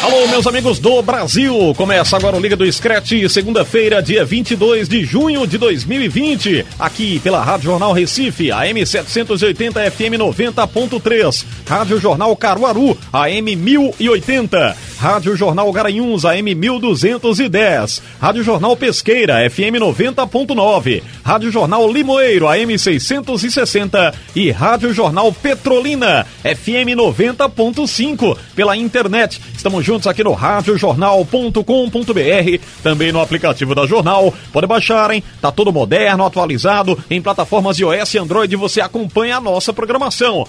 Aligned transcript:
Alô, 0.00 0.28
meus 0.28 0.46
amigos 0.46 0.78
do 0.78 1.02
Brasil! 1.02 1.74
Começa 1.76 2.16
agora 2.16 2.36
o 2.36 2.40
Liga 2.40 2.54
do 2.54 2.70
Scratch, 2.70 3.28
segunda-feira, 3.28 4.00
dia 4.00 4.24
22 4.24 4.88
de 4.88 5.04
junho 5.04 5.44
de 5.44 5.58
2020, 5.58 6.64
aqui 6.78 7.18
pela 7.18 7.42
Rádio 7.42 7.64
Jornal 7.64 7.92
Recife, 7.92 8.52
AM 8.52 8.86
780 8.86 9.90
FM 9.90 10.14
90.3, 10.16 11.44
Rádio 11.66 11.98
Jornal 11.98 12.34
Caruaru, 12.36 12.96
AM 13.12 13.56
1080, 13.56 14.76
Rádio 14.98 15.36
Jornal 15.36 15.72
Garanhuns, 15.72 16.24
AM 16.24 16.56
1210, 16.56 18.02
Rádio 18.20 18.42
Jornal 18.42 18.76
Pesqueira, 18.76 19.48
FM 19.48 19.78
90.9, 19.78 21.04
Rádio 21.22 21.52
Jornal 21.52 21.88
Limoeiro, 21.88 22.48
AM 22.48 22.76
660 22.76 24.12
e 24.34 24.50
Rádio 24.50 24.92
Jornal 24.92 25.32
Petrolina, 25.32 26.26
FM 26.42 26.98
90.5, 26.98 28.36
pela 28.56 28.76
internet. 28.76 29.40
Estamos 29.56 29.84
juntos 29.84 30.08
aqui 30.08 30.24
no 30.24 30.32
radiojornal.com.br, 30.32 32.64
também 32.82 33.12
no 33.12 33.20
aplicativo 33.20 33.76
da 33.76 33.86
Jornal. 33.86 34.34
Pode 34.52 34.66
baixar, 34.66 35.12
hein? 35.12 35.22
Tá 35.40 35.52
todo 35.52 35.72
moderno, 35.72 36.26
atualizado, 36.26 36.98
em 37.08 37.22
plataformas 37.22 37.78
iOS 37.78 38.14
e 38.14 38.18
Android 38.18 38.56
você 38.56 38.80
acompanha 38.80 39.36
a 39.36 39.40
nossa 39.40 39.72
programação. 39.72 40.44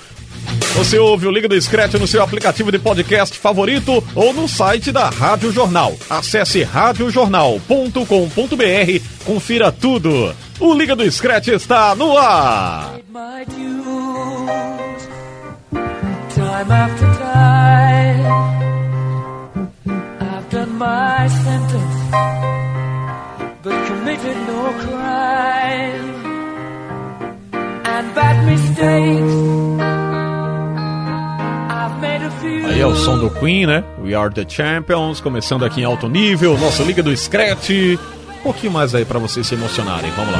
Você 0.76 0.98
ouve 0.98 1.28
o 1.28 1.32
Liga 1.32 1.48
do 1.48 1.60
Scratch 1.60 1.96
no 1.96 2.08
seu 2.08 2.24
aplicativo 2.24 2.72
de 2.72 2.80
podcast 2.80 3.38
favorito 3.38 4.04
ou 4.16 4.34
no 4.34 4.48
site 4.48 4.92
da 4.92 5.10
Rádio 5.10 5.52
Jornal. 5.52 5.96
Acesse 6.10 6.64
radiojornal.com.br, 6.64 9.26
confira 9.26 9.72
tudo. 9.72 10.34
O 10.60 10.74
Liga 10.74 10.96
do 10.96 11.10
Scratch 11.12 11.50
está 11.50 11.96
no 11.96 12.18
ar. 12.18 12.96
Aí 32.68 32.80
é 32.80 32.86
o 32.86 32.96
som 32.96 33.18
do 33.18 33.30
Queen, 33.30 33.66
né? 33.66 33.84
We 34.04 34.14
Are 34.14 34.34
The 34.34 34.46
Champions, 34.48 35.20
começando 35.20 35.66
aqui 35.66 35.82
em 35.82 35.84
alto 35.84 36.08
nível, 36.08 36.58
nossa 36.58 36.84
Liga 36.84 37.04
do 37.04 37.16
Scratch. 37.16 37.70
Um 37.70 38.44
pouquinho 38.44 38.74
mais 38.74 38.96
aí 38.96 39.06
pra 39.06 39.20
vocês 39.20 39.46
se 39.46 39.56
emocionarem, 39.56 40.10
vamos 40.12 40.32
lá. 40.32 40.40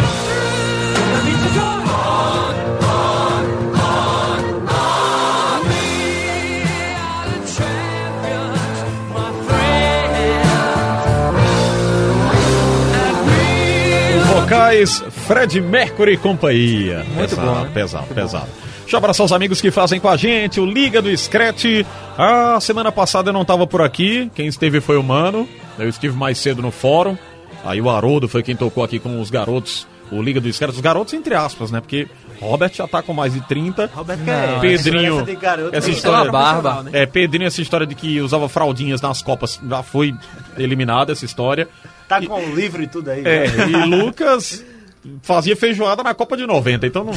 vocais 14.50 15.04
Fred 15.28 15.62
Mercury 15.62 16.14
e 16.14 16.18
companhia. 16.18 17.06
Muito 17.14 17.36
pesado, 17.36 17.48
bom, 17.48 17.64
né? 17.64 17.72
Pesado, 17.72 18.08
pesado. 18.08 18.50
Deixa 18.90 18.96
eu 18.96 19.02
abraçar 19.02 19.24
os 19.24 19.32
amigos 19.32 19.62
que 19.62 19.70
fazem 19.70 20.00
com 20.00 20.10
a 20.10 20.18
gente, 20.18 20.60
o 20.60 20.66
Liga 20.66 21.00
do 21.00 21.16
Scratch. 21.16 21.86
Ah, 22.18 22.58
semana 22.60 22.92
passada 22.92 23.30
eu 23.30 23.34
não 23.34 23.44
estava 23.44 23.68
por 23.68 23.84
aqui, 23.84 24.32
quem 24.34 24.48
esteve 24.48 24.82
foi 24.82 24.98
o 24.98 25.04
Mano. 25.04 25.48
Eu 25.78 25.88
estive 25.88 26.18
mais 26.18 26.40
cedo 26.40 26.60
no 26.60 26.72
fórum. 26.72 27.16
Aí 27.64 27.80
o 27.80 27.88
Haroldo 27.88 28.28
foi 28.28 28.42
quem 28.42 28.56
tocou 28.56 28.84
aqui 28.84 28.98
com 28.98 29.22
os 29.22 29.30
garotos, 29.30 29.88
o 30.12 30.20
Liga 30.24 30.42
do 30.42 30.52
Scratch. 30.52 30.74
Os 30.74 30.82
garotos 30.82 31.14
entre 31.14 31.36
aspas, 31.36 31.70
né? 31.70 31.80
Porque 31.82 32.08
Robert 32.42 32.74
já 32.74 32.88
tá 32.88 33.04
com 33.04 33.14
mais 33.14 33.32
de 33.32 33.42
30. 33.42 33.92
Roberto 33.94 34.22
Não, 34.22 34.60
Pedrinho, 34.60 35.18
essa 35.18 35.24
de 35.26 35.36
garoto, 35.36 35.76
essa 35.76 35.92
história- 35.92 36.24
uma 36.24 36.32
barba. 36.32 36.86
É, 36.92 37.06
Pedrinho, 37.06 37.46
essa 37.46 37.62
história 37.62 37.86
de 37.86 37.94
que 37.94 38.20
usava 38.20 38.50
fraldinhas 38.50 39.00
nas 39.04 39.22
copas, 39.22 39.60
já 39.70 39.84
foi 39.84 40.16
eliminada 40.58 41.12
essa 41.12 41.26
história. 41.26 41.68
Tá 42.08 42.20
com 42.26 42.44
o 42.44 42.56
livro 42.56 42.82
e 42.82 42.88
tudo 42.88 43.12
aí. 43.12 43.22
É, 43.24 43.52
né? 43.52 43.70
e 43.70 43.86
Lucas 43.86 44.66
fazia 45.22 45.56
feijoada 45.56 46.04
na 46.04 46.14
Copa 46.14 46.36
de 46.38 46.46
90, 46.46 46.88
então 46.88 47.04
não 47.04 47.14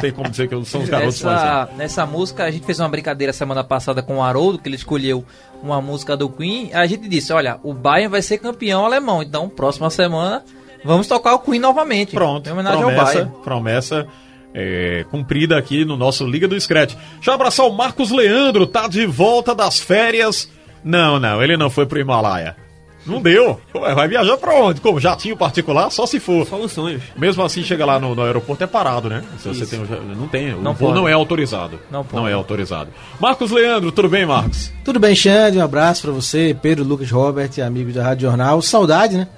tem 0.00 0.12
como 0.12 0.28
dizer 0.30 0.48
que 0.48 0.64
são 0.64 0.82
os 0.82 0.88
garotos 0.88 1.22
Nessa, 1.22 1.68
nessa 1.76 2.06
música, 2.06 2.44
a 2.44 2.50
gente 2.50 2.64
fez 2.66 2.78
uma 2.80 2.88
brincadeira 2.88 3.32
semana 3.32 3.62
passada 3.62 4.02
com 4.02 4.16
o 4.18 4.22
Haroldo, 4.22 4.58
que 4.58 4.68
ele 4.68 4.76
escolheu 4.76 5.24
uma 5.62 5.80
música 5.80 6.16
do 6.16 6.28
Queen. 6.28 6.70
A 6.72 6.86
gente 6.86 7.08
disse: 7.08 7.32
olha, 7.32 7.58
o 7.62 7.72
Bayern 7.72 8.10
vai 8.10 8.22
ser 8.22 8.38
campeão 8.38 8.84
alemão, 8.84 9.22
então 9.22 9.48
próxima 9.48 9.90
semana 9.90 10.42
vamos 10.84 11.06
tocar 11.06 11.34
o 11.34 11.38
Queen 11.38 11.60
novamente. 11.60 12.12
Pronto, 12.14 12.48
Em 12.48 12.52
homenagem 12.52 12.82
ao 12.82 12.88
promessa, 12.88 13.14
Bayern. 13.14 13.32
promessa 13.44 14.06
é, 14.54 15.04
cumprida 15.10 15.56
aqui 15.56 15.84
no 15.84 15.96
nosso 15.96 16.26
Liga 16.26 16.46
do 16.48 16.60
Scratch. 16.60 16.94
Deixa 17.14 17.30
eu 17.30 17.34
abraçar 17.34 17.66
o 17.66 17.72
Marcos 17.72 18.10
Leandro, 18.10 18.66
tá 18.66 18.88
de 18.88 19.06
volta 19.06 19.54
das 19.54 19.78
férias. 19.78 20.48
Não, 20.84 21.18
não, 21.18 21.42
ele 21.42 21.56
não 21.56 21.70
foi 21.70 21.86
pro 21.86 22.00
Himalaia. 22.00 22.56
Não 23.04 23.20
deu. 23.20 23.60
Ué, 23.74 23.94
vai 23.94 24.06
viajar 24.08 24.36
pra 24.36 24.54
onde? 24.54 24.80
Como? 24.80 25.00
Jatinho 25.00 25.36
particular? 25.36 25.90
Só 25.90 26.06
se 26.06 26.20
for. 26.20 26.46
Só 26.46 26.56
nos 26.58 26.72
sonhos. 26.72 27.02
Mesmo 27.16 27.42
assim, 27.42 27.62
chega 27.62 27.84
lá 27.84 27.98
no, 27.98 28.14
no 28.14 28.22
aeroporto, 28.22 28.62
é 28.62 28.66
parado, 28.66 29.08
né? 29.08 29.24
Se 29.38 29.48
você 29.48 29.66
tem, 29.66 29.80
um 29.80 30.14
não 30.14 30.28
tem, 30.28 30.54
o 30.54 30.60
Não 30.62 30.72
voo 30.72 30.88
pode. 30.90 31.00
não 31.00 31.08
é 31.08 31.12
autorizado. 31.12 31.80
Não 31.90 32.04
pode. 32.04 32.16
Não 32.16 32.28
é 32.28 32.32
autorizado. 32.32 32.90
Marcos 33.20 33.50
Leandro, 33.50 33.90
tudo 33.90 34.08
bem, 34.08 34.24
Marcos? 34.24 34.72
Tudo 34.84 35.00
bem, 35.00 35.14
Xande? 35.16 35.58
Um 35.58 35.62
abraço 35.64 36.02
pra 36.02 36.12
você, 36.12 36.56
Pedro, 36.62 36.84
Lucas, 36.84 37.10
Robert, 37.10 37.50
amigos 37.64 37.94
da 37.94 38.04
Rádio 38.04 38.28
Jornal. 38.28 38.62
Saudade, 38.62 39.16
né? 39.16 39.28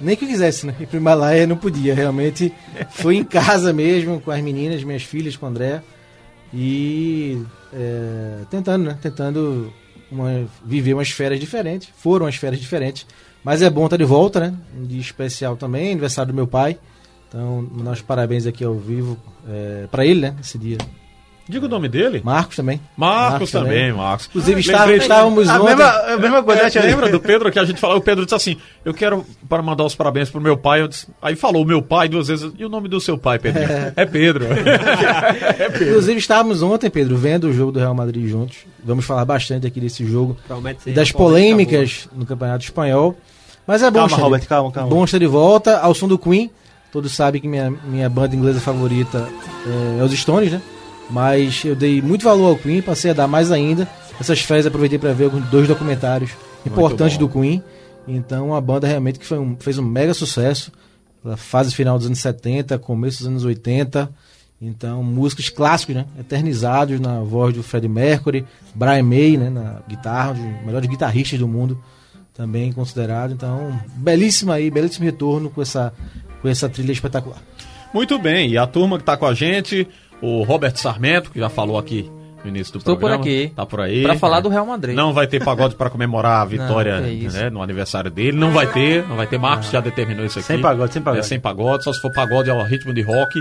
Nem 0.00 0.16
que 0.16 0.24
eu 0.24 0.28
quisesse, 0.28 0.66
né? 0.66 0.74
Ir 0.78 0.86
pro 0.86 0.98
Himalaia 0.98 1.46
não 1.46 1.56
podia, 1.56 1.94
realmente. 1.94 2.52
Fui 2.90 3.16
em 3.16 3.24
casa 3.24 3.72
mesmo, 3.72 4.20
com 4.20 4.30
as 4.30 4.40
meninas, 4.42 4.82
minhas 4.84 5.02
filhas, 5.02 5.36
com 5.36 5.46
o 5.46 5.48
André. 5.48 5.80
E 6.52 7.42
é, 7.72 8.40
tentando, 8.50 8.84
né? 8.84 8.98
Tentando 9.00 9.72
uma- 10.14 10.46
viver 10.64 10.94
umas 10.94 11.10
férias 11.10 11.40
diferentes. 11.40 11.88
Foram 11.96 12.26
umas 12.26 12.36
férias 12.36 12.60
diferentes. 12.60 13.06
Mas 13.42 13.60
é 13.60 13.68
bom 13.68 13.84
estar 13.84 13.96
de 13.98 14.04
volta, 14.04 14.40
né? 14.40 14.54
Um 14.78 14.86
dia 14.86 15.00
especial 15.00 15.56
também, 15.56 15.90
aniversário 15.92 16.32
do 16.32 16.36
meu 16.36 16.46
pai. 16.46 16.78
Então, 17.28 17.62
nossos 17.62 18.02
parabéns 18.02 18.46
aqui 18.46 18.64
ao 18.64 18.74
vivo 18.74 19.18
é, 19.48 19.86
para 19.90 20.06
ele, 20.06 20.20
né? 20.20 20.36
Esse 20.40 20.56
dia. 20.56 20.78
Diga 21.46 21.66
o 21.66 21.68
nome 21.68 21.88
dele. 21.88 22.22
Marcos 22.24 22.56
também. 22.56 22.80
Marcos, 22.96 23.50
também, 23.50 23.92
Marcos. 23.92 24.26
Inclusive, 24.28 24.60
estávamos 24.60 25.46
A 25.46 25.60
ontem. 25.60 25.76
mesma, 25.76 25.90
a 25.90 26.16
mesma 26.16 26.42
coisa, 26.42 26.62
né, 26.62 26.70
É, 26.74 26.80
lembra 26.80 27.10
do 27.10 27.20
Pedro 27.20 27.52
que 27.52 27.58
a 27.58 27.64
gente 27.64 27.78
falou? 27.78 27.98
O 27.98 28.00
Pedro 28.00 28.24
disse 28.24 28.34
assim: 28.34 28.56
Eu 28.82 28.94
quero 28.94 29.26
para 29.46 29.62
mandar 29.62 29.84
os 29.84 29.94
parabéns 29.94 30.30
pro 30.30 30.40
meu 30.40 30.56
pai. 30.56 30.80
Eu 30.80 30.88
disse- 30.88 31.06
aí 31.20 31.36
falou 31.36 31.62
meu 31.66 31.82
pai 31.82 32.08
duas 32.08 32.28
vezes. 32.28 32.50
E 32.58 32.64
o 32.64 32.68
nome 32.70 32.88
do 32.88 32.98
seu 32.98 33.18
pai, 33.18 33.38
Pedro? 33.38 33.62
É, 33.94 34.06
Pedro. 34.06 34.46
é 35.58 35.68
Pedro. 35.68 35.88
Inclusive, 35.88 36.18
estávamos 36.18 36.62
ontem, 36.62 36.88
Pedro, 36.88 37.16
vendo 37.16 37.48
o 37.48 37.52
jogo 37.52 37.72
do 37.72 37.78
Real 37.78 37.94
Madrid 37.94 38.26
juntos. 38.26 38.56
Vamos 38.82 39.04
falar 39.04 39.26
bastante 39.26 39.66
aqui 39.66 39.80
desse 39.80 40.04
jogo 40.06 40.38
e 40.86 40.92
das 40.92 41.12
polêmicas 41.12 42.08
no 42.14 42.24
Campeonato 42.24 42.64
Espanhol. 42.64 43.16
Mas 43.66 43.82
é 43.82 43.90
bom, 43.90 44.00
Calma. 44.06 44.16
Robert, 44.16 44.46
calma, 44.46 44.72
calma. 44.72 44.88
Bom 44.90 45.04
estar 45.04 45.18
de 45.18 45.26
volta 45.26 45.78
ao 45.78 45.94
som 45.94 46.08
do 46.08 46.18
Queen. 46.18 46.50
Todos 46.92 47.12
sabem 47.12 47.40
que 47.40 47.48
minha, 47.48 47.70
minha 47.84 48.08
banda 48.08 48.36
inglesa 48.36 48.60
favorita 48.60 49.28
é, 49.66 50.00
é 50.00 50.02
os 50.02 50.12
Stones, 50.12 50.52
né? 50.52 50.62
Mas 51.10 51.62
eu 51.64 51.76
dei 51.76 52.00
muito 52.00 52.24
valor 52.24 52.48
ao 52.48 52.56
Queen, 52.56 52.80
passei 52.82 53.10
a 53.10 53.14
dar 53.14 53.28
mais 53.28 53.50
ainda. 53.52 53.86
Essas 54.20 54.40
férias 54.40 54.66
aproveitei 54.66 54.98
para 54.98 55.12
ver 55.12 55.28
dois 55.50 55.68
documentários 55.68 56.30
importantes 56.66 57.18
do 57.18 57.28
Queen. 57.28 57.62
Então 58.08 58.54
a 58.54 58.60
banda 58.60 58.86
realmente 58.86 59.18
que 59.18 59.26
foi 59.26 59.38
um- 59.38 59.56
fez 59.58 59.78
um 59.78 59.82
mega 59.84 60.14
sucesso. 60.14 60.72
Na 61.22 61.36
fase 61.36 61.74
final 61.74 61.96
dos 61.96 62.06
anos 62.06 62.18
70, 62.18 62.78
começo 62.78 63.18
dos 63.18 63.26
anos 63.28 63.44
80. 63.44 64.10
Então, 64.60 65.02
músicos 65.02 65.48
clássicos, 65.50 65.94
né? 65.94 66.06
Eternizados 66.18 66.98
na 67.00 67.20
voz 67.20 67.54
do 67.54 67.62
Freddie 67.62 67.88
Mercury, 67.88 68.44
Brian 68.74 69.02
May, 69.02 69.36
né? 69.36 69.50
Na 69.50 69.80
guitarra, 69.88 70.30
um 70.32 70.34
dos 70.54 70.64
melhores 70.66 70.88
guitarristas 70.88 71.38
do 71.38 71.48
mundo, 71.48 71.78
também 72.34 72.72
considerado. 72.72 73.32
Então, 73.32 73.78
belíssima 73.96 74.54
aí, 74.54 74.70
belíssimo 74.70 75.04
retorno 75.04 75.50
com 75.50 75.60
essa, 75.60 75.92
com 76.40 76.48
essa 76.48 76.68
trilha 76.68 76.92
espetacular. 76.92 77.38
Muito 77.92 78.18
bem, 78.18 78.50
e 78.50 78.58
a 78.58 78.66
turma 78.66 78.98
que 78.98 79.04
tá 79.04 79.16
com 79.16 79.26
a 79.26 79.34
gente, 79.34 79.86
o 80.22 80.42
Robert 80.42 80.76
Sarmento, 80.76 81.30
que 81.30 81.38
já 81.38 81.48
falou 81.48 81.78
aqui 81.78 82.10
no 82.42 82.50
início 82.50 82.72
do 82.74 82.78
Estou 82.78 82.94
por 82.96 83.00
programa. 83.00 83.22
aqui. 83.24 83.52
Tá 83.56 83.64
por 83.64 83.80
aí. 83.80 84.02
Pra 84.02 84.16
falar 84.16 84.36
né? 84.36 84.42
do 84.42 84.48
Real 84.50 84.66
Madrid. 84.66 84.94
Não 84.94 85.12
vai 85.12 85.26
ter 85.26 85.42
pagode 85.42 85.74
para 85.74 85.88
comemorar 85.88 86.42
a 86.42 86.44
vitória 86.46 87.00
isso. 87.08 87.36
né, 87.36 87.48
no 87.50 87.62
aniversário 87.62 88.10
dele. 88.10 88.36
Não 88.36 88.50
vai 88.50 88.66
ter, 88.66 89.06
não 89.08 89.16
vai 89.16 89.26
ter. 89.26 89.38
Marcos 89.38 89.70
já 89.70 89.80
determinou 89.80 90.24
isso 90.26 90.38
aqui. 90.38 90.46
Sem 90.48 90.60
pagode, 90.60 90.92
sem 90.92 91.02
pagode. 91.02 91.20
É 91.24 91.28
sem 91.28 91.40
pagode, 91.40 91.84
só 91.84 91.92
se 91.92 92.00
for 92.00 92.12
pagode 92.12 92.50
ao 92.50 92.62
ritmo 92.64 92.92
de 92.92 93.00
rock. 93.02 93.40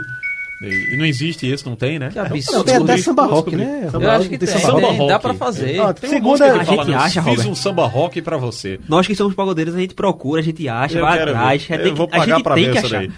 E, 0.64 0.96
não 0.98 1.06
existe 1.06 1.52
isso, 1.52 1.68
não 1.68 1.76
tem, 1.76 2.00
né? 2.00 2.10
Que 2.12 2.20
absurdo. 2.20 2.58
Não, 2.58 2.64
tem 2.64 2.76
até 2.78 2.98
samba 2.98 3.26
rock, 3.26 3.56
né? 3.56 3.90
Eu 3.94 4.12
acho 4.12 4.30
que 4.30 4.38
tem, 4.38 4.48
samba 4.48 4.60
samba 4.62 4.82
tem, 4.88 4.98
rock. 4.98 5.08
dá 5.10 5.20
pra 5.20 5.34
fazer. 5.34 5.80
Ó, 5.80 5.94
Tem 5.94 6.10
Segunda- 6.10 6.46
a 6.46 6.50
fala, 6.64 6.64
gente 6.64 6.88
"Meu, 6.90 7.00
acha, 7.00 7.22
fiz 7.24 7.36
Robert." 7.38 7.52
um 7.52 7.56
samba 7.56 7.86
rock 7.86 8.22
pra 8.22 8.38
você. 8.38 8.80
Nós 8.88 9.06
que 9.06 9.14
somos 9.16 9.36
pagodeiros, 9.36 9.76
a 9.76 9.80
gente 9.80 9.94
procura, 9.94 10.42
a 10.42 10.44
gente 10.44 10.68
acha, 10.70 10.98
Eu 10.98 11.02
vai 11.06 11.20
atrás. 11.20 11.68
a 11.70 11.76
Eu 11.76 11.96
vou 11.96 12.06
a 12.06 12.10
pagar 12.10 12.36
gente 12.36 12.44
pra 12.44 12.56
tem 12.56 12.72
ver 12.72 12.78
achar. 12.78 12.90
daí. 13.00 13.12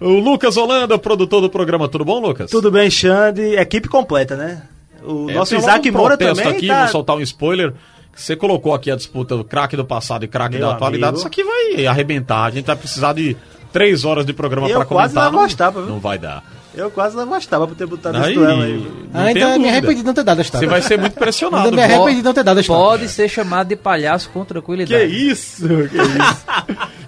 O 0.00 0.08
Lucas 0.20 0.56
Holanda, 0.56 0.98
produtor 0.98 1.40
do 1.42 1.50
programa, 1.50 1.86
tudo 1.88 2.04
bom, 2.04 2.18
Lucas? 2.20 2.50
Tudo 2.50 2.70
bem, 2.70 2.90
Xande? 2.90 3.42
Equipe 3.56 3.88
completa, 3.88 4.36
né? 4.36 4.62
O 5.04 5.28
É, 5.30 5.34
nosso 5.34 5.50
tem 5.50 5.58
Isaac 5.58 5.90
um 5.90 5.92
Moura 5.92 6.16
também 6.16 6.46
aqui, 6.46 6.66
tá... 6.66 6.80
vou 6.84 6.88
soltar 6.88 7.16
um 7.16 7.20
spoiler. 7.20 7.74
Você 8.16 8.36
colocou 8.36 8.72
aqui 8.72 8.90
a 8.90 8.96
disputa 8.96 9.36
do 9.36 9.44
craque 9.44 9.76
do 9.76 9.84
passado 9.84 10.24
e 10.24 10.28
craque 10.28 10.56
da 10.56 10.70
atualidade. 10.72 11.08
amigo. 11.10 11.18
Isso 11.18 11.26
aqui 11.26 11.42
vai 11.44 11.84
arrebentar. 11.86 12.44
A 12.44 12.50
gente 12.50 12.64
vai 12.64 12.76
precisar 12.76 13.12
de 13.12 13.36
três 13.74 14.04
horas 14.04 14.24
de 14.24 14.32
programa 14.32 14.68
quase 14.68 14.86
comentar. 15.14 15.32
não 15.32 15.38
gostava, 15.40 15.80
viu? 15.82 15.90
não 15.90 16.00
vai 16.00 16.16
dar. 16.18 16.42
Eu 16.76 16.90
quase 16.90 17.16
não 17.16 17.24
gostava 17.26 17.68
por 17.68 17.76
ter 17.76 17.86
botado 17.86 18.16
Aí, 18.18 18.24
esse 18.24 18.34
duelo 18.34 18.62
aí. 18.62 18.86
Ainda 19.14 19.32
tenha 19.32 19.46
me 19.46 19.52
dúvida. 19.58 19.68
arrependi 19.70 19.94
de 20.00 20.02
não 20.04 20.14
ter 20.14 20.24
dado 20.24 20.40
a 20.40 20.42
Você 20.42 20.46
estátua. 20.48 20.68
vai 20.68 20.82
ser 20.82 20.98
muito 20.98 21.14
pressionado. 21.14 21.64
Ainda 21.66 21.76
me 21.76 21.82
arrependi 21.84 22.16
de 22.16 22.22
não 22.24 22.34
ter 22.34 22.42
dado 22.42 22.58
a 22.58 22.60
estátua. 22.62 22.82
Pode 22.84 23.08
ser 23.08 23.28
chamado 23.28 23.68
de 23.68 23.76
palhaço 23.76 24.28
com 24.30 24.40
Que 24.42 24.48
tranquilidade. 24.48 25.04
isso, 25.30 25.66
que 25.68 25.96
isso. 25.96 26.44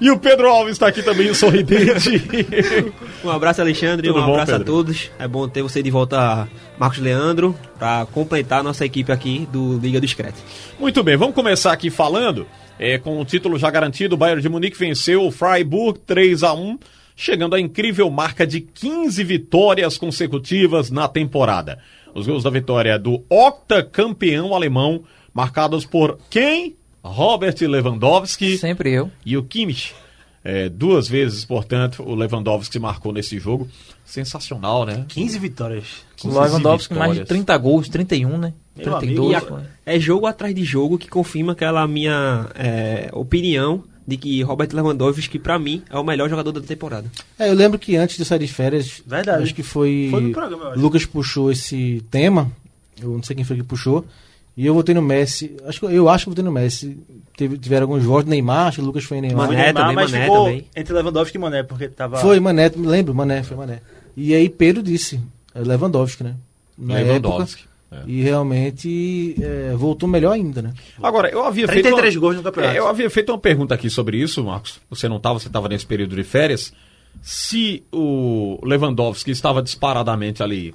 e 0.01 0.09
o 0.09 0.19
Pedro 0.19 0.49
Alves 0.49 0.73
está 0.75 0.87
aqui 0.87 1.03
também, 1.03 1.35
sorridente. 1.35 2.23
Um 3.25 3.31
abraço, 3.31 3.61
Alexandre, 3.61 4.07
Tudo 4.07 4.21
um 4.21 4.27
bom, 4.27 4.33
abraço 4.35 4.55
a 4.55 4.61
todos. 4.61 5.11
É 5.19 5.27
bom 5.27 5.49
ter 5.49 5.63
você 5.63 5.83
de 5.83 5.91
volta, 5.91 6.47
Marcos 6.79 6.99
Leandro, 7.01 7.53
pra 7.77 8.07
completar 8.13 8.61
a 8.61 8.63
nossa 8.63 8.85
equipe 8.85 9.11
aqui 9.11 9.49
do 9.53 9.79
Liga 9.79 10.01
do 10.01 10.07
Screte. 10.07 10.39
Muito 10.79 11.03
bem, 11.03 11.17
vamos 11.17 11.35
começar 11.35 11.73
aqui 11.73 11.91
falando. 11.91 12.47
É, 12.79 12.99
com 12.99 13.21
o 13.21 13.25
título 13.25 13.59
já 13.59 13.71
garantido, 13.71 14.15
o 14.15 14.19
Bayern 14.19 14.43
de 14.43 14.49
Munique 14.49 14.79
venceu 14.79 15.25
o 15.25 15.31
Freiburg 15.31 15.99
3 16.01 16.43
a 16.43 16.53
1 16.53 16.79
chegando 17.17 17.55
à 17.55 17.61
incrível 17.61 18.11
marca 18.11 18.47
de 18.47 18.61
15 18.61 19.25
vitórias 19.25 19.97
consecutivas 19.97 20.91
na 20.91 21.09
temporada. 21.09 21.79
Os 22.15 22.27
gols 22.27 22.45
da 22.45 22.51
vitória 22.51 22.99
do 22.99 23.25
octacampeão 23.29 24.55
alemão, 24.55 25.03
marcados 25.33 25.87
por 25.87 26.19
quem? 26.29 26.77
Robert 27.03 27.57
Lewandowski 27.61 28.59
Sempre 28.59 28.93
eu. 28.93 29.11
e 29.25 29.37
o 29.37 29.43
Kimmich. 29.43 29.95
É, 30.45 30.69
duas 30.69 31.09
vezes, 31.09 31.45
portanto, 31.45 32.03
o 32.05 32.15
Lewandowski 32.15 32.79
marcou 32.79 33.13
nesse 33.13 33.39
jogo. 33.39 33.69
Sensacional, 34.05 34.85
né? 34.85 35.05
15 35.09 35.39
vitórias. 35.39 36.05
O 36.23 36.29
Lewandowski 36.29 36.95
mais 36.95 37.13
de 37.13 37.21
vitórias. 37.21 37.29
30 37.29 37.59
gols, 37.59 37.89
31, 37.89 38.39
né? 38.39 38.53
Meu 38.77 38.99
32. 38.99 39.35
A- 39.35 39.41
pô. 39.41 39.59
é 39.85 39.99
jogo 39.99 40.27
atrás 40.27 40.55
de 40.55 40.65
jogo 40.65 40.99
que 40.99 41.09
confirma 41.09 41.53
aquela 41.53 41.87
minha 41.87 42.47
é, 42.55 43.09
opinião 43.13 43.83
de 44.07 44.17
que 44.17 44.41
Robert 44.43 44.69
Lewandowski, 44.73 45.39
pra 45.39 45.59
mim, 45.59 45.83
é 45.91 45.99
o 45.99 46.05
melhor 46.05 46.29
jogador 46.31 46.53
da 46.53 46.61
temporada. 46.61 47.11
É, 47.39 47.49
eu 47.49 47.55
lembro 47.55 47.79
que 47.79 47.97
antes 47.97 48.17
de 48.17 48.25
sair 48.25 48.39
de 48.39 48.47
férias, 48.49 49.03
Verdade. 49.05 49.43
acho 49.43 49.55
que 49.55 49.63
foi. 49.65 50.09
Foi 50.11 50.21
no 50.21 50.33
programa, 50.33 50.65
eu 50.65 50.71
acho. 50.73 50.81
Lucas 50.81 51.05
puxou 51.07 51.51
esse 51.51 52.05
tema. 52.11 52.51
Eu 53.03 53.11
não 53.11 53.23
sei 53.23 53.35
quem 53.37 53.45
foi 53.45 53.57
que 53.57 53.63
puxou. 53.63 54.05
E 54.57 54.65
eu 54.65 54.73
votei 54.73 54.95
no 54.95 55.03
Messi. 55.03 55.55
Acho 55.67 55.81
que, 55.81 55.87
eu 55.87 56.09
acho 56.09 56.25
que 56.25 56.29
eu 56.29 56.33
votei 56.33 56.45
no 56.45 56.51
Messi. 56.53 56.97
Teve, 57.37 57.59
tiveram 57.59 57.83
alguns 57.85 58.03
votos. 58.05 58.31
Neymar, 58.31 58.69
acho 58.69 58.79
que 58.81 58.87
Lucas 58.87 59.05
foi 59.05 59.19
em 59.19 59.21
Neymar. 59.23 59.49
Mané 59.49 59.65
Neymar, 59.65 59.83
também, 59.83 59.95
mas 59.97 60.11
Mané 60.11 60.25
ficou 60.25 60.45
também. 60.45 60.67
entre 60.75 60.95
Lewandowski 60.95 61.37
e 61.37 61.41
Mané, 61.41 61.63
porque 61.63 61.89
tava... 61.89 62.17
Foi 62.17 62.41
Mané, 62.41 62.71
lembro, 62.75 63.15
Mané, 63.15 63.43
foi 63.43 63.55
Mané. 63.55 63.81
E 64.17 64.35
aí 64.35 64.49
Pedro 64.49 64.83
disse, 64.83 65.21
é 65.55 65.61
Lewandowski, 65.61 66.25
né? 66.25 66.35
Na 66.79 66.95
Lewandowski. 66.95 67.65
época. 67.65 67.76
É. 68.05 68.11
E 68.11 68.23
realmente 68.23 69.35
é, 69.41 69.75
voltou 69.77 70.09
melhor 70.09 70.33
ainda, 70.33 70.61
né? 70.63 70.75
Agora, 71.03 71.29
eu 71.31 71.45
havia 71.45 71.67
feito. 71.67 71.83
33 71.85 72.15
uma- 72.17 72.21
gols 72.21 72.37
no 72.37 72.43
campeonato. 72.43 72.75
É, 72.75 72.79
eu 72.79 72.89
havia 72.89 73.09
feito 73.11 73.31
uma 73.33 73.39
pergunta 73.39 73.75
aqui 73.75 73.89
sobre 73.89 74.19
isso, 74.19 74.43
Marcos. 74.45 74.81
Você 74.91 75.09
não 75.09 75.17
estava, 75.17 75.39
você 75.39 75.47
estava 75.49 75.69
nesse 75.69 75.87
período 75.87 76.15
de 76.17 76.25
férias. 76.25 76.73
Se 77.23 77.83
o 77.93 78.59
Lewandowski 78.63 79.31
estava 79.31 79.63
disparadamente 79.63 80.43
ali 80.43 80.75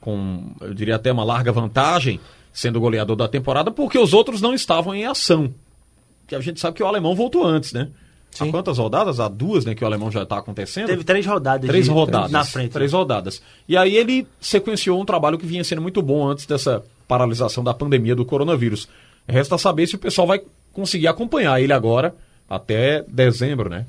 com, 0.00 0.52
eu 0.60 0.72
diria 0.74 0.96
até 0.96 1.12
uma 1.12 1.24
larga 1.24 1.52
vantagem, 1.52 2.18
sendo 2.52 2.76
o 2.76 2.80
goleador 2.80 3.14
da 3.16 3.28
temporada, 3.28 3.70
porque 3.70 3.98
os 3.98 4.12
outros 4.12 4.40
não 4.40 4.54
estavam 4.54 4.94
em 4.94 5.04
ação. 5.04 5.54
Que 6.26 6.34
a 6.34 6.40
gente 6.40 6.58
sabe 6.60 6.76
que 6.76 6.82
o 6.82 6.86
alemão 6.86 7.14
voltou 7.14 7.44
antes, 7.46 7.72
né? 7.72 7.88
Há 8.40 8.44
Sim. 8.44 8.50
quantas 8.50 8.78
rodadas? 8.78 9.20
Há 9.20 9.28
duas, 9.28 9.64
né, 9.64 9.74
que 9.74 9.84
o 9.84 9.86
alemão 9.86 10.10
já 10.10 10.22
está 10.22 10.38
acontecendo. 10.38 10.86
Teve 10.86 11.04
três 11.04 11.24
rodadas. 11.26 11.68
Três 11.68 11.84
de- 11.84 11.90
rodadas. 11.90 12.30
Na 12.30 12.44
frente. 12.44 12.72
Três 12.72 12.92
rodadas. 12.92 13.42
E 13.68 13.76
aí 13.76 13.94
ele 13.96 14.26
sequenciou 14.40 15.00
um 15.00 15.04
trabalho 15.04 15.38
que 15.38 15.44
vinha 15.46 15.62
sendo 15.62 15.82
muito 15.82 16.00
bom 16.00 16.26
antes 16.26 16.46
dessa 16.46 16.82
paralisação 17.06 17.62
da 17.62 17.74
pandemia 17.74 18.14
do 18.16 18.24
coronavírus. 18.24 18.88
Resta 19.28 19.58
saber 19.58 19.86
se 19.86 19.96
o 19.96 19.98
pessoal 19.98 20.26
vai 20.26 20.40
conseguir 20.72 21.08
acompanhar 21.08 21.60
ele 21.60 21.72
agora 21.72 22.14
até 22.48 23.04
dezembro, 23.06 23.68
né? 23.68 23.84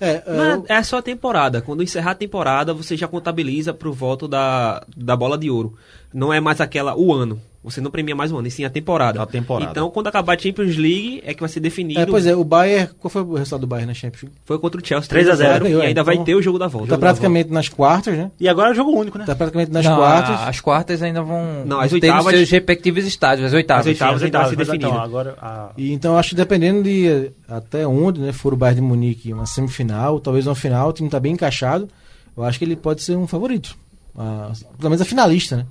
É, 0.00 0.10
é, 0.10 0.22
Mas 0.26 0.54
eu- 0.54 0.64
é 0.68 0.82
só 0.82 0.98
a 0.98 1.02
temporada. 1.02 1.62
Quando 1.62 1.82
encerrar 1.82 2.10
a 2.10 2.14
temporada, 2.14 2.74
você 2.74 2.96
já 2.96 3.06
contabiliza 3.08 3.72
pro 3.72 3.92
voto 3.92 4.26
da, 4.28 4.84
da 4.96 5.14
bola 5.16 5.38
de 5.38 5.48
ouro. 5.48 5.76
Não 6.12 6.32
é 6.32 6.40
mais 6.40 6.60
aquela, 6.60 6.96
o 6.96 7.12
ano. 7.12 7.40
Você 7.64 7.80
não 7.80 7.92
premia 7.92 8.12
mais 8.16 8.32
o 8.32 8.36
ano, 8.38 8.48
e 8.48 8.50
sim 8.50 8.64
a 8.64 8.70
temporada. 8.70 9.22
A 9.22 9.24
temporada. 9.26 9.70
Então, 9.70 9.88
quando 9.88 10.08
acabar 10.08 10.34
a 10.34 10.36
Champions 10.38 10.76
League, 10.76 11.22
é 11.24 11.32
que 11.32 11.38
vai 11.38 11.48
ser 11.48 11.60
definido. 11.60 12.00
é, 12.00 12.04
pois 12.06 12.26
é, 12.26 12.34
o 12.34 12.42
Bayern, 12.42 12.90
qual 12.98 13.08
foi 13.08 13.22
o 13.22 13.34
resultado 13.34 13.60
do 13.60 13.66
Bayern 13.68 13.86
na 13.86 13.94
Champions? 13.94 14.32
Foi 14.44 14.58
contra 14.58 14.80
o 14.80 14.84
Chelsea 14.84 15.08
3 15.08 15.28
a 15.28 15.34
0. 15.36 15.64
3x0 15.66 15.68
e 15.68 15.74
ainda 15.80 15.90
então- 15.92 16.04
vai 16.04 16.18
ter 16.24 16.34
o 16.34 16.42
jogo 16.42 16.58
da 16.58 16.66
volta. 16.66 16.88
Tá 16.88 16.98
praticamente 16.98 17.52
nas 17.52 17.68
quartas, 17.68 18.16
né? 18.18 18.32
E 18.40 18.48
agora 18.48 18.72
é 18.72 18.74
jogo 18.74 18.90
único, 18.90 19.16
né? 19.16 19.24
Tá 19.24 19.36
praticamente 19.36 19.70
nas 19.70 19.84
Não, 19.84 19.94
quartas. 19.96 20.40
a- 20.40 20.48
as 20.48 20.58
quartas 20.60 21.00
ainda 21.04 21.22
vão 21.22 21.64
Não, 21.64 21.78
as 21.78 21.90
ter 21.90 21.94
oitavas- 21.94 22.24
nos 22.24 22.34
seus 22.34 22.50
respectivos 22.50 23.04
estádios, 23.06 23.46
as 23.46 23.52
oitavas. 23.52 23.86
As 23.86 23.92
oitavas 23.92 24.22
ainda 24.24 24.38
vai 24.56 24.64
ser 24.66 24.74
então, 24.74 25.00
agora 25.00 25.36
a... 25.40 25.70
E 25.78 25.92
então 25.92 26.18
acho 26.18 26.30
que 26.30 26.34
dependendo 26.34 26.82
de 26.82 27.06
eh, 27.06 27.30
até 27.48 27.86
onde 27.86 28.20
né, 28.20 28.32
for 28.32 28.52
o 28.52 28.56
Bayern 28.56 28.80
de 28.80 28.86
Munique, 28.88 29.32
uma 29.32 29.46
semifinal, 29.46 30.18
talvez 30.18 30.48
uma 30.48 30.56
final, 30.56 30.88
o 30.88 30.92
time 30.92 31.08
tá 31.08 31.20
bem 31.20 31.34
encaixado. 31.34 31.88
Eu 32.36 32.42
acho 32.42 32.58
que 32.58 32.64
ele 32.64 32.74
pode 32.74 33.02
ser 33.02 33.14
um 33.16 33.28
favorito. 33.28 33.76
Ah, 34.18 34.50
pelo 34.78 34.90
menos 34.90 35.00
a 35.00 35.04
finalista, 35.04 35.56
né? 35.58 35.66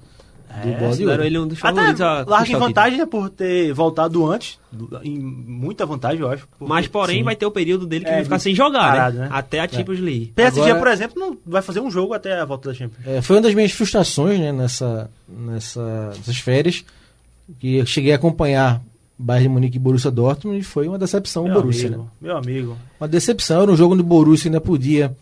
Do 0.51 0.63
bola 0.63 0.73
de 0.77 0.85
Considero 0.85 1.11
ouro. 1.11 1.23
ele 1.23 1.39
um 1.39 1.47
dos 1.47 1.57
Até 1.63 1.73
favoritos 1.75 2.01
a 2.01 2.25
larga 2.27 2.51
em 2.51 2.55
o 2.55 2.59
vantagem, 2.59 2.97
né, 2.99 3.05
por 3.05 3.29
ter 3.29 3.73
voltado 3.73 4.25
antes. 4.29 4.59
Em 5.03 5.17
muita 5.19 5.85
vantagem, 5.85 6.19
eu 6.21 6.29
acho. 6.29 6.47
porque- 6.47 6.65
Mas, 6.65 6.87
porém, 6.87 7.17
Sim. 7.19 7.23
vai 7.23 7.35
ter 7.35 7.45
o 7.45 7.51
período 7.51 7.85
dele 7.87 8.05
que 8.05 8.11
É, 8.11 8.15
vai 8.15 8.23
ficar 8.23 8.39
sem 8.39 8.53
jogar, 8.53 8.91
parado, 8.91 9.17
né? 9.17 9.23
né? 9.23 9.29
Até 9.31 9.59
a 9.59 9.67
Champions 9.67 9.99
League. 9.99 10.31
PSG, 10.35 10.61
Agora- 10.61 10.79
por 10.79 10.87
exemplo, 10.89 11.19
não 11.19 11.37
vai 11.45 11.61
fazer 11.61 11.79
um 11.79 11.89
jogo 11.91 12.13
até 12.13 12.39
a 12.39 12.45
volta 12.45 12.69
da 12.69 12.75
Champions. 12.75 13.05
É, 13.07 13.21
foi 13.21 13.35
uma 13.37 13.41
das 13.43 13.53
minhas 13.53 13.71
frustrações 13.71 14.39
né, 14.39 14.51
nessa, 14.51 15.09
nessa, 15.27 16.07
nessas 16.17 16.37
férias, 16.37 16.83
que 17.59 17.75
eu 17.77 17.85
cheguei 17.85 18.13
a 18.13 18.15
acompanhar 18.15 18.81
Bayern 19.17 19.47
de 19.47 19.53
Munique 19.53 19.75
e 19.77 19.79
Borussia 19.79 20.09
Dortmund 20.11 20.57
e 20.59 20.63
foi 20.63 20.87
uma 20.87 20.97
decepção 20.97 21.43
o 21.43 21.45
Meu 21.45 21.55
Borussia. 21.55 21.87
amigo, 21.87 22.01
Né? 22.03 22.09
meu 22.21 22.37
amigo. 22.37 22.77
Uma 22.99 23.07
decepção, 23.07 23.61
era 23.63 23.71
um 23.71 23.75
jogo 23.77 23.93
onde 23.93 24.01
o 24.01 24.05
Borussia 24.05 24.47
ainda 24.49 24.61
podia, 24.61 25.15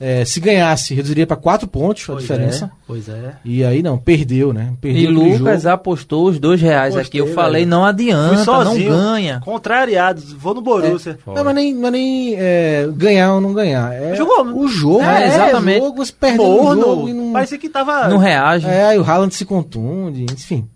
eh, 0.00 0.24
se 0.24 0.40
ganhasse, 0.40 0.94
reduziria 0.94 1.26
para 1.26 1.36
quatro 1.36 1.68
pontos 1.68 2.02
a 2.04 2.06
Pois 2.12 2.22
diferença. 2.22 2.64
é, 2.64 2.70
pois 2.86 3.08
é. 3.08 3.34
E 3.44 3.64
aí 3.64 3.82
não, 3.82 3.96
perdeu, 3.96 4.52
né? 4.52 4.72
Perdeu 4.80 5.02
E 5.02 5.06
Lucas 5.06 5.62
jogo. 5.62 5.74
apostou 5.74 6.26
os 6.28 6.38
dois 6.40 6.60
reais 6.60 6.96
aqui. 6.96 7.18
Eu 7.18 7.28
falei, 7.34 7.62
velho. 7.62 7.70
não 7.70 7.84
adianta, 7.84 8.34
não 8.36 8.44
sozinho, 8.44 8.90
ganha. 8.90 9.40
contrariado, 9.44 10.20
vou 10.38 10.54
no 10.54 10.60
Borussia. 10.60 11.18
Não, 11.26 11.44
mas 11.44 11.54
nem, 11.54 11.74
mas 11.74 11.92
nem 11.92 12.34
é, 12.36 12.88
ganhar 12.94 13.34
ou 13.34 13.40
não 13.40 13.52
ganhar. 13.54 13.92
É 13.92 14.14
Jogou, 14.16 14.44
né? 14.44 14.52
o 14.56 14.66
jogo. 14.68 15.02
É, 15.02 15.22
É, 15.22 15.26
exatamente. 15.28 15.80
O 15.80 15.84
jogo, 15.86 16.04
você 16.04 16.12
perdeu 16.12 16.60
o 16.62 16.74
jogo 16.74 17.08
e 17.08 17.12
não... 17.12 17.32
parecia 17.32 17.58
que 17.58 17.68
tava... 17.68 18.08
Não 18.08 18.18
reage. 18.18 18.66
É, 18.66 18.86
aí 18.86 18.98
o 18.98 19.02
Haaland 19.04 19.34
se 19.34 19.44
contunde, 19.44 20.26
enfim. 20.32 20.66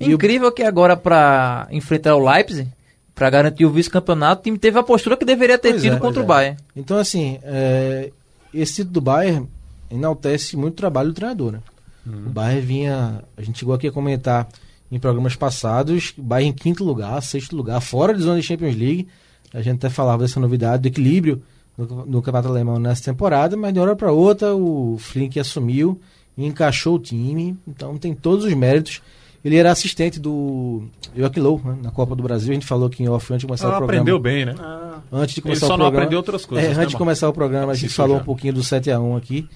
E 0.00 0.08
o- 0.08 0.12
Incrível 0.14 0.50
que 0.50 0.64
agora, 0.64 0.96
pra 0.96 1.68
enfrentar 1.70 2.16
o 2.16 2.28
Leipzig, 2.28 2.68
pra 3.14 3.30
garantir 3.30 3.64
o 3.64 3.70
vice-campeonato, 3.70 4.40
o 4.40 4.42
time 4.44 4.58
teve 4.58 4.76
a 4.78 4.82
postura 4.82 5.16
que 5.16 5.24
deveria 5.24 5.56
ter 5.58 5.70
Pois 5.70 5.82
tido 5.82 5.94
é, 5.96 5.98
contra 6.00 6.20
o 6.20 6.26
Bayern. 6.26 6.56
Então, 6.74 6.96
assim, 6.98 7.38
é, 7.44 8.10
esse 8.52 8.76
título 8.76 8.94
do 8.94 9.00
Bayern 9.00 9.48
enaltece 9.90 10.56
muito 10.56 10.74
o 10.74 10.76
trabalho 10.76 11.10
do 11.10 11.14
treinador, 11.14 11.52
né? 11.52 11.60
O 12.06 12.30
Bayern 12.30 12.66
vinha... 12.66 13.24
A 13.36 13.42
gente 13.42 13.58
chegou 13.58 13.74
aqui 13.74 13.86
a 13.86 13.92
comentar 13.92 14.48
em 14.90 14.98
programas 14.98 15.36
passados, 15.36 16.12
o 16.18 16.22
Bayern 16.22 16.50
em 16.50 16.52
quinto 16.52 16.84
lugar, 16.84 17.22
sexto 17.22 17.56
lugar, 17.56 17.80
fora 17.80 18.14
de 18.14 18.22
zona 18.22 18.40
de 18.40 18.46
Champions 18.46 18.76
League. 18.76 19.08
A 19.54 19.62
gente 19.62 19.76
até 19.76 19.88
falava 19.88 20.22
dessa 20.22 20.40
novidade, 20.40 20.82
do 20.82 20.88
equilíbrio 20.88 21.42
no, 21.76 22.06
no 22.06 22.22
campeonato 22.22 22.48
alemão 22.48 22.78
nessa 22.78 23.04
temporada, 23.04 23.56
mas 23.56 23.72
de 23.72 23.78
uma 23.78 23.86
hora 23.86 23.96
para 23.96 24.12
outra 24.12 24.54
o 24.54 24.96
Flink 24.98 25.38
assumiu 25.38 26.00
e 26.36 26.44
encaixou 26.44 26.96
o 26.96 26.98
time. 26.98 27.56
Então 27.66 27.96
tem 27.96 28.14
todos 28.14 28.44
os 28.44 28.54
méritos. 28.54 29.00
Ele 29.44 29.56
era 29.56 29.72
assistente 29.72 30.20
do 30.20 30.84
Joaquim 31.16 31.40
Low, 31.40 31.60
né, 31.64 31.76
na 31.82 31.90
Copa 31.90 32.14
do 32.14 32.22
Brasil. 32.22 32.50
A 32.52 32.54
gente 32.54 32.66
falou 32.66 32.86
aqui 32.86 33.02
em 33.02 33.08
off 33.08 33.32
antes 33.32 33.40
de 33.40 33.46
começar 33.46 33.66
Ah, 33.66 33.70
o 33.70 33.76
programa. 33.78 34.02
aprendeu 34.02 34.18
bem, 34.20 34.44
né? 34.46 34.54
Ah, 34.58 35.00
Antes 35.12 35.34
de 35.34 35.40
Ele 35.40 35.42
começar 35.42 35.66
só 35.66 35.74
o 35.74 35.76
não 35.76 35.84
programa. 35.86 36.02
aprendeu 36.04 36.18
outras 36.18 36.46
coisas, 36.46 36.64
É, 36.64 36.68
né, 36.68 36.74
antes 36.74 36.88
de 36.90 36.94
Marcos? 36.94 36.98
começar 36.98 37.28
o 37.28 37.32
programa, 37.32 37.72
a 37.72 37.74
gente 37.74 37.92
falou 37.92 38.12
sujar. 38.16 38.22
um 38.22 38.24
pouquinho 38.24 38.52
do 38.54 38.60
7x1 38.62 39.16
aqui. 39.16 39.48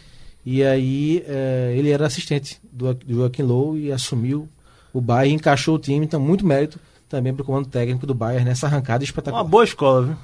E 0.45 0.62
aí 0.64 1.25
é, 1.26 1.75
ele 1.76 1.90
era 1.90 2.07
assistente 2.07 2.59
do, 2.73 2.93
do 2.95 3.14
Joaquim 3.14 3.43
Low 3.43 3.76
e 3.78 3.90
assumiu 3.93 4.49
o 4.93 5.00
Bayern, 5.00 5.35
encaixou 5.37 5.76
o 5.76 5.78
time. 5.78 6.05
Então, 6.05 6.19
muito 6.21 6.45
mérito 6.45 6.78
também 7.09 7.33
para 7.33 7.43
o 7.43 7.47
comando 7.47 7.69
técnico 7.69 8.07
do 8.07 8.14
Bayern 8.14 8.45
nessa 8.45 8.66
arrancada 8.66 9.05
espetacular. 9.05 9.43
uma 9.43 9.49
boa 9.49 9.64
escola, 9.64 10.02
viu? 10.07 10.16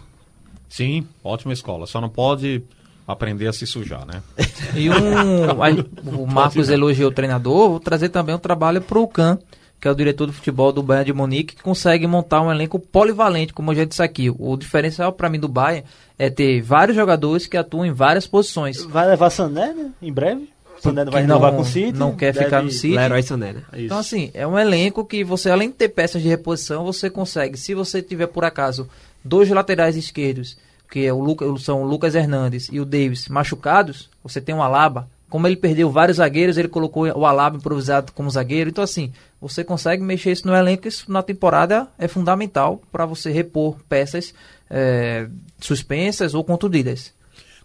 Sim, 0.69 1.07
ótima 1.23 1.53
escola. 1.53 1.87
Só 1.87 2.01
não 2.01 2.09
pode 2.09 2.63
aprender 3.07 3.47
a 3.47 3.53
se 3.53 3.67
sujar, 3.67 4.07
né? 4.07 4.23
E 4.75 4.89
um, 4.89 5.63
aí, 5.63 5.85
o 6.05 6.27
Marcos 6.27 6.71
elogiou 6.71 7.11
o 7.11 7.15
treinador, 7.15 7.71
vou 7.71 7.81
trazer 7.81 8.09
também 8.09 8.35
um 8.35 8.39
trabalho 8.39 8.81
pro 8.81 9.07
Can, 9.07 9.39
que 9.83 9.89
é 9.89 9.91
o 9.91 9.95
diretor 9.95 10.27
do 10.27 10.33
futebol 10.33 10.73
do 10.73 10.83
Bayern 10.83 11.07
de 11.07 11.13
Munique, 11.13 11.57
que 11.57 11.63
consegue 11.63 12.07
montar 12.07 12.41
um 12.41 12.51
elenco 12.51 12.79
polivalente, 12.79 13.53
como 13.53 13.73
eu 13.73 13.77
já 13.77 13.85
disse 13.85 14.03
aqui. 14.03 14.31
O 14.31 14.57
diferencial 14.57 15.13
para 15.13 15.29
mim 15.29 15.41
do 15.41 15.49
Bayern 15.49 15.85
é 16.19 16.31
ter 16.31 16.63
vários 16.63 16.97
jogadores 16.97 17.47
que 17.47 17.57
atuam 17.57 17.85
em 17.85 17.93
várias 17.93 18.27
posições. 18.27 18.83
Vai 18.85 19.09
levar 19.09 19.29
Sané, 19.29 19.73
né? 19.75 19.91
Em 20.01 20.13
breve. 20.13 20.49
Sané 20.79 21.05
não 21.05 21.13
vai 21.13 21.23
renovar 21.23 21.53
com 21.53 21.63
o 21.63 21.65
City. 21.65 21.99
não 21.99 22.15
quer 22.15 22.33
ficar 22.33 22.63
no 22.63 22.71
City. 22.71 22.95
Leroy 22.95 23.23
Sané, 23.23 23.53
né? 23.53 23.63
Isso. 23.73 23.85
Então, 23.87 23.99
assim, 23.99 24.31
é 24.35 24.47
um 24.47 24.59
elenco 24.59 25.05
que 25.05 25.25
você, 25.25 25.51
além 25.51 25.69
de 25.69 25.75
ter 25.75 25.89
peças 25.89 26.23
de 26.23 26.29
reposição, 26.29 26.85
você 26.85 27.11
consegue, 27.11 27.57
se 27.57 27.75
você 27.75 28.01
tiver, 28.01 28.29
por 28.29 28.45
acaso, 28.45 28.89
dois 29.25 29.49
laterais 29.49 29.97
esquerdos, 29.97 30.57
que 30.93 31.07
é 31.07 31.13
o 31.13 31.19
Luca, 31.19 31.47
são 31.57 31.83
o 31.83 31.87
Lucas 31.87 32.15
Hernandes 32.15 32.69
e 32.71 32.79
o 32.79 32.85
Davis, 32.85 33.27
machucados, 33.27 34.11
você 34.23 34.43
tem 34.43 34.55
um 34.55 34.63
Alaba. 34.63 35.09
Como 35.31 35.47
ele 35.47 35.57
perdeu 35.57 35.91
vários 35.91 36.19
zagueiros, 36.19 36.59
ele 36.59 36.69
colocou 36.69 37.07
o 37.07 37.25
Alaba 37.25 37.57
improvisado 37.57 38.13
como 38.13 38.29
zagueiro. 38.29 38.69
Então, 38.69 38.85
assim, 38.85 39.11
você 39.41 39.65
consegue 39.65 40.03
mexer 40.03 40.33
isso 40.33 40.47
no 40.47 40.55
elenco. 40.55 40.87
Isso 40.87 41.11
na 41.11 41.23
temporada 41.23 41.89
é 41.99 42.07
fundamental 42.07 42.83
para 42.93 43.07
você 43.07 43.33
repor 43.33 43.77
peças 43.89 44.35
eh, 44.69 45.29
suspensas 45.59 46.35
ou 46.35 46.45
contundidas. 46.45 47.15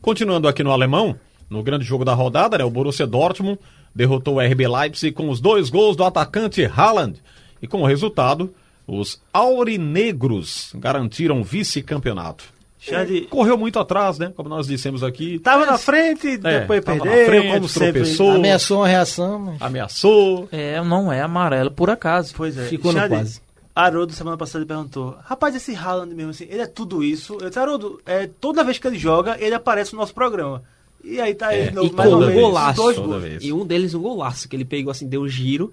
Continuando 0.01 0.47
aqui 0.47 0.63
no 0.63 0.71
alemão, 0.71 1.13
no 1.49 1.61
grande 1.61 1.83
jogo 1.83 2.05
da 2.05 2.13
rodada, 2.13 2.57
né, 2.57 2.63
o 2.63 2.69
Borussia 2.69 3.05
Dortmund 3.05 3.59
derrotou 3.93 4.35
o 4.35 4.39
RB 4.39 4.65
Leipzig 4.69 5.11
com 5.11 5.29
os 5.29 5.41
dois 5.41 5.69
gols 5.69 5.97
do 5.97 6.05
atacante 6.05 6.63
Haaland. 6.63 7.21
E 7.61 7.67
com 7.67 7.81
o 7.81 7.85
resultado, 7.85 8.53
os 8.87 9.21
aurinegros 9.33 10.71
garantiram 10.75 11.43
vice-campeonato. 11.43 12.55
Xande- 12.79 13.21
Correu 13.29 13.57
muito 13.57 13.79
atrás, 13.79 14.19
né? 14.19 14.31
Como 14.35 14.47
nós 14.47 14.67
dissemos 14.67 15.03
aqui. 15.03 15.39
Tava 15.39 15.65
na 15.65 15.77
frente, 15.77 16.27
É, 16.27 16.37
depois 16.37 16.83
na 16.85 16.93
perdeu, 16.93 17.25
frente, 17.25 17.53
como 17.53 17.67
sempre. 17.69 17.91
tropeçou. 17.93 18.31
Ameaçou 18.33 18.77
uma 18.79 18.87
reação, 18.87 19.39
mas 19.39 19.61
Ameaçou. 19.61 20.47
É, 20.51 20.81
não 20.83 21.11
é 21.11 21.21
amarelo 21.21 21.71
por 21.71 21.89
acaso. 21.89 22.33
Pois 22.37 22.55
é. 22.57 22.65
ficou 22.65 22.93
no 22.93 22.99
Xande, 22.99 23.09
quase. 23.15 23.41
Haroldo, 23.75 24.13
semana 24.13 24.37
passada, 24.37 24.65
perguntou: 24.65 25.17
Rapaz, 25.23 25.55
esse 25.55 25.73
Haaland 25.75 26.13
mesmo, 26.13 26.31
assim, 26.31 26.45
ele 26.49 26.61
é 26.61 26.67
tudo 26.67 27.03
isso? 27.03 27.37
Eu 27.41 27.47
disse: 27.47 27.59
Haroldo, 27.59 27.99
é, 28.05 28.27
toda 28.39 28.63
vez 28.63 28.77
que 28.77 28.87
ele 28.87 28.97
joga, 28.99 29.37
ele 29.39 29.55
aparece 29.55 29.93
no 29.93 29.99
nosso 29.99 30.13
programa. 30.13 30.61
E 31.03 31.19
aí 31.21 31.33
tá 31.33 31.55
ele 31.55 31.69
de 31.69 31.75
novo, 31.75 31.89
E 31.89 31.93
mais 31.93 32.13
um 32.13 32.19
vez, 32.19 32.39
golaço. 32.39 32.75
dois 32.81 32.95
Toda 32.95 33.07
gols. 33.07 33.21
vez. 33.23 33.43
E 33.43 33.53
um 33.53 33.65
deles 33.65 33.93
um 33.93 34.01
golaço, 34.01 34.47
que 34.49 34.55
ele 34.55 34.65
pegou 34.65 34.91
assim, 34.91 35.07
deu 35.07 35.21
um 35.21 35.27
giro 35.27 35.71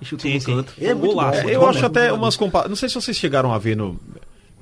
e 0.00 0.04
chutou 0.04 0.28
Sim, 0.30 0.34
no 0.34 0.40
sim. 0.40 0.54
canto. 0.56 0.72
Ele 0.78 0.90
é 0.90 0.94
Um 0.94 0.98
muito 0.98 1.14
golaço. 1.14 1.42
bom, 1.42 1.48
É, 1.48 1.54
eu 1.54 1.60
bom 1.60 1.66
acho 1.66 1.74
mesmo, 1.76 1.86
até 1.86 2.12
umas 2.12 2.36
comparações. 2.36 2.68
Não 2.70 2.76
sei 2.76 2.88
se 2.88 2.94
vocês 2.94 3.16
chegaram 3.16 3.52
a 3.52 3.58
ver 3.58 3.76
no. 3.76 3.98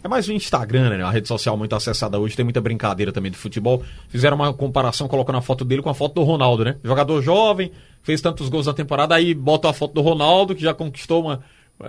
É 0.04 0.09
mais 0.09 0.28
o 0.28 0.32
Instagram, 0.32 0.90
né? 0.90 1.04
A 1.04 1.11
rede 1.11 1.28
social 1.28 1.56
muito 1.56 1.75
acessada 1.76 2.18
hoje, 2.18 2.35
tem 2.35 2.44
muita 2.44 2.61
brincadeira 2.61 3.12
também 3.12 3.30
de 3.30 3.38
futebol. 3.38 3.82
Fizeram 4.09 4.37
uma 4.37 4.52
comparação 4.52 5.06
colocando 5.06 5.38
a 5.38 5.42
foto 5.42 5.64
dele 5.64 5.80
com 5.80 5.90
a 5.90 5.94
foto 5.94 6.14
do 6.14 6.23
Ronaldo, 6.23 6.64
né? 6.64 6.76
Jogador 6.82 7.23
jovem, 7.23 7.71
fez 8.02 8.21
tantos 8.21 8.49
gols 8.49 8.66
na 8.66 8.75
temporada, 8.75 9.14
aí 9.14 9.32
bota 9.32 9.68
a 9.71 9.73
foto 9.73 9.94
do 9.94 10.00
Ronaldo, 10.00 10.54
que 10.54 10.62
já 10.62 10.75
conquistou 10.75 11.23
uma. 11.23 11.40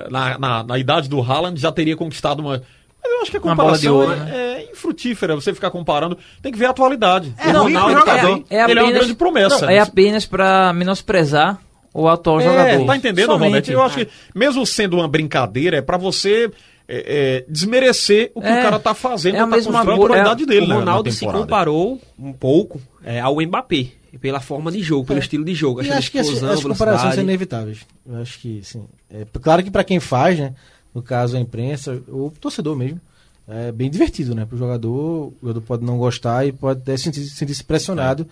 Na, 0.10 0.38
na, 0.38 0.63
na 0.63 0.77
idade 0.77 1.10
do 1.10 1.22
Haaland, 1.22 1.60
já 1.60 1.72
teria 1.72 1.96
conquistado 1.96 2.39
uma. 2.39 2.62
Mas 3.01 3.12
eu 3.12 3.22
acho 3.22 3.32
que 3.32 3.38
a 3.38 3.41
comparação 3.41 3.96
ouro, 3.96 4.13
é, 4.13 4.15
né? 4.15 4.32
é 4.36 4.72
infrutífera, 4.72 5.36
você 5.36 5.53
ficar 5.53 5.72
comparando. 5.72 6.17
Tem 6.41 6.51
que 6.51 6.58
ver 6.58 6.65
a 6.67 6.70
atualidade. 6.70 7.34
É 7.38 7.50
o 7.50 7.51
pro 7.51 7.63
Ronaldo 7.63 8.00
jogador. 8.00 8.43
é, 8.50 8.63
ele 8.72 8.79
é 8.79 8.84
uma 8.84 8.91
grande 8.91 9.13
promessa. 9.15 9.62
Não, 9.62 9.67
né? 9.67 9.75
é 9.75 9.79
apenas 9.79 10.25
para 10.25 10.72
menosprezar 10.74 11.60
o 11.93 12.08
atual 12.08 12.39
É, 12.39 12.43
jogador. 12.43 12.86
tá 12.86 12.98
entendendo, 12.98 13.25
Somente. 13.27 13.72
Ronaldo? 13.72 13.72
Eu 13.72 13.82
acho 13.82 13.98
que, 13.98 14.08
mesmo 14.34 14.65
sendo 14.65 14.98
uma 14.98 15.08
brincadeira, 15.08 15.77
é 15.77 15.82
pra 15.82 15.98
você 15.98 16.50
é, 16.87 17.41
é, 17.41 17.45
desmerecer 17.49 18.31
o 18.35 18.41
que 18.41 18.47
É, 18.47 18.59
o 18.59 18.61
cara 18.63 18.79
tá 18.79 18.93
fazendo, 18.93 19.35
é 19.35 19.39
a 19.39 19.43
tá 19.43 19.47
mesma 19.47 19.71
construindo 19.73 19.97
boa- 19.97 20.09
a 20.09 20.19
é- 20.19 20.23
qualidade 20.23 20.45
dele, 20.45 20.65
o 20.65 20.69
né, 20.69 20.75
Ronaldo 20.75 21.09
na 21.09 21.15
se 21.15 21.25
comparou 21.25 22.01
um 22.19 22.33
pouco 22.33 22.81
é, 23.03 23.19
ao 23.19 23.35
Mbappé, 23.41 23.87
pela 24.21 24.39
forma 24.39 24.71
de 24.71 24.81
jogo, 24.81 25.05
pelo 25.07 25.19
estilo 25.19 25.43
de 25.45 25.53
jogo. 25.55 25.79
E 25.79 25.85
aquela 25.85 25.97
acho 25.97 26.11
que 26.11 26.19
as, 26.19 26.27
explosão, 26.27 26.49
as 26.51 26.61
comparações 26.63 27.15
são 27.15 27.23
inevitáveis. 27.23 27.79
Eu 28.07 28.17
acho 28.17 28.39
que, 28.39 28.61
sim. 28.63 28.83
É, 29.09 29.25
claro 29.41 29.63
que 29.63 29.71
para 29.71 29.83
quem 29.83 29.99
faz, 29.99 30.37
né? 30.39 30.53
No 30.93 31.01
caso 31.01 31.35
a 31.35 31.39
imprensa, 31.39 31.99
o 32.07 32.31
torcedor 32.39 32.75
mesmo, 32.75 33.01
é 33.47 33.71
bem 33.71 33.89
divertido, 33.89 34.35
né? 34.35 34.45
Pro 34.45 34.57
jogador, 34.57 35.27
o 35.27 35.33
jogador 35.41 35.61
pode 35.61 35.83
não 35.83 35.97
gostar 35.97 36.45
e 36.45 36.51
pode 36.51 36.81
até 36.81 36.95
sentir- 36.95 37.25
sentir-se 37.25 37.63
pressionado, 37.63 38.27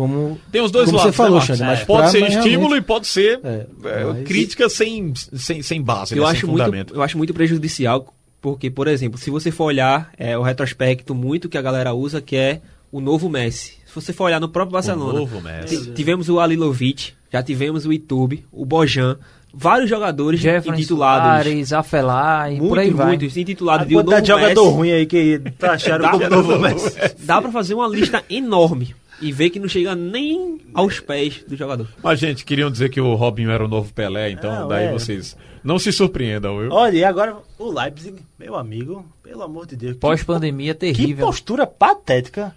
como, 0.00 0.38
Tem 0.50 0.62
os 0.62 0.70
dois 0.70 0.86
como 0.86 0.96
lados, 0.98 1.12
você 1.14 1.16
falou, 1.16 1.38
né, 1.40 1.44
Xande, 1.46 1.60
Marcos? 1.60 1.78
mas 1.78 1.86
Pode 1.86 2.00
pra- 2.02 2.10
ser 2.10 2.20
mas 2.20 2.34
estímulo 2.36 2.76
e 2.76 2.80
pode 2.80 3.06
ser 3.06 3.40
É, 3.44 3.66
é, 3.84 4.04
mas- 4.04 4.24
crítica 4.26 4.68
sem, 4.68 5.12
sem, 5.14 5.62
sem 5.62 5.82
base, 5.82 6.16
Eu 6.16 6.22
né, 6.24 6.30
acho, 6.30 6.40
sem 6.40 6.48
muito, 6.48 6.62
fundamento. 6.64 6.94
eu 6.94 7.02
acho 7.02 7.18
muito 7.18 7.34
prejudicial, 7.34 8.14
porque, 8.40 8.70
por 8.70 8.88
exemplo, 8.88 9.18
se 9.18 9.30
você 9.30 9.50
for 9.50 9.64
olhar 9.64 10.10
é, 10.16 10.38
o 10.38 10.42
retrospecto 10.42 11.14
muito 11.14 11.48
que 11.48 11.58
a 11.58 11.62
galera 11.62 11.92
usa, 11.92 12.20
que 12.22 12.34
é 12.36 12.60
o 12.90 13.00
novo 13.00 13.28
Messi. 13.28 13.74
Se 13.86 13.94
você 13.94 14.12
for 14.12 14.24
olhar 14.24 14.40
no 14.40 14.48
próprio 14.48 14.72
Barcelona, 14.72 15.18
novo 15.18 15.40
Messi. 15.40 15.76
ti- 15.86 15.90
tivemos 15.92 16.28
o 16.30 16.40
Alilovic, 16.40 17.12
já 17.32 17.42
tivemos 17.42 17.84
o 17.84 17.92
Itube, 17.92 18.44
o 18.50 18.64
Bojan, 18.64 19.16
vários 19.52 19.90
jogadores 19.90 20.38
Jefferson 20.40 20.74
intitulados. 20.78 21.44
Soares, 21.44 21.72
Afelar 21.72 22.52
e 22.52 22.58
por 22.58 22.78
aí 22.78 22.86
Muito, 22.86 22.96
vai. 22.96 23.06
muitos 23.08 23.36
intitulados 23.36 23.86
de 23.88 23.94
o 23.96 24.02
novo 24.02 24.20
de 24.22 24.28
jogador 24.28 24.62
Messi. 24.64 24.76
ruim 24.76 24.90
aí 24.92 25.06
que 25.06 25.40
acharam 25.60 26.04
Dá- 26.04 26.10
como 26.12 26.28
novo 26.30 26.58
Messi. 26.58 26.96
Dá 27.20 27.42
pra 27.42 27.50
fazer 27.50 27.74
uma 27.74 27.88
lista 27.88 28.22
enorme 28.30 28.94
e 29.20 29.32
ver 29.32 29.50
que 29.50 29.58
não 29.60 29.68
chega 29.68 29.94
nem 29.94 30.60
aos 30.74 31.00
pés 31.00 31.42
do 31.46 31.56
jogador. 31.56 31.86
Mas, 32.02 32.18
gente, 32.18 32.44
queriam 32.44 32.70
dizer 32.70 32.88
que 32.88 33.00
o 33.00 33.14
Robinho 33.14 33.50
era 33.50 33.64
o 33.64 33.68
novo 33.68 33.92
Pelé, 33.92 34.30
então 34.30 34.52
Não, 34.62 34.68
daí 34.68 34.86
é. 34.86 34.92
vocês 34.92 35.36
não 35.62 35.78
se 35.78 35.92
surpreendam, 35.92 36.58
viu? 36.58 36.70
Olha, 36.72 36.96
e 36.96 37.04
agora 37.04 37.36
o 37.58 37.70
Leipzig, 37.72 38.16
meu 38.38 38.56
amigo, 38.56 39.04
pelo 39.22 39.42
amor 39.42 39.66
de 39.66 39.76
Deus. 39.76 39.92
que- 39.94 39.98
Pós-pandemia 40.00 40.74
Que 40.74 40.80
terrível. 40.80 41.26
postura 41.26 41.66
patética. 41.66 42.54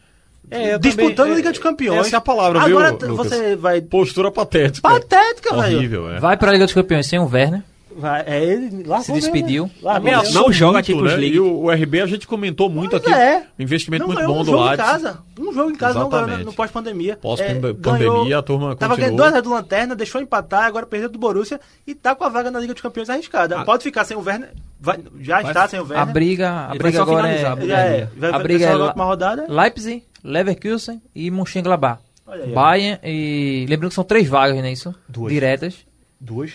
É, 0.52 0.74
eu 0.74 0.80
Disputando 0.80 1.16
também- 1.16 1.34
a 1.34 1.36
Liga 1.38 1.50
dos 1.52 1.60
Campeões. 1.60 2.08
Essa 2.08 2.16
é 2.16 2.18
a 2.18 2.22
palavra, 2.22 2.60
viu, 2.66 2.78
Agora 2.78 2.98
você 3.16 3.56
vai. 3.56 3.82
Postura 3.82 4.30
patética. 4.30 4.82
Patética, 4.88 5.56
velho. 5.56 5.78
Horrível, 5.78 6.12
é. 6.12 6.20
Vai 6.20 6.36
para 6.38 6.50
a 6.50 6.54
Liga 6.54 6.66
dos 6.66 6.74
Campeões 6.74 7.08
sem 7.08 7.18
o 7.18 7.26
Werner. 7.26 7.64
Vai, 7.98 8.24
é 8.26 8.44
ele 8.44 8.84
lá 8.84 9.02
Se 9.02 9.12
despediu. 9.14 9.70
Ameaçou 9.86 10.44
Não 10.44 10.52
joga 10.52 10.72
a 10.72 10.74
muito, 10.82 10.86
Champions 10.88 11.12
né? 11.12 11.18
League. 11.18 11.36
E 11.36 11.40
o, 11.40 11.64
o 11.66 11.72
RB 11.72 12.02
a 12.02 12.06
gente 12.06 12.28
comentou 12.28 12.70
muito 12.70 12.92
Pois 12.92 13.04
aqui. 13.04 13.14
é. 13.14 13.44
Um 13.60 13.64
investimento 13.64 14.02
Não 14.02 14.08
muito 14.08 14.20
ganhou 14.20 14.34
bom 14.34 14.42
um 14.42 14.44
do 14.44 14.52
jogo 14.52 14.64
em 14.64 14.68
Leipzig. 14.70 14.90
casa. 14.92 15.20
Um 15.40 15.54
jogo 15.54 15.72
em 15.72 15.76
casa 15.76 16.00
não 16.00 16.10
ganhou 16.10 16.24
Exatamente. 16.26 16.46
no 16.46 16.54
pós-pandemia. 16.54 17.18
Pós-pandemia, 17.22 17.74
ganhou- 17.82 18.38
a 18.38 18.42
turma 18.42 18.76
Tava 18.76 18.96
ganhando. 18.96 19.18
2 19.18 19.42
do 19.44 19.50
Lanterna, 19.52 19.96
deixou 19.96 20.22
empatar, 20.22 20.64
agora 20.66 20.86
perdeu 20.86 21.10
do 21.10 21.18
Borussia 21.20 21.60
e 21.88 21.94
tá 21.96 22.14
com 22.16 22.24
a 22.24 22.30
vaga 22.30 22.50
na 22.52 22.60
Liga 22.60 22.74
dos 22.74 22.82
Campeões 22.82 23.10
arriscada. 23.10 23.60
Ah. 23.60 23.66
Pode 23.66 23.84
ficar 23.84 24.04
sem 24.06 24.16
o 24.18 24.22
Werner. 24.22 24.50
vai- 24.80 25.00
já 25.22 25.42
Vai- 25.42 25.52
está 25.52 25.68
sem 25.68 25.80
o 25.80 25.84
A 25.84 25.88
Werner. 25.88 26.14
briga, 26.14 26.50
a 26.52 26.68
briga 26.70 26.84
vai 26.84 26.92
só 26.94 27.02
agora 27.04 27.24
finalizar, 27.28 27.58
é. 27.58 27.66
Já 27.68 27.78
é. 27.80 28.10
Vai, 28.18 28.30
a 28.32 28.40
briga 28.40 28.66
é 28.66 28.72
a 28.74 28.78
última 28.78 29.06
rodada. 29.06 29.46
Leipzig, 29.48 30.04
Leverkusen 30.24 31.02
e 31.16 31.30
Mönchengladbach. 31.32 32.02
Olha 32.26 32.44
aí. 32.46 32.52
Bayern 32.54 33.00
e 33.04 33.66
lembrando 33.70 33.90
que 33.90 33.96
são 33.96 34.04
três 34.04 34.28
vagas, 34.28 34.58
não 34.58 34.64
é 34.66 34.72
isso? 34.72 34.94
Duas. 35.10 35.32
Diretas. 35.32 35.76
Duas. 36.20 36.52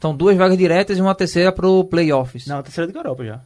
São 0.00 0.14
duas 0.14 0.36
vagas 0.36 0.56
diretas 0.56 0.96
e 0.98 1.00
uma 1.00 1.14
terceira 1.14 1.50
pro 1.52 1.84
playoffs. 1.84 2.46
Não, 2.46 2.58
a 2.58 2.62
terceira 2.62 2.86
Liga 2.86 3.00
Europa 3.00 3.24
já. 3.24 3.40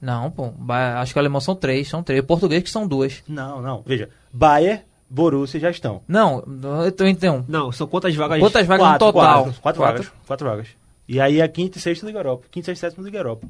Não, 0.00 0.30
pô. 0.30 0.48
Ba- 0.56 1.00
Acho 1.00 1.12
que 1.12 1.18
o 1.18 1.20
alemão 1.20 1.40
são 1.40 1.54
três, 1.54 1.88
são 1.88 2.02
três. 2.02 2.20
O 2.20 2.24
português 2.24 2.62
que 2.62 2.70
são 2.70 2.86
duas. 2.86 3.22
Não, 3.28 3.60
não. 3.60 3.82
Veja. 3.84 4.08
Bayern, 4.32 4.82
Borussia 5.10 5.58
já 5.60 5.70
estão. 5.70 6.02
Não, 6.08 6.42
eu 6.84 6.92
tô 6.92 7.04
então. 7.06 7.44
Não, 7.48 7.70
são 7.72 7.86
quantas 7.86 8.14
vagas? 8.14 8.38
Quantas 8.38 8.66
vagas 8.66 8.86
Quatro, 8.86 9.06
no 9.06 9.12
total? 9.12 9.42
Quatro, 9.44 9.60
quatro 9.60 9.80
vagas. 9.82 10.12
Quatro 10.26 10.46
vagas. 10.48 10.68
E 11.08 11.20
aí 11.20 11.42
a 11.42 11.48
quinta 11.48 11.78
e 11.78 11.80
sexta 11.80 12.06
Liga 12.06 12.18
Europa. 12.20 12.46
Quinta, 12.50 12.66
sexta 12.66 12.86
e 12.86 12.90
sétima 12.90 13.04
Liga 13.04 13.18
Europa. 13.18 13.46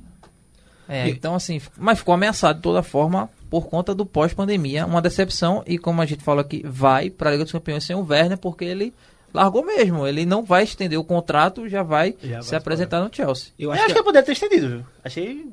É, 0.88 1.09
então 1.11 1.35
assim, 1.35 1.61
mas 1.77 1.99
ficou 1.99 2.15
ameaçado 2.15 2.57
de 2.57 2.62
toda 2.62 2.83
forma 2.83 3.29
por 3.50 3.67
conta 3.67 3.95
do 3.95 4.07
pós-pandemia, 4.07 4.87
uma 4.87 5.03
decepção 5.03 5.62
e 5.67 5.77
como 5.77 6.00
a 6.00 6.07
gente 6.07 6.25
falou 6.25 6.41
aqui, 6.41 6.62
vai 6.67 7.11
para 7.11 7.29
a 7.29 7.33
Liga 7.33 7.45
dos 7.45 7.53
Campeões 7.53 7.85
sem 7.85 7.95
o 7.95 8.07
Werner 8.09 8.38
porque 8.38 8.65
ele 8.65 8.95
largou 9.33 9.65
mesmo, 9.65 10.07
ele 10.07 10.25
não 10.27 10.43
vai 10.43 10.63
estender 10.65 10.99
o 10.99 11.05
contrato, 11.05 11.69
já 11.69 11.83
vai 11.83 12.15
Já 12.23 12.43
se 12.43 12.51
vai 12.51 12.59
apresentar 12.59 13.01
no 13.03 13.15
Chelsea. 13.15 13.53
Eu 13.59 13.69
Eu 13.69 13.73
acho 13.73 13.85
acho, 13.85 13.95
que, 13.95 13.99
que, 14.01 14.05
poderia 14.05 14.27
ter 14.27 14.33
estendido, 14.33 14.69
viu? 14.69 14.85
Achei. 15.05 15.47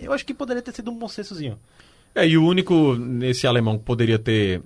Eu 0.00 0.12
acho 0.12 0.24
que 0.24 0.34
poderia 0.34 0.62
ter 0.62 0.72
sido 0.74 0.90
um 0.90 0.98
bom 0.98 1.08
sensozinho. 1.08 1.58
É, 2.14 2.26
e 2.26 2.36
o 2.36 2.44
único 2.44 2.94
nesse 2.96 3.46
alemão 3.46 3.78
que 3.78 3.84
poderia 3.84 4.18
ter 4.18 4.60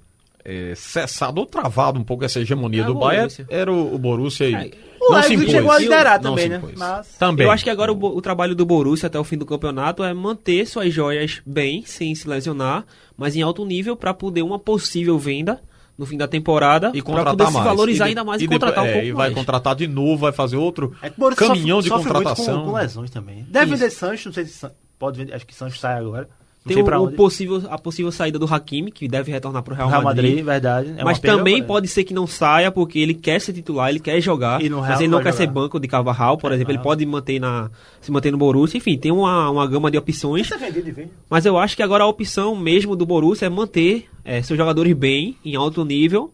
é, 0.45 0.73
cessado 0.75 1.41
ou 1.41 1.47
travado 1.47 1.99
um 1.99 2.05
pouco 2.05 2.25
essa 2.25 2.41
hegemonia 2.41 2.83
É 2.83 2.87
do 2.87 2.95
Bayern 2.95 3.33
era 3.51 3.71
o, 3.73 3.95
o 3.95 3.99
Borussia 3.99 4.49
e 4.49 4.55
É, 4.55 4.71
O 5.01 5.13
não 5.13 5.23
se 5.23 5.29
Leipzig 5.31 5.51
chegou 5.53 5.71
a 5.73 5.79
liderar 5.79 6.23
Não 6.23 6.31
também, 6.31 6.45
se 6.45 6.49
né? 6.51 6.57
impôs. 6.57 6.75
Mas- 6.79 7.09
Também. 7.19 7.47
eu 7.47 7.53
acho 7.53 7.65
que 7.65 7.71
agora 7.71 7.93
o, 7.93 7.97
o 8.17 8.23
trabalho 8.23 8.55
do 8.55 8.65
Borussia 8.65 9.07
até 9.09 9.19
o 9.19 9.25
fim 9.25 9.37
do 9.37 9.45
campeonato 9.45 10.03
é 10.03 10.15
manter 10.15 10.67
suas 10.67 10.93
joias 10.93 11.43
bem, 11.45 11.83
sem 11.85 12.15
se 12.15 12.27
lesionar, 12.29 12.87
mas 13.17 13.37
em 13.37 13.43
alto 13.43 13.65
nível 13.67 13.97
para 13.97 14.15
poder 14.15 14.43
uma 14.43 14.59
possível 14.59 15.19
venda 15.19 15.61
no 15.97 16.05
fim 16.07 16.17
da 16.17 16.27
temporada 16.27 16.91
e 16.95 17.01
contratar 17.01 17.33
poder 17.37 17.45
mais. 17.45 17.57
se 17.57 17.63
valorizar 17.63 18.05
de- 18.05 18.09
ainda 18.11 18.25
mais 18.25 18.43
e, 18.43 18.47
depois- 18.47 18.59
contratar 18.61 18.85
um 18.85 18.87
é, 18.89 18.93
pouco 18.93 19.07
E 19.07 19.13
vai 19.13 19.27
mais. 19.29 19.35
contratar 19.35 19.75
de 19.77 19.87
novo, 19.87 20.17
vai 20.23 20.33
fazer 20.33 20.57
outro 20.57 20.95
É 21.03 21.11
caminhão 21.37 21.79
sofre- 21.81 21.83
de 21.83 21.89
sofre 21.89 22.05
muito 22.05 22.07
contratação. 22.15 22.61
Com, 22.65 22.71
com 22.71 22.77
lesões 22.77 23.11
também. 23.11 23.47
Deve 23.49 23.67
Isso. 23.67 23.77
vender 23.77 23.91
Sancho, 23.91 24.29
não 24.29 24.35
sei 24.35 24.45
se 24.47 24.67
pode 24.99 25.19
vender, 25.19 25.35
acho 25.35 25.47
que 25.47 25.55
Sancho 25.55 25.79
sai 25.79 25.99
agora. 25.99 26.29
Tem 26.67 26.79
o, 26.83 27.03
o 27.05 27.13
possível, 27.13 27.63
a 27.69 27.77
possível 27.77 28.11
saída 28.11 28.39
do 28.39 28.47
Hakimi, 28.47 28.91
que 28.91 29.07
deve 29.07 29.31
retornar 29.31 29.63
para 29.63 29.75
o 29.75 29.77
Real, 29.77 29.89
Real 29.91 30.03
Madrid, 30.03 30.31
Madrid. 30.31 30.45
verdade. 30.47 30.95
É 30.97 31.05
mas 31.05 31.19
pena, 31.19 31.37
também 31.37 31.59
mas- 31.59 31.67
pode 31.67 31.89
ser 31.89 32.05
que 32.05 32.15
não 32.15 32.27
saia, 32.27 32.71
porque 32.73 32.99
ele 32.99 33.13
quer 33.13 33.39
ser 33.39 33.53
titular, 33.53 33.91
ele 33.91 34.01
quer 34.01 34.19
jogar, 34.21 34.63
E 34.63 34.71
no 34.71 34.77
Real 34.81 34.93
mas 34.93 35.01
ele 35.01 35.09
não 35.11 35.23
quer 35.23 35.33
ser 35.33 35.43
jogar. 35.43 35.53
banco 35.53 35.79
de 35.79 35.87
Carvajal, 35.87 36.39
por 36.39 36.51
É, 36.51 36.55
exemplo. 36.55 36.73
Ele 36.73 36.79
pode 36.83 37.05
manter 37.05 37.39
na, 37.39 37.71
se 38.01 38.11
manter 38.11 38.31
no 38.31 38.39
Borussia. 38.39 38.79
Enfim, 38.79 38.97
tem 38.97 39.13
uma, 39.13 39.51
uma 39.51 39.67
gama 39.67 39.91
de 39.91 39.99
opções. 39.99 40.51
É 40.51 40.71
de. 40.71 41.09
Mas 41.29 41.45
eu 41.45 41.59
acho 41.59 41.77
que 41.77 41.83
agora 41.83 42.05
a 42.05 42.07
opção 42.07 42.57
mesmo 42.57 42.97
do 42.97 43.05
Borussia 43.05 43.45
é 43.45 43.51
manter 43.51 44.07
eh, 44.25 44.41
seus 44.41 44.57
jogadores 44.57 44.95
bem, 44.97 45.37
em 45.45 45.57
alto 45.57 45.85
nível, 45.85 46.33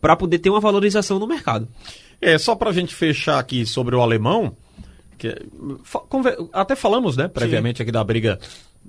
para 0.00 0.14
poder 0.14 0.38
ter 0.38 0.50
uma 0.50 0.60
valorização 0.60 1.18
no 1.18 1.26
mercado. 1.26 1.66
É, 2.20 2.38
só 2.38 2.54
pra 2.54 2.70
gente 2.70 2.94
fechar 2.94 3.40
aqui 3.40 3.66
sobre 3.66 3.96
o 3.96 4.00
alemão, 4.00 4.56
que, 5.18 5.34
conver- 6.08 6.36
até 6.52 6.76
falamos, 6.76 7.16
né, 7.16 7.26
previamente 7.26 7.82
aqui 7.82 7.90
da 7.90 8.04
briga 8.04 8.38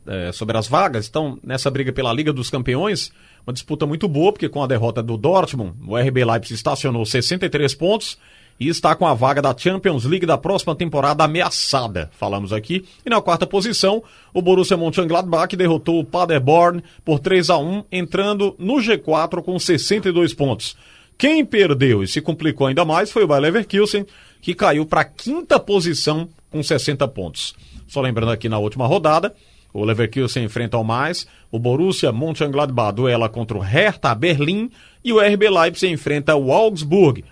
é, 0.06 0.32
sobre 0.32 0.58
as 0.58 0.68
vagas, 0.68 1.06
estão 1.06 1.40
nessa 1.44 1.70
briga 1.70 1.92
pela 1.92 2.14
Liga 2.14 2.34
dos 2.34 2.50
Campeões, 2.50 3.12
uma 3.46 3.54
disputa 3.54 3.86
muito 3.86 4.08
boa, 4.08 4.32
porque 4.32 4.50
com 4.50 4.64
a 4.64 4.68
derrota 4.68 5.04
do 5.04 5.18
Dortmund, 5.18 5.74
o 5.88 5.98
RB 5.98 6.24
Leipzig 6.24 6.54
estacionou 6.54 7.06
63 7.06 7.76
pontos 7.76 8.18
e 8.60 8.68
está 8.68 8.96
com 8.96 9.06
a 9.06 9.14
vaga 9.14 9.42
da 9.42 9.56
Champions 9.58 10.06
League 10.06 10.26
da 10.26 10.38
próxima 10.38 10.76
temporada 10.76 11.24
ameaçada, 11.24 12.10
falamos 12.14 12.54
aqui. 12.54 12.86
E 13.06 13.10
na 13.10 13.22
quarta 13.22 13.48
posição, 13.48 14.04
o 14.34 14.42
Borussia 14.42 14.78
Mönchengladbach 14.78 15.56
derrotou 15.56 16.00
o 16.00 16.06
Paderborn 16.06 16.84
por 17.04 17.20
3 17.20 17.50
a 17.50 17.58
1, 17.58 17.86
entrando 17.92 18.56
no 18.58 18.76
G4 18.76 19.42
com 19.44 19.58
62 19.58 20.34
pontos. 20.34 20.78
Quem 21.18 21.46
perdeu 21.46 22.04
e 22.04 22.08
se 22.08 22.22
complicou 22.22 22.68
ainda 22.68 22.86
mais 22.86 23.12
foi 23.12 23.24
o 23.24 23.28
Bayer 23.28 23.44
Leverkusen, 23.44 24.06
que 24.42 24.54
caiu 24.54 24.86
para 24.86 25.02
a 25.02 25.06
quinta 25.06 25.60
posição 25.60 26.28
com 26.50 26.62
60 26.62 27.08
pontos. 27.08 27.56
Só 27.88 28.02
lembrando 28.02 28.32
aqui 28.32 28.50
na 28.50 28.58
última 28.58 28.88
rodada, 28.88 29.34
o 29.74 29.84
Leverkusen 29.84 30.44
enfrenta 30.44 30.77
o 30.77 30.84
mais, 30.84 31.27
o 31.51 31.58
Borussia 31.58 32.12
Mönchengladbach 32.12 32.96
duela 32.96 33.27
contra 33.27 33.58
o 33.58 33.62
Hertha 33.62 34.13
Berlim 34.13 34.70
e 35.03 35.12
o 35.12 35.20
RB 35.20 35.50
Leipzig 35.50 35.92
enfrenta 35.92 36.36
o 36.36 36.51
Augsburg. 36.53 37.25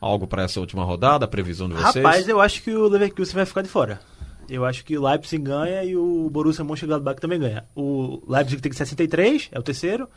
Algo 0.00 0.28
para 0.28 0.44
essa 0.44 0.60
última 0.60 0.84
rodada, 0.84 1.24
a 1.24 1.28
previsão 1.28 1.68
de 1.68 1.74
vocês? 1.74 2.04
Rapaz, 2.04 2.28
eu 2.28 2.40
acho 2.40 2.62
que 2.62 2.70
o 2.70 2.86
Leverkusen 2.86 3.34
vai 3.34 3.44
ficar 3.44 3.62
de 3.62 3.68
fora. 3.68 4.00
Eu 4.48 4.64
acho 4.64 4.84
que 4.84 4.96
o 4.96 5.06
Leipzig 5.06 5.42
ganha 5.42 5.84
e 5.84 5.96
o 5.96 6.30
Borussia 6.30 6.64
Mönchengladbach 6.64 7.20
também 7.20 7.38
ganha. 7.38 7.64
O 7.74 8.22
Leipzig 8.26 8.62
tem 8.62 8.72
63, 8.72 9.48
é 9.52 9.58
o 9.58 9.62
terceiro. 9.62 10.08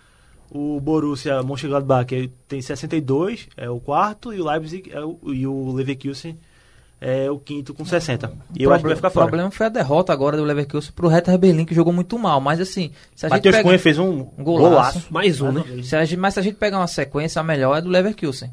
O 0.50 0.80
Borussia 0.80 1.42
Mönchengladbach 1.42 2.08
tem 2.48 2.62
62, 2.62 3.48
é 3.58 3.70
o 3.70 3.80
quarto. 3.80 4.32
E 4.34 4.40
o 4.40 4.48
Leipzig 4.48 4.92
é 4.92 5.04
o, 5.04 5.20
e 5.34 5.48
o 5.48 5.74
Leverkusen 5.74 6.38
é 7.02 7.32
o 7.32 7.40
quinto 7.40 7.74
com 7.74 7.84
60. 7.84 8.32
E 8.56 8.62
eu 8.64 8.72
acho 8.72 8.84
que 8.84 8.88
vai 8.88 8.96
ficar 8.96 9.08
O 9.08 9.12
fora. 9.12 9.26
problema 9.26 9.50
foi 9.50 9.66
a 9.66 9.70
derrota 9.70 10.14
agora 10.14 10.38
do 10.38 10.44
Leverkusen 10.44 10.92
pro 10.96 11.08
Hertha 11.08 11.36
Berlim, 11.36 11.66
que 11.66 11.74
jogou 11.74 11.92
muito 11.92 12.18
mal. 12.20 12.40
Mas 12.40 12.62
assim, 12.62 12.92
se 13.16 13.26
a 13.26 13.30
gente 13.30 13.38
Matheus 13.38 13.56
pega... 13.56 13.68
Cunha 13.68 13.80
fez 13.80 13.98
um 13.98 14.28
um 14.38 14.44
golaço. 14.44 14.70
golaço. 14.70 15.08
Mais 15.10 15.42
um, 15.42 15.52
né? 15.52 15.64
Se 15.82 15.96
a 15.96 16.06
gente, 16.06 16.20
mas 16.20 16.36
se 16.36 16.40
a 16.40 16.44
gente 16.44 16.58
pegar 16.58 16.78
uma 16.78 16.86
sequência, 16.88 17.40
a 17.40 17.44
melhor 17.44 17.76
é 17.76 17.82
do 17.82 17.90
Leverkusen. 17.90 18.52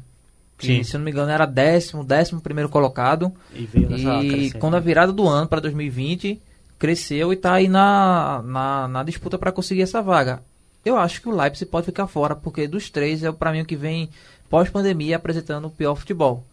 Que, 0.57 0.65
Sim. 0.77 0.83
se 0.83 0.97
não 0.97 1.05
me 1.05 1.11
engano, 1.11 1.31
era 1.31 1.45
décimo, 1.45 2.03
décimo 2.03 2.41
primeiro 2.41 2.67
colocado. 2.69 3.31
E 3.53 3.65
veio 3.65 3.87
nessa 3.89 4.21
E 4.23 4.51
quando 4.53 4.75
a 4.75 4.79
virada 4.79 5.13
do 5.13 5.27
ano 5.27 5.47
para 5.47 5.61
2020 5.61 6.41
cresceu 6.79 7.31
e 7.31 7.35
tá 7.35 7.53
aí 7.53 7.67
na, 7.67 8.41
na, 8.43 8.87
na 8.87 9.03
disputa 9.03 9.37
para 9.37 9.51
conseguir 9.51 9.83
essa 9.83 10.01
vaga. 10.01 10.41
Eu 10.83 10.97
acho 10.97 11.21
que 11.21 11.29
o 11.29 11.35
Leipzig 11.35 11.69
pode 11.69 11.85
ficar 11.85 12.07
fora, 12.07 12.35
porque 12.35 12.67
dos 12.67 12.89
três 12.89 13.23
é 13.23 13.31
para 13.31 13.51
mim 13.51 13.61
o 13.61 13.65
que 13.65 13.75
vem 13.75 14.09
pós-pandemia 14.49 15.17
apresentando 15.17 15.67
o 15.67 15.69
pior 15.69 15.93
futebol. 15.95 16.43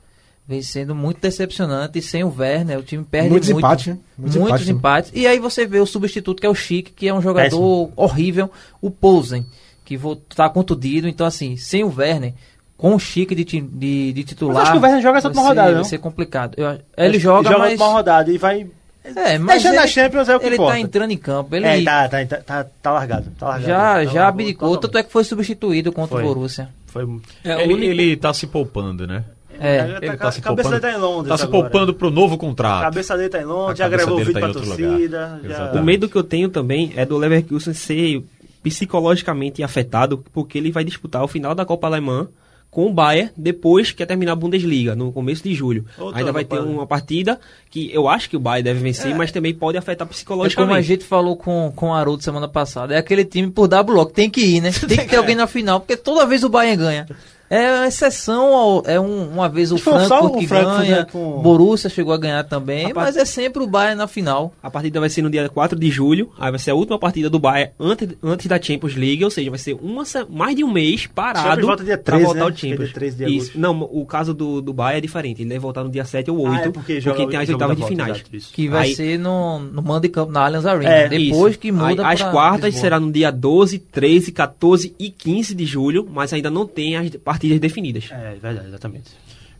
Vem 0.48 0.62
sendo 0.62 0.94
muito 0.94 1.20
decepcionante 1.20 1.98
e 1.98 2.02
sem 2.02 2.22
o 2.22 2.32
Werner, 2.36 2.78
o 2.78 2.82
time 2.82 3.02
perde 3.04 3.30
Muitos 3.30 3.48
muito. 3.50 3.64
empates, 3.66 3.86
né? 3.88 3.98
Muitos, 4.16 4.36
Muitos 4.36 4.68
empates, 4.68 4.68
empates, 4.68 5.10
E 5.14 5.26
aí 5.26 5.40
você 5.40 5.66
vê 5.66 5.80
o 5.80 5.86
substituto, 5.86 6.40
que 6.40 6.46
é 6.46 6.50
o 6.50 6.54
Chic, 6.54 6.90
que 6.94 7.08
é 7.08 7.12
um 7.12 7.20
jogador 7.20 7.90
horrível, 7.96 8.48
o 8.80 8.88
Posen, 8.88 9.44
que 9.84 9.96
vo- 9.96 10.14
tá 10.14 10.48
contundido. 10.48 11.08
Então, 11.08 11.26
assim, 11.26 11.56
sem 11.56 11.82
o 11.82 11.92
Werner, 11.92 12.32
com 12.76 12.94
o 12.94 12.98
Chic 13.00 13.30
de, 13.34 13.44
de, 13.44 14.12
de 14.12 14.22
titular. 14.24 14.54
Mas 14.54 14.62
acho 14.64 14.72
que 14.72 14.78
o 14.78 14.82
Werner 14.82 15.02
joga 15.02 15.18
essa 15.18 15.28
vai 15.28 15.30
última 15.36 15.48
rodada, 15.48 15.68
Vai 15.70 15.78
não? 15.78 15.84
ser 15.84 15.98
complicado. 15.98 16.54
Eu- 16.56 16.78
ele 16.96 17.18
joga, 17.18 17.48
joga 17.50 17.58
mas. 17.64 17.80
uma 17.80 17.88
rodada 17.92 18.30
e 18.30 18.38
vai. 18.38 18.66
É, 19.04 19.38
mas 19.38 19.62
Deixando 19.62 19.74
ele, 19.74 19.82
a 19.82 19.86
Champions 19.88 20.28
é 20.28 20.36
o 20.36 20.40
que 20.40 20.46
ele 20.46 20.54
importa. 20.56 20.72
tá 20.74 20.80
entrando 20.80 21.10
em 21.12 21.16
campo. 21.16 21.54
Ele 21.56 21.64
É, 21.66 21.82
tá, 21.84 22.08
tá, 22.08 22.24
tá, 22.26 22.36
tá, 22.42 22.66
tá 22.82 22.92
largado. 22.92 23.30
Tá 23.38 23.46
largado. 23.48 23.68
já, 23.68 23.94
Tá 23.94 24.04
já 24.04 24.28
abdicou, 24.28 24.76
tanto 24.78 24.98
é 24.98 25.02
que 25.02 25.10
foi 25.12 25.22
substituído 25.24 25.92
contra 25.92 26.16
Foi. 26.18 26.24
o 26.24 26.26
Borussia. 26.26 26.68
Foi. 26.86 27.04
É, 27.44 27.62
ele, 27.62 27.74
único- 27.74 27.90
ele 27.90 28.16
tá 28.16 28.32
se 28.34 28.46
poupando, 28.48 29.06
né? 29.06 29.24
É. 29.60 29.78
Tá- 29.78 29.88
Ele 30.02 30.06
tá- 30.12 30.16
tá 30.16 30.32
se 30.32 30.40
a 30.40 30.42
cabeça 30.42 30.68
poupando. 30.68 30.70
dele 30.70 30.80
tá 30.80 30.98
em 30.98 31.00
Londres. 31.00 31.28
Tá 31.28 31.36
se 31.38 31.44
agora. 31.44 31.62
poupando 31.62 31.94
pro 31.94 32.10
novo 32.10 32.34
A 32.34 32.38
contrato. 32.38 32.82
cabeça 32.82 33.16
dele 33.16 33.28
tá 33.28 33.40
em 33.40 33.44
Londres, 33.44 33.80
A 33.80 33.84
já 33.84 33.88
gravou 33.88 34.16
dele 34.16 34.26
vídeo 34.32 34.40
tá 34.40 34.48
pra 34.48 34.60
torcida. 34.60 35.40
já-. 35.44 35.72
O 35.72 35.82
medo 35.84 36.08
que 36.08 36.16
eu 36.16 36.24
tenho 36.24 36.48
também 36.48 36.92
é 36.96 37.04
do 37.04 37.16
Leverkusen 37.16 37.74
ser 37.74 38.22
psicologicamente 38.62 39.62
afetado, 39.62 40.22
porque 40.32 40.58
ele 40.58 40.70
vai 40.70 40.84
disputar 40.84 41.22
o 41.24 41.28
final 41.28 41.54
da 41.54 41.64
Copa 41.64 41.86
Alemã 41.86 42.28
com 42.70 42.86
o 42.88 42.92
Bayern 42.92 43.30
depois 43.36 43.90
que 43.90 44.04
terminar 44.04 44.32
a 44.32 44.36
Bundesliga, 44.36 44.94
no 44.94 45.10
começo 45.10 45.42
de 45.42 45.54
julho. 45.54 45.86
Outra 45.96 46.18
Ainda 46.18 46.32
vai 46.32 46.44
ter 46.44 46.58
uma 46.58 46.86
partida 46.86 47.40
que 47.70 47.90
eu 47.94 48.06
acho 48.06 48.28
que 48.28 48.36
o 48.36 48.40
Bayern 48.40 48.64
deve 48.64 48.80
vencer, 48.80 49.12
É. 49.12 49.14
mas 49.14 49.32
também 49.32 49.54
pode 49.54 49.78
afetar 49.78 50.04
É 50.04 50.06
como 50.06 50.10
a 50.10 50.14
psicologicamente. 50.14 50.82
gente 50.86 51.04
falou 51.04 51.36
com, 51.36 51.72
com 51.74 51.88
o 51.90 51.94
Haroldo 51.94 52.22
semana 52.22 52.48
passada. 52.48 52.92
É 52.94 52.98
aquele 52.98 53.24
time 53.24 53.50
por 53.50 53.66
dar 53.66 53.82
bloco. 53.82 54.12
Tem 54.12 54.28
que 54.28 54.40
ir, 54.42 54.60
né? 54.60 54.70
Tem 54.86 54.98
que 54.98 55.06
ter 55.06 55.16
alguém 55.16 55.34
na 55.36 55.46
final, 55.46 55.80
porque 55.80 55.96
toda 55.96 56.26
vez 56.26 56.44
o 56.44 56.48
Bayern 56.50 56.76
ganha. 56.82 57.06
É 57.48 57.72
uma 57.72 57.86
exceção, 57.86 58.54
ao- 58.54 58.82
é 58.86 58.98
um- 59.00 59.28
uma 59.30 59.48
vez 59.48 59.70
o 59.70 59.76
que 59.76 59.82
Frankfurt 59.82 60.22
o 60.24 60.38
que 60.38 60.46
Frankfurt, 60.48 60.78
ganha, 60.78 60.96
né, 61.00 61.06
com- 61.10 61.40
Borussia 61.42 61.88
chegou 61.88 62.12
a 62.12 62.18
ganhar 62.18 62.42
também, 62.44 62.88
Rapaz- 62.88 63.06
mas 63.08 63.16
é 63.16 63.24
sempre 63.24 63.62
o 63.62 63.66
Bayern 63.66 63.96
na 63.96 64.06
final. 64.08 64.52
A 64.62 64.70
partida 64.70 64.98
vai 65.00 65.08
ser 65.08 65.22
no 65.22 65.30
dia 65.30 65.48
4 65.48 65.78
de 65.78 65.90
julho, 65.90 66.30
aí 66.38 66.50
vai 66.50 66.58
ser 66.58 66.72
a 66.72 66.74
última 66.74 66.98
partida 66.98 67.30
do 67.30 67.38
Bayern 67.38 67.72
antes, 67.78 68.08
antes 68.22 68.46
da 68.46 68.60
Champions 68.60 68.96
League, 68.96 69.24
ou 69.24 69.30
seja, 69.30 69.48
vai 69.50 69.58
ser 69.58 69.74
uma, 69.80 70.02
mais 70.28 70.56
de 70.56 70.64
um 70.64 70.72
mês 70.72 71.06
parado 71.06 71.48
Champions 71.48 71.66
volta 71.66 71.84
dia 71.84 71.98
pra 71.98 72.14
13, 72.16 72.24
voltar 72.24 72.44
né? 72.46 72.50
que 72.52 72.66
é 72.66 72.70
Champions. 72.70 72.84
dia 72.86 72.94
13 72.94 73.16
de 73.16 73.36
Isso. 73.36 73.52
Não, 73.58 73.80
o 73.82 74.04
caso 74.04 74.34
do, 74.34 74.60
do 74.60 74.72
Bayern 74.72 74.98
é 74.98 75.00
diferente, 75.00 75.42
ele 75.42 75.48
deve 75.48 75.60
voltar 75.60 75.84
no 75.84 75.90
dia 75.90 76.04
7 76.04 76.30
ou 76.30 76.38
8, 76.40 76.52
Ah, 76.52 76.66
é 76.66 76.70
porque, 76.70 77.00
joga, 77.00 77.26
tem 77.28 77.38
as 77.38 77.48
oitavas 77.48 77.76
de 77.76 77.82
volta, 77.82 77.94
finais. 77.94 78.16
exato. 78.32 78.52
Que 78.54 78.68
vai 78.68 78.88
Aí- 78.88 78.94
ser 78.96 79.18
no, 79.18 79.60
no 79.60 79.82
mando 79.82 80.00
de 80.00 80.08
campo 80.08 80.32
na 80.32 80.44
Allianz 80.44 80.66
Arena. 80.66 80.90
É, 80.90 81.08
depois 81.08 81.50
Isso. 81.52 81.58
que 81.60 81.70
muda 81.70 82.06
Aí, 82.06 82.14
As 82.14 82.22
pra 82.22 82.30
quartas 82.32 82.64
Lisboa. 82.66 82.80
será 82.80 82.98
no 83.00 83.12
dia 83.12 83.30
12, 83.30 83.78
13, 83.78 84.32
14 84.32 84.94
e 84.98 85.10
15 85.10 85.54
de 85.54 85.64
julho, 85.64 86.08
mas 86.12 86.32
ainda 86.32 86.50
não 86.50 86.66
tem 86.66 86.96
as 86.96 87.10
partidas 87.36 87.60
definidas. 87.60 88.08
É, 88.10 88.34
verdade, 88.40 88.68
exatamente. 88.68 89.10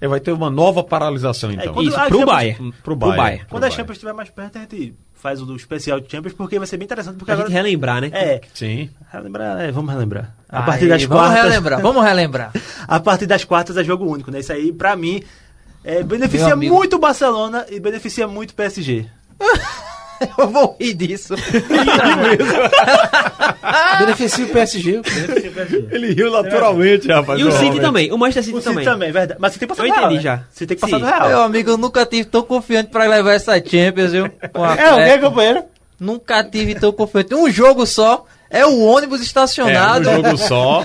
É, 0.01 0.07
vai 0.09 0.21
ter 0.21 0.33
uma 0.33 0.51
nova 0.51 0.83
paralisação, 0.85 1.51
então. 1.51 1.73
quando- 1.73 1.89
Isso, 1.89 1.99
a 1.99 2.07
pro 2.07 2.27
Bayern. 2.27 2.73
Pro 2.83 2.97
Bayern. 2.97 3.17
Bayern. 3.23 3.45
Quando 3.49 3.65
a 3.65 3.71
Champions 3.71 3.97
estiver 3.97 4.13
mais 4.13 4.29
perto, 4.29 4.59
a 4.59 4.61
gente 4.61 4.95
faz 5.15 5.41
o 5.41 5.47
do 5.47 5.57
especial 5.57 5.99
de 6.01 6.11
Champions, 6.11 6.35
porque 6.35 6.59
vai 6.59 6.67
ser 6.67 6.77
bem 6.77 6.85
interessante. 6.85 7.17
Porque 7.17 7.33
gente 7.33 7.41
agora. 7.41 7.53
relembrar, 7.55 8.01
né? 8.03 8.11
É, 8.13 8.41
Sim. 8.53 8.91
relembrar, 9.11 9.59
é, 9.61 9.73
vamos 9.73 9.91
relembrar. 9.93 10.35
A 10.49 10.61
Aí, 10.61 10.67
partir 10.67 10.89
das 10.89 11.03
vamos 11.05 11.25
quartas. 11.25 11.45
relembrar, 11.51 11.81
vamos 11.81 12.05
relembrar. 12.05 12.53
A 12.87 13.01
partir 13.01 13.27
das 13.27 13.45
quartas 13.45 13.77
é 13.79 13.83
jogo 13.85 14.05
único, 14.05 14.31
né? 14.31 14.41
Isso 14.41 14.53
aí, 14.53 14.71
pra 14.73 14.95
mim, 14.97 15.23
é, 15.83 16.03
beneficia 16.03 16.55
muito 16.55 16.97
o 16.97 16.99
Barcelona 16.99 17.65
e 17.71 17.81
beneficia 17.81 18.29
muito 18.29 18.51
o 18.51 18.55
PSG. 18.55 19.07
Eu 20.39 20.49
vou 20.49 20.77
rir 20.81 20.95
disso. 20.95 21.35
Beneficia 23.99 24.45
o 24.45 24.49
PSG. 24.49 25.01
Ele 25.91 26.13
riu 26.15 26.31
naturalmente, 26.31 27.09
rapaz. 27.09 27.41
E 27.41 27.45
o 27.45 27.53
City 27.53 27.81
também, 27.81 28.13
o 28.13 28.19
Manchester 28.19 28.45
City 28.45 28.57
O 28.57 28.61
City 28.61 28.71
também. 28.75 28.85
também, 28.85 29.13
verdade. 29.13 29.39
Mas 29.41 29.53
você 29.53 29.59
tem 29.59 29.69
que 29.69 29.75
passar 29.75 29.85
Eu 29.87 29.89
do 29.89 29.95
Real, 29.95 30.11
entendi 30.11 30.25
né? 30.29 30.37
já. 30.37 30.43
Você 30.51 30.67
tem 30.67 30.77
que 30.77 30.81
passar 30.81 30.97
Sim. 30.97 31.03
do 31.03 31.07
Real. 31.09 31.29
Meu 31.29 31.43
amigo, 31.43 31.71
eu 31.71 31.77
nunca 31.79 32.07
tive 32.07 32.25
tão 32.25 32.43
confiante 32.43 32.91
pra 32.91 33.05
levar 33.07 33.33
essa 33.35 33.55
Champions, 33.63 34.13
viu? 34.13 34.31
Com 34.53 34.65
a 34.65 34.75
É, 34.77 34.93
o 34.93 35.19
que, 35.19 35.27
companheiro? 35.27 35.65
Nunca 35.99 36.45
tive 36.45 36.75
tão 36.75 36.93
confiante. 36.93 37.35
Um 37.35 37.51
jogo 37.51 37.87
só, 37.87 38.25
é 38.51 38.65
o 38.67 38.85
ônibus 38.85 39.19
É, 39.19 39.23
um 39.23 39.25
estacionado. 39.25 40.05
jogo 40.05 40.37
só. 40.39 40.85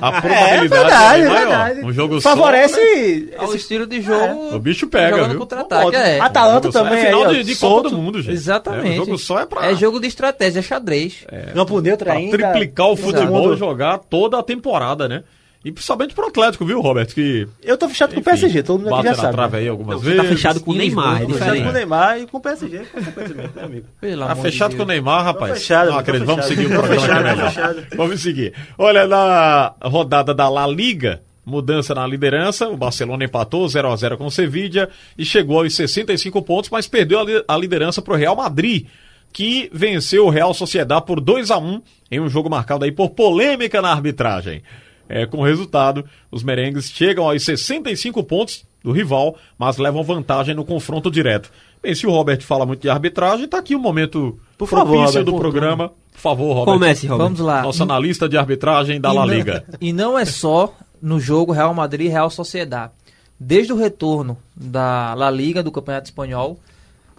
A 0.00 0.20
probabilidade 0.20 0.68
verdade, 0.68 1.22
é, 1.22 1.24
é 1.24 1.28
maior. 1.28 1.38
verdade. 1.48 1.80
Um 1.86 1.92
jogo 1.92 2.20
Favorece. 2.20 3.28
ao 3.36 3.46
esse- 3.48 3.56
estilo 3.58 3.86
de 3.86 4.00
jogo. 4.00 4.54
O 4.54 4.58
bicho 4.58 4.86
pega, 4.86 5.16
jogando 5.16 5.30
viu? 5.30 5.40
contra-ataque. 5.40 5.96
É. 5.96 6.20
Atalanta 6.20 6.72
só. 6.72 6.82
também. 6.82 6.98
É 7.00 7.06
final 7.06 7.20
aí, 7.22 7.26
ó, 7.26 7.32
de, 7.32 7.44
de 7.44 7.54
solto. 7.54 7.82
Copa 7.84 7.90
do 7.96 8.02
Mundo, 8.02 8.22
gente. 8.22 8.34
Exatamente. 8.34 8.86
É, 8.88 8.90
um 8.92 8.96
jogo 9.04 9.18
só 9.18 9.40
é 9.40 9.46
pra, 9.46 9.66
É 9.70 9.74
jogo 9.74 10.00
de 10.00 10.06
estratégia, 10.08 10.60
é 10.60 10.62
xadrez. 10.62 11.24
Campo 11.52 11.80
neutro 11.80 12.04
pra 12.06 12.14
ainda. 12.14 12.36
triplicar 12.36 12.88
o 12.88 12.96
futebol 12.96 13.40
Exato. 13.40 13.54
e 13.54 13.56
jogar 13.58 13.98
toda 13.98 14.38
a 14.38 14.42
temporada, 14.42 15.08
né? 15.08 15.22
E 15.64 15.72
principalmente 15.72 16.14
pro 16.14 16.26
Atlético, 16.26 16.64
viu, 16.66 16.80
Robert? 16.82 17.06
Que 17.06 17.48
Eu 17.62 17.78
tô 17.78 17.88
fechado 17.88 18.10
com 18.10 18.16
o 18.16 18.20
enfim, 18.20 18.30
PSG, 18.30 18.62
todo 18.62 18.82
mundo 18.82 18.94
aqui 18.96 19.04
já 19.08 19.14
sabe. 19.14 19.32
trave 19.32 19.56
né? 19.56 19.62
aí 19.62 19.68
algumas 19.68 19.98
Você 20.00 20.04
vezes. 20.10 20.22
tá 20.22 20.28
fechado 20.28 20.60
com 20.60 20.72
o 20.72 20.74
Neymar, 20.74 21.22
é 21.22 21.26
Tô 21.26 21.32
fechado 21.32 21.62
com 21.62 21.68
o. 21.68 21.72
Neymar 21.72 22.20
e 22.20 22.26
com 22.26 22.36
o 22.36 22.40
PSG, 22.40 22.78
consequentemente, 22.92 23.50
meu 23.56 23.64
amigo. 23.64 23.86
Pelo 24.00 24.26
Tá 24.26 24.34
de 24.34 24.42
fechado 24.42 24.68
Deus. 24.70 24.76
com 24.78 24.82
o 24.84 24.86
Neymar, 24.86 25.24
rapaz? 25.24 25.52
Tô 25.52 25.58
fechado, 25.58 25.90
Não 25.90 25.98
acredito. 25.98 26.26
Vamos 26.26 26.44
seguir 26.44 26.66
o 26.66 26.68
programa 26.68 27.00
fechado, 27.00 27.24
que 27.24 27.28
é 27.40 27.48
fechado. 27.48 27.86
Vamos 27.96 28.20
seguir. 28.20 28.52
Olha, 28.76 29.06
na 29.06 29.74
rodada 29.82 30.34
da 30.34 30.50
La 30.50 30.66
Liga, 30.66 31.22
mudança 31.46 31.94
na 31.94 32.06
liderança, 32.06 32.68
o 32.68 32.76
Barcelona 32.76 33.24
empatou 33.24 33.66
0 33.66 33.90
a 33.90 33.96
0 33.96 34.18
com 34.18 34.26
o 34.26 34.30
Sevilla 34.30 34.90
e 35.16 35.24
chegou 35.24 35.60
aos 35.62 35.74
65 35.74 36.42
pontos, 36.42 36.68
mas 36.68 36.86
perdeu 36.86 37.20
a 37.48 37.56
liderança 37.56 38.02
para 38.02 38.12
o 38.12 38.16
Real 38.18 38.36
Madrid, 38.36 38.86
que 39.32 39.70
venceu 39.72 40.26
o 40.26 40.30
Real 40.30 40.52
Sociedad 40.52 41.00
por 41.02 41.20
2 41.20 41.50
a 41.50 41.56
1 41.58 41.80
em 42.10 42.20
um 42.20 42.28
jogo 42.28 42.50
marcado 42.50 42.84
aí 42.84 42.92
por 42.92 43.10
polêmica 43.10 43.80
na 43.80 43.90
arbitragem. 43.90 44.62
É, 45.08 45.26
com 45.26 45.38
o 45.38 45.44
resultado, 45.44 46.04
os 46.30 46.42
merengues 46.42 46.90
chegam 46.90 47.28
aos 47.28 47.42
65 47.44 48.22
pontos 48.24 48.64
do 48.82 48.90
rival, 48.92 49.36
mas 49.58 49.76
levam 49.78 50.02
vantagem 50.02 50.54
no 50.54 50.64
confronto 50.64 51.10
direto. 51.10 51.50
Bem, 51.82 51.94
se 51.94 52.06
o 52.06 52.10
Robert 52.10 52.40
fala 52.42 52.64
muito 52.64 52.80
de 52.82 52.88
arbitragem, 52.88 53.46
tá 53.46 53.58
aqui 53.58 53.74
o 53.74 53.78
momento 53.78 54.38
Por 54.56 54.66
favor, 54.68 54.84
propício 54.94 55.06
Robert, 55.20 55.24
do 55.24 55.32
por 55.32 55.38
programa. 55.40 55.88
Por 56.12 56.20
favor, 56.20 56.52
Robert. 56.54 56.74
Comece, 56.74 57.06
Robert. 57.06 57.24
Vamos 57.26 57.40
lá. 57.40 57.62
Nosso 57.62 57.82
analista 57.82 58.28
de 58.28 58.36
arbitragem 58.38 59.00
da 59.00 59.10
E 59.10 59.14
La 59.14 59.26
não- 59.26 59.34
Liga. 59.34 59.64
E 59.80 59.92
não 59.92 60.18
é 60.18 60.24
só 60.24 60.74
no 61.02 61.20
jogo 61.20 61.52
Real 61.52 61.74
Madrid 61.74 62.06
e 62.06 62.10
Real 62.10 62.30
Sociedad. 62.30 62.90
Desde 63.38 63.72
o 63.72 63.76
retorno 63.76 64.38
da 64.56 65.12
La 65.14 65.30
Liga, 65.30 65.62
do 65.62 65.72
Campeonato 65.72 66.06
Espanhol, 66.06 66.58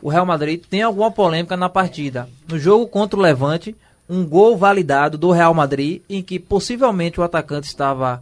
o 0.02 0.10
Real 0.10 0.26
Madrid 0.26 0.64
tem 0.68 0.82
alguma 0.82 1.12
polêmica 1.12 1.56
na 1.58 1.70
partida. 1.70 2.28
No 2.48 2.58
jogo 2.58 2.88
contra 2.88 3.20
o 3.20 3.22
Levante, 3.22 3.76
um 4.10 4.26
gol 4.26 4.56
validado 4.58 5.18
do 5.18 5.32
Real 5.32 5.54
Madrid, 5.54 6.02
em 6.10 6.22
que 6.22 6.40
possivelmente 6.40 7.20
o 7.20 7.24
atacante 7.24 7.68
estava 7.68 8.22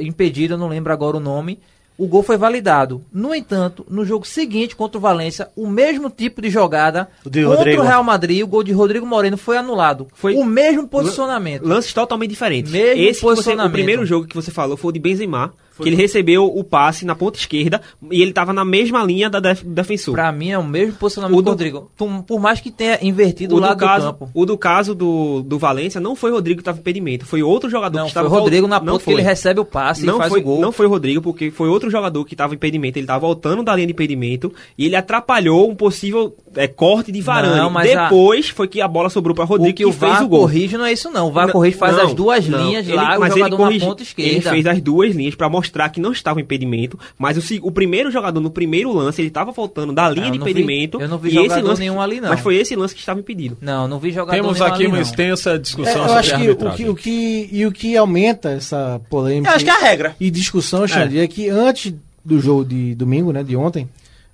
impedido, 0.00 0.54
eu 0.54 0.58
não 0.58 0.68
lembro 0.68 0.92
agora 0.92 1.16
o 1.16 1.20
nome, 1.20 1.58
o 1.96 2.06
gol 2.08 2.22
foi 2.24 2.36
validado. 2.36 3.00
No 3.12 3.32
entanto, 3.34 3.86
no 3.88 4.04
jogo 4.04 4.26
seguinte 4.26 4.74
contra 4.74 4.98
o 4.98 5.00
Valência, 5.00 5.48
o 5.56 5.68
mesmo 5.68 6.10
tipo 6.10 6.42
de 6.42 6.50
jogada 6.50 7.08
de 7.24 7.42
contra 7.44 7.58
Rodrigo. 7.58 7.82
o 7.82 7.84
Real 7.84 8.02
Madrid, 8.02 8.42
o 8.42 8.46
gol 8.48 8.64
de 8.64 8.72
Rodrigo 8.72 9.06
Moreno 9.06 9.36
foi 9.36 9.56
anulado. 9.56 10.08
Foi- 10.12 10.34
o 10.34 10.44
mesmo 10.44 10.88
posicionamento. 10.88 11.64
Lances 11.64 11.92
totalmente 11.94 12.30
diferentes. 12.30 12.72
Mesmo 12.72 13.00
Esse 13.00 13.20
que 13.20 13.24
você, 13.24 13.26
o 13.26 13.36
posicionamento. 13.36 13.72
primeiro 13.72 14.04
jogo 14.04 14.26
que 14.26 14.34
você 14.34 14.50
falou 14.50 14.76
foi 14.76 14.88
o 14.88 14.92
de 14.92 14.98
Benzema, 14.98 15.54
que 15.82 15.88
ele 15.88 15.96
recebeu 15.96 16.46
o 16.46 16.62
passe 16.62 17.04
na 17.04 17.14
ponta 17.14 17.38
esquerda 17.38 17.80
e 18.10 18.22
ele 18.22 18.32
tava 18.32 18.52
na 18.52 18.64
mesma 18.64 19.02
linha 19.04 19.28
da 19.28 19.40
def 19.40 19.62
defensor. 19.64 20.14
Pra 20.14 20.30
mim 20.32 20.50
é 20.50 20.58
o 20.58 20.64
mesmo 20.64 20.94
posicionamento 20.94 21.38
O 21.38 21.42
do 21.42 21.44
do- 21.46 21.50
Rodrigo. 21.50 21.90
Por 22.26 22.40
mais 22.40 22.60
que 22.60 22.70
tenha 22.70 22.98
invertido 23.02 23.54
o 23.54 23.58
o 23.58 23.60
do 23.60 23.66
lado 23.66 23.76
do 23.78 23.80
caso, 23.84 24.06
campo. 24.06 24.30
o 24.34 24.46
do 24.46 24.56
caso 24.58 24.94
do, 24.94 25.42
do 25.42 25.58
Valência 25.58 26.00
não 26.00 26.14
foi 26.14 26.30
o 26.30 26.34
Rodrigo 26.34 26.58
que 26.58 26.62
estava 26.62 26.78
impedimento, 26.78 27.26
foi 27.26 27.42
outro 27.42 27.68
jogador 27.70 27.98
Não, 27.98 28.06
que 28.06 28.12
foi 28.12 28.22
estava 28.22 28.34
o 28.34 28.40
Rodrigo 28.40 28.66
na 28.66 28.80
ponta 28.80 28.98
que 28.98 29.04
foi. 29.04 29.14
ele 29.14 29.22
recebe 29.22 29.60
o 29.60 29.64
passe 29.64 30.04
não 30.04 30.16
e 30.16 30.18
faz 30.18 30.30
foi, 30.30 30.40
o 30.40 30.44
gol. 30.44 30.60
Não 30.60 30.72
foi 30.72 30.86
o 30.86 30.88
Rodrigo, 30.88 31.20
porque 31.22 31.50
foi 31.50 31.68
outro 31.68 31.90
jogador 31.90 32.24
que 32.24 32.34
estava 32.34 32.54
impedimento. 32.54 32.98
Ele 32.98 33.04
estava 33.04 33.20
voltando 33.20 33.62
da 33.62 33.74
linha 33.74 33.86
de 33.86 33.92
impedimento 33.92 34.52
e 34.78 34.86
ele 34.86 34.96
atrapalhou 34.96 35.70
um 35.70 35.74
possível 35.74 36.34
é, 36.56 36.66
corte 36.68 37.10
de 37.10 37.20
Varane. 37.20 37.56
Não, 37.56 37.70
mas 37.70 37.90
a- 37.94 38.04
Depois 38.04 38.48
foi 38.48 38.68
que 38.68 38.80
a 38.80 38.86
bola 38.88 39.08
sobrou 39.10 39.34
para 39.34 39.44
Rodrigo 39.44 39.70
O 39.72 39.74
que 39.74 39.84
o 39.84 39.92
fez 39.92 40.20
o 40.20 40.28
gol. 40.28 40.40
corrige 40.40 40.76
não 40.76 40.84
é 40.84 40.92
isso 40.92 41.10
não. 41.10 41.28
O 41.28 41.32
VAR 41.32 41.46
Não, 41.46 41.52
corrige 41.52 41.76
faz 41.76 41.96
não, 41.96 42.04
as 42.04 42.14
duas 42.14 42.46
não. 42.48 42.64
linhas 42.66 42.86
Ele- 42.86 42.96
lá, 42.96 43.16
o 43.16 43.20
mas 43.20 43.30
ele 43.32 43.38
jogador 43.40 43.56
corrigi- 43.56 43.80
na 43.84 43.86
ponta 43.90 44.02
esquerda. 44.02 44.30
Ele 44.32 44.40
fez 44.40 44.66
as 44.66 44.80
duas 44.80 45.14
linhas 45.14 45.34
para 45.34 45.48
mostrar 45.48 45.63
que 45.90 46.00
não 46.00 46.12
estava 46.12 46.40
impedimento, 46.40 46.98
mas 47.18 47.36
o, 47.38 47.58
o 47.66 47.70
primeiro 47.70 48.10
jogador 48.10 48.40
no 48.40 48.50
primeiro 48.50 48.92
lance, 48.92 49.20
ele 49.20 49.28
estava 49.28 49.52
voltando 49.52 49.92
da 49.92 50.08
linha 50.08 50.30
de 50.30 50.36
eu 50.36 50.38
não 50.38 50.44
vi- 50.44 50.50
impedimento. 50.50 51.00
eu 51.00 51.08
não 51.08 51.18
vi 51.18 51.28
e 51.28 51.32
esse 51.32 51.42
jogador 51.42 51.68
lance, 51.68 51.80
nenhum 51.80 52.00
ali, 52.00 52.20
não. 52.20 52.28
Mas 52.30 52.40
foi 52.40 52.56
esse 52.56 52.74
lance 52.76 52.94
que 52.94 53.00
estava 53.00 53.20
impedido. 53.20 53.56
Não, 53.60 53.86
não 53.88 53.98
vi 53.98 54.10
jogador 54.12 54.36
Temos 54.36 54.58
nenhum 54.58 54.66
aqui 54.72 54.82
ali, 54.82 54.86
uma 54.86 54.96
não. 54.96 55.02
extensa 55.02 55.50
É, 55.54 55.58
discussão 55.58 56.02
eu 56.02 56.08
sobre 56.08 56.18
acho 56.20 56.34
a 56.34 56.38
que 56.38 56.50
o, 56.50 56.56
que 56.72 56.88
o 56.88 56.94
que 56.94 57.48
e 57.52 57.66
o 57.66 57.72
que 57.72 57.96
aumenta 57.96 58.50
essa 58.50 59.00
polêmica 59.10 59.50
Eu 59.50 59.54
acho 59.56 59.64
que 59.64 59.70
é 59.70 59.74
a 59.74 59.78
regra. 59.78 60.16
e 60.20 60.30
discussão, 60.30 60.86
Xande, 60.86 61.18
é. 61.18 61.26
que 61.26 61.48
antes 61.48 61.94
do 62.24 62.40
jogo 62.40 62.64
de 62.64 62.94
domingo, 62.94 63.32
né, 63.32 63.42
de 63.42 63.54
ontem, 63.56 63.88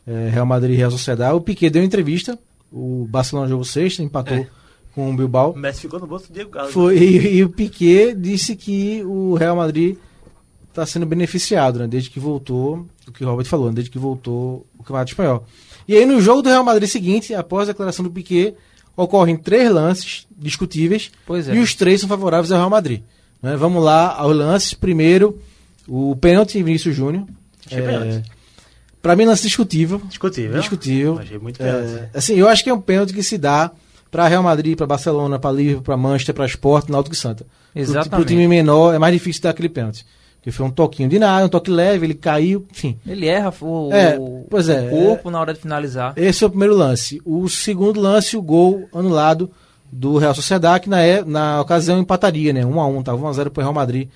é, 0.07 0.29
Real 0.33 0.47
Madrid 0.47 0.75
e 0.75 0.77
Real 0.79 0.90
Sociedade, 0.90 1.35
o 1.35 1.40
Piquet 1.40 1.71
deu 1.71 1.83
entrevista, 1.83 2.38
o 2.73 3.07
Barcelona 3.11 3.49
jogou 3.49 3.64
sexta, 3.64 4.03
empatou 4.03 4.47
com 4.95 5.11
o 5.11 5.16
Bilbao. 5.16 5.53
O 5.53 5.59
Messi 5.59 5.83
ficou 5.83 5.99
no 6.01 6.07
bolso 6.07 6.29
do 6.29 6.35
Diego 6.35 6.51
Galo. 6.51 6.69
Foi, 6.71 6.97
e, 6.99 7.37
e 7.37 7.45
o 7.45 7.49
Piquet 7.49 8.14
disse 8.14 8.55
que 8.57 9.03
o 9.05 9.35
Real 9.35 9.57
Madrid 9.57 9.97
está 10.70 10.87
sendo 10.87 11.04
beneficiado, 11.06 11.78
né? 11.80 11.87
Desde 11.87 12.09
que 12.11 12.18
voltou, 12.18 12.87
o 13.06 13.12
que 13.12 13.24
o 13.24 13.28
Robert 13.28 13.46
falou, 13.46 13.66
né, 13.68 13.74
desde 13.74 13.90
que 13.90 13.98
voltou 13.98 14.66
o 14.78 14.83
Campeonato 14.83 15.11
Espanhol. 15.12 15.44
E 15.87 15.96
aí 15.96 16.06
no 16.06 16.20
jogo 16.20 16.42
do 16.42 16.48
Real 16.48 16.64
Madrid 16.64 16.88
seguinte, 16.88 17.35
após 17.35 17.68
a 17.68 17.72
declaração 17.72 18.04
do 18.04 18.11
Piquet, 18.11 18.54
ocorrem 18.96 19.37
três 19.37 19.70
lances 19.70 20.26
discutíveis 20.37 21.11
é. 21.48 21.54
e 21.54 21.59
os 21.59 21.74
três 21.74 22.00
são 22.00 22.09
favoráveis 22.09 22.50
ao 22.52 22.59
Real 22.59 22.70
Madrid. 22.70 23.02
né? 23.42 23.56
Vamos 23.56 23.83
lá 23.83 24.14
aos 24.14 24.37
lances. 24.37 24.74
Primeiro, 24.74 25.38
o 25.88 26.14
pênalti 26.16 26.59
em 26.59 26.62
Vinícius 26.62 26.94
Júnior. 26.94 27.26
Achei 27.66 27.83
pênalti. 27.83 28.09
É, 28.26 28.40
Pra 29.02 29.16
mim, 29.16 29.24
lance 29.24 29.42
discutível. 29.42 30.00
Discutível. 30.09 30.59
Discutível. 30.61 31.18
Achei 31.18 31.38
muito 31.38 31.56
pênalti. 31.59 31.94
É, 31.94 32.11
assim, 32.18 32.35
eu 32.35 32.46
acho 32.46 32.62
que 32.62 32.68
é 32.68 32.74
um 32.74 32.80
pênalti 32.80 33.14
que 33.14 33.22
se 33.22 33.38
dá 33.38 33.70
para 34.11 34.28
Real 34.28 34.42
Madrid, 34.42 34.76
para 34.76 34.87
Barcelona, 34.87 35.38
para 35.38 35.50
Liverpool, 35.52 35.83
para 35.83 35.96
Manchester, 35.96 36.35
para 36.35 36.44
Sport, 36.46 36.88
Náutico 36.90 37.14
e 37.14 37.18
Santa. 37.18 37.44
Pro- 37.72 37.80
Exatamente. 37.80 38.11
Pro 38.11 38.24
time 38.26 38.46
menor 38.46 38.94
é 38.94 38.98
mais 38.98 39.14
difícil 39.14 39.40
dar 39.42 39.50
aquele 39.50 39.70
pênalti. 39.70 40.04
Porque 40.40 40.50
foi 40.50 40.64
um 40.64 40.70
toquinho 40.70 41.07
de 41.09 41.18
nada, 41.18 41.44
um 41.44 41.50
toque 41.50 41.70
leve, 41.70 42.07
ele 42.07 42.14
caiu, 42.14 42.66
enfim. 42.72 42.98
Ele 43.07 43.26
erra 43.26 43.53
o, 43.61 43.92
É, 43.92 44.18
pois 44.48 44.70
é, 44.70 44.88
o 44.90 45.05
corpo 45.07 45.31
na 45.31 45.38
hora 45.38 45.53
de 45.53 45.61
finalizar. 45.61 46.14
Esse 46.16 46.42
é 46.42 46.46
o 46.46 46.50
primeiro 46.50 46.74
lance. 46.74 47.20
O 47.26 47.46
segundo 47.48 48.00
lance, 48.00 48.38
o 48.38 48.42
gol 48.42 48.88
anulado 48.94 49.50
do 49.92 50.16
Real 50.16 50.35
Sociedade, 50.35 50.85
que 50.85 50.88
na, 50.88 51.00
é- 51.03 51.22
na 51.22 51.61
ocasião 51.61 51.98
empataria, 51.98 52.55
né? 52.55 52.64
1 52.64 52.81
a 52.81 52.87
1 52.87 53.03
tava 53.03 53.22
1 53.22 53.29
a 53.29 53.33
0 53.35 53.50
pro 53.50 53.62
Real 53.62 53.74
Madrid. 53.74 54.09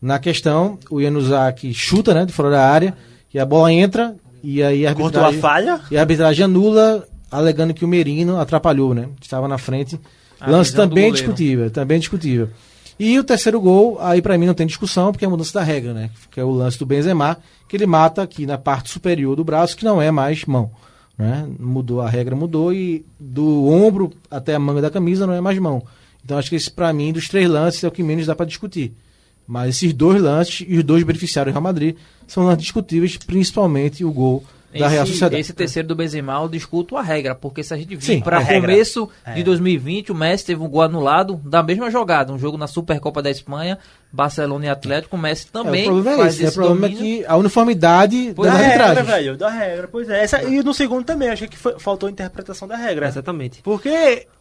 Na 0.00 0.18
questão, 0.20 0.78
o 0.88 1.02
Januzak 1.02 1.72
chuta, 1.74 2.14
né, 2.14 2.24
de 2.24 2.32
fora 2.32 2.50
da 2.50 2.64
área, 2.68 2.94
e 3.34 3.38
a 3.40 3.44
bola 3.46 3.72
entra 3.72 4.14
e 4.42 4.62
aí 4.62 4.86
a 4.86 4.94
Cortou 4.94 5.20
a 5.20 5.26
arbitragem, 5.26 5.40
falha. 5.40 5.80
e 5.90 5.96
a 5.96 6.00
arbitragem 6.00 6.44
anula, 6.44 7.04
alegando 7.30 7.74
que 7.74 7.84
o 7.84 7.88
Merino 7.88 8.38
atrapalhou, 8.38 8.94
né? 8.94 9.08
Estava 9.20 9.48
na 9.48 9.58
frente. 9.58 9.98
A 10.40 10.48
Lance 10.50 10.74
também 10.74 11.10
discutível, 11.12 11.70
também 11.70 11.98
discutível. 11.98 12.48
E 13.04 13.18
o 13.18 13.24
terceiro 13.24 13.60
gol, 13.60 13.98
aí 14.00 14.22
pra 14.22 14.38
mim 14.38 14.46
não 14.46 14.54
tem 14.54 14.64
discussão, 14.64 15.10
porque 15.10 15.24
é 15.24 15.26
a 15.26 15.30
mudança 15.30 15.52
da 15.52 15.64
regra, 15.64 15.92
né? 15.92 16.08
Que 16.30 16.38
é 16.38 16.44
o 16.44 16.52
lance 16.52 16.78
do 16.78 16.86
Benzema, 16.86 17.36
que 17.66 17.74
ele 17.74 17.84
mata 17.84 18.22
aqui 18.22 18.46
na 18.46 18.56
parte 18.56 18.90
superior 18.90 19.34
do 19.34 19.42
braço, 19.42 19.76
que 19.76 19.84
não 19.84 20.00
é 20.00 20.12
mais 20.12 20.44
mão. 20.44 20.70
Né? 21.18 21.44
Mudou, 21.58 22.00
a 22.00 22.08
regra 22.08 22.36
mudou 22.36 22.72
e 22.72 23.04
do 23.18 23.66
ombro 23.66 24.12
até 24.30 24.54
a 24.54 24.58
manga 24.60 24.80
da 24.80 24.88
camisa 24.88 25.26
não 25.26 25.34
é 25.34 25.40
mais 25.40 25.58
mão. 25.58 25.82
Então 26.24 26.38
acho 26.38 26.48
que 26.48 26.54
esse, 26.54 26.70
pra 26.70 26.92
mim, 26.92 27.12
dos 27.12 27.26
três 27.26 27.50
lances 27.50 27.82
é 27.82 27.88
o 27.88 27.90
que 27.90 28.04
menos 28.04 28.24
dá 28.24 28.36
pra 28.36 28.46
discutir. 28.46 28.94
Mas 29.48 29.70
esses 29.70 29.92
dois 29.92 30.22
lances 30.22 30.64
e 30.68 30.78
os 30.78 30.84
dois 30.84 31.02
beneficiários 31.02 31.52
do 31.52 31.56
Real 31.56 31.64
Madrid 31.64 31.96
são 32.28 32.44
lances 32.44 32.62
discutíveis, 32.62 33.16
principalmente 33.16 34.04
o 34.04 34.12
gol 34.12 34.44
da 34.78 34.88
Real 34.88 35.04
Esse, 35.04 35.12
Sociedade. 35.12 35.40
esse 35.40 35.52
terceiro 35.52 35.88
do 35.88 35.94
Benzema, 35.94 36.34
eu 36.42 36.48
discuto 36.48 36.96
a 36.96 37.02
regra, 37.02 37.34
porque 37.34 37.62
se 37.62 37.72
a 37.74 37.76
gente 37.76 37.94
vir 37.96 38.22
para 38.22 38.38
a 38.38 38.40
regra. 38.40 38.70
começo 38.72 39.08
É. 39.24 39.34
de 39.34 39.42
2020, 39.42 40.12
o 40.12 40.14
Messi 40.14 40.46
teve 40.46 40.62
um 40.62 40.68
gol 40.68 40.82
anulado 40.82 41.40
da 41.44 41.62
mesma 41.62 41.90
jogada, 41.90 42.32
um 42.32 42.38
jogo 42.38 42.56
na 42.56 42.66
Supercopa 42.66 43.22
da 43.22 43.30
Espanha, 43.30 43.78
Barcelona 44.12 44.66
e 44.66 44.68
Atlético, 44.68 45.16
o 45.16 45.18
Messi 45.18 45.46
também 45.50 45.86
é, 45.86 45.90
o 45.90 45.92
problema 45.92 46.10
é 46.12 46.16
faz 46.22 46.34
esse. 46.34 46.44
esse 46.44 46.52
O 46.52 46.62
problema 46.62 46.88
domínio. 46.88 47.14
é 47.14 47.18
que 47.20 47.26
a 47.26 47.36
uniformidade 47.36 48.32
Pois 48.36 48.50
da 48.50 48.56
Da 48.58 48.62
regra, 48.64 48.84
arbitragem. 48.86 49.12
velho. 49.24 49.36
Da 49.38 49.48
regra. 49.50 49.88
Pois 49.90 50.08
é. 50.10 50.22
Essa, 50.22 50.42
e 50.42 50.62
no 50.62 50.74
segundo 50.74 51.04
também, 51.04 51.28
achei 51.30 51.48
que 51.48 51.56
foi- 51.56 51.78
faltou 51.78 52.08
interpretação 52.08 52.68
da 52.68 52.76
regra. 52.76 53.08
Exatamente. 53.08 53.62
Porque 53.62 53.88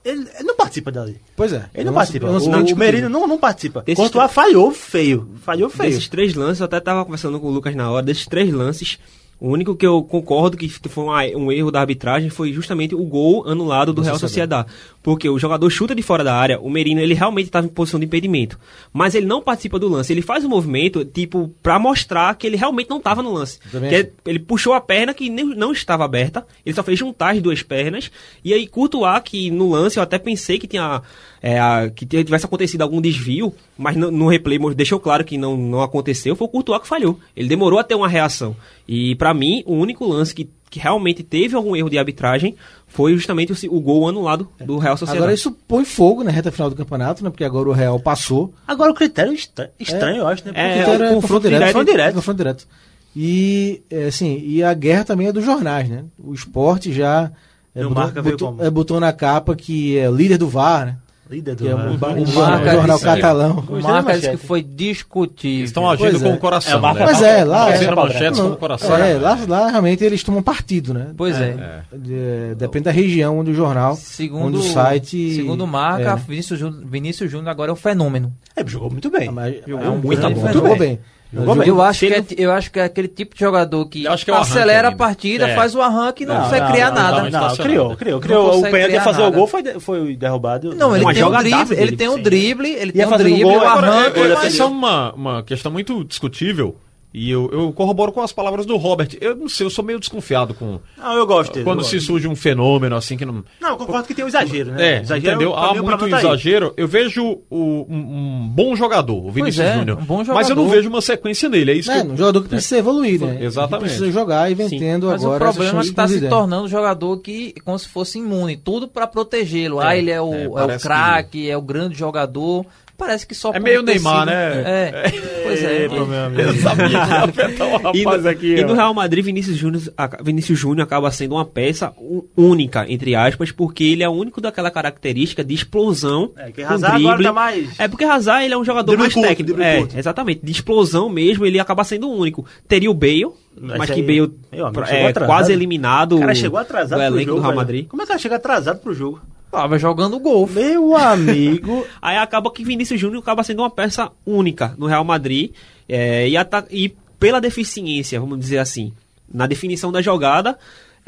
ele, 0.04 0.28
ele 0.38 0.44
não 0.44 0.56
participa 0.56 0.92
dali. 0.92 1.20
Pois 1.36 1.54
é. 1.54 1.66
Ele 1.74 1.86
não 1.86 1.92
Eu 1.92 1.96
participa. 1.96 2.26
eu 2.26 2.30
o, 2.30 2.34
não 2.34 2.38
o 2.40 2.42
discutível. 2.64 2.78
Merino 2.78 3.10
não, 3.10 3.28
não 3.28 3.38
participa. 3.38 3.84
Courtois 3.96 4.32
falhou 4.32 4.72
feio. 4.72 5.30
Falhou 5.42 5.70
feio. 5.70 5.90
Desses 5.90 6.08
três 6.10 6.34
lances, 6.36 6.60
eu 6.60 6.66
até 6.66 6.80
tava 6.80 7.04
conversando 7.06 7.40
com 7.40 7.48
o 7.48 7.52
Lucas 7.52 7.74
na 7.76 7.90
hora, 7.90 8.04
desses 8.06 8.26
três 8.26 8.52
lances, 8.52 9.00
o 9.42 9.50
único 9.50 9.76
que 9.76 9.86
eu 9.88 10.04
concordo 10.04 10.56
que 10.56 10.70
foi 10.70 11.04
um 11.36 11.52
erro 11.52 11.72
da 11.72 11.80
arbitragem 11.82 12.30
foi 12.30 12.54
justamente 12.54 12.94
o 12.94 13.04
gol 13.04 13.44
anulado 13.50 13.92
do 13.92 14.02
Real 14.02 14.14
Sociedade. 14.30 14.70
Porque 15.02 15.28
o 15.28 15.40
jogador 15.40 15.68
chuta 15.72 15.96
de 15.96 16.04
fora 16.04 16.24
da 16.24 16.36
área, 16.36 16.60
o 16.60 16.70
Merino 16.70 17.02
ele 17.02 17.16
realmente 17.16 17.48
estava 17.48 17.66
em 17.66 17.70
posição 17.70 18.00
de 18.00 18.06
impedimento. 18.06 18.60
Mas 18.94 19.16
ele 19.16 19.26
não 19.26 19.42
participa 19.42 19.80
do 19.80 19.90
lance, 19.90 20.14
ele 20.14 20.22
faz 20.22 20.46
o 20.46 20.50
movimento, 20.50 21.04
tipo, 21.04 21.52
pra 21.64 21.80
mostrar 21.80 22.36
que 22.36 22.46
ele 22.46 22.56
realmente 22.56 22.88
não 22.92 22.98
estava 22.98 23.24
no 23.24 23.34
lance. 23.34 23.58
Acho. 23.88 23.96
é- 23.96 24.10
ele 24.28 24.38
puxou 24.38 24.74
a 24.74 24.80
perna 24.80 25.12
que 25.12 25.28
nem- 25.28 25.44
não 25.56 25.72
estava 25.72 26.06
aberta, 26.06 26.46
ele 26.64 26.76
só 26.76 26.84
fez 26.84 27.00
juntar 27.00 27.34
as 27.34 27.42
duas 27.42 27.64
pernas, 27.64 28.12
e 28.46 28.54
aí 28.54 28.68
Courtois, 28.68 29.22
que 29.26 29.50
no 29.50 29.72
lance 29.72 29.98
eu 29.98 30.04
até 30.04 30.20
pensei 30.20 30.60
que 30.60 30.68
tinha 30.68 31.02
é, 31.42 31.60
a- 31.60 31.90
que 31.90 32.06
tivesse 32.06 32.46
acontecido 32.46 32.82
algum 32.82 33.02
desvio, 33.02 33.54
mas 33.78 33.96
no, 33.96 34.12
no 34.12 34.28
replay 34.28 34.60
deixou 34.76 35.00
claro 35.00 35.24
que 35.26 35.38
não, 35.38 35.58
não 35.58 35.82
aconteceu, 35.82 36.36
foi 36.36 36.46
o 36.46 36.50
Courtois 36.50 36.82
que 36.82 36.88
falhou. 36.88 37.20
Ele 37.36 37.50
demorou 37.50 37.80
a 37.80 37.84
ter 37.84 37.96
uma 37.96 38.08
reação. 38.08 38.56
E 38.88 39.16
pra 39.16 39.34
mim, 39.34 39.64
o 39.66 39.74
único 39.74 40.06
lance 40.06 40.36
que, 40.36 40.50
que 40.70 40.80
realmente 40.80 41.24
teve 41.24 41.56
algum 41.56 41.76
erro 41.76 41.90
de 41.90 41.98
arbitragem 41.98 42.56
foi 42.88 43.14
justamente 43.16 43.52
o, 43.52 43.76
o 43.76 43.80
gol 43.80 44.08
anulado 44.08 44.48
do 44.64 44.78
Real 44.78 44.96
Sociedade. 44.98 45.18
Agora 45.18 45.34
isso 45.34 45.52
põe 45.68 45.84
fogo 45.86 46.24
na 46.24 46.30
reta 46.32 46.52
final 46.52 46.70
do 46.70 46.76
campeonato, 46.76 47.24
né? 47.24 47.30
Porque 47.30 47.44
agora 47.44 47.70
o 47.70 47.74
Real 47.74 48.00
passou. 48.00 48.54
Agora 48.68 48.92
o 48.92 48.96
critério 48.96 49.34
estra- 49.34 49.72
estranho, 49.80 50.18
eu 50.18 50.28
acho, 50.28 50.46
né? 50.46 50.52
É, 50.54 50.78
Porque 50.84 50.90
era 50.92 51.12
o 51.12 51.16
confronto 51.16 51.22
confronto 51.22 51.44
direto. 51.48 51.60
direto. 51.60 51.74
Confronto 51.74 51.92
direto. 51.92 52.14
Confronto 52.16 52.38
direto. 52.38 52.68
E, 53.16 53.82
é, 53.90 54.06
assim, 54.06 54.40
e 54.46 54.64
a 54.64 54.74
guerra 54.74 55.04
também 55.04 55.28
é 55.28 55.32
dos 55.34 55.44
jornais, 55.44 55.90
né? 55.90 56.06
O 56.18 56.34
esporte 56.34 56.94
já 56.94 57.32
é, 57.76 57.86
o 57.86 57.90
botou, 57.90 58.24
botou- 58.24 58.58
é, 58.60 58.70
botou 58.70 59.00
na 59.00 59.12
capa 59.12 59.56
que 59.56 59.98
é 59.98 60.10
o 60.10 60.16
líder 60.16 60.38
do 60.38 60.48
VAR, 60.48 60.86
né? 60.86 60.98
Líder 61.32 61.56
do 61.56 61.68
é 61.68 61.74
né? 61.74 61.92
o, 61.92 61.98
Ba- 61.98 62.10
o, 62.14 62.26
jornal- 62.26 62.52
Marca 62.52 62.72
jornal 62.74 62.98
disse- 62.98 63.06
catalão. 63.06 63.64
O 63.70 64.12
disse 64.14 64.30
que 64.32 64.38
foi 64.38 64.62
discutível. 64.62 65.66
Estão 65.66 65.90
agindo 65.90 66.10
Pois 66.12 66.22
com 66.22 66.30
é. 66.30 66.34
o 66.34 66.38
coração. 66.38 66.78
É, 66.90 66.94
né? 66.94 67.04
Pois 67.06 67.22
é, 67.22 67.44
lá, 67.44 67.66
Fazendo 67.72 67.92
é, 67.92 67.96
manchetes 67.96 68.40
com 68.40 68.46
não, 68.48 68.54
o 68.54 68.58
coração. 68.58 68.98
é, 68.98 69.14
lá, 69.18 69.40
lá 69.48 69.70
realmente 69.70 70.04
eles 70.04 70.24
tomam 70.24 70.44
partido, 70.44 70.94
né? 70.94 71.08
Pois 71.16 71.40
é. 71.40 71.84
É. 71.92 71.98
De- 71.98 72.56
depende 72.56 72.86
da 72.86 72.92
região 72.92 73.40
onde 73.40 73.52
o 73.52 73.54
jornal, 73.56 73.96
Segundo, 73.96 74.58
onde 74.58 74.58
o 74.58 74.74
site. 74.74 75.36
segundo 75.36 75.66
Marca, 75.66 76.12
é. 76.12 76.16
Vinícius, 76.16 76.60
Júnior, 76.60 76.84
Vinícius 76.86 77.32
Júnior 77.32 77.50
agora 77.50 77.72
é 77.72 77.74
um 77.74 77.78
fenômeno. 77.78 78.32
É, 78.56 78.66
jogou 78.68 78.92
muito 78.92 79.10
bem. 79.10 79.30
Ah, 79.30 79.32
mas- 79.32 79.56
Jogou 79.66 79.86
é 79.86 79.90
um 79.90 79.98
muito. 79.98 80.54
Jogou 80.54 80.78
bem. 80.78 81.00
Jogou 81.34 81.56
bem. 81.56 81.68
Eu 81.70 81.82
acho, 81.82 82.00
que 82.00 82.14
é, 82.14 82.18
ele 82.18 82.26
eu 82.38 82.52
acho 82.52 82.70
que 82.72 82.80
é 82.80 82.84
aquele 82.84 83.08
tipo 83.08 83.34
de 83.34 83.40
jogador 83.40 83.86
que, 83.88 84.04
Eu 84.04 84.12
acho 84.12 84.26
que 84.26 84.32
é 84.32 84.34
o 84.34 84.38
arranque 84.38 84.52
acelera 84.52 84.88
a 84.90 84.92
partida, 84.92 85.48
É. 85.48 85.56
faz 85.56 85.74
o 85.76 85.82
arranque 85.82 86.24
e 86.24 86.26
não, 86.26 86.36
Não, 86.36 86.44
consegue 86.44 86.66
Não, 86.66 86.72
criar 86.72 86.92
não, 86.92 86.96
nada. 87.02 87.30
Não, 87.30 87.56
criou, 87.56 87.96
criou, 87.96 88.16
Não 88.16 88.20
criou. 88.22 88.60
O 88.60 88.62
Penha 88.64 88.88
ia 88.90 89.02
fazer 89.02 89.22
nada. 89.22 89.32
o 89.36 89.38
gol, 89.40 89.48
foi, 89.48 89.64
foi 89.80 90.16
derrubado. 90.16 90.76
Não, 90.76 90.96
ele 90.96 91.06
tem 91.14 91.24
um 91.24 91.32
drible, 91.32 91.76
ele 91.78 91.96
tem 91.96 92.10
um 92.10 92.22
drible, 92.22 92.70
ele 92.70 92.92
Ia 92.94 93.06
tem 93.08 93.14
um 93.14 93.18
drible, 93.18 93.44
gol, 93.44 93.54
o 93.58 93.68
agora 93.68 93.88
arranque, 93.88 94.20
ele 94.20 94.28
ele 94.28 94.36
fez- 94.36 94.40
faz 94.42 94.54
Essa 94.56 94.64
é 94.64 94.66
uma, 94.66 95.14
uma 95.14 95.44
questão 95.44 95.72
muito 95.72 96.04
discutível. 96.04 96.76
E 97.14 97.30
eu, 97.30 97.50
eu 97.52 97.74
corroboro 97.74 98.12
com 98.14 98.22
as 98.22 98.32
palavras 98.32 98.66
do 98.66 98.78
Robert. 98.78 99.10
Eu 99.20 99.36
não 99.36 99.50
sei, 99.50 99.66
eu 99.66 99.70
sou 99.70 99.84
meio 99.84 100.00
desconfiado 100.00 100.54
com. 100.54 100.80
Não, 100.98 101.14
eu 101.18 101.28
gosto 101.28 101.52
dele. 101.52 101.66
Quando 101.66 101.80
eu 101.80 101.84
se 101.84 101.96
gosto. 101.98 102.08
surge 102.08 102.26
um 102.28 102.36
fenômeno 102.38 102.96
assim 102.96 103.18
que 103.18 103.26
não. 103.26 103.44
Não, 103.60 103.70
eu 103.72 103.76
concordo 103.78 104.08
que 104.08 104.14
tem 104.16 104.24
um 104.24 104.30
exagero, 104.30 104.72
né? 104.72 104.98
É, 104.98 105.02
exagero, 105.02 105.36
entendeu? 105.36 105.54
Há 105.54 105.74
muito 105.74 105.98
tá 105.98 106.06
aí. 106.06 106.14
exagero. 106.24 106.74
Eu 106.78 106.88
vejo 106.88 107.40
o- 107.50 107.86
um, 107.90 107.98
um 107.98 108.48
bom 108.48 108.76
jogador, 108.78 109.26
o 109.26 109.30
Vinícius 109.30 109.66
é, 109.66 109.78
Júnior. 109.78 109.98
um 110.00 110.06
bom 110.06 110.18
Mas 110.20 110.50
eu 110.50 110.56
não 110.56 110.64
jogador. 110.64 110.70
vejo 110.70 110.90
uma 110.90 111.02
sequência 111.02 111.50
nele. 111.50 111.72
É 111.72 111.76
isso 111.76 111.92
É, 111.92 112.00
que 112.02 112.08
eu- 112.08 112.12
um 112.14 112.18
jogador 112.18 112.42
que 112.44 112.48
precisa 112.50 112.78
evoluir, 112.78 113.20
né? 113.20 113.44
Exatamente. 113.44 113.90
Que 113.92 113.98
precisa 113.98 114.12
jogar 114.12 114.50
e 114.50 114.54
vem 114.56 114.70
Sim. 114.70 114.80
tendo 114.80 115.08
Mas 115.08 115.22
agora. 115.22 115.36
o 115.36 115.54
problema 115.54 115.80
é 115.80 115.84
que 115.84 115.90
está 115.90 116.08
se 116.08 116.16
ideia. 116.16 116.30
tornando 116.30 116.64
um 116.64 116.70
jogador 116.70 117.18
que 117.18 117.54
como 117.66 117.78
se 117.78 117.90
fosse 117.90 118.20
imune, 118.20 118.56
tudo 118.56 118.88
para 118.88 119.06
protegê-lo. 119.06 119.82
Ah, 119.82 119.98
ele 119.98 120.12
é 120.12 120.22
o, 120.22 120.34
é, 120.34 120.44
é 120.74 120.76
o 120.78 120.80
craque, 120.80 121.50
é 121.50 121.58
o 121.58 121.62
grande 121.62 121.98
jogador. 122.00 122.66
Parece 123.02 123.26
que 123.26 123.34
só 123.34 123.52
É 123.52 123.60
meio 123.60 123.82
Neymar, 123.82 124.26
né? 124.28 124.34
É, 124.34 125.12
pois 125.44 125.64
é. 125.64 125.88
Meu 125.90 126.04
amigo. 126.26 126.42
Eu 126.42 126.56
sabia 126.58 126.88
que 126.88 126.94
ia 126.94 127.24
afetar 127.24 127.68
E 127.96 128.04
rapaz 128.04 128.24
no, 128.24 128.30
aqui. 128.30 128.56
e 128.56 128.64
ó. 128.64 128.68
no 128.68 128.74
Real 128.76 128.94
Madrid, 128.94 129.26
Vinícius 129.26 129.58
Júnior, 129.58 129.82
Vinícius 130.24 130.60
Júnior 130.60 130.86
acaba 130.86 131.10
sendo 131.10 131.34
uma 131.36 131.44
peça 131.46 131.92
única, 132.38 132.86
entre 132.88 133.16
aspas, 133.16 133.52
porque 133.52 133.84
ele 133.84 134.04
é 134.04 134.10
o 134.10 134.12
único 134.12 134.40
daquela 134.40 134.70
característica 134.70 135.44
de 135.44 135.54
explosão. 135.56 136.32
É, 136.38 136.52
que 136.52 136.62
Hazard 136.62 136.86
agora 136.98 137.16
drible. 137.16 137.24
tá 137.24 137.34
mais- 137.34 137.80
É 137.80 137.88
porque 137.88 138.04
Hazard 138.04 138.46
ele 138.46 138.54
é 138.54 138.58
um 138.58 138.64
jogador 138.64 138.86
Drible 138.96 139.02
mais 139.04 139.14
curto, 139.14 139.28
técnico. 139.28 139.62
É, 139.62 139.78
curto. 139.80 139.98
exatamente. 139.98 140.42
De 140.44 140.52
explosão 140.52 141.10
mesmo, 141.10 141.46
ele 141.46 141.60
acaba 141.60 141.84
sendo 141.84 142.08
o 142.08 142.16
único. 142.16 142.46
Teria 142.68 142.92
o 142.92 142.94
Bale, 142.94 143.26
Mas 143.60 143.78
mas 143.80 143.90
que 143.90 144.02
Bale 144.02 144.20
amigo, 144.20 144.36
é, 144.52 144.62
atrasado. 145.08 145.26
quase 145.26 145.52
eliminado 145.52 146.18
O 146.18 146.20
cara 146.20 146.36
chegou 146.36 146.60
atrasado 146.60 147.00
do 147.00 147.06
pro 147.06 147.16
elenco 147.16 147.26
jogo, 147.30 147.36
do 147.38 147.42
Real 147.42 147.52
velho. 147.52 147.58
Madrid. 147.62 147.88
Como 147.88 148.02
é 148.02 148.06
que 148.06 148.12
ela 148.12 148.20
chega 148.20 148.36
atrasado 148.36 148.80
pro 148.80 148.94
jogo? 148.94 149.22
Tava 149.52 149.78
jogando 149.78 150.20
golfe. 150.20 150.54
Meu 150.54 150.96
amigo. 150.96 151.86
Aí 152.02 152.18
acaba 152.18 152.52
que 152.52 152.64
Vinícius 152.64 153.00
Júnior 153.00 153.22
acaba 153.22 153.44
sendo 153.44 153.62
uma 153.62 153.70
peça 153.70 154.10
única 154.26 154.74
no 154.78 154.86
Real 154.86 155.04
Madrid. 155.04 155.52
é, 155.90 156.28
e, 156.30 156.36
e 156.72 156.96
pela 157.20 157.42
deficiência, 157.42 158.20
vamos 158.20 158.40
dizer 158.40 158.58
assim, 158.58 158.94
na 159.32 159.46
definição 159.46 159.92
da 159.92 160.02
jogada, 160.02 160.58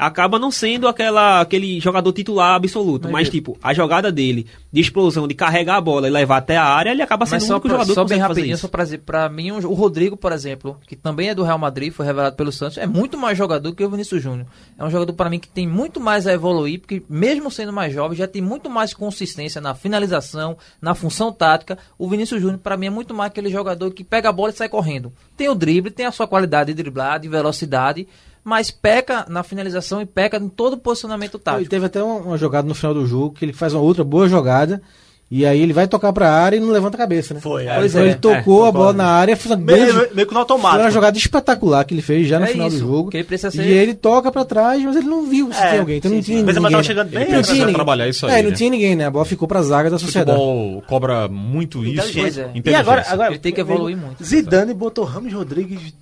acaba 0.06 0.38
não 0.38 0.50
sendo 0.50 0.88
aquela, 0.88 1.40
aquele 1.40 1.80
jogador 1.80 2.12
titular 2.12 2.54
absoluto. 2.54 3.04
Mas 3.04 3.24
Mas, 3.24 3.28
é- 3.28 3.30
tipo, 3.30 3.58
a 3.62 3.72
jogada 3.74 4.12
dele 4.12 4.46
de 4.72 4.80
explosão, 4.80 5.26
de 5.26 5.34
carregar 5.34 5.76
a 5.76 5.80
bola 5.80 6.06
e 6.08 6.10
levar 6.10 6.38
até 6.38 6.56
a 6.56 6.64
área, 6.64 6.90
ele 6.90 7.02
acaba 7.02 7.26
sendo 7.26 7.42
o 7.42 7.44
único 7.50 7.60
pra, 7.62 7.70
jogador 7.70 7.94
só 7.94 8.02
que 8.04 8.10
bem 8.10 8.18
rapidinho, 8.18 8.54
isso. 8.54 8.62
só 8.62 8.68
pra 8.68 8.84
pra 9.04 9.28
mim, 9.28 9.50
o 9.50 9.74
o 9.74 9.74
Rodrigo, 9.74 10.16
por 10.16 10.30
exemplo, 10.32 10.78
que 10.86 10.94
também 10.94 11.30
é 11.30 11.34
do 11.34 11.42
Real 11.42 11.58
Madrid, 11.58 11.92
foi 11.92 12.06
revelado 12.06 12.36
pelo 12.36 12.52
Santos, 12.52 12.78
é 12.78 12.86
muito 12.86 13.18
mais 13.18 13.36
jogador 13.36 13.74
que 13.74 13.84
o 13.84 13.90
Vinícius 13.90 14.22
Júnior. 14.22 14.46
É 14.78 14.84
um 14.84 14.90
jogador, 14.90 15.12
para 15.12 15.28
mim, 15.30 15.38
que 15.38 15.48
tem 15.48 15.66
muito 15.66 16.00
mais 16.00 16.26
a 16.26 16.32
evoluir, 16.32 16.80
porque 16.80 17.02
mesmo 17.08 17.50
sendo 17.50 17.72
mais 17.72 17.92
jovem, 17.92 18.16
já 18.16 18.26
tem 18.28 18.40
muito 18.42 18.68
mais 18.70 18.94
consistência 18.94 19.60
na 19.60 19.74
finalização, 19.74 20.56
na 20.80 20.94
função 20.94 21.32
tática. 21.32 21.78
O 21.98 22.08
Vinícius 22.08 22.40
Júnior, 22.40 22.58
para 22.58 22.76
mim, 22.76 22.86
é 22.86 22.90
muito 22.90 23.14
mais 23.14 23.30
aquele 23.30 23.50
jogador 23.50 23.90
que 23.90 24.04
pega 24.04 24.28
a 24.28 24.32
bola 24.32 24.50
e 24.50 24.52
sai 24.52 24.68
correndo. 24.68 25.12
Tem 25.36 25.48
o 25.48 25.54
drible, 25.54 25.90
tem 25.90 26.06
a 26.06 26.12
sua 26.12 26.26
qualidade 26.26 26.72
de 26.72 26.82
driblar, 26.82 27.18
de 27.18 27.28
velocidade, 27.28 28.06
mas 28.44 28.70
peca 28.70 29.24
na 29.28 29.42
finalização 29.42 30.00
e 30.02 30.06
peca 30.06 30.36
em 30.36 30.48
todo 30.48 30.74
o 30.74 30.78
posicionamento 30.78 31.36
E 31.38 31.40
tático. 31.40 31.70
teve 31.70 31.86
até 31.86 32.02
uma, 32.02 32.16
uma 32.16 32.38
jogada 32.38 32.68
no 32.68 32.74
final 32.74 32.92
do 32.94 33.06
jogo 33.06 33.34
que 33.34 33.44
ele 33.44 33.52
faz 33.54 33.72
uma 33.72 33.82
outra 33.82 34.04
boa 34.04 34.28
jogada. 34.28 34.82
E 35.30 35.44
aí 35.46 35.58
ele 35.58 35.72
vai 35.72 35.88
tocar 35.88 36.12
pra 36.12 36.30
área 36.30 36.58
e 36.58 36.60
não 36.60 36.68
levanta 36.68 36.96
a 36.96 36.98
cabeça, 36.98 37.32
né? 37.32 37.40
Foi, 37.40 37.64
Pois 37.64 37.66
é, 37.66 37.78
então 37.86 37.90
foi, 37.92 38.02
ele 38.02 38.10
é, 38.10 38.14
tocou 38.14 38.62
a 38.62 38.66
tocou, 38.66 38.72
bola 38.72 38.92
né? 38.92 38.98
na 38.98 39.08
área, 39.08 39.36
fez 39.36 39.50
uma 39.50 39.56
Meio, 39.56 39.78
grande- 39.78 39.92
meio, 39.98 40.14
meio 40.14 40.28
que 40.28 40.34
no 40.34 40.46
Foi 40.46 40.56
uma 40.56 40.68
automático. 40.68 40.90
jogada 40.92 41.18
espetacular 41.18 41.84
que 41.84 41.94
ele 41.94 42.02
fez 42.02 42.28
já 42.28 42.38
no 42.38 42.44
É 42.44 42.48
final 42.48 42.68
do 42.68 42.74
isso, 42.76 42.84
jogo. 42.86 43.10
que 43.10 43.16
ele 43.16 43.24
precisa 43.24 43.50
ser- 43.50 43.64
E 43.66 43.72
ele 43.72 43.94
toca 43.94 44.30
pra 44.30 44.44
trás, 44.44 44.84
mas 44.84 44.94
ele 44.94 45.06
não 45.06 45.26
viu 45.26 45.50
se 45.50 45.58
É, 45.60 45.68
tinha 45.70 45.80
alguém. 45.80 45.96
Então 45.96 46.10
sim, 46.10 46.16
não 46.18 46.22
sim. 46.22 46.30
tinha 46.32 46.44
Mas 46.44 46.54
ninguém. 46.56 46.70
tava 46.70 46.82
chegando 46.84 47.08
bem 47.08 47.32
Não 47.32 47.42
tinha 47.42 47.56
ninguém. 47.56 47.74
trabalhar 47.74 48.06
isso 48.08 48.26
aí, 48.26 48.32
É, 48.38 48.42
não 48.42 48.50
né? 48.50 48.56
tinha 48.56 48.70
ninguém, 48.70 48.94
né? 48.94 49.06
A 49.06 49.10
bola 49.10 49.24
ficou 49.24 49.48
pra 49.48 49.62
zaga 49.62 49.88
da 49.90 49.96
O 49.96 49.98
sociedade. 49.98 50.38
futebol 50.38 50.82
cobra 50.86 51.26
muito 51.26 51.82
isso. 51.82 51.92
Inteligente. 51.94 52.20
Pois 52.20 52.38
é. 52.38 52.50
E 52.54 52.58
Inteligência. 52.58 52.80
agora, 52.80 53.04
agora 53.08 53.30
Ele 53.30 53.38
tem 53.38 53.52
que 53.52 53.60
evoluir 53.62 53.96
muito. 53.96 54.22
Zidane 54.22 54.74
botou 54.74 55.04
Ramos 55.04 55.32
Rodrigues 55.32 55.94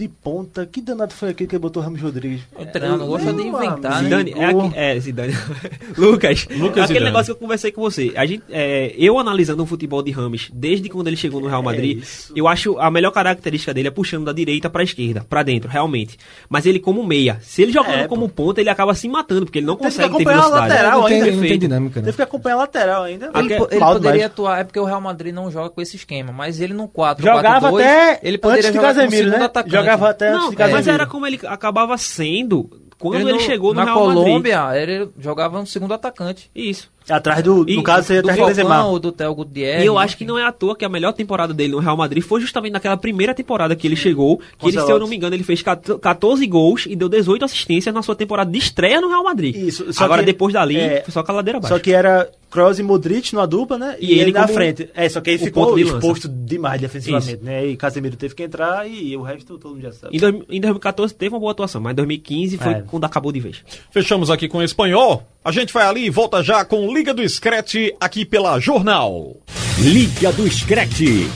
de 0.00 0.08
ponta. 0.08 0.66
Que 0.66 0.80
danado 0.80 1.12
foi 1.14 1.30
aquele 1.30 1.48
que 1.48 1.58
botou 1.58 1.82
Ramos 1.82 2.00
Rodrigues? 2.00 2.40
O 2.58 2.64
treinador 2.66 3.06
gosta 3.06 3.32
de 3.32 3.42
inventar, 3.42 4.02
né? 4.02 4.08
Zidane, 4.08 4.32
é, 4.36 4.44
aqui- 4.46 4.72
é, 4.74 5.00
Zidane. 5.00 5.32
Lucas, 5.96 6.46
Lucas 6.50 6.84
aquele 6.84 6.86
Zidane. 6.86 7.04
negócio 7.04 7.26
que 7.26 7.30
eu 7.32 7.36
conversei 7.36 7.72
com 7.72 7.80
você. 7.80 8.12
A 8.16 8.26
gente, 8.26 8.42
é, 8.50 8.94
eu 8.96 9.18
analisando 9.18 9.62
o 9.62 9.66
futebol 9.66 10.02
de 10.02 10.10
Rames 10.10 10.50
desde 10.52 10.88
quando 10.88 11.06
ele 11.08 11.16
chegou 11.16 11.40
no 11.40 11.48
Real 11.48 11.62
Madrid, 11.62 11.98
isso. 11.98 12.32
eu 12.34 12.48
acho 12.48 12.78
a 12.78 12.90
melhor 12.90 13.10
característica 13.10 13.72
dele 13.74 13.88
é 13.88 13.90
puxando 13.90 14.24
da 14.24 14.32
direita 14.32 14.68
pra 14.70 14.82
esquerda, 14.82 15.24
pra 15.28 15.42
dentro, 15.42 15.68
realmente. 15.70 16.16
Mas 16.48 16.66
ele 16.66 16.78
como 16.78 17.04
meia. 17.06 17.38
Se 17.42 17.62
ele 17.62 17.72
jogando 17.72 17.90
É, 18.00 18.08
como 18.08 18.28
ponta, 18.28 18.60
ele 18.60 18.70
acaba 18.70 18.94
se 18.94 19.08
matando, 19.08 19.44
porque 19.46 19.58
ele 19.58 19.66
não 19.66 19.76
Teve 19.76 19.90
que 19.90 19.96
consegue 19.96 20.08
ter 20.08 20.14
acompanhar 20.22 20.38
a 20.38 20.42
velocidade. 20.42 20.70
lateral 20.72 21.00
não, 21.00 21.06
tem, 21.08 21.22
ainda, 21.22 21.36
não 21.36 21.42
tem 21.42 21.58
dinâmica, 21.58 22.00
né? 22.00 22.04
Teve 22.06 22.16
que 22.16 22.22
acompanhar 22.22 22.54
a 22.54 22.58
lateral 22.58 23.02
ainda. 23.04 23.30
Ele, 23.34 23.56
po- 23.56 23.68
ele 23.70 23.80
poderia 23.80 24.26
atuar, 24.26 24.60
é 24.60 24.64
porque 24.64 24.78
o 24.80 24.84
Real 24.84 25.00
Madrid 25.00 25.34
não 25.34 25.50
joga 25.50 25.70
com 25.70 25.80
esse 25.80 25.96
esquema, 25.96 26.32
mas 26.32 26.60
ele 26.60 26.72
no 26.74 26.88
4 26.88 27.24
Jogava 27.24 27.70
4-2, 27.70 27.74
até 27.80 28.20
ele 28.22 28.38
poderia 28.38 28.60
antes 28.60 28.70
de 28.70 28.76
jogar 28.76 28.88
como 28.94 29.00
Casemiro, 29.02 29.24
segundo 29.24 29.40
né? 29.40 29.44
atacante. 29.46 29.74
Jogava 29.74 29.89
até 29.94 30.28
antes 30.28 30.42
Não, 30.42 30.50
de 30.50 30.56
Casemiro. 30.56 30.78
mas 30.84 30.88
era 30.88 31.06
como 31.06 31.26
ele 31.26 31.40
acabava 31.46 31.96
sendo 31.98 32.70
quando 32.98 33.20
ele, 33.20 33.32
no- 33.32 33.40
chegou 33.40 33.70
no 33.72 33.80
na 33.80 33.84
Real 33.84 34.06
Madrid. 34.06 34.24
Colômbia, 34.24 34.76
ele 34.76 35.08
jogava 35.18 35.58
no 35.58 35.66
segundo 35.66 35.94
atacante. 35.94 36.50
Isso. 36.54 36.90
Atrás 37.10 37.42
do, 37.42 37.68
E 37.68 37.74
no 37.76 37.82
caso, 37.82 38.06
seria 38.06 38.22
do 38.22 38.30
atrás 38.30 38.40
do 38.40 38.46
Benzema. 38.62 38.98
Do 39.00 39.12
Theo 39.12 39.34
Gutierrez. 39.34 39.82
E 39.82 39.86
eu 39.86 39.98
acho 39.98 40.16
que 40.16 40.24
não 40.24 40.38
é 40.38 40.44
à 40.44 40.52
toa 40.52 40.76
que 40.76 40.84
a 40.84 40.88
melhor 40.88 41.12
temporada 41.12 41.52
dele 41.52 41.72
no 41.72 41.78
Real 41.78 41.96
Madrid 41.96 42.22
foi 42.22 42.40
justamente 42.40 42.72
naquela 42.72 42.96
primeira 42.96 43.34
temporada 43.34 43.74
que 43.74 43.86
ele 43.86 43.96
chegou, 43.96 44.38
que 44.58 44.66
ele, 44.68 44.80
se 44.80 44.90
eu 44.90 44.98
não 44.98 45.06
me 45.08 45.16
engano, 45.16 45.34
ele 45.34 45.42
fez 45.44 45.62
14 45.62 46.46
gols 46.46 46.86
e 46.86 46.94
deu 46.96 47.08
18 47.08 47.44
assistências 47.44 47.94
na 47.94 48.02
sua 48.02 48.14
temporada 48.14 48.50
de 48.50 48.58
estreia 48.58 49.00
no 49.00 49.08
Real 49.08 49.24
Madrid. 49.24 49.54
Isso, 49.56 49.92
só 49.92 50.04
Agora, 50.04 50.20
que- 50.22 50.26
depois 50.26 50.52
dali, 50.54 50.76
é, 50.76 51.02
foi 51.02 51.12
só 51.12 51.22
com 51.22 51.32
a 51.32 51.34
ladeira 51.36 51.58
abaixo. 51.58 51.74
Só 51.74 51.80
que 51.80 51.92
era 51.92 52.30
Kroos 52.50 52.78
e 52.78 52.82
Modric 52.82 53.32
numa 53.32 53.46
dupla, 53.46 53.78
né? 53.78 53.96
E 54.00 54.06
E, 54.06 54.12
ele 54.12 54.20
ele 54.22 54.32
na 54.32 54.48
frente. 54.48 54.88
É, 54.94 55.08
só 55.08 55.20
que 55.20 55.30
aí 55.30 55.36
o 55.36 55.38
ficou 55.38 55.66
ponto 55.66 55.76
de 55.76 55.82
exposto 55.82 56.28
demais 56.28 56.80
defensivamente, 56.80 57.38
né? 57.42 57.66
E 57.66 57.76
Casemiro 57.76 58.16
teve 58.16 58.34
que 58.34 58.42
entrar 58.42 58.88
e 58.90 59.16
o 59.16 59.22
resto 59.22 59.56
todo 59.56 59.72
mundo 59.72 59.82
já 59.82 59.92
sabe. 59.92 60.16
Em, 60.16 60.20
dois- 60.20 60.34
em 60.48 60.60
2014 60.60 61.14
teve 61.14 61.32
uma 61.34 61.40
boa 61.40 61.52
atuação, 61.52 61.80
mas 61.80 61.92
em 61.92 61.96
2015 61.96 62.58
foi 62.58 62.72
É. 62.72 62.82
quando 62.86 63.04
acabou 63.04 63.30
de 63.30 63.38
vez. 63.40 63.62
Fechamos 63.92 64.30
aqui 64.30 64.48
com 64.48 64.58
o 64.58 64.62
espanhol. 64.62 65.22
A 65.44 65.52
gente 65.52 65.72
vai 65.72 65.86
ali 65.86 66.04
e 66.04 66.10
volta 66.10 66.42
já 66.42 66.64
com 66.64 66.86
Liga 67.00 67.14
do 67.14 67.26
Scratch 67.26 67.76
aqui 67.98 68.26
pela 68.26 68.60
Jornal. 68.60 69.34
Liga 69.78 70.30
do 70.32 70.46
Screte. 70.50 71.26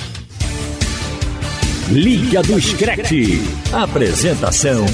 Liga 1.90 2.42
do 2.42 2.60
Screte. 2.60 3.40
Apresentação: 3.72 4.84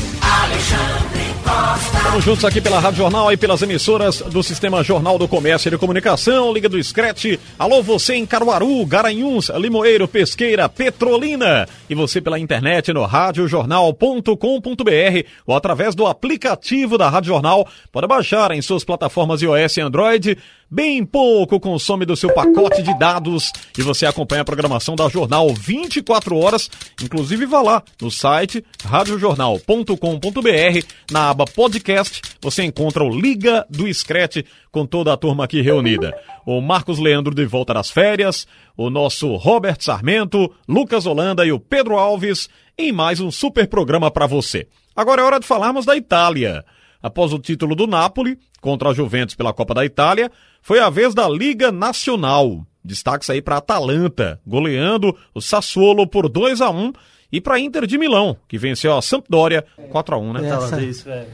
Estamos 2.10 2.24
juntos 2.24 2.44
aqui 2.44 2.60
pela 2.60 2.78
Rádio 2.78 2.98
Jornal 2.98 3.32
e 3.32 3.36
pelas 3.36 3.62
emissoras 3.62 4.20
do 4.20 4.42
Sistema 4.42 4.82
Jornal 4.82 5.18
do 5.18 5.28
Comércio 5.28 5.68
e 5.68 5.70
de 5.70 5.78
Comunicação, 5.78 6.52
Liga 6.52 6.68
do 6.68 6.82
Scratch. 6.82 7.38
Alô, 7.58 7.82
você 7.82 8.14
em 8.14 8.26
Caruaru, 8.26 8.84
Garanhuns, 8.84 9.48
Limoeiro, 9.50 10.08
Pesqueira, 10.08 10.68
Petrolina. 10.68 11.68
E 11.88 11.94
você 11.94 12.20
pela 12.20 12.38
internet 12.38 12.92
no 12.92 13.04
radiojornal.com.br 13.04 15.28
ou 15.46 15.54
através 15.54 15.94
do 15.94 16.06
aplicativo 16.06 16.98
da 16.98 17.08
Rádio 17.08 17.28
Jornal. 17.28 17.68
Pode 17.92 18.06
baixar 18.06 18.50
em 18.50 18.62
suas 18.62 18.84
plataformas 18.84 19.42
iOS 19.42 19.76
e 19.76 19.80
Android. 19.80 20.38
Bem 20.72 21.04
pouco 21.04 21.58
consome 21.58 22.06
do 22.06 22.14
seu 22.14 22.32
pacote 22.32 22.80
de 22.80 22.96
dados 22.96 23.50
e 23.76 23.82
você 23.82 24.06
acompanha 24.06 24.42
a 24.42 24.44
programação 24.44 24.94
da 24.94 25.08
Jornal 25.08 25.52
24 25.52 26.36
horas. 26.36 26.70
Inclusive, 27.02 27.44
vá 27.44 27.60
lá 27.60 27.82
no 28.00 28.08
site 28.08 28.64
radiojornal.com.br, 28.84 30.86
na 31.10 31.30
aba 31.30 31.44
podcast, 31.44 32.22
você 32.40 32.62
encontra 32.62 33.02
o 33.02 33.10
Liga 33.10 33.66
do 33.68 33.92
Screte 33.92 34.46
com 34.70 34.86
toda 34.86 35.12
a 35.12 35.16
turma 35.16 35.42
aqui 35.42 35.60
reunida. 35.60 36.16
O 36.46 36.60
Marcos 36.60 37.00
Leandro 37.00 37.34
de 37.34 37.44
volta 37.46 37.74
das 37.74 37.90
férias, 37.90 38.46
o 38.76 38.88
nosso 38.88 39.34
Robert 39.34 39.78
Sarmento, 39.80 40.54
Lucas 40.68 41.04
Holanda 41.04 41.44
e 41.44 41.50
o 41.50 41.58
Pedro 41.58 41.98
Alves 41.98 42.48
em 42.78 42.92
mais 42.92 43.18
um 43.18 43.32
super 43.32 43.66
programa 43.66 44.08
para 44.08 44.28
você. 44.28 44.68
Agora 44.94 45.20
é 45.20 45.24
hora 45.24 45.40
de 45.40 45.48
falarmos 45.48 45.84
da 45.84 45.96
Itália. 45.96 46.64
Após 47.02 47.32
o 47.32 47.38
título 47.38 47.74
do 47.74 47.86
Napoli 47.86 48.38
contra 48.60 48.90
a 48.90 48.92
Juventus 48.92 49.34
pela 49.34 49.52
Copa 49.52 49.74
da 49.74 49.84
Itália, 49.84 50.30
foi 50.62 50.80
a 50.80 50.90
vez 50.90 51.14
da 51.14 51.28
Liga 51.28 51.70
Nacional. 51.72 52.64
Destaques 52.82 53.28
aí 53.28 53.42
para 53.42 53.58
Atalanta, 53.58 54.40
goleando 54.46 55.14
o 55.34 55.40
Sassuolo 55.40 56.06
por 56.06 56.28
2 56.28 56.60
a 56.60 56.70
1 56.70 56.92
e 57.30 57.40
para 57.40 57.60
Inter 57.60 57.86
de 57.86 57.98
Milão, 57.98 58.36
que 58.48 58.56
venceu 58.58 58.96
a 58.96 59.02
Sampdoria 59.02 59.64
4 59.90 60.14
a 60.14 60.18
1, 60.18 60.32
né? 60.32 60.48
É. 60.48 60.52
Essa- 60.54 60.80
é 60.80 60.84
isso, 60.84 61.04
velho. 61.04 61.26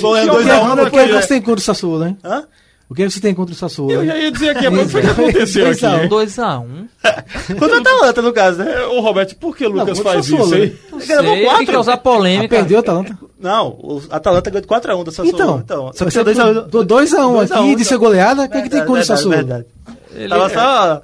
Gol 0.00 0.16
é 0.16 0.20
alguém 0.28 0.46
2x1, 0.46 0.72
o 0.72 0.76
que, 0.76 0.84
depois 0.84 1.02
é 1.02 1.06
que 1.06 1.12
você 1.22 1.28
tem 1.28 1.40
contra 1.42 1.60
o 1.60 1.64
Sassuolo, 1.64 2.06
hein? 2.06 2.18
Hã? 2.22 2.44
O 2.90 2.94
que 2.94 3.02
é 3.02 3.08
você 3.08 3.20
tem 3.22 3.34
contra 3.34 3.54
o 3.54 3.56
Sassuolo? 3.56 3.90
Eu 3.90 4.04
já 4.04 4.18
ia 4.18 4.30
dizer 4.30 4.50
aqui, 4.50 4.68
mas 4.68 4.94
o 4.94 5.00
que 5.00 5.06
aconteceu 5.06 5.64
Dois 5.64 5.82
a 5.82 5.90
um. 5.92 5.96
aqui? 5.96 6.08
2x1. 6.08 7.56
Contra 7.58 7.76
o 7.76 7.80
Atalanta, 7.80 8.22
no 8.22 8.32
caso, 8.34 8.58
né? 8.58 8.82
Ô 8.84 9.00
Roberto, 9.00 9.34
por 9.36 9.56
que 9.56 9.64
o 9.64 9.70
Lucas 9.70 9.98
contra 9.98 10.02
o 10.02 10.12
faz 10.12 10.26
Sassuolo, 10.26 10.44
isso 10.44 10.54
aí? 10.54 10.62
Ele 10.62 11.14
levou 11.22 11.34
Sei, 11.34 11.44
quatro. 11.46 11.66
que 11.66 11.72
causar 11.72 11.92
Ah, 11.94 11.96
polêmica. 11.96 12.54
perdeu 12.54 12.76
o 12.76 12.80
Atalanta? 12.80 13.18
Não, 13.42 13.68
o 13.70 14.02
Atalanta 14.10 14.50
ganhou 14.50 14.62
de 14.62 14.68
4x1 14.68 15.04
da 15.04 15.12
Sassuolo. 15.12 15.60
Então, 15.64 15.90
só 15.92 16.04
que 16.04 16.10
você 16.10 16.22
você 16.22 16.40
2x1 16.40 16.66
do 16.68 16.86
2x1 16.86 17.52
aqui 17.52 17.76
de 17.76 17.84
ser 17.84 17.98
goleada, 17.98 18.44
o 18.44 18.48
que, 18.48 18.56
é 18.56 18.62
que 18.62 18.70
tem 18.70 18.84
contra 18.86 19.02
o 19.02 19.04
Sassuolo? 19.04 19.36
Verdade. 19.36 19.66
Tava 20.28 20.48
só... 20.48 21.02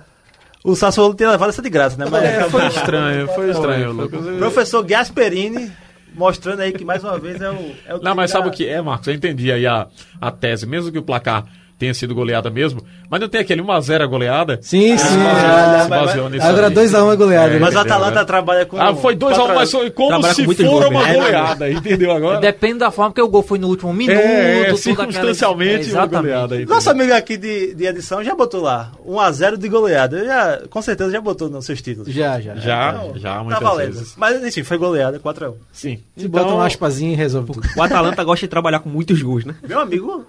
O 0.64 0.74
Sassuolo 0.74 1.14
tinha 1.14 1.31
levado 1.31 1.48
essa 1.51 1.62
de 1.62 1.70
graça, 1.70 1.96
né? 1.96 2.07
Mas 2.11 2.24
É, 2.24 2.48
foi 2.48 2.66
estranho, 2.66 3.29
foi 3.29 3.51
estranho, 3.51 3.92
Lucas. 3.92 4.20
Professor 4.38 4.83
Gasperini 4.85 5.70
mostrando 6.14 6.61
aí 6.61 6.72
que 6.72 6.85
mais 6.85 7.03
uma 7.03 7.18
vez 7.18 7.40
é 7.40 7.51
o. 7.51 7.74
É 7.87 7.94
o 7.94 8.03
Não, 8.03 8.14
mas 8.14 8.31
sabe 8.31 8.48
o 8.48 8.51
que 8.51 8.66
é, 8.66 8.81
Marcos? 8.83 9.07
Eu 9.09 9.14
entendi 9.14 9.53
aí 9.53 9.66
a, 9.66 9.87
a 10.20 10.31
tese, 10.31 10.66
mesmo 10.66 10.90
que 10.90 10.98
o 10.98 11.03
placar 11.03 11.44
tenha 11.78 11.94
sido 11.94 12.14
goleada 12.14 12.50
mesmo, 12.50 12.82
mas 13.08 13.20
não 13.20 13.28
tem 13.28 13.40
aquele 13.40 13.62
1x0 13.62 14.02
a 14.02 14.06
goleada? 14.06 14.58
Sim, 14.60 14.98
sim. 14.98 15.06
Se 15.08 15.16
baseou- 15.16 15.88
baseou 15.88 16.30
nisso 16.30 16.46
Agora 16.46 16.66
aí. 16.68 16.74
2x1 16.74 17.12
é 17.12 17.16
goleada. 17.16 17.50
É, 17.50 17.52
né? 17.54 17.58
Mas 17.60 17.74
o 17.74 17.78
Atalanta 17.78 18.20
né? 18.20 18.24
trabalha 18.24 18.66
com. 18.66 18.80
Ah, 18.80 18.94
foi 18.94 19.14
2x1, 19.14 19.36
quatro- 19.36 19.54
mas 19.54 19.70
foi 19.70 19.90
como 19.90 20.22
se 20.34 20.44
for 20.44 20.54
gols 20.64 20.86
uma 20.86 21.06
mesmo. 21.06 21.14
goleada, 21.22 21.70
entendeu 21.72 22.10
agora? 22.12 22.40
Depende 22.40 22.78
da 22.80 22.90
forma 22.90 23.12
que 23.14 23.22
o 23.22 23.28
gol 23.28 23.42
foi 23.42 23.58
no 23.58 23.68
último 23.68 23.92
minuto. 23.92 24.16
É, 24.18 24.60
é, 24.60 24.64
tudo 24.66 24.78
circunstancialmente 24.78 25.74
aquela- 25.74 25.84
uma 25.84 26.02
Exatamente. 26.04 26.22
goleada. 26.32 26.56
entendeu? 26.56 26.74
Nosso 26.74 26.90
amigo 26.90 27.12
aqui 27.14 27.36
de, 27.36 27.74
de 27.74 27.86
edição 27.86 28.24
já 28.24 28.34
botou 28.34 28.60
lá 28.62 28.92
1x0 29.06 29.56
de 29.56 29.68
goleada. 29.68 30.18
Eu 30.18 30.26
já, 30.26 30.60
com 30.68 30.82
certeza 30.82 31.10
já 31.12 31.20
botou 31.20 31.48
nos 31.48 31.64
seus 31.64 31.80
títulos. 31.80 32.12
Já, 32.12 32.40
já. 32.40 32.54
Já, 32.56 32.94
Então, 32.96 33.18
já, 33.18 33.34
tá 33.36 33.44
muitas 33.44 33.62
valendo. 33.62 33.92
vezes. 33.92 34.14
Mas 34.16 34.44
enfim, 34.44 34.62
foi 34.64 34.78
goleada 34.78 35.20
4x1. 35.20 35.54
Sim. 35.72 36.00
Se 36.16 36.26
bota 36.28 36.52
um 36.52 36.60
aspazinho 36.60 37.12
e 37.12 37.16
resolve 37.16 37.52
tudo. 37.52 37.68
O 37.76 37.82
Atalanta 37.82 38.24
gosta 38.24 38.46
de 38.46 38.50
trabalhar 38.50 38.80
com 38.80 38.88
muitos 38.88 39.20
gols, 39.22 39.44
né? 39.44 39.54
Meu 39.66 39.78
amigo 39.80 40.26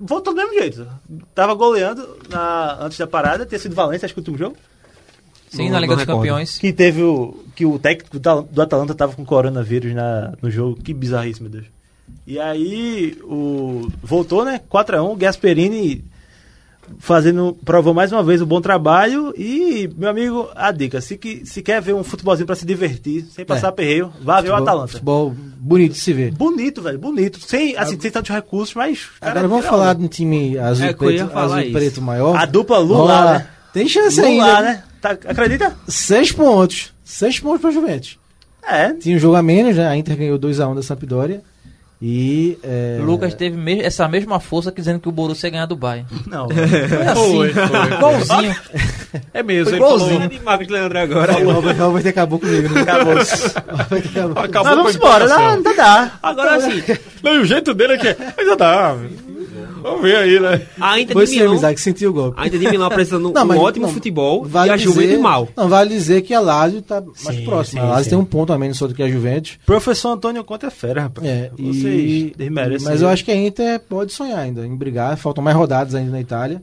voltou 0.00 0.32
do 0.34 0.36
mesmo 0.38 0.52
jeito. 0.54 0.63
Tava 1.34 1.54
goleando 1.54 2.16
na, 2.28 2.78
antes 2.80 2.98
da 2.98 3.06
parada, 3.06 3.44
tinha 3.46 3.58
sido 3.58 3.74
Valência, 3.74 4.06
acho 4.06 4.14
que 4.14 4.20
o 4.20 4.22
último 4.22 4.38
jogo. 4.38 4.56
Sim, 5.48 5.66
Não- 5.66 5.72
na 5.72 5.80
Liga 5.80 5.94
dos 5.94 6.00
recordo. 6.02 6.18
Campeões. 6.20 6.58
Que 6.58 6.72
teve 6.72 7.02
o. 7.02 7.44
Que 7.54 7.64
o 7.64 7.78
técnico 7.78 8.18
do 8.18 8.62
Atalanta 8.62 8.94
tava 8.94 9.14
com 9.14 9.24
coronavírus 9.24 9.94
na, 9.94 10.32
no 10.42 10.50
jogo. 10.50 10.76
Que 10.82 10.92
bizarrice, 10.92 11.40
meu 11.42 11.50
Deus. 11.50 11.66
E 12.26 12.38
aí 12.40 13.16
o. 13.22 13.88
Voltou, 14.02 14.44
né? 14.44 14.60
4x1, 14.70 15.12
o 15.12 15.16
Gasperini 15.16 16.04
fazendo. 16.98 17.56
provou 17.64 17.92
mais 17.94 18.12
uma 18.12 18.22
vez 18.22 18.40
o 18.40 18.46
bom 18.46 18.60
trabalho. 18.60 19.32
E, 19.36 19.88
meu 19.96 20.08
amigo, 20.10 20.48
a 20.54 20.70
dica, 20.72 21.00
se, 21.00 21.16
que, 21.18 21.44
se 21.46 21.62
quer 21.62 21.80
ver 21.80 21.94
um 21.94 22.04
futebolzinho 22.04 22.46
pra 22.46 22.56
se 22.56 22.64
divertir, 22.66 23.24
sem 23.30 23.44
passar 23.44 23.68
É. 23.68 23.72
perreio, 23.72 24.12
vá 24.22 24.40
ver 24.40 24.48
o 24.48 24.52
Futebol- 24.52 24.62
Atalanta. 24.62 24.92
Futebol 24.92 25.34
bonito 25.58 25.92
de 25.92 26.00
se 26.00 26.12
ver. 26.12 26.32
Bonito, 26.32 26.82
velho, 26.82 26.98
bonito. 26.98 27.38
Sem, 27.40 27.76
assim, 27.76 27.98
sem 28.00 28.10
tantos 28.10 28.30
recursos, 28.30 28.74
mas. 28.74 29.08
Agora 29.20 29.34
cara, 29.34 29.48
vamos 29.48 29.64
tira 29.64 29.76
falar 29.76 29.94
de 29.94 30.04
um 30.04 30.08
time 30.08 30.58
azul 30.58 30.86
É, 30.86 30.90
e 30.90 30.94
preto, 30.94 31.28
falar 31.28 31.44
azul 31.44 31.58
e 31.58 31.62
isso. 31.64 31.72
preto 31.72 32.02
maior. 32.02 32.36
A 32.36 32.44
dupla 32.46 32.78
Lula, 32.78 32.96
Vamos 32.96 33.08
lá. 33.24 33.38
né? 33.38 33.46
Tem 33.72 33.88
chance 33.88 34.20
Lula, 34.20 34.44
ainda. 34.44 34.62
né? 34.62 34.82
Tá, 35.00 35.10
acredita? 35.10 35.76
Seis 35.88 36.30
pontos. 36.32 36.92
Seis 37.04 37.38
pontos 37.40 37.60
pra 37.60 37.70
Juventus. 37.70 38.18
É. 38.66 38.94
Tinha 38.94 39.14
um 39.16 39.18
jogo 39.18 39.36
a 39.36 39.42
menos, 39.42 39.76
né? 39.76 39.86
A 39.86 39.96
Inter 39.96 40.16
ganhou 40.16 40.38
2x1 40.38 40.74
da 40.74 40.82
Sampdoria. 40.82 41.42
E. 42.02 42.58
É... 42.62 42.98
O 43.00 43.04
Lucas 43.04 43.34
teve 43.34 43.56
me- 43.56 43.80
essa 43.80 44.06
mesma 44.08 44.38
força 44.40 44.70
dizendo 44.70 44.98
que 45.00 45.08
o 45.08 45.12
Borussia 45.12 45.46
ia 45.46 45.50
ganhar 45.52 45.66
do 45.66 45.76
Bayern. 45.76 46.06
Não. 46.26 46.48
Foi, 47.14 47.50
foi. 47.50 47.94
Igualzinho. 47.96 48.56
É 49.32 49.42
mesmo, 49.42 49.64
Foi 49.70 49.74
ele 49.74 49.80
falou. 49.80 49.96
igualzinho. 50.08 50.28
de 50.28 50.40
Marcos 50.40 50.68
Leandro 50.68 50.98
agora. 50.98 51.38
O 51.38 51.52
Robert, 51.52 52.06
acabou 52.08 52.38
comigo, 52.38 52.68
né? 52.74 52.82
Acabou. 52.82 53.12
Acabou. 53.14 54.42
Acabou 54.42 54.64
Mas 54.64 54.74
vamos 54.76 54.96
embora, 54.96 55.24
empolgação. 55.24 55.62
dá, 55.62 55.72
dá. 55.72 56.12
Agora 56.22 56.56
assim, 56.56 56.82
Não, 57.22 57.34
e 57.36 57.38
o 57.38 57.44
jeito 57.44 57.72
dele 57.72 57.94
é 57.94 57.98
que. 57.98 58.16
Mas 58.36 58.46
já 58.46 58.54
dá. 58.56 58.96
Vamos 59.84 60.02
ver 60.02 60.16
aí, 60.16 60.40
né? 60.40 60.62
a 60.80 60.98
Inter 60.98 61.12
Foi 61.14 61.26
de 61.26 61.32
Milão, 61.32 61.50
amizade, 61.52 61.74
que 61.74 61.80
sentiu 61.82 62.10
o 62.10 62.12
golpe. 62.14 62.40
a 62.40 62.46
Inter 62.46 62.58
de 62.58 62.68
Milão 62.70 62.86
apresentando 62.86 63.30
Não, 63.34 63.42
um 63.42 63.44
mas- 63.44 63.58
ótimo 63.60 63.86
não, 63.86 63.92
futebol 63.94 64.42
Vale 64.44 64.70
e 64.70 64.72
a 64.72 64.76
Juventus 64.78 65.10
dizer- 65.10 65.18
mal. 65.22 65.48
Não, 65.56 65.68
vale 65.68 65.90
dizer 65.90 66.22
que 66.22 66.32
a 66.32 66.40
Lazio 66.40 66.80
tá 66.82 67.00
mais 67.02 67.36
Sim, 67.38 67.44
próxima. 67.44 67.80
sim, 67.82 67.86
a 67.86 67.90
Lazio 67.90 68.04
sim. 68.04 68.10
tem 68.10 68.18
um 68.18 68.24
ponto 68.24 68.52
a 68.52 68.58
menos 68.58 68.78
só 68.78 68.86
do 68.86 68.94
que 68.94 69.02
a 69.02 69.08
Juventus. 69.08 69.58
Professor 69.66 70.08
Antônio 70.12 70.42
Conta 70.42 70.66
é 70.68 70.70
fera, 70.70 71.02
rapaz. 71.02 71.26
É, 71.26 71.50
Vocês 71.58 71.84
e... 71.84 72.34
desmerecem 72.36 72.88
Mas 72.88 73.02
eu 73.02 73.08
acho 73.08 73.24
que 73.24 73.30
a 73.30 73.36
Inter 73.36 73.78
pode 73.80 74.12
sonhar 74.12 74.38
ainda 74.38 74.66
em 74.66 74.74
brigar. 74.74 75.16
Faltam 75.18 75.44
mais 75.44 75.56
rodadas 75.56 75.94
ainda 75.94 76.10
na 76.10 76.20
Itália. 76.20 76.62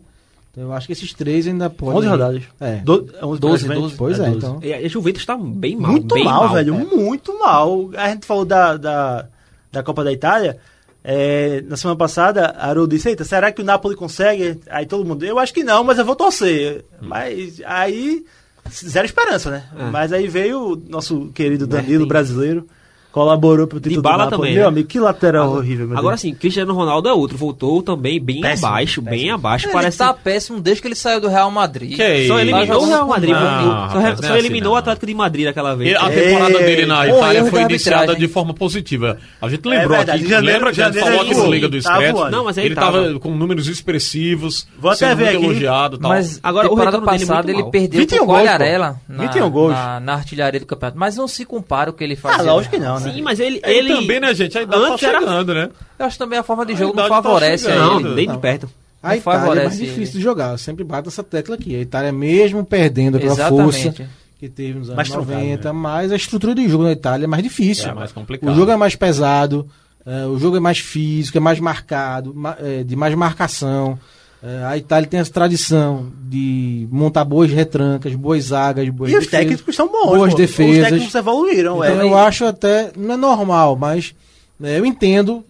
Então 0.51 0.65
eu 0.65 0.73
acho 0.73 0.85
que 0.87 0.91
esses 0.93 1.13
três 1.13 1.47
ainda 1.47 1.69
podem. 1.69 1.99
11 1.99 2.07
rodadas. 2.07 2.43
É. 2.59 2.75
Do, 2.77 3.07
11 3.23 3.39
12, 3.39 3.65
pra 3.65 3.75
12. 3.75 3.95
Pois 3.95 4.19
é, 4.19 4.25
12. 4.25 4.37
então. 4.37 4.59
E 4.61 4.73
a 4.73 4.87
Juventus 4.87 5.25
tá 5.25 5.37
bem 5.37 5.77
mal. 5.77 5.91
Muito 5.91 6.13
bem 6.13 6.25
mal, 6.25 6.49
velho. 6.51 6.75
é. 6.75 6.95
Muito 6.95 7.39
mal. 7.39 7.89
A 7.95 8.09
gente 8.09 8.25
falou 8.25 8.43
da, 8.43 8.75
da, 8.75 9.25
da 9.71 9.81
Copa 9.83 10.03
da 10.03 10.11
Itália. 10.11 10.57
É, 11.03 11.63
na 11.67 11.75
semana 11.75 11.97
passada, 11.97 12.47
a 12.47 12.67
Haroldo 12.67 12.95
disse: 12.95 13.09
Eita, 13.09 13.23
será 13.23 13.51
que 13.51 13.61
o 13.61 13.65
Napoli 13.65 13.95
consegue? 13.95 14.59
Aí 14.69 14.85
todo 14.85 15.05
mundo, 15.05 15.25
eu 15.25 15.39
acho 15.39 15.53
que 15.53 15.63
não, 15.63 15.83
mas 15.83 15.97
eu 15.97 16.05
vou 16.05 16.15
torcer. 16.15 16.85
Mas 17.01 17.61
aí, 17.65 18.23
zero 18.71 19.05
esperança, 19.05 19.49
né? 19.49 19.63
É. 19.77 19.83
Mas 19.89 20.13
aí 20.13 20.27
veio 20.27 20.73
o 20.73 20.75
nosso 20.75 21.31
querido 21.33 21.65
Danilo, 21.65 22.05
brasileiro, 22.05 22.67
colaborou 23.11 23.67
pro 23.67 23.79
título 23.79 24.01
Dybala 24.01 24.17
do 24.25 24.31
Napoli. 24.31 24.41
também, 24.41 24.53
Meu 24.53 24.61
né? 24.63 24.67
amigo, 24.69 24.87
que 24.87 24.99
lateral 24.99 25.51
horrível, 25.51 25.87
meu 25.87 25.97
Agora 25.97 26.13
Deus. 26.15 26.21
sim, 26.21 26.33
Cristiano 26.33 26.73
Ronaldo 26.73 27.09
é 27.09 27.13
outro. 27.13 27.37
Voltou 27.37 27.81
também 27.83 28.19
bem 28.23 28.41
Péssimo, 28.41 28.67
abaixo, 28.67 29.01
bem 29.01 29.13
péssimo. 29.13 29.33
abaixo. 29.35 29.65
Ele 29.67 29.73
Parece 29.73 29.97
tá 29.97 30.13
péssimo 30.13 30.59
desde 30.61 30.81
que 30.81 30.87
ele 30.87 30.95
saiu 30.95 31.19
do 31.21 31.27
Real 31.27 31.51
Madrid. 31.51 31.95
Que 31.95 32.27
Só 32.27 32.39
eliminou 32.39 32.81
o 32.83 32.85
Real 32.85 33.07
Madrid. 33.07 33.31
Não, 33.33 33.39
só 33.41 33.99
rapaz, 33.99 34.05
é 34.05 34.15
só 34.27 34.27
assim, 34.33 34.37
eliminou 34.39 34.69
não. 34.69 34.73
o 34.73 34.75
Atlético 34.77 35.05
de 35.05 35.13
Madrid 35.13 35.45
daquela 35.45 35.75
vez. 35.75 35.89
Ele- 35.91 35.99
a 35.99 36.09
É, 36.11 36.21
temporada 36.21 36.57
dele 36.59 36.85
na 36.85 37.07
Itália 37.07 37.45
foi 37.45 37.59
da 37.59 37.69
iniciada 37.69 38.15
de 38.15 38.27
forma 38.27 38.53
positiva. 38.53 39.17
A 39.41 39.49
gente 39.49 39.67
lembrou 39.67 39.93
É 39.93 39.97
verdade, 39.97 40.21
aqui. 40.21 40.29
janeiro- 40.29 40.57
lembra 40.57 40.73
que 40.73 40.81
a 40.81 40.85
gente 40.91 40.99
falou 41.03 41.21
aqui 41.21 41.33
no 41.35 41.51
Liga 41.51 41.67
do 41.69 41.81
Scratch? 41.81 42.11
voando. 42.11 42.31
Não, 42.37 42.45
mas 42.45 42.57
ele 42.57 42.75
tava 42.75 43.19
com 43.19 43.31
números 43.35 43.67
expressivos, 43.67 44.67
Vou 44.79 44.91
até 44.91 45.07
sendo 45.09 45.17
ver 45.17 45.23
muito 45.25 45.37
aqui. 45.37 45.45
elogiado 45.45 45.95
e 45.97 45.99
tal. 45.99 46.09
Mas 46.09 46.39
Agora, 46.41 46.67
o 46.67 46.69
temporada 46.69 46.97
retorno 46.97 47.11
dele 47.11 47.23
é 47.23 47.27
passada 47.27 47.53
muito 47.53 47.61
ele 47.65 47.71
perdeu 47.71 47.99
21 47.99 48.17
pro 48.17 48.25
gols, 48.27 48.37
pô. 48.39 48.45
Qualharela 48.45 48.95
na, 49.07 49.23
21 49.23 49.49
gols. 49.49 49.73
na, 49.73 49.99
na 49.99 50.13
artilharia 50.13 50.59
do 50.59 50.65
campeonato. 50.65 50.97
Mas 50.97 51.15
não 51.15 51.27
se 51.27 51.45
compara 51.45 51.89
o 51.89 51.93
que 51.93 52.03
ele 52.03 52.13
Ah, 52.13 52.17
fazia. 52.17 52.51
lógico 52.51 52.75
que 52.75 52.81
não, 52.81 52.99
né? 53.05 53.13
Sim, 53.13 53.21
mas 53.21 53.39
ele. 53.39 53.59
Ele, 53.63 53.91
ele 53.91 53.95
também, 53.95 54.19
né, 54.19 54.33
gente? 54.33 54.57
A 54.57 54.61
idade 54.63 54.81
tá 54.83 54.91
Antes 54.93 55.03
era- 55.03 55.19
chegando, 55.19 55.53
né? 55.53 55.69
Eu 55.99 56.05
acho 56.05 56.17
também 56.17 56.39
a 56.39 56.43
forma 56.43 56.65
de 56.65 56.75
jogo 56.75 56.95
não 56.95 57.03
tá 57.03 57.09
favorece 57.21 57.67
a 57.67 57.71
chegando. 57.71 57.99
ele. 57.99 58.07
Não, 58.09 58.15
nem 58.15 58.29
de 58.29 58.37
perto. 58.37 58.69
A 59.03 59.09
Não 59.09 59.15
Itália 59.15 59.39
é 59.39 59.39
mais 59.39 59.55
favorece 59.55 59.77
difícil 59.77 60.01
ele. 60.03 60.11
de 60.11 60.21
jogar. 60.21 60.51
Eu 60.51 60.57
sempre 60.57 60.83
bato 60.83 61.09
essa 61.09 61.23
tecla 61.23 61.55
aqui. 61.55 61.75
A 61.75 61.79
Itália, 61.79 62.11
mesmo 62.11 62.63
perdendo 62.63 63.17
aquela 63.17 63.33
Exatamente. 63.33 63.63
força 63.83 64.07
que 64.39 64.47
teve 64.49 64.77
nos 64.79 64.87
anos 64.89 64.95
Mais 64.95 65.09
truncado, 65.09 65.31
90, 65.39 65.73
mas 65.73 66.11
a 66.11 66.15
estrutura 66.15 66.53
de 66.55 66.67
jogo 66.69 66.83
na 66.83 66.91
Itália 66.91 67.25
é 67.25 67.27
mais 67.27 67.43
difícil. 67.43 67.89
É 67.89 67.93
mais 67.93 68.11
complicado. 68.11 68.51
O 68.51 68.55
jogo 68.55 68.71
é 68.71 68.75
mais 68.77 68.95
pesado, 68.95 69.67
é, 70.05 70.25
o 70.25 70.37
jogo 70.39 70.57
é 70.57 70.59
mais 70.59 70.79
físico, 70.79 71.37
é 71.37 71.41
mais 71.41 71.59
marcado, 71.59 72.33
ma- 72.33 72.57
é, 72.59 72.83
de 72.83 72.95
mais 72.95 73.13
marcação. 73.15 73.99
É, 74.43 74.63
a 74.65 74.75
Itália 74.75 75.07
tem 75.07 75.19
essa 75.19 75.31
tradição 75.31 76.11
de 76.23 76.87
montar 76.91 77.23
boas 77.23 77.51
retrancas, 77.51 78.15
boas 78.15 78.45
zagas, 78.45 78.89
boas 78.89 79.11
E 79.11 79.15
os 79.15 79.25
defesas, 79.25 79.45
técnicos 79.47 79.75
são 79.75 79.87
bons. 79.87 80.17
boas 80.17 80.31
pô. 80.31 80.37
defesas. 80.37 80.77
Os 80.77 80.83
técnicos 80.89 81.15
evoluíram, 81.15 81.83
Então 81.85 82.01
é. 82.01 82.03
eu 82.03 82.17
acho 82.17 82.45
até, 82.45 82.91
não 82.97 83.13
é 83.13 83.17
normal, 83.17 83.75
mas 83.75 84.15
né, 84.59 84.79
eu 84.79 84.85
entendo 84.85 85.45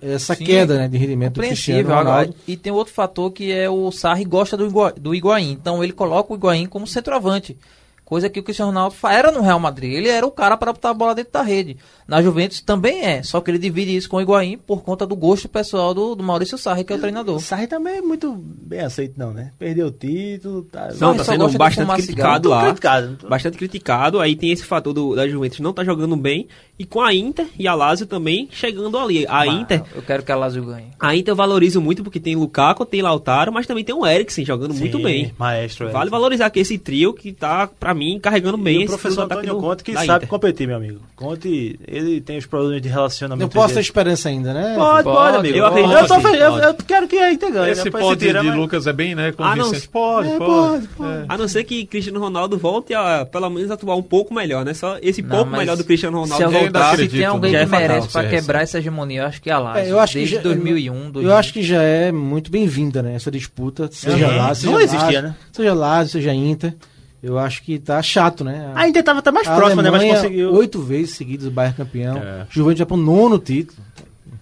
essa 0.00 0.34
Sim, 0.34 0.44
queda 0.44 0.76
né, 0.76 0.88
de 0.88 0.98
rendimento 0.98 1.34
do 1.34 1.40
Cristiano 1.42 1.88
Ronaldo. 1.88 2.34
e 2.48 2.56
tem 2.56 2.72
outro 2.72 2.92
fator 2.92 3.30
que 3.30 3.52
é 3.52 3.70
o 3.70 3.92
Sarri 3.92 4.24
gosta 4.24 4.56
do, 4.56 4.66
Igua, 4.66 4.92
do 4.96 5.14
Higuaín. 5.14 5.52
Então 5.52 5.82
ele 5.84 5.92
coloca 5.92 6.32
o 6.32 6.36
Higuaín 6.36 6.66
como 6.66 6.84
centroavante. 6.86 7.56
Coisa 8.04 8.28
que 8.28 8.40
o 8.40 8.42
Cristiano 8.42 8.70
Ronaldo 8.70 8.94
era 9.08 9.32
no 9.32 9.40
Real 9.40 9.58
Madrid. 9.58 9.94
Ele 9.94 10.08
era 10.08 10.26
o 10.26 10.30
cara 10.30 10.56
para 10.56 10.72
botar 10.72 10.90
a 10.90 10.94
bola 10.94 11.14
dentro 11.14 11.32
da 11.32 11.42
rede. 11.42 11.76
Na 12.06 12.20
Juventus 12.20 12.60
também 12.60 13.00
é. 13.02 13.22
Só 13.22 13.40
que 13.40 13.50
ele 13.50 13.58
divide 13.58 13.96
isso 13.96 14.08
com 14.08 14.18
o 14.18 14.20
Higuaín 14.20 14.58
por 14.58 14.82
conta 14.82 15.06
do 15.06 15.16
gosto 15.16 15.48
pessoal 15.48 15.94
do, 15.94 16.14
do 16.14 16.22
Maurício 16.22 16.58
Sarri, 16.58 16.84
que 16.84 16.92
é 16.92 16.96
o 16.96 16.98
O 16.98 17.00
treinador. 17.00 17.40
Sarri 17.40 17.66
também 17.66 17.96
é 17.96 18.02
muito 18.02 18.34
bem 18.36 18.80
aceito, 18.80 19.14
não, 19.16 19.32
né? 19.32 19.52
Perdeu 19.58 19.86
o 19.86 19.90
título. 19.90 20.62
Tá... 20.64 20.90
Não, 21.00 21.16
tá 21.16 21.24
sendo 21.24 21.48
bastante 21.50 21.92
criticado 21.92 22.48
Muito 22.48 22.60
lá. 22.60 22.64
criticado. 22.66 23.18
Bastante 23.28 23.56
criticado. 23.56 24.20
Aí 24.20 24.36
tem 24.36 24.50
esse 24.50 24.64
fator 24.64 24.92
do, 24.92 25.14
da 25.14 25.26
Juventus 25.26 25.60
não 25.60 25.72
tá 25.72 25.84
jogando 25.84 26.16
bem. 26.16 26.48
E 26.78 26.84
com 26.84 27.00
a 27.00 27.14
Inter 27.14 27.46
e 27.58 27.68
a 27.68 27.74
Lazio 27.74 28.06
também 28.06 28.48
chegando 28.50 28.98
ali. 28.98 29.24
A 29.28 29.46
Inter. 29.46 29.82
Eu 29.94 30.02
quero 30.02 30.22
que 30.22 30.32
a 30.32 30.36
Lazio 30.36 30.64
ganhe. 30.64 30.88
A 30.98 31.14
Inter 31.14 31.32
eu 31.32 31.36
valorizo 31.36 31.80
muito 31.80 32.02
porque 32.02 32.18
tem 32.18 32.34
Lukaku, 32.34 32.84
tem 32.84 33.00
Lautaro, 33.00 33.52
mas 33.52 33.66
também 33.66 33.84
tem 33.84 33.94
o 33.94 34.06
Eriksen 34.06 34.44
jogando 34.44 34.74
muito 34.74 34.98
Sim, 34.98 35.02
bem. 35.02 35.34
Maestro. 35.38 35.90
Vale 35.90 36.10
esse 36.34 36.42
aqui 36.42 36.60
esse 36.60 36.78
trio 36.78 37.14
que 37.14 37.32
tá, 37.32 37.66
pra 37.66 37.91
mim, 37.94 38.18
carregando 38.20 38.56
bem 38.56 38.74
E 38.74 38.78
o 38.78 38.80
esse 38.82 38.88
professor 38.88 39.22
Antônio 39.24 39.54
do- 39.54 39.60
Conte 39.60 39.82
que 39.84 39.92
sabe 39.94 40.04
Inter. 40.16 40.28
competir, 40.28 40.66
meu 40.66 40.76
amigo. 40.76 41.00
Conte, 41.16 41.78
ele 41.86 42.20
tem 42.20 42.38
os 42.38 42.46
problemas 42.46 42.82
de 42.82 42.88
relacionamento. 42.88 43.42
Não 43.42 43.48
posso 43.48 43.74
ter 43.74 43.80
esperança 43.80 44.28
ainda, 44.28 44.52
né? 44.52 44.74
Pode, 44.76 45.04
pode, 45.04 45.16
Pode, 45.16 45.36
amigo. 45.36 45.56
eu 45.58 45.66
acredito 45.66 45.92
eu, 45.92 46.06
tô 46.06 46.28
eu, 46.28 46.56
eu 46.58 46.74
quero 46.74 47.06
que 47.08 47.16
a 47.18 47.32
Inter 47.32 47.52
ganhe. 47.52 47.72
Esse 47.72 47.84
depois 47.84 48.04
pode 48.04 48.20
se 48.24 48.32
de 48.32 48.32
mas- 48.42 48.56
Lucas 48.56 48.86
é 48.86 48.92
bem, 48.92 49.14
né, 49.14 49.32
Ah, 49.38 49.56
não, 49.56 49.70
pode, 49.70 50.28
É, 50.28 50.38
pode. 50.38 50.38
pode, 50.38 50.88
pode. 50.88 51.24
A 51.28 51.36
não 51.38 51.48
ser 51.48 51.64
que 51.64 51.84
Cristiano 51.86 52.20
Ronaldo 52.20 52.58
volte 52.58 52.94
a, 52.94 53.24
pelo 53.24 53.48
menos, 53.50 53.70
atuar 53.70 53.96
um 53.96 54.02
pouco 54.02 54.34
melhor, 54.34 54.64
né? 54.64 54.74
Só 54.74 54.98
esse 55.02 55.22
Não, 55.22 55.28
pouco 55.36 55.50
melhor 55.50 55.76
do 55.76 55.84
Cristiano 55.84 56.24
Se, 56.26 56.32
Ronaldo 56.32 56.56
ainda 56.56 56.60
voltar. 56.78 56.90
acredito, 56.92 57.10
se 57.12 57.16
tem 57.18 57.26
alguém 57.26 57.50
que 57.50 57.56
é 57.56 57.66
merece 57.66 58.08
pra 58.08 58.22
você 58.22 58.28
quebrar 58.28 58.62
essa 58.62 58.78
hegemonia, 58.78 59.20
eu 59.22 59.26
acho 59.26 59.40
que 59.42 59.50
é 59.50 59.52
a 59.52 59.58
Lazio. 59.58 59.82
É, 59.88 59.90
eu 59.92 60.00
acho 60.00 60.14
Desde 60.14 60.36
que 60.36 60.42
já, 60.42 60.48
2001, 60.48 60.94
eu 61.06 61.10
2000. 61.12 61.34
acho 61.36 61.52
que 61.52 61.62
já 61.62 61.82
é 61.82 62.12
muito 62.12 62.50
bem-vinda, 62.50 63.02
né? 63.02 63.14
Essa 63.14 63.30
disputa, 63.30 63.88
seja 63.92 64.28
Uhum. 64.28 64.36
lá, 64.36 64.54
seja 64.54 64.70
Não 64.70 64.80
existia, 64.80 65.00
Lazio, 65.06 65.22
né? 65.22 65.34
Seja 65.52 65.74
Lazio, 65.74 66.12
seja 66.12 66.34
Inter. 66.34 66.74
Eu 67.22 67.38
acho 67.38 67.62
que 67.62 67.78
tá 67.78 68.02
chato, 68.02 68.42
né? 68.42 68.72
A 68.74 68.88
Inter 68.88 69.04
tava 69.04 69.20
até 69.20 69.30
mais 69.30 69.46
A 69.46 69.54
próxima, 69.54 69.80
né? 69.80 69.90
Mas 69.90 70.00
Alemanha, 70.00 70.20
conseguiu. 70.20 70.52
oito 70.54 70.82
vezes 70.82 71.14
seguidas 71.14 71.46
o 71.46 71.50
Bayern 71.52 71.76
campeão. 71.76 72.16
É. 72.18 72.46
Juventus 72.50 72.80
já 72.80 72.86
pro 72.86 72.96
nono 72.96 73.38
título. 73.38 73.78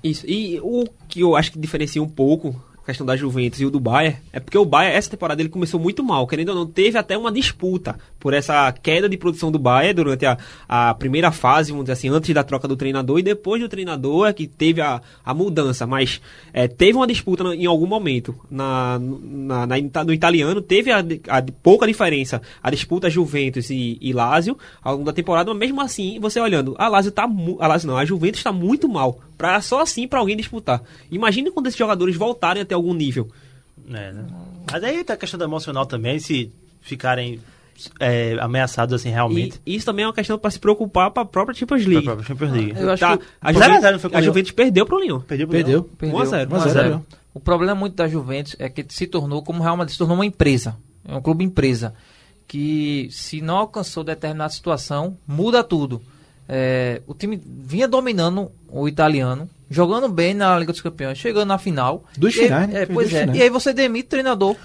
Isso. 0.02 0.24
E 0.26 0.58
o 0.62 0.86
que 1.06 1.20
eu 1.20 1.36
acho 1.36 1.52
que 1.52 1.58
diferencia 1.58 2.02
um 2.02 2.08
pouco 2.08 2.58
questão 2.90 3.06
da 3.06 3.16
Juventus 3.16 3.60
e 3.60 3.64
o 3.66 3.70
do 3.70 3.80
Bayern 3.80 4.16
é 4.32 4.38
porque 4.40 4.58
o 4.58 4.64
Bayern, 4.64 4.96
essa 4.96 5.10
temporada, 5.10 5.40
ele 5.40 5.48
começou 5.48 5.78
muito 5.80 6.02
mal. 6.04 6.26
Querendo 6.26 6.50
ou 6.50 6.54
não, 6.54 6.66
teve 6.66 6.98
até 6.98 7.16
uma 7.16 7.32
disputa 7.32 7.98
por 8.18 8.34
essa 8.34 8.70
queda 8.72 9.08
de 9.08 9.16
produção 9.16 9.50
do 9.50 9.58
Bayern 9.58 9.94
durante 9.94 10.26
a, 10.26 10.36
a 10.68 10.94
primeira 10.94 11.32
fase, 11.32 11.70
vamos 11.70 11.84
dizer 11.84 11.92
assim, 11.94 12.08
antes 12.08 12.34
da 12.34 12.44
troca 12.44 12.68
do 12.68 12.76
treinador 12.76 13.18
e 13.18 13.22
depois 13.22 13.60
do 13.62 13.68
treinador 13.68 14.26
é 14.28 14.32
que 14.32 14.46
teve 14.46 14.80
a, 14.80 15.00
a 15.24 15.32
mudança. 15.34 15.86
Mas 15.86 16.20
é, 16.52 16.68
teve 16.68 16.96
uma 16.96 17.06
disputa 17.06 17.42
em 17.54 17.66
algum 17.66 17.86
momento 17.86 18.34
na, 18.50 18.98
na, 19.00 19.66
na- 19.66 20.04
no 20.04 20.12
italiano, 20.12 20.60
teve 20.60 20.90
a, 20.90 20.98
a 21.28 21.42
pouca 21.62 21.86
diferença, 21.86 22.42
a 22.62 22.70
disputa 22.70 23.08
Juventus 23.08 23.70
e, 23.70 23.96
e 24.00 24.12
Lazio 24.12 24.56
ao 24.82 24.92
longo 24.94 25.04
da 25.06 25.12
temporada, 25.12 25.50
mas 25.54 25.58
mesmo 25.60 25.80
assim, 25.80 26.18
você 26.20 26.38
olhando, 26.40 26.74
a 26.78 26.88
Lazio 26.88 27.12
tá 27.12 27.28
a 27.60 27.66
Lazio 27.66 27.88
não, 27.88 27.96
a 27.96 28.04
Juventus 28.04 28.40
está 28.40 28.52
muito 28.52 28.88
mal, 28.88 29.20
pra, 29.40 29.58
só 29.62 29.80
assim 29.80 30.06
para 30.06 30.18
alguém 30.18 30.36
disputar. 30.36 30.82
Imagine 31.10 31.50
quando 31.50 31.66
esses 31.68 31.78
jogadores 31.78 32.14
voltarem 32.14 32.60
até 32.62 32.74
algum 32.74 32.92
nível. 32.92 33.26
É, 33.88 34.12
né? 34.12 34.26
Mas 34.70 34.84
aí 34.84 35.02
tá 35.02 35.14
a 35.14 35.16
questão 35.16 35.40
emocional 35.40 35.86
também, 35.86 36.18
se 36.18 36.52
ficarem 36.82 37.40
é, 37.98 38.36
ameaçados 38.38 38.94
assim 38.94 39.08
realmente. 39.08 39.58
E 39.64 39.74
isso 39.74 39.86
também 39.86 40.04
é 40.04 40.08
uma 40.08 40.12
questão 40.12 40.38
para 40.38 40.50
se 40.50 40.58
preocupar 40.58 41.10
para 41.10 41.22
a 41.22 41.26
própria 41.26 41.54
Champions 41.56 41.82
Pra 41.82 41.90
League. 41.90 42.04
própria 42.04 42.26
Champions 42.26 42.52
League. 42.52 42.74
Eu 42.76 42.90
acho 42.90 43.00
Tá, 43.00 43.16
que 43.16 43.24
a, 43.40 43.52
Zero 43.52 43.64
a 43.64 43.64
Juventus, 43.64 43.80
zero 43.80 43.98
foi 43.98 44.10
com 44.10 44.16
a 44.16 44.18
o 44.18 44.20
Lyon. 44.20 44.26
Juventus 44.30 44.52
perdeu 44.52 44.84
pro 44.86 44.98
Lyon. 45.00 45.20
Perdeu 45.20 45.46
pro 45.48 45.56
Perdeu. 45.56 45.78
Leão. 45.80 45.90
Perdeu. 45.96 46.18
1 46.18 46.20
a 46.20 46.24
0. 46.26 46.50
1 46.50 46.54
a 46.54 46.68
0. 46.68 46.96
1 46.96 47.02
O 47.32 47.40
problema 47.40 47.74
muito 47.74 47.94
da 47.96 48.06
Juventus 48.06 48.54
é 48.58 48.68
que 48.68 48.84
se 48.90 49.06
tornou, 49.06 49.42
como 49.42 49.60
o 49.60 49.62
Real 49.62 49.76
Madrid, 49.78 49.92
se 49.92 49.98
tornou 49.98 50.16
uma 50.18 50.26
empresa. 50.26 50.76
É 51.08 51.14
um 51.16 51.22
clube 51.22 51.42
empresa. 51.42 51.94
Que 52.46 53.08
se 53.10 53.40
não 53.40 53.56
alcançou 53.56 54.04
determinada 54.04 54.52
situação, 54.52 55.16
muda 55.26 55.64
tudo. 55.64 56.02
É, 56.52 57.00
o 57.06 57.14
time 57.14 57.40
vinha 57.44 57.86
dominando 57.86 58.50
o 58.68 58.88
italiano, 58.88 59.48
jogando 59.70 60.08
bem 60.08 60.34
na 60.34 60.58
Liga 60.58 60.72
dos 60.72 60.80
Campeões, 60.80 61.16
chegando 61.16 61.46
na 61.46 61.58
final. 61.58 62.02
Dos 62.18 62.34
E 62.34 62.40
aí- 62.40 62.44
finais, 62.46 62.68
né? 62.70 62.82
É, 62.82 62.86
pois 62.86 63.12
é. 63.14 63.20
finais. 63.20 63.38
E 63.38 63.42
aí 63.42 63.48
você 63.48 63.72
demite 63.72 64.06
o 64.06 64.10
treinador. 64.10 64.56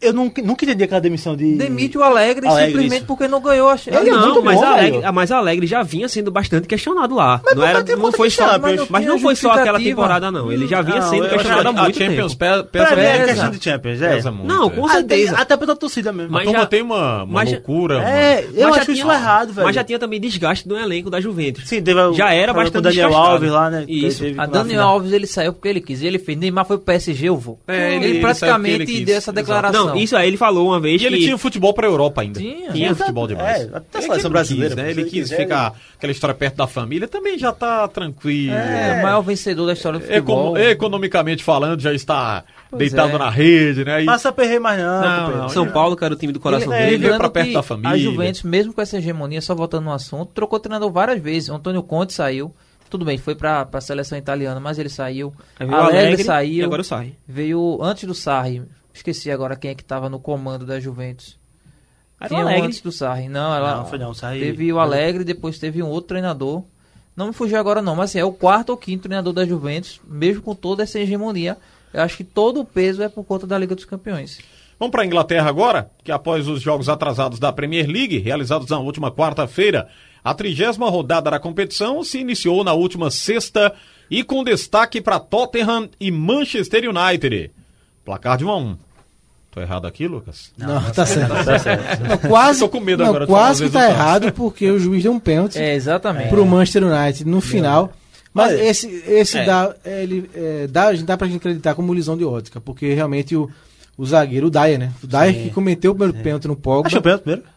Eu 0.00 0.12
nunca, 0.12 0.40
nunca 0.42 0.64
entendi 0.64 0.84
aquela 0.84 1.00
demissão 1.00 1.36
de. 1.36 1.54
Demite 1.56 1.98
o 1.98 2.02
Alegre, 2.02 2.46
Alegre, 2.46 2.66
simplesmente 2.72 2.98
isso. 2.98 3.06
porque 3.06 3.28
não 3.28 3.40
ganhou. 3.40 3.68
a- 3.68 3.76
Ele 3.86 4.08
é 4.08 4.12
não, 4.12 4.26
muito 4.26 4.42
mas, 4.44 4.56
bom, 4.56 4.64
a 4.64 4.68
Alegre, 4.72 5.00
velho. 5.00 5.12
mas 5.14 5.32
Alegre 5.32 5.66
já 5.66 5.82
vinha 5.82 6.08
sendo 6.08 6.30
bastante 6.30 6.66
questionado 6.66 7.14
lá. 7.14 7.40
Mas 7.44 7.54
não 7.54 7.64
era, 7.64 7.84
tempo 7.84 8.02
não 8.02 8.12
foi 8.12 8.30
só, 8.30 8.52
Champions? 8.52 8.88
mas 8.88 9.04
não 9.04 9.16
Tinha 9.16 9.22
foi 9.26 9.36
só 9.36 9.50
aquela 9.52 9.78
temporada 9.78 10.30
não. 10.30 10.50
Ele 10.50 10.66
já 10.66 10.80
vinha 10.82 11.00
Não, 11.00 11.10
sendo 11.10 11.28
questionado 11.28 11.68
há 11.68 11.70
a 11.70 11.82
muito 11.84 11.98
Champions 11.98 12.34
tempo. 12.34 12.62
pe- 12.64 12.70
pesa, 12.78 12.96
mim 12.96 13.02
é 13.02 13.12
Pesa. 13.12 13.26
questão 13.26 13.50
de 13.50 13.64
Champions, 13.64 14.02
é. 14.02 14.14
pesa 14.14 14.30
muito. 14.30 14.46
Não, 14.46 14.66
é. 14.66 14.70
com 14.70 14.84
Até, 14.86 14.94
certeza. 14.94 15.36
até 15.36 15.56
pela 15.56 15.76
torcida 15.76 16.12
mesmo. 16.12 16.32
Mas 16.32 16.50
já- 16.50 16.66
tem 16.66 16.82
uma, 16.82 17.24
uma 17.24 17.26
mas 17.26 17.50
loucura. 17.52 17.94
É, 18.02 18.40
uma- 18.48 18.58
eu 18.58 18.66
Mas 18.68 18.76
já 18.76 18.82
acho 18.82 18.92
isso 18.92 19.02
tinha- 19.02 19.14
errado, 19.14 19.52
velho. 19.52 19.66
Mas 19.66 19.74
já 19.74 19.84
tinha 19.84 19.98
também 19.98 20.20
desgaste 20.20 20.66
do 20.68 20.76
elenco 20.78 21.10
da 21.10 21.20
Juventus. 21.20 21.68
Sim, 21.68 21.82
teve 21.82 22.00
o- 22.00 22.14
já 22.14 22.32
era 22.32 22.54
bastante 22.54 22.84
Daniel. 22.84 23.14
Alves 23.14 23.50
lá, 23.50 23.68
né? 23.68 23.84
Isso. 23.88 24.24
A 24.38 24.46
Daniel. 24.46 24.82
Alves 24.82 25.12
ele 25.12 25.26
saiu 25.26 25.52
porque 25.52 25.68
ele 25.68 25.80
quis. 25.80 26.02
Ele 26.02 26.18
fez, 26.18 26.38
Neymar 26.38 26.64
foi 26.64 26.76
pro 26.78 26.86
PSG, 26.86 27.28
eu 27.28 27.36
vou. 27.36 27.58
É, 27.68 27.96
ele- 27.96 28.20
praticamente 28.20 29.04
deu 29.04 29.16
essa 29.16 29.30
Exato. 29.30 29.57
Declaração. 29.62 29.86
Não, 29.94 29.96
isso 29.96 30.16
aí 30.16 30.28
ele 30.28 30.36
falou 30.36 30.68
uma 30.68 30.80
vez 30.80 31.00
E 31.02 31.06
ele 31.06 31.18
que... 31.18 31.24
tinha 31.24 31.38
futebol 31.38 31.72
pra 31.74 31.86
Europa 31.86 32.22
ainda. 32.22 32.40
Tinha. 32.40 32.72
Tinha 32.72 32.94
futebol 32.94 33.26
demais. 33.26 33.62
É, 33.62 33.76
até 33.76 33.98
a 33.98 34.00
Ele 34.00 34.06
seleção 34.08 34.30
brasileira, 34.30 34.74
quis, 34.74 34.84
né? 34.84 34.90
Ele 34.90 35.02
quis 35.04 35.10
quiser, 35.12 35.36
ficar 35.36 35.74
aquela 35.96 36.10
história 36.12 36.34
perto 36.34 36.56
da 36.56 36.66
família, 36.66 37.06
também 37.08 37.38
já 37.38 37.52
tá 37.52 37.86
tranquilo. 37.88 38.54
É, 38.54 38.98
o 38.98 39.02
maior 39.02 39.20
vencedor 39.22 39.66
da 39.66 39.72
história 39.72 39.98
do 39.98 40.04
futebol. 40.06 40.56
economicamente 40.56 41.42
falando, 41.44 41.80
já 41.80 41.92
está 41.92 42.44
Pois 42.70 42.78
deitado 42.78 43.14
é. 43.16 43.18
na 43.18 43.30
rede, 43.30 43.84
né? 43.84 44.02
E- 44.02 44.06
Passa 44.06 44.32
perrer 44.32 44.58
mais 44.58 44.78
não. 44.78 45.00
Não, 45.00 45.36
não, 45.38 45.48
São 45.48 45.66
Paulo, 45.68 45.96
que 45.96 46.04
era 46.04 46.14
o 46.14 46.16
time 46.16 46.32
do 46.32 46.40
coração 46.40 46.72
Ele- 46.72 46.78
dele. 46.84 46.88
veio 46.98 47.00
lembrando 47.12 47.18
pra 47.20 47.30
perto 47.30 47.52
da 47.52 47.62
família. 47.62 47.90
A 47.90 47.98
Juventus, 47.98 48.42
mesmo 48.42 48.72
com 48.72 48.80
essa 48.80 48.98
hegemonia, 48.98 49.40
só 49.40 49.54
voltando 49.54 49.84
no 49.84 49.92
assunto, 49.92 50.30
trocou 50.34 50.58
treinador 50.60 50.90
várias 50.90 51.20
vezes. 51.20 51.48
O 51.48 51.54
Antônio 51.54 51.82
Conte 51.82 52.12
saiu. 52.12 52.54
Tudo 52.90 53.04
bem, 53.04 53.18
foi 53.18 53.34
pra, 53.34 53.66
pra 53.66 53.82
seleção 53.82 54.16
italiana, 54.16 54.58
mas 54.60 54.78
ele 54.78 54.88
saiu. 54.88 55.30
Aí 55.60 55.66
veio 55.66 55.78
Alegre, 55.78 55.98
Alegre, 55.98 56.24
saiu. 56.24 56.54
e 56.54 56.62
agora 56.64 56.80
o 56.80 56.84
Sarri. 56.84 57.14
Veio 57.28 57.78
antes 57.82 58.04
do 58.04 58.14
Sarri. 58.14 58.62
Esqueci 58.98 59.30
agora 59.30 59.54
quem 59.54 59.70
é 59.70 59.74
que 59.74 59.84
tava 59.84 60.08
no 60.08 60.18
comando 60.18 60.66
da 60.66 60.80
Juventus. 60.80 61.38
Era 62.20 62.34
o 62.34 62.36
um 62.36 62.40
Alegre. 62.40 62.62
antes 62.62 62.80
do 62.80 62.90
Sarri. 62.90 63.28
Não, 63.28 63.54
ela 63.54 63.76
Não, 63.76 63.86
foi 63.86 63.96
não, 63.98 64.12
Sarri- 64.12 64.40
teve 64.40 64.72
o 64.72 64.80
Alegre, 64.80 65.22
depois 65.22 65.56
teve 65.58 65.80
um 65.82 65.86
outro 65.86 66.08
treinador. 66.08 66.64
Não 67.16 67.28
me 67.28 67.32
fugiu 67.32 67.58
agora 67.58 67.80
não, 67.80 67.94
mas 67.94 68.10
assim, 68.10 68.18
é 68.18 68.24
o 68.24 68.32
quarto 68.32 68.70
ou 68.70 68.76
quinto 68.76 69.04
treinador 69.04 69.32
da 69.32 69.46
Juventus, 69.46 70.00
mesmo 70.04 70.42
com 70.42 70.54
toda 70.54 70.82
essa 70.82 70.98
hegemonia. 70.98 71.56
Eu 71.94 72.02
acho 72.02 72.16
que 72.16 72.24
todo 72.24 72.60
o 72.60 72.64
peso 72.64 73.02
é 73.02 73.08
por 73.08 73.24
conta 73.24 73.46
da 73.46 73.56
Liga 73.56 73.74
dos 73.74 73.84
Campeões. 73.84 74.40
Vamos 74.80 74.90
para 74.92 75.02
a 75.02 75.06
Inglaterra 75.06 75.48
agora, 75.48 75.90
que 76.02 76.10
após 76.10 76.48
os 76.48 76.60
jogos 76.60 76.88
atrasados 76.88 77.38
da 77.38 77.52
Premier 77.52 77.86
League, 77.88 78.18
realizados 78.18 78.68
na 78.68 78.78
última 78.80 79.10
quarta-feira, 79.12 79.88
a 80.24 80.34
trigésima 80.34 80.90
rodada 80.90 81.30
da 81.30 81.38
competição 81.38 82.02
se 82.02 82.18
iniciou 82.18 82.64
na 82.64 82.72
última 82.72 83.10
sexta 83.12 83.72
e 84.10 84.24
com 84.24 84.42
destaque 84.42 85.00
para 85.00 85.20
Tottenham 85.20 85.88
e 86.00 86.10
Manchester 86.10 86.82
United. 86.88 87.52
Placar 88.04 88.36
de 88.38 88.44
1 88.44 88.50
a 88.50 88.56
1. 88.56 88.78
Tô 89.50 89.60
errado 89.60 89.86
aqui, 89.86 90.06
Lucas? 90.06 90.52
Não, 90.58 90.80
tá 90.92 91.06
certo. 91.06 91.44
Tá 91.44 91.58
certo. 91.58 92.02
Não, 92.02 92.18
quase, 92.18 92.60
Tô 92.60 92.68
com 92.68 92.80
medo 92.80 93.02
não, 93.02 93.10
agora 93.10 93.26
quase 93.26 93.64
que 93.64 93.70
tá 93.70 93.88
errado 93.88 94.32
porque 94.32 94.70
o 94.70 94.78
juiz 94.78 95.02
deu 95.02 95.12
um 95.12 95.18
pênalti 95.18 95.58
É, 95.58 95.74
exatamente. 95.74 96.28
pro 96.28 96.44
Manchester 96.44 96.84
United 96.84 97.24
no 97.26 97.40
final. 97.40 97.92
Mas 98.32 98.52
Olha, 98.52 98.62
esse, 98.62 98.86
esse 99.06 99.38
é. 99.38 99.44
dá, 99.44 99.74
ele, 99.84 100.30
é, 100.34 100.66
dá, 100.68 100.92
dá 100.92 101.16
pra 101.16 101.26
gente 101.26 101.38
acreditar 101.38 101.74
como 101.74 101.94
lisão 101.94 102.16
de 102.16 102.24
ótica, 102.24 102.60
porque 102.60 102.92
realmente 102.92 103.34
o, 103.34 103.50
o 103.96 104.04
zagueiro, 104.04 104.48
o 104.48 104.50
Dyer, 104.50 104.78
né? 104.78 104.92
O 105.02 105.06
Dyer 105.06 105.34
que 105.34 105.50
cometeu 105.50 105.92
o 105.92 105.94
primeiro 105.94 106.22
pênalti 106.22 106.46
no 106.46 106.54
Pogba. 106.54 106.86
Achou 106.88 107.00
pênalti 107.02 107.22
primeiro? 107.22 107.48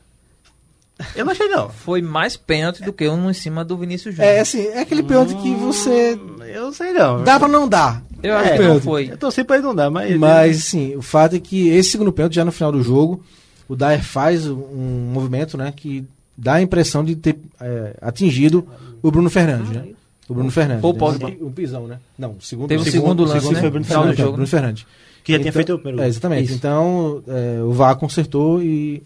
Eu 1.16 1.26
não 1.26 1.32
achei, 1.32 1.48
não. 1.48 1.70
Foi 1.70 2.02
mais 2.02 2.38
pênalti 2.38 2.84
do 2.84 2.94
que 2.94 3.08
um 3.10 3.30
em 3.30 3.34
cima 3.34 3.66
do 3.66 3.76
Vinícius 3.78 4.16
Júnior. 4.16 4.34
É 4.34 4.40
assim, 4.40 4.68
é 4.68 4.82
aquele 4.82 5.04
pênalti 5.04 5.36
que 5.36 5.54
você. 5.56 6.18
Eu 6.48 6.66
não 6.66 6.74
sei, 6.74 6.94
não. 6.94 7.24
Dá 7.24 7.40
pra 7.40 7.48
não 7.48 7.68
dar. 7.68 8.04
Eu 8.24 8.36
acho 8.36 8.50
É, 8.50 8.58
que 8.58 8.64
não 8.64 8.80
foi. 8.82 9.10
Eu 9.12 9.18
torci 9.18 9.44
pra 9.44 9.56
ele 9.58 9.66
não 9.66 9.74
dar, 9.76 9.90
mas... 9.90 10.16
Mas, 10.18 10.58
assim, 10.60 10.96
o 10.96 11.02
fato 11.02 11.36
é 11.36 11.40
que 11.40 11.70
esse 11.70 11.92
segundo 11.92 12.12
pênalti, 12.12 12.36
já 12.36 12.46
no 12.46 12.52
final 12.52 12.72
do 12.72 12.82
jogo, 12.84 13.24
o 13.68 13.76
Dyer 13.76 14.04
faz 14.04 14.48
um 14.48 15.10
movimento, 15.14 15.58
né, 15.58 15.74
que 15.76 16.06
dá 16.38 16.54
a 16.56 16.62
impressão 16.62 17.04
de 17.04 17.16
ter 17.16 17.38
é, 17.60 17.96
atingido 18.02 18.68
o 19.02 19.10
Bruno 19.12 19.30
Fernandes, 19.30 19.70
né? 19.70 19.86
O 20.30 20.34
Bruno 20.34 20.50
Fernandes. 20.52 20.84
Ou 20.84 20.94
né? 20.94 21.00
Pogba. 21.00 21.28
Um, 21.42 21.52
pisão, 21.52 21.88
né? 21.88 22.00
Não, 22.18 22.32
o 22.32 22.42
segundo. 22.42 22.70
Teve 22.70 22.88
o 22.88 22.92
segundo 22.92 23.24
lance, 23.24 23.40
segundo 23.40 23.54
né? 23.56 23.60
foi 23.62 23.70
Bruno 23.70 23.86
Final 23.86 24.02
do 24.02 24.04
Fernandes. 24.06 24.20
jogo. 24.24 24.32
Bruno 24.34 24.48
Fernandes. 24.48 24.86
Que 25.24 25.34
já 25.34 25.40
tinha 25.40 25.50
Então- 25.50 25.54
feito 25.60 25.74
o 25.74 25.80
primeiro 25.80 26.02
É, 26.04 26.08
exatamente. 26.08 26.46
Isso. 26.46 26.54
Então, 26.54 27.22
é, 27.28 27.62
o 27.62 27.74
VAR 27.74 27.96
consertou 27.98 28.62
e 28.64 29.04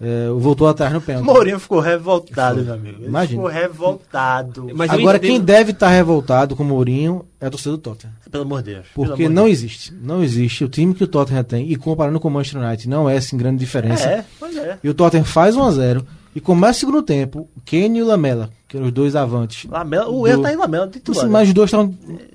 é, 0.00 0.28
voltou 0.30 0.66
atrás 0.68 0.92
no 0.92 1.00
pênalti. 1.00 1.24
Mourinho 1.26 1.58
ficou 1.58 1.80
revoltado, 1.80 2.62
meu 2.62 2.74
amigo. 2.74 3.04
Imagina. 3.04 3.42
ficou 3.42 3.46
revoltado. 3.50 4.68
Mas 4.74 4.90
Agora, 4.90 5.18
entendo- 5.18 5.30
quem 5.30 5.40
deve 5.40 5.70
estar 5.72 5.88
revoltado 5.88 6.56
com 6.56 6.62
o 6.62 6.66
Mourinho 6.66 7.24
é 7.40 7.46
a 7.46 7.50
torcida 7.50 7.72
do 7.72 7.78
Tottenham. 7.78 8.12
Pelo 8.30 8.44
amor 8.44 8.62
de 8.62 8.72
Deus. 8.74 8.86
Porque 8.94 9.28
não 9.28 9.44
de 9.46 9.50
existe. 9.52 9.94
Não 9.94 10.22
existe. 10.22 10.64
O 10.64 10.68
time 10.68 10.94
que 10.94 11.04
o 11.04 11.06
Tottenham 11.06 11.44
tem, 11.44 11.70
e 11.70 11.76
comparando 11.76 12.18
com 12.18 12.28
o 12.28 12.30
Manchester 12.30 12.60
United, 12.62 12.88
não 12.88 13.08
é 13.08 13.16
assim 13.16 13.36
grande 13.36 13.58
Deus. 13.58 13.66
diferença. 13.68 14.08
É, 14.08 14.24
pois 14.38 14.56
é. 14.56 14.78
E 14.82 14.88
o 14.88 14.94
Tottenham 14.94 15.24
faz 15.24 15.54
1x0 15.56 16.04
e 16.34 16.40
começa 16.40 16.78
o 16.78 16.80
segundo 16.80 17.00
tempo, 17.02 17.48
o 17.56 17.60
Kane 17.64 18.00
e 18.00 18.02
o 18.02 18.06
Lamela, 18.06 18.50
que 18.66 18.76
eram 18.76 18.86
os 18.86 18.92
dois 18.92 19.14
avantes. 19.14 19.70
Lamela, 19.70 20.08
o 20.10 20.22
Do- 20.22 20.26
erro 20.26 20.42
tá 20.42 20.52
em 20.52 20.56
Lamela, 20.56 20.88
titular. 20.88 21.22
Assim, 21.22 21.30
mas 21.32 21.46
os 21.48 21.54
dois 21.54 21.68
estavam 21.68 21.94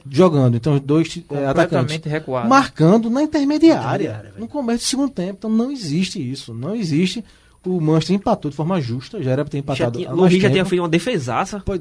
jogando, 0.10 0.56
então 0.56 0.76
os 0.76 0.80
dois 0.80 1.22
é, 1.30 1.46
atacantes. 1.46 2.00
Recuado. 2.06 2.48
Marcando 2.48 3.10
na 3.10 3.22
intermediária, 3.22 4.06
Intermediária, 4.06 4.34
no 4.40 4.48
começo 4.48 4.86
do 4.86 4.88
segundo 4.88 5.10
tempo. 5.12 5.36
Então 5.40 5.50
não 5.50 5.70
existe 5.70 6.18
isso. 6.32 6.54
Não 6.54 6.74
existe. 6.74 7.26
O 7.66 7.82
Manchester 7.82 8.16
empatou 8.16 8.50
de 8.50 8.56
forma 8.58 8.80
justa, 8.80 9.22
já 9.22 9.32
era 9.32 9.44
pra 9.44 9.52
ter 9.52 9.58
Já 9.58 9.60
empatado. 9.60 9.98
tinha, 10.00 10.12
o 10.12 10.16
Luiz 10.16 10.42
já 10.42 10.50
tinha 10.50 10.64
feito 10.66 10.82
uma 10.82 10.88
defesaça. 10.90 11.60
Pô, 11.60 11.78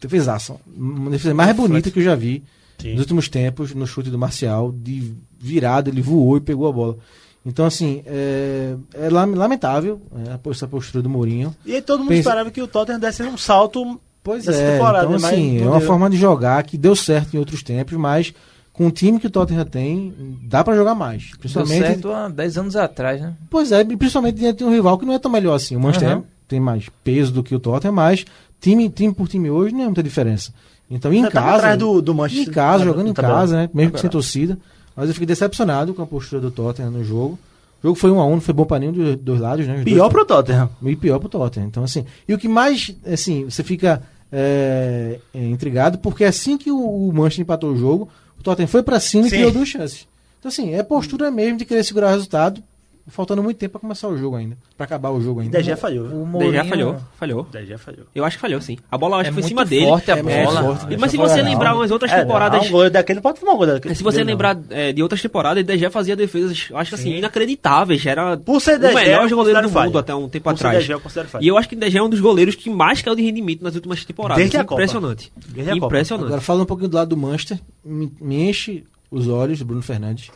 defesaça. 0.00 0.56
Uma 0.76 1.10
defesa 1.10 1.34
mais 1.34 1.54
bonita 1.56 1.90
que 1.90 1.98
eu 1.98 2.02
já 2.04 2.14
vi 2.14 2.42
Sim. 2.78 2.92
nos 2.92 3.00
últimos 3.00 3.28
tempos 3.28 3.74
no 3.74 3.86
chute 3.86 4.10
do 4.10 4.18
Marcial. 4.18 4.72
De 4.72 5.12
virada, 5.38 5.90
ele 5.90 6.00
voou 6.02 6.36
e 6.36 6.40
pegou 6.40 6.68
a 6.68 6.72
bola. 6.72 6.96
Então, 7.44 7.64
assim, 7.64 8.02
é, 8.06 8.74
é 8.94 9.08
lam- 9.08 9.34
lamentável 9.34 10.00
é, 10.26 10.32
a- 10.32 10.50
essa 10.50 10.66
postura 10.68 11.02
do 11.02 11.08
Mourinho. 11.08 11.54
E 11.64 11.74
aí 11.74 11.82
todo 11.82 12.00
mundo 12.00 12.08
Pensa- 12.10 12.20
esperava 12.20 12.50
que 12.50 12.60
o 12.62 12.68
Tottenham 12.68 13.00
desse 13.00 13.22
um 13.22 13.36
salto 13.38 14.00
Pois 14.22 14.46
é, 14.46 14.72
temporada. 14.74 15.06
então, 15.06 15.12
mas 15.20 15.24
assim, 15.24 15.60
é 15.62 15.66
uma 15.66 15.80
forma 15.80 16.10
de 16.10 16.16
jogar 16.16 16.62
que 16.64 16.76
deu 16.76 16.94
certo 16.94 17.34
em 17.34 17.38
outros 17.38 17.62
tempos, 17.62 17.96
mas 17.96 18.34
com 18.78 18.86
o 18.86 18.90
time 18.92 19.18
que 19.18 19.26
o 19.26 19.30
Tottenham 19.30 19.64
tem, 19.64 20.14
dá 20.44 20.62
pra 20.62 20.76
jogar 20.76 20.94
mais. 20.94 21.30
Deu 21.32 21.38
Principalmente, 21.40 21.84
certo 21.84 22.12
há 22.12 22.28
10 22.28 22.58
anos 22.58 22.76
atrás, 22.76 23.20
né? 23.20 23.34
pois 23.50 23.72
é, 23.72 23.80
e 23.80 23.96
principalmente 23.96 24.36
diante 24.36 24.58
de 24.58 24.64
um 24.64 24.70
rival 24.70 24.96
que 24.96 25.04
não 25.04 25.12
é 25.14 25.18
tão 25.18 25.28
melhor 25.30 25.54
assim. 25.54 25.74
O 25.74 25.80
Manchester 25.80 26.10
Aham. 26.12 26.22
tem 26.46 26.60
mais 26.60 26.88
peso 27.02 27.32
do 27.32 27.42
que 27.42 27.54
o 27.54 27.58
Tottenham, 27.58 27.92
mas 27.92 28.24
time, 28.60 28.88
time 28.88 29.12
por 29.12 29.26
time 29.26 29.50
hoje 29.50 29.74
não 29.74 29.82
é 29.82 29.84
muita 29.86 30.02
diferença. 30.02 30.52
Então, 30.88 31.12
em 31.12 31.22
Já 31.22 31.30
tava 31.32 31.46
casa, 31.46 31.56
atrás 31.58 31.78
do, 31.78 32.00
do 32.00 32.14
Manchester. 32.14 32.48
em 32.48 32.52
casa, 32.52 32.84
jogando 32.84 33.08
em 33.08 33.12
casa, 33.12 33.56
né? 33.56 33.62
Mesmo 33.74 33.90
que 33.90 33.96
Agora. 33.96 34.00
sem 34.00 34.10
torcida. 34.10 34.56
Mas 34.96 35.08
eu 35.08 35.12
fiquei 35.14 35.26
decepcionado 35.26 35.92
com 35.92 36.00
a 36.02 36.06
postura 36.06 36.40
do 36.40 36.50
Tottenham 36.50 36.90
no 36.92 37.04
jogo. 37.04 37.38
O 37.82 37.88
jogo 37.88 37.94
foi 37.98 38.10
um 38.10 38.20
a 38.20 38.26
um, 38.26 38.32
não 38.32 38.40
foi 38.40 38.54
bom 38.54 38.64
pra 38.64 38.78
nenhum 38.78 38.92
dos 38.92 39.16
dois 39.16 39.40
lados, 39.40 39.66
né? 39.66 39.78
Os 39.78 39.84
Pior 39.84 39.98
dois- 40.08 40.12
pro 40.12 40.24
Tottenham. 40.24 40.70
e 40.82 40.96
pior 40.96 41.18
pro 41.18 41.28
Tottenham. 41.28 41.66
Então, 41.66 41.82
assim, 41.84 42.04
e 42.28 42.32
o 42.32 42.38
que 42.38 42.48
mais, 42.48 42.94
assim, 43.06 43.44
você 43.44 43.62
fica 43.62 44.02
é, 44.32 45.18
é, 45.34 45.46
intrigado, 45.46 45.98
porque 45.98 46.24
assim 46.24 46.56
que 46.58 46.70
o, 46.70 46.78
o 46.78 47.12
Manchester 47.12 47.42
empatou 47.42 47.72
o 47.72 47.76
jogo, 47.76 48.08
o 48.38 48.42
Tottenham 48.42 48.68
foi 48.68 48.82
pra 48.82 49.00
cima 49.00 49.26
e 49.26 49.30
Sim. 49.30 49.36
criou 49.36 49.50
duas 49.52 49.68
chances. 49.68 50.06
Então, 50.38 50.48
assim, 50.48 50.74
é 50.74 50.82
postura 50.82 51.30
mesmo 51.30 51.58
de 51.58 51.64
querer 51.64 51.84
segurar 51.84 52.08
o 52.08 52.10
resultado, 52.10 52.62
faltando 53.08 53.42
muito 53.42 53.56
tempo 53.58 53.72
pra 53.72 53.80
começar 53.80 54.08
o 54.08 54.16
jogo 54.16 54.36
ainda, 54.36 54.56
pra 54.76 54.84
acabar 54.84 55.10
o 55.10 55.20
jogo 55.20 55.40
ainda. 55.40 55.58
DG 55.58 55.74
falhou. 55.76 56.06
O? 56.08 56.26
Mourinho 56.26 56.52
já 56.54 56.64
falhou, 56.64 56.96
falhou. 57.18 57.42
DG 57.50 57.76
falhou. 57.78 58.06
Eu 58.14 58.24
acho 58.24 58.36
que 58.36 58.40
falhou, 58.40 58.60
sim. 58.60 58.76
A 58.90 58.96
bola 58.98 59.16
acho 59.16 59.26
É 59.26 59.28
que 59.30 59.34
foi 59.34 59.42
em 59.42 59.46
cima 59.48 59.64
dele. 59.64 59.86
forte 59.86 60.10
a 60.10 60.16
É 60.16 60.22
bola. 60.22 60.62
muito 60.62 60.78
forte, 60.80 60.90
né? 60.90 60.96
Mas 61.00 61.10
se 61.10 61.16
você 61.16 61.42
lembrar 61.42 61.74
umas 61.74 61.90
outras 61.90 62.10
É, 62.12 62.20
temporadas. 62.20 62.60
não, 62.60 62.68
um 62.68 62.70
gol 62.72 62.90
daquele 62.90 63.20
pode 63.20 63.40
tomar 63.40 63.52
um 63.52 63.56
gol 63.56 63.66
daquele. 63.66 63.94
Se 63.94 64.02
você 64.02 64.18
não. 64.20 64.26
lembrar 64.26 64.58
é, 64.70 64.92
de 64.92 65.02
outras 65.02 65.20
temporadas, 65.22 65.62
o 65.62 65.66
DG 65.66 65.90
fazia 65.90 66.14
defesas, 66.14 66.66
eu 66.70 66.76
acho 66.76 66.90
que 66.90 66.94
assim, 66.94 67.16
inacreditáveis. 67.16 68.04
Era 68.06 68.36
Por 68.36 68.60
ser 68.60 68.76
o 68.78 68.94
melhor 68.94 69.28
goleiro 69.28 69.62
do 69.62 69.68
falha. 69.68 69.86
mundo 69.86 69.98
até 69.98 70.14
um 70.14 70.28
tempo 70.28 70.44
Por 70.50 70.58
ser 70.58 70.66
atrás. 70.66 70.84
DG, 70.84 70.92
eu 70.94 71.00
considero 71.00 71.28
falha. 71.28 71.44
E 71.44 71.48
eu 71.48 71.56
acho 71.58 71.68
que 71.68 71.74
o 71.74 71.78
DG 71.78 71.98
é 71.98 72.02
um 72.02 72.08
dos 72.08 72.20
goleiros 72.20 72.54
que 72.54 72.68
mais 72.70 73.02
caiu 73.02 73.16
de 73.16 73.22
rendimento 73.22 73.62
nas 73.62 73.74
últimas 73.74 74.04
temporadas. 74.04 74.42
Desde. 74.42 74.56
Impressionante. 74.58 75.32
Desde. 75.48 75.76
Impressionante. 75.78 76.26
Agora, 76.26 76.40
falando 76.40 76.62
um 76.62 76.66
pouquinho 76.66 76.88
do 76.88 76.96
lado 76.96 77.08
do 77.08 77.16
Manchester, 77.16 77.58
me, 77.84 78.12
me 78.20 78.48
enche 78.48 78.84
os 79.10 79.28
olhos 79.28 79.58
do 79.58 79.64
Bruno 79.64 79.82
Fernandes. 79.82 80.30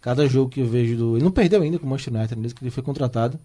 Cada 0.00 0.26
jogo 0.28 0.50
que 0.50 0.60
eu 0.60 0.66
vejo 0.66 0.96
do. 0.96 1.16
Ele 1.16 1.24
não 1.24 1.30
perdeu 1.30 1.60
ainda 1.62 1.78
com 1.78 1.86
o 1.86 1.90
Manchester 1.90 2.14
United, 2.14 2.40
desde 2.40 2.54
que 2.54 2.64
ele 2.64 2.70
foi 2.70 2.82
contratado. 2.82 3.38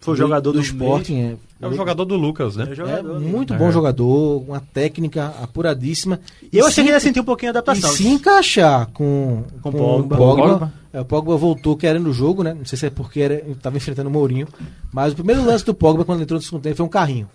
Foi 0.00 0.14
o 0.14 0.16
jogador 0.16 0.52
do 0.52 0.58
do 0.58 0.64
Sporting. 0.64 1.18
É, 1.20 1.36
É 1.60 1.66
o 1.66 1.72
jogador 1.74 2.04
do 2.04 2.16
Lucas, 2.16 2.54
né? 2.54 2.64
É 2.64 2.68
o 2.68 2.72
É 2.72 2.74
jogador. 2.76 3.20
muito 3.20 3.52
bom 3.54 3.70
jogador, 3.72 4.42
uma 4.48 4.60
técnica 4.60 5.34
apuradíssima. 5.42 6.20
E 6.52 6.56
eu 6.56 6.66
achei 6.66 6.84
que 6.84 6.90
ele 6.90 6.96
ia 6.96 7.00
sentir 7.00 7.18
um 7.20 7.24
pouquinho 7.24 7.52
de 7.52 7.58
E 7.58 7.60
adaptação. 7.60 7.90
se 7.90 8.06
encaixar 8.06 8.86
com, 8.92 9.42
Com 9.60 9.72
com, 9.72 9.78
Pogba. 9.78 10.14
o 10.14 10.18
Pogba, 10.18 10.48
Pogba. 10.50 10.72
é, 10.92 11.00
o 11.00 11.04
Pogba 11.04 11.36
voltou 11.36 11.76
querendo 11.76 12.08
o 12.08 12.12
jogo, 12.12 12.44
né? 12.44 12.54
Não 12.54 12.64
sei 12.64 12.78
se 12.78 12.86
é 12.86 12.90
porque 12.90 13.18
estava 13.20 13.76
enfrentando 13.76 14.08
o 14.08 14.12
Mourinho. 14.12 14.46
Mas 14.92 15.12
o 15.14 15.16
primeiro 15.16 15.44
lance 15.44 15.64
do 15.64 15.74
Pogba, 15.74 16.04
quando 16.04 16.18
ele 16.18 16.24
entrou 16.24 16.38
no 16.38 16.44
segundo 16.44 16.62
tempo, 16.62 16.76
foi 16.76 16.86
um 16.86 16.88
carrinho. 16.88 17.28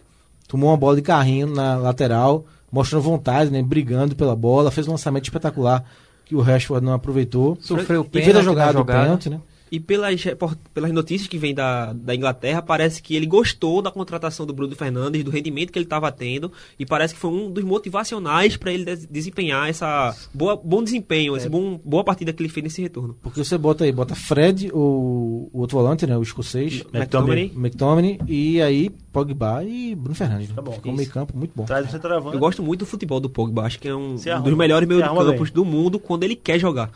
Tomou 0.48 0.70
uma 0.70 0.78
bola 0.78 0.96
de 0.96 1.02
carrinho 1.02 1.48
na 1.48 1.76
lateral, 1.76 2.46
mostrando 2.72 3.02
vontade, 3.04 3.52
né? 3.52 3.62
Brigando 3.62 4.16
pela 4.16 4.38
bola, 4.38 4.72
fez 4.72 4.88
um 4.88 4.92
lançamento 4.92 5.26
espetacular 5.26 5.84
que 6.26 6.36
o 6.36 6.42
Rashford 6.42 6.86
não 6.86 6.94
aproveitou. 6.94 7.58
Sofreu 7.62 8.02
e 8.02 8.10
fez 8.12 8.26
pênalti 8.26 8.30
a 8.30 8.34
na 8.40 8.42
jogada 8.42 8.74
jogada. 8.74 9.04
pênalti, 9.04 9.30
né? 9.30 9.40
E 9.74 9.80
pelas, 9.80 10.24
pelas 10.72 10.92
notícias 10.92 11.28
que 11.28 11.36
vêm 11.36 11.52
da, 11.52 11.94
da 11.94 12.14
Inglaterra, 12.14 12.62
parece 12.62 13.02
que 13.02 13.16
ele 13.16 13.26
gostou 13.26 13.82
da 13.82 13.90
contratação 13.90 14.46
do 14.46 14.54
Bruno 14.54 14.76
Fernandes, 14.76 15.24
do 15.24 15.32
rendimento 15.32 15.72
que 15.72 15.80
ele 15.80 15.86
estava 15.88 16.12
tendo, 16.12 16.52
e 16.78 16.86
parece 16.86 17.16
que 17.16 17.20
foi 17.20 17.32
um 17.32 17.50
dos 17.50 17.64
motivacionais 17.64 18.56
para 18.56 18.72
ele 18.72 18.86
des- 18.86 19.08
desempenhar 19.08 19.68
essa 19.68 20.16
boa, 20.32 20.56
bom 20.56 20.84
desempenho, 20.84 21.36
essa 21.36 21.50
bom, 21.50 21.82
boa 21.84 22.04
partida 22.04 22.32
que 22.32 22.44
ele 22.44 22.50
fez 22.50 22.64
nesse 22.66 22.84
retorno. 22.84 23.18
Porque 23.20 23.44
você 23.44 23.58
bota 23.58 23.84
aí, 23.84 23.92
bota 23.92 24.14
Fred, 24.14 24.70
o, 24.72 25.50
o 25.52 25.60
outro 25.62 25.76
volante, 25.80 26.06
né? 26.06 26.16
O 26.16 26.22
escocês, 26.22 26.84
McTominay. 26.94 27.52
McTominay, 27.56 28.20
e 28.28 28.62
aí 28.62 28.92
Pogba 29.12 29.64
e 29.64 29.96
Bruno 29.96 30.14
Fernandes. 30.14 30.50
Né? 30.50 30.56
Tá 30.56 30.62
bom, 30.62 30.74
um 30.74 30.76
isso. 30.76 30.92
meio 30.98 31.10
campo 31.10 31.36
muito 31.36 31.52
bom. 31.56 31.66
Traz 31.66 31.88
o 31.88 31.92
centroavante. 31.92 32.36
Eu 32.36 32.40
gosto 32.40 32.62
muito 32.62 32.82
do 32.82 32.86
futebol 32.86 33.20
do 33.20 33.28
Pogba, 33.28 33.64
acho 33.64 33.80
que 33.80 33.88
é 33.88 33.96
um, 33.96 34.18
um 34.18 34.32
arruma. 34.32 34.42
dos 34.50 34.56
melhores 34.56 34.88
meio 34.88 35.02
campos 35.02 35.50
do 35.50 35.66
mundo 35.66 35.98
quando 35.98 36.26
ele 36.26 36.36
quer 36.36 36.60
jogar. 36.60 36.92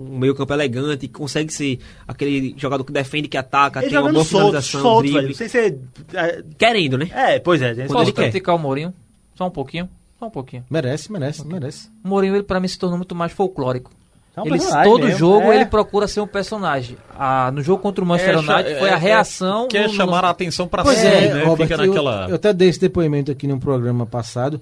Um 0.00 0.16
meio 0.18 0.34
campo 0.34 0.52
elegante, 0.52 1.08
consegue 1.08 1.52
ser 1.52 1.80
aquele 2.06 2.54
jogador 2.56 2.84
que 2.84 2.92
defende, 2.92 3.26
que 3.26 3.36
ataca, 3.36 3.80
Ele 3.80 3.90
tem 3.90 3.98
uma 3.98 4.12
boa 4.12 4.24
solto, 4.24 4.46
finalização, 4.46 4.80
solto, 4.80 5.00
drible. 5.02 5.20
velho. 5.22 5.34
Sem 5.34 5.48
ser... 5.48 5.78
é, 6.14 6.42
Querendo, 6.56 6.96
né? 6.98 7.08
É, 7.12 7.38
pois 7.40 7.60
é. 7.60 7.74
Quando 7.74 7.88
Posso 7.88 8.12
criticar 8.12 8.54
o 8.54 8.58
Mourinho? 8.58 8.94
Só 9.34 9.46
um 9.46 9.50
pouquinho? 9.50 9.88
Só 10.18 10.26
um 10.26 10.30
pouquinho. 10.30 10.64
Merece, 10.70 11.10
merece, 11.10 11.44
merece. 11.46 11.88
O 12.04 12.08
Mourinho, 12.08 12.36
ele, 12.36 12.42
pra 12.44 12.60
mim, 12.60 12.68
se 12.68 12.78
tornou 12.78 12.96
muito 12.96 13.14
mais 13.14 13.32
folclórico. 13.32 13.90
É 14.36 14.40
um 14.40 14.46
ele, 14.46 14.60
todo 14.84 15.04
mesmo, 15.04 15.18
jogo 15.18 15.50
é. 15.50 15.56
ele 15.56 15.66
procura 15.66 16.06
ser 16.06 16.20
um 16.20 16.26
personagem. 16.26 16.96
Ah, 17.18 17.50
no 17.52 17.60
jogo 17.60 17.82
contra 17.82 18.04
o 18.04 18.06
Manchester 18.06 18.34
É, 18.36 18.38
United 18.38 18.78
foi 18.78 18.88
é- 18.88 18.92
a 18.92 18.96
reação. 18.96 19.64
é- 19.64 19.66
quer 19.68 19.82
no- 19.82 19.88
no- 19.88 19.94
chamar 19.94 20.24
a 20.24 20.30
atenção 20.30 20.68
pra 20.68 20.84
Pois 20.84 20.96
si, 20.96 21.06
é, 21.06 21.34
né? 21.34 21.42
Robert, 21.44 21.66
Fica 21.66 21.82
eu- 21.82 21.88
naquela. 21.88 22.26
eu, 22.28 22.36
até 22.36 22.52
dei 22.52 22.68
esse 22.68 22.80
depoimento 22.80 23.32
aqui 23.32 23.48
no 23.48 23.58
programa 23.58 24.06
passado. 24.06 24.60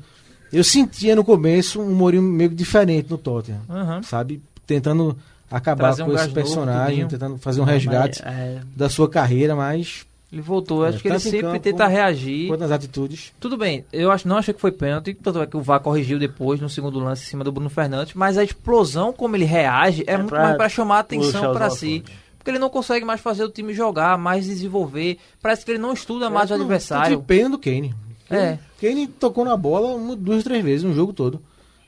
Eu 0.50 0.64
sentia 0.64 1.14
no 1.14 1.22
começo 1.22 1.78
um 1.82 1.90
Mourinho 1.94 2.22
meio 2.22 2.48
diferente 2.48 3.10
no 3.10 3.18
Tottenham, 3.18 3.60
Aham. 3.68 4.02
sabe? 4.02 4.40
Tentando 4.66 5.16
acabar 5.50 5.84
Trazer 5.84 6.02
um 6.02 6.06
com 6.06 6.12
esse 6.12 6.18
gás 6.24 6.28
novo, 6.28 6.40
personagem, 6.40 6.88
tudinho. 6.88 7.08
tentando 7.08 7.38
fazer 7.38 7.60
um 7.60 7.64
resgate 7.64 8.20
Mas, 8.24 8.34
é, 8.34 8.60
da 8.74 8.88
sua 8.88 9.08
carreira, 9.08 9.54
mas 9.54 10.04
Ele 10.32 10.42
voltou. 10.42 10.84
É, 10.84 10.88
acho 10.88 10.98
que 10.98 11.06
ele 11.08 11.18
sempre 11.20 11.42
campo 11.42 11.60
tenta 11.60 11.86
reagir. 11.86 12.48
quanto 12.48 12.60
nas 12.60 12.72
atitudes. 12.72 13.32
Tudo 13.38 13.56
bem, 13.56 13.84
eu 13.92 14.10
acho, 14.10 14.26
não 14.26 14.36
achei 14.38 14.52
que 14.52 14.60
foi 14.60 14.72
pênalti, 14.72 15.14
tanto 15.14 15.40
é 15.40 15.46
que 15.46 15.56
o 15.56 15.62
VAR 15.62 15.78
corrigiu 15.80 16.18
depois 16.18 16.60
no 16.60 16.68
segundo 16.68 16.98
lance 16.98 17.22
em 17.22 17.26
cima 17.26 17.44
do 17.44 17.52
Bruno 17.52 17.70
Fernandes, 17.70 18.14
mas 18.14 18.36
a 18.36 18.42
explosão 18.42 19.12
como 19.12 19.36
ele 19.36 19.44
reage 19.44 20.02
é, 20.06 20.16
muito 20.16 20.30
pra 20.30 20.42
mais 20.42 20.56
para 20.56 20.68
chamar 20.68 20.96
a 20.96 21.00
atenção 21.00 21.52
para 21.52 21.70
si. 21.70 22.02
Porque 22.36 22.50
ele 22.50 22.58
não 22.60 22.70
consegue 22.70 23.04
mais 23.04 23.20
fazer 23.20 23.42
o 23.44 23.48
time 23.48 23.72
jogar, 23.74 24.16
mais 24.18 24.44
desenvolver. 24.46 25.18
Parece 25.42 25.64
que 25.64 25.70
ele 25.72 25.78
não 25.80 25.92
estuda 25.92 26.30
mais 26.30 26.48
o 26.50 26.54
Eu 26.54 26.58
tô 26.58 26.62
adversário. 26.64 27.16
de 27.18 27.22
pena 27.24 27.50
do 27.50 27.58
Kane. 27.58 27.92
É. 28.30 28.58
Kane 28.80 29.06
tocou 29.08 29.44
na 29.44 29.56
bola 29.56 29.94
uma, 29.96 30.14
duas, 30.14 30.44
três 30.44 30.64
vezes 30.64 30.82
no 30.84 30.92
jogo 30.94 31.12
todo. 31.12 31.40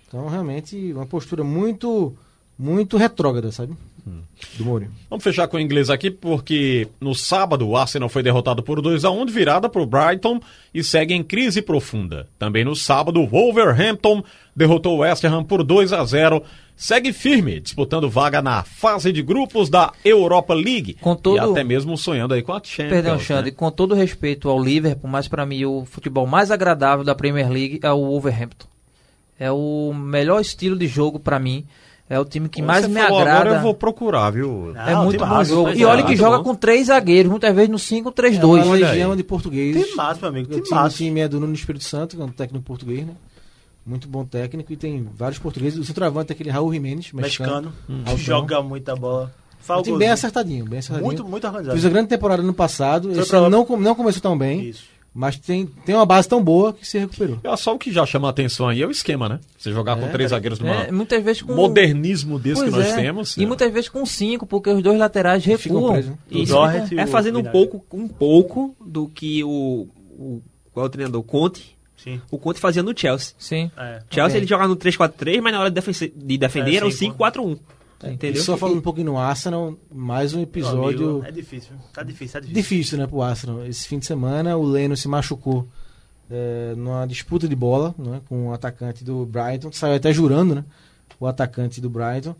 Então, 0.09 0.26
realmente, 0.29 0.93
uma 0.93 1.07
postura 1.07 1.45
muito, 1.45 2.12
muito 2.59 2.97
retrógrada, 2.97 3.53
sabe? 3.53 3.75
Do 4.57 4.65
Mourinho. 4.65 4.91
Vamos 5.11 5.23
fechar 5.23 5.47
com 5.49 5.59
o 5.59 5.61
inglês 5.61 5.91
aqui, 5.91 6.11
porque 6.11 6.89
no 6.99 7.15
sábado 7.15 7.69
o 7.69 7.77
Arsenal 7.77 8.09
foi 8.09 8.23
derrotado 8.23 8.63
por 8.63 8.81
2 8.81 9.05
a 9.05 9.11
1 9.11 9.27
de 9.27 9.33
virada 9.33 9.69
para 9.69 9.83
o 9.83 9.87
Brighton 9.87 10.41
e 10.73 10.83
segue 10.83 11.13
em 11.13 11.23
crise 11.23 11.61
profunda. 11.61 12.27
Também 12.39 12.65
no 12.65 12.75
sábado, 12.75 13.21
o 13.21 13.27
Wolverhampton 13.27 14.25
derrotou 14.57 14.97
o 14.97 14.99
West 15.01 15.23
Ham 15.25 15.45
por 15.45 15.63
2 15.63 15.93
a 15.93 16.03
0 16.05 16.43
Segue 16.75 17.13
firme, 17.13 17.59
disputando 17.59 18.09
vaga 18.09 18.41
na 18.41 18.63
fase 18.63 19.13
de 19.13 19.21
grupos 19.21 19.69
da 19.69 19.93
Europa 20.05 20.55
League. 20.55 20.95
Com 21.01 21.17
todo- 21.17 21.37
E 21.37 21.41
até 21.41 21.65
mesmo 21.65 21.99
sonhando 21.99 22.33
aí 22.35 22.41
com 22.43 22.53
a 22.53 22.61
Champions. 22.63 22.91
Perdão, 22.91 23.19
Xande, 23.19 23.51
né? 23.51 23.57
com 23.57 23.69
todo 23.71 23.97
respeito 23.97 24.49
ao 24.49 24.63
Liverpool, 24.63 25.11
mas 25.11 25.27
para 25.27 25.45
mim 25.45 25.65
o 25.65 25.85
futebol 25.85 26.25
mais 26.27 26.53
agradável 26.53 27.05
da 27.05 27.17
Premier 27.17 27.51
League 27.51 27.81
é 27.83 27.91
o 27.91 28.07
Wolverhampton. 28.07 28.67
É 29.41 29.51
o 29.51 29.93
melhor 29.93 30.41
estilo 30.41 30.77
de 30.79 30.87
jogo 30.87 31.19
para 31.19 31.39
mim. 31.41 31.67
É 32.11 32.19
o 32.19 32.25
time 32.25 32.49
que 32.49 32.63
mais 32.63 32.85
Você 32.87 32.91
me 32.91 33.01
falou 33.01 33.19
agrada. 33.21 33.41
Agora 33.41 33.57
eu 33.57 33.63
vou 33.63 33.75
procurar, 33.75 34.31
viu? 34.31 34.73
É 34.75 34.93
Não, 34.95 35.05
muito 35.05 35.19
tem 35.19 35.29
bom 35.29 35.35
massa, 35.35 35.51
jogo. 35.51 35.71
E 35.71 35.83
é, 35.83 35.87
olha 35.87 36.01
que 36.03 36.09
muito 36.09 36.19
joga 36.19 36.39
bom. 36.39 36.45
com 36.45 36.55
três 36.55 36.87
zagueiros, 36.87 37.31
muitas 37.31 37.55
vezes 37.55 37.69
no 37.71 37.77
5-3-2. 37.77 38.61
É 38.61 38.65
uma 38.65 38.75
legião 38.75 39.15
de 39.17 39.23
portugueses. 39.23 39.85
Tem 39.85 39.95
massa, 39.95 40.21
meu 40.23 40.31
amigo. 40.31 40.47
O 40.49 40.55
Tem 40.55 40.63
time, 40.63 40.79
o 40.79 40.81
massa. 40.83 40.97
time 40.97 41.21
é 41.21 41.29
do 41.29 41.39
Nuno 41.39 41.53
Espírito 41.53 41.85
Santo, 41.85 42.17
que 42.17 42.23
é 42.23 42.25
um 42.25 42.31
técnico 42.31 42.65
português, 42.65 43.07
né? 43.07 43.13
Muito 43.85 44.09
bom 44.09 44.25
técnico 44.25 44.73
e 44.73 44.77
tem 44.77 45.07
vários 45.17 45.39
portugueses. 45.39 45.79
O 45.79 45.85
centroavante 45.85 46.31
é 46.31 46.35
aquele 46.35 46.51
Raul 46.51 46.73
Jimenez, 46.73 47.13
mexicano. 47.13 47.73
Mexicano. 47.89 47.99
Altão. 48.07 48.19
Joga 48.19 48.63
muita 48.63 48.95
bola. 48.97 49.33
Um 49.71 49.83
time 49.83 49.99
bem 49.99 50.09
acertadinho, 50.09 50.65
bem 50.65 50.79
acertadinho. 50.79 51.07
Muito, 51.07 51.25
muito 51.25 51.47
organizado. 51.47 51.77
Fiz 51.77 51.85
a 51.85 51.91
grande 51.91 52.09
temporada 52.09 52.43
no 52.43 52.55
passado. 52.55 53.11
Esse 53.19 53.35
ano 53.37 53.51
não, 53.51 53.67
não 53.79 53.95
começou 53.95 54.23
tão 54.23 54.37
bem, 54.37 54.69
Isso. 54.69 54.85
Mas 55.19 55.37
tem, 55.37 55.66
tem 55.85 55.95
uma 55.97 56.07
base 56.07 56.29
tão 56.29 56.41
boa 56.43 56.73
que 56.73 56.87
se 56.87 56.97
recuperou. 56.97 57.41
É 57.43 57.57
só 57.57 57.75
o 57.75 57.79
que 57.79 57.91
já 57.93 58.07
chama 58.07 58.29
a 58.29 58.31
atenção 58.31 58.69
aí 58.69 58.81
é 58.81 58.87
o 58.87 58.91
esquema, 58.91 59.29
né? 59.29 59.41
Você 59.59 59.73
jogar 59.73 59.97
com 59.97 60.09
três 60.09 60.31
zagueiros 60.31 60.61
numa 60.61 60.85
É, 60.85 60.93
muitas 60.93 61.21
vezes 61.25 61.43
com 61.43 61.53
modernismo 61.55 62.39
desse 62.39 62.61
Pois 62.61 62.73
que 62.73 62.79
nós 62.79 62.89
é. 62.91 62.95
temos. 62.95 63.37
E 63.37 63.45
muitas 63.45 63.73
vezes 63.73 63.89
com 63.89 64.07
cinco, 64.07 64.47
porque 64.47 64.71
os 64.71 64.81
dois 64.81 64.97
laterais 64.99 65.45
recuam. 65.45 65.93
presos, 65.93 66.11
né? 66.12 66.19
O 66.31 66.39
Isso 66.39 66.55
é 66.97 67.05
o 67.05 67.09
fazendo 67.09 67.41
um 67.41 67.45
pouco, 67.45 67.85
um 67.93 68.07
pouco 68.07 68.77
do 68.81 69.09
que 69.09 69.43
o, 69.43 69.89
o 70.16 70.41
qual 70.73 70.87
é 70.87 70.89
o 70.89 70.91
treinador 70.91 71.23
Conte, 71.25 71.77
Sim. 71.97 72.21
o 72.31 72.39
Conte 72.39 72.61
fazia 72.61 72.83
no 72.85 72.97
Chelsea. 72.97 73.35
Sim. 73.39 73.71
É. 73.77 73.99
Chelsea 74.11 74.25
Ok. 74.27 74.37
ele 74.37 74.47
jogava 74.47 74.69
no 74.69 74.77
3-4-3, 74.77 75.41
mas 75.41 75.53
na 75.53 75.59
hora 75.61 75.71
de, 75.71 75.75
defen- 75.75 76.12
de 76.14 76.39
defender 76.39 76.75
É, 76.75 76.77
era 76.77 76.87
o 76.87 76.93
sim, 76.93 77.11
5-4-1. 77.12 77.59
Entendeu? 78.05 78.42
só 78.42 78.57
falando 78.57 78.78
um 78.78 78.82
pouquinho 78.82 79.07
no 79.07 79.18
Arsenal, 79.18 79.76
mais 79.92 80.32
um 80.32 80.40
episódio 80.40 81.09
amigo, 81.16 81.26
É 81.26 81.32
difícil. 81.32 81.72
Tá 81.92 82.03
difícil, 82.03 82.32
tá 82.34 82.40
difícil. 82.40 82.62
difícil, 82.62 82.99
né, 82.99 83.07
pro 83.07 83.22
Arsenal. 83.22 83.66
Esse 83.66 83.88
fim 83.88 83.99
de 83.99 84.07
semana, 84.07 84.57
o 84.57 84.62
Leno 84.62 84.96
se 84.96 85.09
machucou 85.09 85.66
é, 86.30 86.74
numa 86.76 87.07
disputa 87.07 87.49
de 87.49 87.57
bola 87.57 87.94
né, 87.99 88.20
com 88.28 88.49
o 88.49 88.53
atacante 88.53 89.03
do 89.03 89.26
Brighton, 89.26 89.72
saiu 89.72 89.94
até 89.96 90.12
jurando, 90.12 90.55
né? 90.55 90.64
O 91.18 91.26
atacante 91.26 91.80
do 91.80 91.90
Brighton, 91.90 92.36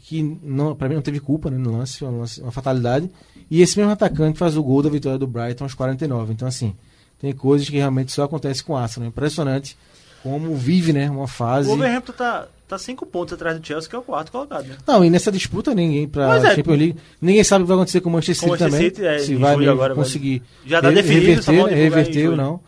que 0.00 0.22
não, 0.42 0.74
pra 0.74 0.88
mim 0.88 0.96
não 0.96 1.02
teve 1.02 1.18
culpa 1.20 1.50
né, 1.50 1.56
no 1.56 1.78
lance, 1.78 1.98
foi 1.98 2.08
um 2.08 2.18
lance- 2.20 2.42
uma 2.42 2.52
fatalidade. 2.52 3.10
E 3.50 3.62
esse 3.62 3.78
mesmo 3.78 3.92
atacante 3.92 4.38
faz 4.38 4.56
o 4.56 4.62
gol 4.62 4.82
da 4.82 4.90
vitória 4.90 5.18
do 5.18 5.26
Brighton 5.26 5.64
aos 5.64 5.72
49. 5.74 6.32
Então, 6.34 6.46
assim, 6.46 6.74
tem 7.18 7.32
coisas 7.32 7.68
que 7.70 7.76
realmente 7.76 8.12
só 8.12 8.24
acontecem 8.24 8.64
com 8.64 8.74
o 8.74 8.76
Arsenal. 8.76 9.08
Impressionante 9.08 9.76
como 10.22 10.54
vive, 10.54 10.92
né, 10.92 11.08
uma 11.08 11.24
O 11.24 11.26
fase. 11.26 11.68
Wolverhampton 11.68 12.12
tá, 12.12 12.48
tá 12.70 12.78
cinco 12.78 13.04
pontos 13.04 13.34
atrás 13.34 13.58
do 13.58 13.66
Chelsea, 13.66 13.90
que 13.90 13.96
é 13.96 13.98
o 13.98 14.02
quarto 14.02 14.30
colocado, 14.30 14.66
né? 14.66 14.76
Não, 14.86 15.04
e 15.04 15.10
nessa 15.10 15.30
disputa 15.32 15.74
ninguém 15.74 16.08
Pois 16.08 16.44
é. 16.44 16.54
Champions 16.54 16.78
League, 16.78 16.96
ninguém 17.20 17.44
sabe 17.44 17.62
o 17.62 17.66
que 17.66 17.68
vai 17.68 17.76
acontecer 17.76 18.00
com 18.00 18.08
o 18.08 18.12
Manchester 18.12 18.48
City 18.48 18.58
também. 18.58 18.80
City, 18.80 19.04
é, 19.04 19.18
se 19.18 19.34
vai 19.34 19.66
agora 19.66 19.94
conseguir 19.94 20.42
Já 20.64 20.80
tá 20.80 20.90
definido, 20.90 21.26
reverter, 21.26 21.52
né, 21.52 21.72
em 21.72 21.74
reverter 21.76 22.28
ou 22.30 22.36
não 22.36 22.60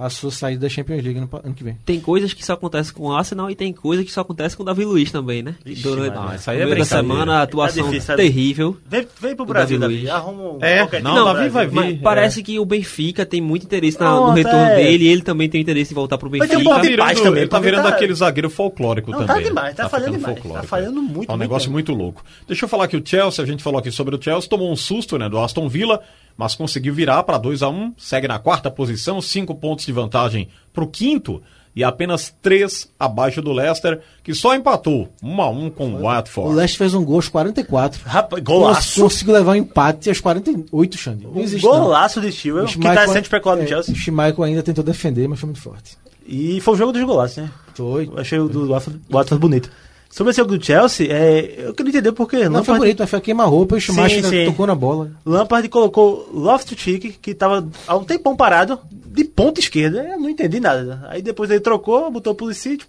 a 0.00 0.08
sua 0.08 0.30
saída 0.30 0.60
da 0.60 0.68
Champions 0.68 1.02
League 1.02 1.18
no 1.18 1.28
ano 1.42 1.52
que 1.54 1.64
vem. 1.64 1.76
Tem 1.84 1.98
coisas 1.98 2.32
que 2.32 2.44
só 2.46 2.52
acontecem 2.52 2.94
com 2.94 3.08
o 3.08 3.12
Arsenal 3.12 3.50
e 3.50 3.56
tem 3.56 3.72
coisas 3.72 4.04
que 4.06 4.12
só 4.12 4.20
acontecem 4.20 4.56
com 4.56 4.62
o 4.62 4.66
Davi 4.66 4.84
Luiz 4.84 5.10
também, 5.10 5.42
né? 5.42 5.56
Vixe, 5.64 5.82
Durante. 5.82 6.16
Ah, 6.16 6.36
isso 6.36 6.48
aí 6.50 6.60
é 6.60 6.74
da 6.76 6.84
semana, 6.84 7.38
a 7.38 7.42
atuação 7.42 7.82
Tá 7.84 7.90
difícil, 7.90 8.06
tá 8.06 8.16
terrível. 8.16 8.76
Vem, 8.88 9.04
vem 9.20 9.34
pro 9.34 9.44
Brasil, 9.44 9.76
Davi 9.76 9.94
Davi. 9.96 10.06
Luiz. 10.06 10.14
Arruma 10.14 10.42
um 10.52 10.58
É, 10.64 10.78
qualquer 10.78 11.02
não, 11.02 11.14
Davi 11.16 11.32
Brasil. 11.34 11.50
vai 11.50 11.66
vir. 11.66 11.74
Mas 11.74 11.94
é. 11.94 11.98
parece 11.98 12.42
que 12.44 12.60
o 12.60 12.64
Benfica 12.64 13.26
tem 13.26 13.40
muito 13.40 13.64
interesse 13.64 13.98
na- 13.98 14.06
Não, 14.10 14.26
no 14.28 14.32
retorno 14.34 14.58
até- 14.66 14.76
dele 14.76 15.04
e 15.04 15.08
ele 15.08 15.22
também 15.22 15.48
tem 15.48 15.60
interesse 15.60 15.92
em 15.92 15.94
voltar 15.96 16.16
pro 16.16 16.30
Mas 16.30 16.40
Benfica. 16.42 16.56
tem 16.58 16.66
um 16.68 16.70
Ele 16.76 16.76
tá 16.76 16.80
virando, 16.88 17.22
também, 17.24 17.40
ele 17.42 17.50
tá 17.50 17.58
virando 17.58 17.82
tá- 17.82 17.88
aquele 17.88 18.14
zagueiro 18.14 18.48
folclórico 18.50 19.10
Não, 19.10 19.18
também. 19.26 19.42
tá 19.42 19.48
demais, 19.48 19.74
tá 19.74 19.88
falhando 19.88 20.12
ficando 20.12 20.20
demais, 20.20 20.38
folclórico, 20.38 20.62
tá 20.62 20.68
falhando 20.68 21.02
muito, 21.02 21.28
É 21.30 21.34
um 21.34 21.38
negócio 21.38 21.70
muito 21.72 21.92
louco. 21.92 22.24
Deixa 22.46 22.64
eu 22.64 22.68
falar 22.68 22.86
que 22.86 22.96
o 22.96 23.02
Chelsea, 23.04 23.42
a 23.42 23.46
gente 23.46 23.64
falou 23.64 23.80
aqui 23.80 23.90
sobre 23.90 24.14
o 24.14 24.22
Chelsea, 24.22 24.48
tomou 24.48 24.70
um 24.70 24.76
susto 24.76 25.18
né, 25.18 25.28
do 25.28 25.38
Aston 25.38 25.68
Villa, 25.68 26.00
mas 26.38 26.54
conseguiu 26.54 26.94
virar 26.94 27.22
para 27.24 27.36
2 27.36 27.62
a 27.62 27.68
1 27.68 27.94
segue 27.98 28.26
na 28.28 28.38
quarta 28.38 28.70
posição, 28.70 29.20
cinco 29.20 29.54
pontos 29.54 29.84
de 29.84 29.92
vantagem 29.92 30.48
para 30.72 30.84
o 30.84 30.86
quinto 30.86 31.42
e 31.76 31.84
apenas 31.84 32.34
três 32.40 32.88
abaixo 32.98 33.42
do 33.42 33.52
Leicester, 33.52 34.00
que 34.22 34.32
só 34.34 34.54
empatou 34.54 35.08
1 35.22 35.42
a 35.42 35.50
1 35.50 35.70
com 35.70 35.88
o 35.88 35.96
O 35.98 36.02
Watford. 36.02 36.54
Leicester 36.54 36.78
fez 36.78 36.94
um 36.94 37.04
gol 37.04 37.16
aos 37.16 37.28
44. 37.28 38.00
Rapaz, 38.04 38.42
golaço. 38.42 39.00
Conseguiu 39.00 39.34
levar 39.34 39.52
um 39.52 39.56
empate 39.56 40.08
aos 40.08 40.20
48, 40.20 40.96
Xande. 40.96 41.26
Não 41.26 41.40
existe 41.40 41.64
não. 41.64 41.72
Golaço 41.72 42.20
de 42.20 42.32
Stewart, 42.32 42.64
O 42.64 42.78
que 42.78 42.78
tá 42.84 42.92
Schmeichel- 42.92 43.12
sendo 43.12 43.22
especulado 43.24 43.60
no 43.60 43.66
é, 43.66 43.68
Chelsea. 43.68 43.94
O 43.94 43.96
Schmeichel 43.96 44.44
ainda 44.44 44.62
tentou 44.62 44.82
defender, 44.82 45.28
mas 45.28 45.38
foi 45.38 45.48
muito 45.48 45.60
forte. 45.60 45.96
E 46.26 46.60
foi 46.60 46.74
o 46.74 46.76
jogo 46.76 46.92
dos 46.92 47.02
golaços, 47.04 47.36
né? 47.38 47.50
Foi. 47.74 48.06
Eu 48.06 48.18
achei 48.18 48.38
o 48.38 48.48
do 48.48 48.68
Watford 48.68 49.40
bonito. 49.40 49.70
Sobre 50.10 50.30
esse 50.30 50.38
jogo 50.38 50.56
do 50.56 50.64
Chelsea, 50.64 51.06
é, 51.10 51.66
eu 51.66 51.74
queria 51.74 51.90
entender 51.90 52.12
por 52.12 52.28
que 52.28 52.36
Não 52.36 52.44
foi 52.44 52.50
Lampard, 52.74 52.78
bonito, 52.80 52.98
mas 53.00 53.10
foi 53.10 53.20
queima-roupa 53.20 53.74
e 53.74 53.78
o 53.78 53.80
Schmeichel 53.80 54.24
sim. 54.24 54.44
tocou 54.46 54.66
na 54.66 54.74
bola. 54.74 55.10
Lampard 55.24 55.68
colocou 55.68 56.28
Loftus-Cheek, 56.32 57.12
que 57.20 57.34
tava 57.34 57.68
há 57.86 57.94
um 57.96 58.04
tempão 58.04 58.34
parado, 58.34 58.80
de 58.90 59.22
ponta 59.24 59.60
esquerda. 59.60 60.02
Eu 60.08 60.18
não 60.18 60.30
entendi 60.30 60.60
nada. 60.60 61.06
Aí 61.10 61.20
depois 61.20 61.50
ele 61.50 61.60
trocou, 61.60 62.10
botou 62.10 62.32
o 62.32 62.36
Pulisic, 62.36 62.86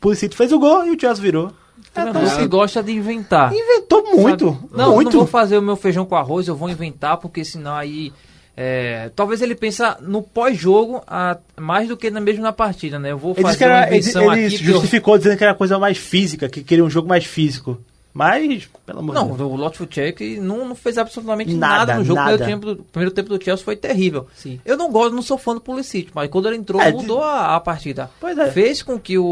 Pulisic- 0.00 0.34
fez 0.36 0.52
o 0.52 0.58
gol 0.58 0.84
e 0.86 0.90
o 0.94 1.00
Chelsea 1.00 1.22
virou. 1.22 1.50
É, 1.94 2.02
então, 2.02 2.22
assim, 2.22 2.46
gosta 2.46 2.82
de 2.82 2.92
inventar. 2.92 3.52
inventou 3.52 4.04
muito, 4.14 4.46
Sabe? 4.50 4.58
Não, 4.72 4.94
muito. 4.94 5.10
não 5.12 5.18
vou 5.20 5.26
fazer 5.26 5.56
o 5.58 5.62
meu 5.62 5.76
feijão 5.76 6.04
com 6.04 6.16
arroz, 6.16 6.46
eu 6.48 6.54
vou 6.54 6.68
inventar, 6.68 7.16
porque 7.16 7.44
senão 7.44 7.74
aí. 7.74 8.12
É, 8.60 9.08
talvez 9.14 9.40
ele 9.40 9.54
pensa 9.54 9.96
no 10.00 10.20
pós-jogo 10.20 11.00
mais 11.56 11.86
do 11.86 11.96
que 11.96 12.10
na, 12.10 12.18
mesmo 12.20 12.42
na 12.42 12.50
partida, 12.52 12.98
né? 12.98 13.12
Eu 13.12 13.18
vou 13.18 13.32
Ele, 13.36 13.42
fazer 13.42 13.66
uma 13.66 13.72
era, 13.76 13.86
ele, 13.86 13.98
invenção 13.98 14.32
ele 14.34 14.46
aqui. 14.46 14.58
que 14.58 14.64
eu- 14.68 14.72
justificou 14.72 15.16
dizendo 15.16 15.36
que 15.38 15.44
era 15.44 15.54
coisa 15.54 15.78
mais 15.78 15.96
física, 15.96 16.48
que 16.48 16.64
queria 16.64 16.84
um 16.84 16.90
jogo 16.90 17.08
mais 17.08 17.24
físico. 17.24 17.78
Mas, 18.18 18.68
pelo 18.84 18.98
amor 18.98 19.14
de 19.14 19.20
Não, 19.20 19.28
Deus. 19.28 19.40
o 19.52 19.54
Lotful 19.54 19.88
não, 20.40 20.66
não 20.66 20.74
fez 20.74 20.98
absolutamente 20.98 21.54
Nada, 21.54 21.78
nada, 21.78 21.94
no 21.98 22.04
jogo. 22.04 22.18
O 22.20 22.24
nada. 22.24 22.36
primeiro 22.36 22.60
tempo, 22.60 22.74
do, 22.74 22.82
primeiro 22.82 23.14
tempo 23.14 23.28
do 23.28 23.44
Chelsea 23.44 23.64
foi 23.64 23.76
terrível. 23.76 24.26
Sim. 24.34 24.58
Eu 24.64 24.76
não 24.76 24.90
gosto, 24.90 25.14
não 25.14 25.22
sou 25.22 25.38
fã 25.38 25.54
do 25.54 25.60
Pulisic, 25.60 26.10
mas 26.12 26.28
quando 26.28 26.48
ele 26.48 26.56
entrou, 26.56 26.82
É, 26.82 26.90
mudou 26.90 27.22
a, 27.22 27.54
a 27.54 27.60
partida. 27.60 28.10
Pois 28.20 28.36
é. 28.36 28.50
Fez 28.50 28.82
com 28.82 28.98
que 28.98 29.16
o, 29.16 29.24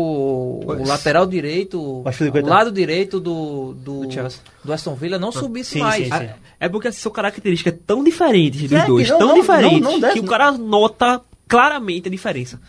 o 0.65 0.87
lateral 0.87 1.27
direito, 1.27 1.81
o 1.83 2.05
lado 2.47 2.71
direito 2.71 3.19
do, 3.19 3.75
do, 3.75 4.07
Do 4.07 4.13
Chelsea. 4.13 4.39
do 4.65 4.73
Aston 4.73 4.95
Villa 4.95 5.19
não 5.19 5.33
subisse 5.33 5.71
sim, 5.73 5.81
mais. 5.81 6.05
sim, 6.07 6.13
sim. 6.13 6.29
É 6.61 6.69
porque 6.69 6.93
são 6.93 7.11
características 7.11 7.75
tão 7.85 8.05
diferentes 8.05 8.63
dos 8.71 8.73
É, 8.73 8.87
dois, 8.87 9.11
não- 9.11 9.19
tão 9.19 9.29
não- 9.31 9.35
diferentes, 9.35 9.81
não- 9.81 9.93
não 9.95 10.01
deve- 10.01 10.13
que 10.15 10.21
o 10.21 10.25
cara 10.27 10.53
nota 10.53 11.21
claramente 11.49 12.07
a 12.07 12.11
diferença. 12.11 12.61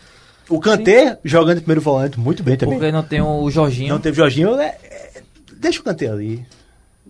O 0.48 0.58
Kanté 0.58 1.16
jogando 1.22 1.56
de 1.58 1.60
primeiro 1.60 1.80
volante 1.80 2.18
muito 2.18 2.42
bem 2.42 2.56
também. 2.56 2.76
Porque 2.76 2.90
não 2.90 3.04
tem 3.04 3.20
o 3.20 3.48
Jorginho. 3.50 3.90
Não 3.90 4.00
teve 4.00 4.16
Jorginho, 4.16 4.58
é, 4.58 4.76
é, 4.82 5.22
deixa 5.58 5.80
o 5.80 5.84
Kanté 5.84 6.08
ali. 6.08 6.44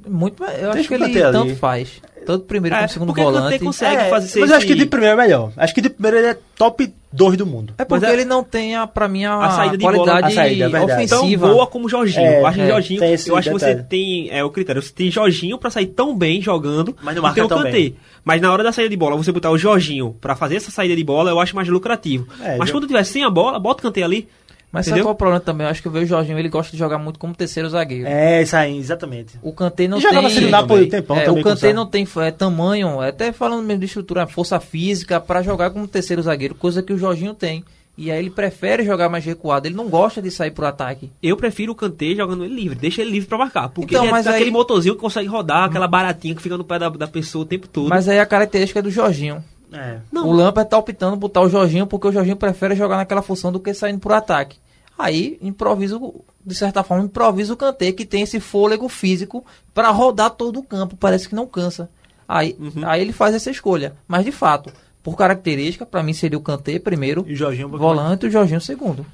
Muito, 0.06 0.42
eu 0.44 0.48
Deixa 0.48 0.70
acho 0.78 0.88
que 0.88 0.94
o 0.94 0.96
ele 0.96 1.04
ali. 1.04 1.32
tanto 1.32 1.56
faz. 1.56 2.00
Tanto 2.24 2.44
primeiro 2.44 2.76
É, 2.76 2.80
como 2.80 2.88
segundo 2.90 3.08
porque 3.08 3.20
o 3.20 3.24
Kanté 3.24 3.38
volante. 3.40 3.64
consegue 3.64 3.96
É, 3.96 4.10
fazer 4.10 4.40
mas 4.40 4.50
eu 4.50 4.56
acho 4.56 4.66
que 4.66 4.74
de 4.74 4.86
primeiro 4.86 5.14
é 5.14 5.24
melhor. 5.24 5.52
Acho 5.56 5.74
que 5.74 5.80
de 5.80 5.90
primeiro 5.90 6.18
ele 6.18 6.26
é 6.28 6.38
top 6.56 6.94
2 7.12 7.36
do 7.36 7.44
mundo. 7.44 7.74
É 7.78 7.84
porque 7.84 8.04
Mas 8.06 8.10
é- 8.10 8.14
ele 8.14 8.24
não 8.24 8.44
tem, 8.44 8.76
a, 8.76 8.86
pra 8.86 9.08
mim, 9.08 9.24
a, 9.24 9.34
A 9.44 9.50
saída 9.50 9.76
de 9.76 9.82
bola- 9.84 9.96
qualidade 9.98 10.26
a 10.32 10.34
saída, 10.36 10.64
é 10.66 10.68
verdade. 10.68 11.08
Tão 11.08 11.18
ofensiva. 11.20 11.48
boa 11.48 11.66
como 11.66 11.86
o 11.86 11.88
Jorginho. 11.88 12.26
É, 12.26 12.40
eu 12.40 12.46
acho 12.46 12.54
que 12.56 12.62
é, 12.62 12.64
o 12.64 12.68
Jorginho, 12.68 13.00
tem 13.00 13.12
esse 13.12 13.28
eu 13.28 13.36
acho 13.36 13.48
que 13.50 13.58
você 13.58 13.74
tem 13.82 14.28
é 14.30 14.44
o 14.44 14.50
critério, 14.50 14.80
você 14.80 14.92
tem 14.92 15.10
Jorginho 15.10 15.58
pra 15.58 15.68
sair 15.70 15.86
tão 15.86 16.16
bem 16.16 16.40
jogando, 16.40 16.96
Mas 17.02 17.16
não 17.16 17.22
marca 17.22 17.44
o 17.44 17.48
tão 17.48 17.58
Kanté. 17.58 17.72
bem. 17.72 17.96
Mas 18.24 18.40
na 18.40 18.52
hora 18.52 18.62
da 18.62 18.70
saída 18.72 18.90
de 18.90 18.96
bola, 18.96 19.16
você 19.16 19.32
botar 19.32 19.50
o 19.50 19.58
Jorginho 19.58 20.14
pra 20.20 20.36
fazer 20.36 20.56
essa 20.56 20.70
saída 20.70 20.94
de 20.94 21.02
bola, 21.02 21.30
eu 21.30 21.40
acho 21.40 21.56
mais 21.56 21.66
lucrativo. 21.66 22.28
É, 22.40 22.56
Mas 22.56 22.68
já- 22.68 22.72
quando 22.74 22.86
tiver 22.86 23.02
sem 23.04 23.24
a 23.24 23.30
bola, 23.30 23.58
bota 23.58 23.80
o 23.80 23.82
Kanté 23.82 24.02
ali. 24.04 24.28
Mas 24.70 24.84
sabe 24.84 24.98
Entendeu? 25.00 25.04
qual 25.06 25.12
é 25.12 25.14
o 25.14 25.18
problema 25.18 25.40
também? 25.40 25.64
Eu 25.66 25.70
acho 25.70 25.80
que 25.80 25.88
eu 25.88 25.92
vejo 25.92 26.04
o 26.04 26.08
Jorginho, 26.08 26.38
ele 26.38 26.48
gosta 26.50 26.72
de 26.72 26.78
jogar 26.78 26.98
muito 26.98 27.18
como 27.18 27.34
terceiro 27.34 27.70
zagueiro. 27.70 28.06
É, 28.06 28.42
isso 28.42 28.54
aí, 28.54 28.76
exatamente. 28.76 29.38
O 29.42 29.52
Kanté 29.52 29.88
não 29.88 29.98
E 29.98 30.02
tem... 30.02 30.10
jogava 30.12 30.28
no 30.40 30.50
Napoli 30.50 30.84
um 30.84 30.88
tempão 30.90 31.16
é, 31.16 31.24
também 31.24 31.40
o 31.40 31.44
Kanté 31.44 31.72
não 31.72 31.86
tem 31.86 32.06
é, 32.18 32.30
tamanho, 32.30 33.00
até 33.00 33.32
falando 33.32 33.62
mesmo 33.64 33.80
de 33.80 33.86
estrutura, 33.86 34.26
força 34.26 34.60
física 34.60 35.18
pra 35.20 35.42
jogar 35.42 35.70
como 35.70 35.88
terceiro 35.88 36.20
zagueiro, 36.22 36.54
coisa 36.54 36.82
que 36.82 36.92
o 36.92 36.98
Jorginho 36.98 37.32
tem. 37.34 37.64
E 37.96 38.12
aí 38.12 38.18
ele 38.20 38.30
prefere 38.30 38.84
jogar 38.84 39.08
mais 39.08 39.24
recuado, 39.24 39.66
ele 39.66 39.74
não 39.74 39.88
gosta 39.88 40.22
de 40.22 40.30
sair 40.30 40.52
pro 40.52 40.64
ataque. 40.66 41.10
Eu 41.20 41.36
prefiro 41.36 41.72
o 41.72 41.74
Kanté 41.74 42.14
jogando 42.14 42.44
ele 42.44 42.54
livre, 42.54 42.78
deixa 42.78 43.00
ele 43.02 43.10
livre 43.10 43.28
pra 43.28 43.36
marcar. 43.38 43.70
Porque 43.70 43.94
Então, 43.94 44.04
ele 44.04 44.10
é 44.10 44.12
mas 44.12 44.26
aí- 44.26 44.34
aquele 44.36 44.50
motorzinho 44.52 44.94
que 44.94 45.00
consegue 45.00 45.26
rodar, 45.26 45.64
aquela 45.64 45.88
baratinha 45.88 46.34
que 46.34 46.42
fica 46.42 46.56
no 46.56 46.62
pé 46.62 46.78
da, 46.78 46.88
da 46.90 47.08
pessoa 47.08 47.42
o 47.42 47.46
tempo 47.46 47.66
todo. 47.66 47.88
Mas 47.88 48.08
aí 48.08 48.20
a 48.20 48.26
característica 48.26 48.78
é 48.78 48.82
do 48.82 48.90
Jorginho. 48.90 49.42
É. 49.72 49.98
O 50.14 50.32
Lampard 50.32 50.68
tá 50.70 50.78
optando 50.78 51.12
por 51.16 51.20
botar 51.28 51.40
o 51.42 51.48
Jorginho 51.48 51.86
porque 51.86 52.08
o 52.08 52.12
Jorginho 52.12 52.36
prefere 52.36 52.74
jogar 52.74 52.96
naquela 52.96 53.22
função 53.22 53.52
do 53.52 53.60
que 53.60 53.72
saindo 53.74 53.98
pro 54.00 54.14
ataque. 54.14 54.56
Aí 54.98 55.38
improvisa, 55.40 56.00
de 56.44 56.54
certa 56.54 56.82
forma, 56.82 57.04
improvisa 57.04 57.52
o 57.52 57.56
Kanté 57.56 57.92
que 57.92 58.04
tem 58.04 58.22
esse 58.22 58.40
fôlego 58.40 58.88
físico 58.88 59.44
pra 59.72 59.90
rodar 59.90 60.30
todo 60.30 60.58
o 60.58 60.62
campo, 60.62 60.96
parece 60.96 61.28
que 61.28 61.34
não 61.34 61.46
cansa. 61.46 61.88
Aí, 62.26 62.56
Uhum. 62.58 62.86
aí 62.86 63.00
ele 63.02 63.12
faz 63.12 63.34
essa 63.34 63.50
escolha. 63.50 63.94
Mas 64.08 64.24
de 64.24 64.32
fato, 64.32 64.72
por 65.02 65.16
característica, 65.16 65.86
pra 65.86 66.02
mim 66.02 66.12
seria 66.12 66.36
o 66.38 66.42
Kanté 66.42 66.78
primeiro, 66.78 67.24
E 67.28 67.32
o 67.32 67.36
Jorginho 67.36 67.68
volante 67.68 68.26
e 68.26 68.28
o 68.28 68.32
Jorginho 68.32 68.60
segundo. 68.60 69.06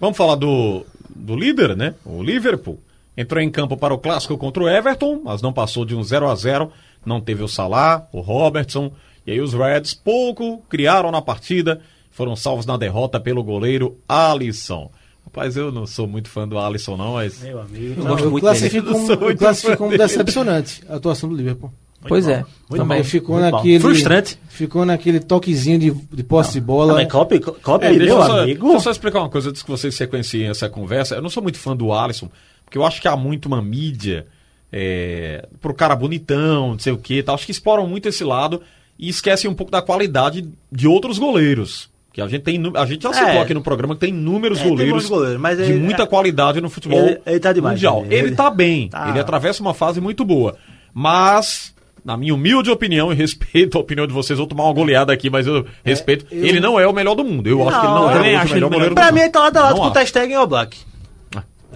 Vamos 0.00 0.16
falar 0.16 0.34
do, 0.36 0.84
do 1.14 1.36
líder, 1.36 1.76
né? 1.76 1.94
O 2.04 2.22
Liverpool. 2.22 2.78
Entrou 3.16 3.40
em 3.40 3.50
campo 3.50 3.76
para 3.76 3.94
o 3.94 3.98
clássico 3.98 4.36
contra 4.36 4.62
o 4.64 4.68
Everton, 4.68 5.20
mas 5.24 5.40
não 5.40 5.52
passou 5.52 5.84
de 5.84 5.94
um 5.94 6.02
0 6.02 6.28
a 6.28 6.34
0 6.34 6.72
Não 7.06 7.20
teve 7.20 7.42
o 7.44 7.48
Salah, 7.48 8.08
o 8.12 8.20
Robertson. 8.20 8.90
E 9.26 9.32
aí 9.32 9.40
os 9.40 9.54
Reds 9.54 9.94
pouco 9.94 10.62
criaram 10.68 11.10
na 11.10 11.22
partida. 11.22 11.80
Foram 12.10 12.36
salvos 12.36 12.66
na 12.66 12.76
derrota 12.76 13.18
pelo 13.18 13.42
goleiro 13.42 13.98
Alisson. 14.08 14.90
Rapaz, 15.24 15.56
eu 15.56 15.72
não 15.72 15.86
sou 15.86 16.06
muito 16.06 16.28
fã 16.28 16.46
do 16.46 16.58
Alisson, 16.58 16.96
não, 16.96 17.14
mas. 17.14 17.40
Meu 17.42 17.60
amigo. 17.60 17.94
Eu 18.00 18.04
Não, 18.04 18.10
gosto 18.10 18.24
Eu 18.24 18.30
muito 18.30 18.42
classifico, 18.44 18.86
dele. 18.86 18.94
como, 18.98 19.12
Eu 19.12 19.20
muito 19.20 19.38
classifico 19.38 19.76
como 19.76 19.98
decepcionante 19.98 20.82
a 20.88 20.94
atuação 20.96 21.28
do 21.28 21.34
Liverpool. 21.34 21.72
pois 22.06 22.28
é. 22.28 22.44
Muito 22.68 22.82
também. 22.82 22.98
bom. 22.98 23.04
ficou 23.04 23.36
muito 23.36 23.50
bom. 23.50 23.56
naquele. 23.56 23.80
Frustrante. 23.80 24.38
Ficou 24.48 24.84
naquele 24.84 25.18
toquezinho 25.18 25.78
de, 25.78 25.90
de 25.90 26.22
posse 26.22 26.52
de 26.52 26.60
bola. 26.60 26.92
Também 26.92 27.08
Copa, 27.08 27.40
Copa 27.40 27.84
É, 27.86 27.88
meu 27.90 27.98
deixa, 27.98 28.14
eu 28.14 28.22
só, 28.22 28.40
amigo. 28.42 28.62
deixa 28.64 28.76
eu 28.76 28.80
só 28.80 28.90
explicar 28.92 29.20
uma 29.20 29.30
coisa 29.30 29.50
antes 29.50 29.62
que 29.62 29.70
vocês 29.70 29.94
sequenciem 29.94 30.48
essa 30.50 30.68
conversa. 30.68 31.16
Eu 31.16 31.22
não 31.22 31.30
sou 31.30 31.42
muito 31.42 31.58
fã 31.58 31.74
do 31.74 31.92
Alisson, 31.92 32.28
porque 32.64 32.78
eu 32.78 32.84
acho 32.84 33.00
que 33.02 33.08
há 33.08 33.16
muito 33.16 33.46
uma 33.46 33.60
mídia 33.60 34.26
é, 34.70 35.48
pro 35.60 35.74
cara 35.74 35.96
bonitão, 35.96 36.72
não 36.72 36.78
sei 36.78 36.92
o 36.92 36.98
que 36.98 37.22
tal. 37.24 37.34
Acho 37.34 37.46
que 37.46 37.52
exploram 37.52 37.88
muito 37.88 38.08
esse 38.08 38.22
lado 38.22 38.60
e 38.98 39.08
esquecem 39.08 39.50
um 39.50 39.54
pouco 39.54 39.70
da 39.72 39.82
qualidade 39.82 40.48
de 40.70 40.86
outros 40.88 41.18
goleiros. 41.18 41.88
Que 42.12 42.20
a 42.20 42.28
gente 42.28 42.42
tem, 42.42 42.62
a 42.76 42.86
gente 42.86 43.02
já 43.02 43.12
citou 43.12 43.28
É. 43.30 43.40
aqui 43.40 43.52
no 43.52 43.60
programa 43.60 43.94
que 43.94 44.00
tem 44.02 44.10
inúmeros 44.10 44.58
É, 44.58 44.62
tem 44.62 44.70
goleiros, 44.70 45.02
bons 45.02 45.08
goleiros, 45.08 45.40
mas 45.40 45.58
de 45.58 45.64
ele- 45.64 45.80
muita 45.80 46.04
é- 46.04 46.06
qualidade 46.06 46.60
no 46.60 46.70
futebol 46.70 47.00
ele- 47.00 47.20
ele 47.26 47.40
tá 47.40 47.52
demais, 47.52 47.74
mundial. 47.74 48.04
ele- 48.04 48.14
Ele, 48.14 48.26
ele- 48.28 48.36
tá 48.36 48.48
bem, 48.50 48.88
tá. 48.88 49.08
ele 49.08 49.18
atravessa 49.18 49.60
uma 49.60 49.74
fase 49.74 50.00
muito 50.00 50.24
boa, 50.24 50.56
mas 50.92 51.74
na 52.04 52.16
minha 52.16 52.32
humilde 52.34 52.70
opinião 52.70 53.12
e 53.12 53.16
respeito 53.16 53.76
a 53.76 53.80
opinião 53.80 54.06
de 54.06 54.12
vocês, 54.12 54.38
vou 54.38 54.46
tomar 54.46 54.64
uma 54.64 54.72
goleada 54.72 55.12
aqui, 55.12 55.28
mas 55.28 55.44
eu 55.46 55.66
respeito. 55.84 56.24
eu- 56.30 56.44
Ele 56.44 56.60
não 56.60 56.78
é 56.78 56.86
o 56.86 56.92
melhor 56.92 57.16
do 57.16 57.24
mundo. 57.24 57.48
Eu 57.48 57.68
acho 57.68 57.80
que 57.80 57.86
ele 57.86 57.94
Não, 57.94 58.02
não 58.02 58.10
é 58.10 58.14
o 58.14 58.22
melhor 58.22 58.70
goleiro 58.70 58.90
do 58.90 58.94
Pra 58.94 59.04
mundo. 59.06 59.14
mim, 59.14 59.20
ele 59.20 59.30
tá 59.30 59.40
lado 59.40 59.56
a 59.56 59.60
lado 59.62 59.70
Não 59.72 59.76
com 59.78 59.82
o 59.82 59.86
acho. 59.86 59.94
Ter 59.94 60.06
Stegen 60.06 60.34
e 60.34 60.38
o 60.38 60.46
Black. 60.46 60.78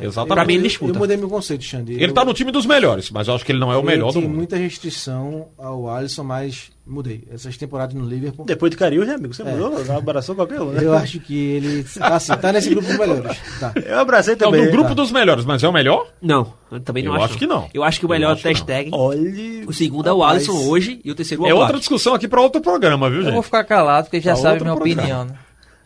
Exatamente. 0.00 0.34
Pra 0.34 0.44
mim, 0.44 0.54
ele 0.54 0.62
eu, 0.64 0.68
disputa. 0.68 0.92
eu 0.92 0.98
mudei 0.98 1.16
meu 1.16 1.28
conceito, 1.28 1.64
Xande. 1.64 1.92
Ele 1.94 2.04
Eu- 2.06 2.14
tá 2.14 2.24
no 2.24 2.32
time 2.34 2.50
dos 2.52 2.66
melhores, 2.66 3.10
mas 3.10 3.28
eu 3.28 3.34
acho 3.34 3.44
que 3.44 3.52
ele 3.52 3.58
não 3.58 3.70
é 3.72 3.76
o 3.76 3.78
eu 3.78 3.82
melhor 3.82 4.12
do 4.12 4.20
mundo. 4.20 4.34
muita 4.34 4.56
restrição 4.56 5.48
ao 5.58 5.88
Alisson, 5.90 6.24
mas 6.24 6.70
mudei. 6.86 7.24
Essas 7.30 7.56
temporadas 7.56 7.94
no 7.94 8.04
Liverpool. 8.08 8.46
Depois 8.46 8.70
de 8.70 8.76
Cariús, 8.76 9.06
né, 9.06 9.14
amigo? 9.14 9.34
Você 9.34 9.42
É. 9.42 9.44
mudou? 9.44 9.74
Abraçou 9.96 10.34
qualquer 10.34 10.60
um, 10.60 10.70
né? 10.70 10.80
Eu 10.82 10.94
acho 10.94 11.20
que 11.20 11.36
ele. 11.36 11.84
Assim, 12.00 12.32
tá 12.36 12.52
nesse 12.52 12.70
grupo 12.70 12.86
dos 12.88 12.96
melhores. 12.98 13.36
Tá. 13.60 13.72
Eu 13.84 13.98
abracei 13.98 14.34
Não, 14.34 14.38
também. 14.50 14.64
do 14.66 14.70
grupo 14.72 14.88
tá. 14.90 14.94
dos 14.94 15.12
melhores, 15.12 15.44
mas 15.44 15.62
é 15.62 15.68
o 15.68 15.72
melhor? 15.72 16.06
Não, 16.22 16.52
eu 16.72 16.80
também 16.80 17.02
não 17.04 17.12
Eu 17.12 17.16
acho. 17.16 17.24
acho 17.26 17.38
que 17.38 17.46
não. 17.46 17.68
Eu 17.74 17.82
acho 17.84 18.00
que 18.00 18.06
o 18.06 18.08
melhor 18.08 18.38
é 18.42 18.50
o. 18.50 18.56
Stegen. 18.56 18.90
Olha. 18.92 19.66
O 19.66 19.72
segundo 19.72 20.08
é 20.08 20.12
o. 20.12 20.22
Alisson 20.22 20.52
hoje 20.68 21.00
e 21.04 21.10
o 21.10 21.14
terceiro 21.14 21.42
o 21.42 21.46
É 21.46 21.52
outra 21.54 21.78
discussão 21.78 22.14
aqui 22.14 22.26
pra 22.26 22.40
outro 22.40 22.60
programa, 22.60 23.08
viu, 23.10 23.18
Eu 23.18 23.24
vou 23.24 23.32
gente? 23.34 23.44
ficar 23.44 23.64
calado 23.64 24.04
porque 24.06 24.20
já 24.20 24.32
Pra 24.32 24.42
sabe 24.42 24.48
outro 24.54 24.64
minha 24.64 24.76
programa. 24.76 25.00
opinião. 25.02 25.24
né? 25.26 25.34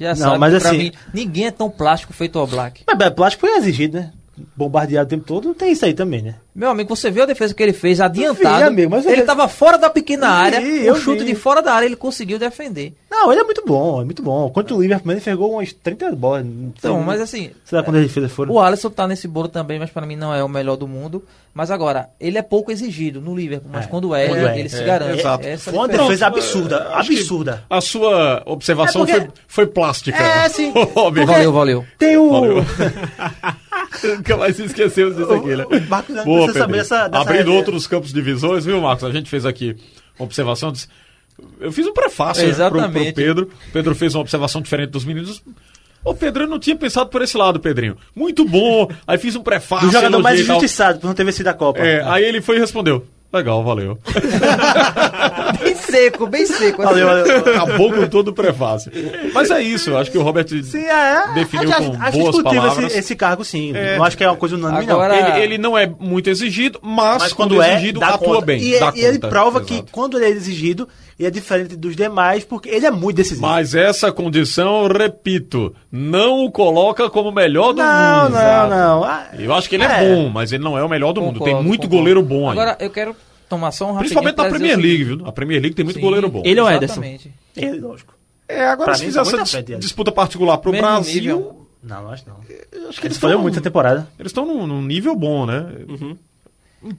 Já 0.02 0.10
Não, 0.10 0.16
sabe 0.16 0.38
mas 0.38 0.50
que 0.62 0.68
assim- 0.68 0.78
mim 0.78 0.92
ninguém 1.14 1.46
é 1.46 1.50
tão 1.50 1.70
plástico 1.70 2.12
feito 2.12 2.38
o 2.38 2.46
Black. 2.46 2.82
Mas 2.86 2.98
Beto 2.98 3.16
Plástico 3.16 3.46
foi 3.46 3.56
exigido, 3.56 3.98
né? 3.98 4.10
Bombardeado 4.56 5.06
o 5.06 5.10
tempo 5.10 5.24
todo, 5.24 5.54
tem 5.54 5.72
isso 5.72 5.84
aí 5.84 5.94
também, 5.94 6.22
né? 6.22 6.34
Meu 6.54 6.68
amigo, 6.68 6.94
você 6.94 7.10
viu 7.10 7.22
a 7.22 7.26
defesa 7.26 7.54
que 7.54 7.62
ele 7.62 7.72
fez 7.72 7.98
adiantado. 8.00 8.58
vi, 8.58 8.62
amigo, 8.62 8.90
mas 8.90 9.06
ele 9.06 9.22
vi. 9.22 9.26
tava 9.26 9.48
fora 9.48 9.78
da 9.78 9.88
pequena 9.88 10.26
Eu 10.26 10.32
área, 10.32 10.60
vi, 10.60 10.80
o 10.80 10.84
eu 10.84 10.96
chute 10.96 11.20
vi. 11.24 11.30
de 11.30 11.34
fora 11.34 11.62
da 11.62 11.72
área 11.72 11.86
ele 11.86 11.96
conseguiu 11.96 12.38
defender. 12.38 12.92
Não, 13.10 13.32
ele 13.32 13.40
é 13.40 13.44
muito 13.44 13.62
bom, 13.64 14.02
é 14.02 14.04
muito 14.04 14.22
bom. 14.22 14.50
Quanto 14.50 14.74
o 14.76 14.82
Liverpool, 14.82 15.12
ele 15.12 15.20
pegou 15.20 15.52
umas 15.52 15.72
30 15.72 16.12
bolas. 16.14 16.44
Então, 16.46 17.00
mas 17.02 17.20
assim, 17.22 17.50
defesas 17.92 18.30
foram. 18.32 18.52
o 18.52 18.60
Alisson 18.60 18.90
tá 18.90 19.06
nesse 19.08 19.26
bolo 19.26 19.48
também, 19.48 19.78
mas 19.78 19.90
pra 19.90 20.04
mim 20.04 20.16
não 20.16 20.34
é 20.34 20.44
o 20.44 20.48
melhor 20.48 20.76
do 20.76 20.86
mundo. 20.86 21.24
Mas 21.54 21.70
agora, 21.70 22.08
ele 22.18 22.38
é 22.38 22.42
pouco 22.42 22.72
exigido 22.72 23.20
no 23.20 23.34
Liverpool, 23.36 23.70
mas 23.70 23.84
É, 23.84 23.88
quando 23.88 24.14
é, 24.14 24.26
quando 24.26 24.38
ele, 24.38 24.46
é, 24.48 24.58
ele 24.58 24.68
se 24.70 24.80
é, 24.82 24.84
garante. 24.84 25.18
exato. 25.20 25.46
Essa 25.46 25.70
Foi 25.70 25.78
uma 25.80 25.88
defesa 25.88 26.26
absurda, 26.26 26.88
absurda. 26.94 27.64
A 27.68 27.80
sua 27.80 28.42
observação 28.46 29.02
É 29.02 29.06
porque- 29.06 29.20
foi, 29.20 29.30
foi 29.46 29.66
plástica. 29.66 30.16
É, 30.22 30.48
sim. 30.48 30.72
Valeu, 31.26 31.52
valeu. 31.52 31.84
Tem 31.98 32.16
o. 32.16 32.30
Valeu. 32.30 32.64
Nunca 34.16 34.36
mais 34.36 34.56
se 34.56 34.64
esqueceu 34.64 35.12
disso 35.12 35.32
aqui, 35.32 35.56
né? 35.56 35.64
O 35.64 35.88
Marcos 35.88 36.14
não 36.14 36.24
Boa, 36.24 36.52
saber 36.52 36.78
essa- 36.78 37.08
dessa 37.08 37.22
Abrindo 37.22 37.38
regra. 37.38 37.52
outros 37.52 37.86
campos 37.86 38.12
de 38.12 38.20
visões, 38.22 38.64
viu, 38.64 38.80
Marcos? 38.80 39.04
A 39.04 39.10
gente 39.10 39.28
fez 39.30 39.44
aqui 39.46 39.76
uma 40.18 40.24
observação. 40.26 40.72
disse- 40.72 40.88
Eu 41.60 41.72
fiz 41.72 41.86
um 41.86 41.92
prefácio 41.92 42.46
né, 42.46 42.52
pro, 42.54 42.68
pro 42.68 42.78
Exatamente. 42.80 43.12
Pedro. 43.14 43.50
O 43.68 43.72
Pedro 43.72 43.94
fez 43.94 44.14
uma 44.14 44.20
observação 44.20 44.60
diferente 44.60 44.90
dos 44.90 45.04
meninos. 45.04 45.42
Ô, 46.04 46.12
Pedro, 46.14 46.44
eu 46.44 46.48
não 46.48 46.58
tinha 46.58 46.74
pensado 46.74 47.08
por 47.10 47.22
esse 47.22 47.36
lado, 47.36 47.60
Pedrinho. 47.60 47.96
Muito 48.14 48.44
bom. 48.44 48.90
Aí 49.06 49.18
fiz 49.18 49.36
um 49.36 49.42
prefácio. 49.42 49.86
Do 49.88 49.92
jogador 49.92 50.18
mais 50.20 50.40
injustiçado 50.40 50.98
por 50.98 51.06
não 51.06 51.14
ter 51.14 51.24
vencido 51.24 51.48
a 51.48 51.54
Copa. 51.54 51.78
É, 51.80 52.02
aí 52.04 52.24
ele 52.24 52.40
foi 52.42 52.56
e 52.56 52.58
respondeu. 52.58 53.06
Legal, 53.32 53.62
valeu. 53.64 53.98
Bem 55.92 56.00
seco, 56.10 56.26
bem 56.26 56.46
seco. 56.46 56.82
Valeu, 56.82 57.06
valeu. 57.06 57.38
Acabou 57.38 57.92
com 57.92 58.08
todo 58.08 58.28
o 58.28 58.32
prefácio. 58.32 58.90
Mas 59.34 59.50
é 59.50 59.62
isso, 59.62 59.90
eu 59.90 59.98
acho 59.98 60.10
que 60.10 60.18
o 60.18 60.22
Robert 60.22 60.46
Sim, 60.48 60.84
é. 60.84 61.34
definiu 61.34 61.70
acho, 61.70 61.90
com 61.92 62.02
acho 62.02 62.18
boas 62.18 62.42
palavras. 62.42 62.86
esse, 62.86 62.98
esse 62.98 63.16
cargo, 63.16 63.44
sim. 63.44 63.72
É. 63.74 63.96
Não 63.96 64.04
acho 64.04 64.16
que 64.16 64.24
é 64.24 64.28
uma 64.28 64.36
coisa 64.36 64.56
unânime, 64.56 64.86
não. 64.86 65.02
Ele, 65.04 65.40
ele 65.42 65.58
não 65.58 65.76
é 65.76 65.86
muito 65.86 66.28
exigido, 66.30 66.78
mas, 66.82 67.22
Mas 67.22 67.32
quando, 67.32 67.50
quando 67.56 67.62
é, 67.62 67.74
exigido, 67.74 68.00
dá 68.00 68.08
atua 68.08 68.34
conta. 68.34 68.46
bem. 68.46 68.62
E, 68.62 68.80
dá 68.80 68.92
e 68.94 69.00
ele 69.04 69.18
conta, 69.18 69.28
prova 69.28 69.60
que 69.60 69.74
exato. 69.74 69.88
quando 69.92 70.16
ele 70.16 70.26
é 70.26 70.30
exigido, 70.30 70.88
ele 71.18 71.28
é 71.28 71.30
diferente 71.30 71.76
dos 71.76 71.94
demais, 71.94 72.42
porque 72.44 72.68
ele 72.68 72.86
é 72.86 72.90
muito 72.90 73.16
decisivo. 73.16 73.46
Mas 73.46 73.74
essa 73.74 74.10
condição, 74.10 74.84
eu 74.84 74.88
repito, 74.92 75.74
não 75.90 76.44
o 76.44 76.50
coloca 76.50 77.08
como 77.10 77.28
o 77.28 77.32
melhor 77.32 77.72
do 77.72 77.78
não, 77.82 78.22
mundo. 78.24 78.32
não, 78.32 78.40
sabe? 78.40 78.70
não. 78.70 79.04
Ah, 79.04 79.26
Eu 79.38 79.52
acho 79.54 79.68
que 79.68 79.76
ele 79.76 79.84
é, 79.84 79.86
É. 79.86 80.14
bom, 80.14 80.28
mas 80.30 80.52
ele 80.52 80.62
não 80.64 80.76
é 80.78 80.82
o 80.82 80.88
melhor 80.88 81.12
do 81.12 81.20
mundo. 81.20 81.34
Tem 81.40 81.48
Concordo, 81.48 81.68
muito 81.68 81.82
concordo. 81.82 81.96
goleiro 81.98 82.22
bom 82.22 82.46
aí. 82.50 82.52
Agora, 82.58 82.76
eu 82.80 82.90
quero 82.90 83.14
tomar 83.56 83.70
só 83.72 83.84
um 83.84 83.92
rapidinho 83.92 84.20
Principalmente 84.22 84.36
na 84.36 84.48
Premier 84.58 84.76
League, 84.78 85.04
viu? 85.04 85.26
A 85.26 85.32
Premier 85.32 85.60
League 85.60 85.74
tem 85.76 85.84
muito 85.84 85.96
Sim. 85.96 86.02
goleiro 86.02 86.28
bom. 86.30 86.42
Ele 86.44 86.58
é 86.58 86.62
o 86.62 86.68
Ederson. 86.70 86.94
Exatamente. 87.02 87.32
ele, 87.56 87.80
lógico. 87.80 88.14
É, 88.48 88.66
agora 88.66 88.86
Pra 88.90 88.94
se 88.98 89.04
fizer 89.04 89.22
tá 89.24 89.40
essa 89.42 89.62
dis- 89.62 89.78
disputa 89.78 90.10
particular 90.12 90.58
pro 90.58 90.72
Mesmo 90.72 90.86
Brasil, 90.86 91.14
nível. 91.22 91.66
Não, 91.82 92.10
acho 92.10 92.24
não. 92.28 92.36
acho 92.88 93.00
que 93.00 93.06
Ele 93.06 93.08
eles 93.08 93.16
falhou 93.18 93.40
muito 93.40 93.54
essa 93.54 93.62
temporada. 93.62 94.08
eles 94.18 94.30
estão 94.30 94.44
num, 94.46 94.66
num 94.66 94.82
nível 94.82 95.14
bom, 95.16 95.46
né? 95.46 95.66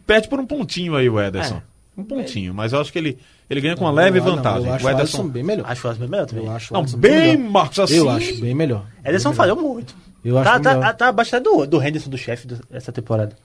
Perde 0.06 0.28
por 0.28 0.40
um 0.40 0.46
pontinho 0.46 0.96
aí 0.96 1.10
o 1.10 1.20
Ederson. 1.20 1.62
Um 1.98 2.04
pontinho, 2.04 2.54
mas 2.54 2.74
eu 2.74 2.82
acho 2.82 2.92
que 2.92 2.98
ele, 2.98 3.20
ele 3.50 3.62
ganha 3.62 3.76
com 3.76 3.84
uma 3.86 3.92
leve 3.92 4.20
não, 4.20 4.26
vantagem. 4.36 4.68
eu 4.68 4.74
acho 4.74 4.86
o 4.86 4.88
o 4.88 4.92
Ederson. 4.92 5.28
Bem 5.28 5.44
melhor. 5.44 5.66
Acho 5.70 5.88
o 5.88 5.90
Alisson 5.92 6.08
melhor 6.08 6.26
também. 6.26 6.46
Eu 6.46 6.52
acho 6.52 6.74
Não, 6.74 6.84
bem, 6.84 7.38
melhor. 7.38 7.52
Marcos, 7.52 7.80
assim. 7.80 7.96
Eu 7.98 8.10
acho 8.10 8.36
bem 8.42 8.56
melhor. 8.56 8.86
Ederson 9.06 9.30
Bem 9.30 9.38
falhou 9.38 9.56
muito. 9.58 9.96
Eu 10.26 10.38
acho 10.40 10.50
tá, 10.50 10.60
melhor. 10.60 10.82
tá, 10.82 10.94
tá 10.94 11.08
abaixo 11.10 11.36
até 11.36 11.44
do, 11.44 11.66
do 11.68 11.84
Henderson, 11.84 12.10
do 12.10 12.18
chefe 12.18 12.48
dessa 12.48 12.92
temporada. 12.92 13.36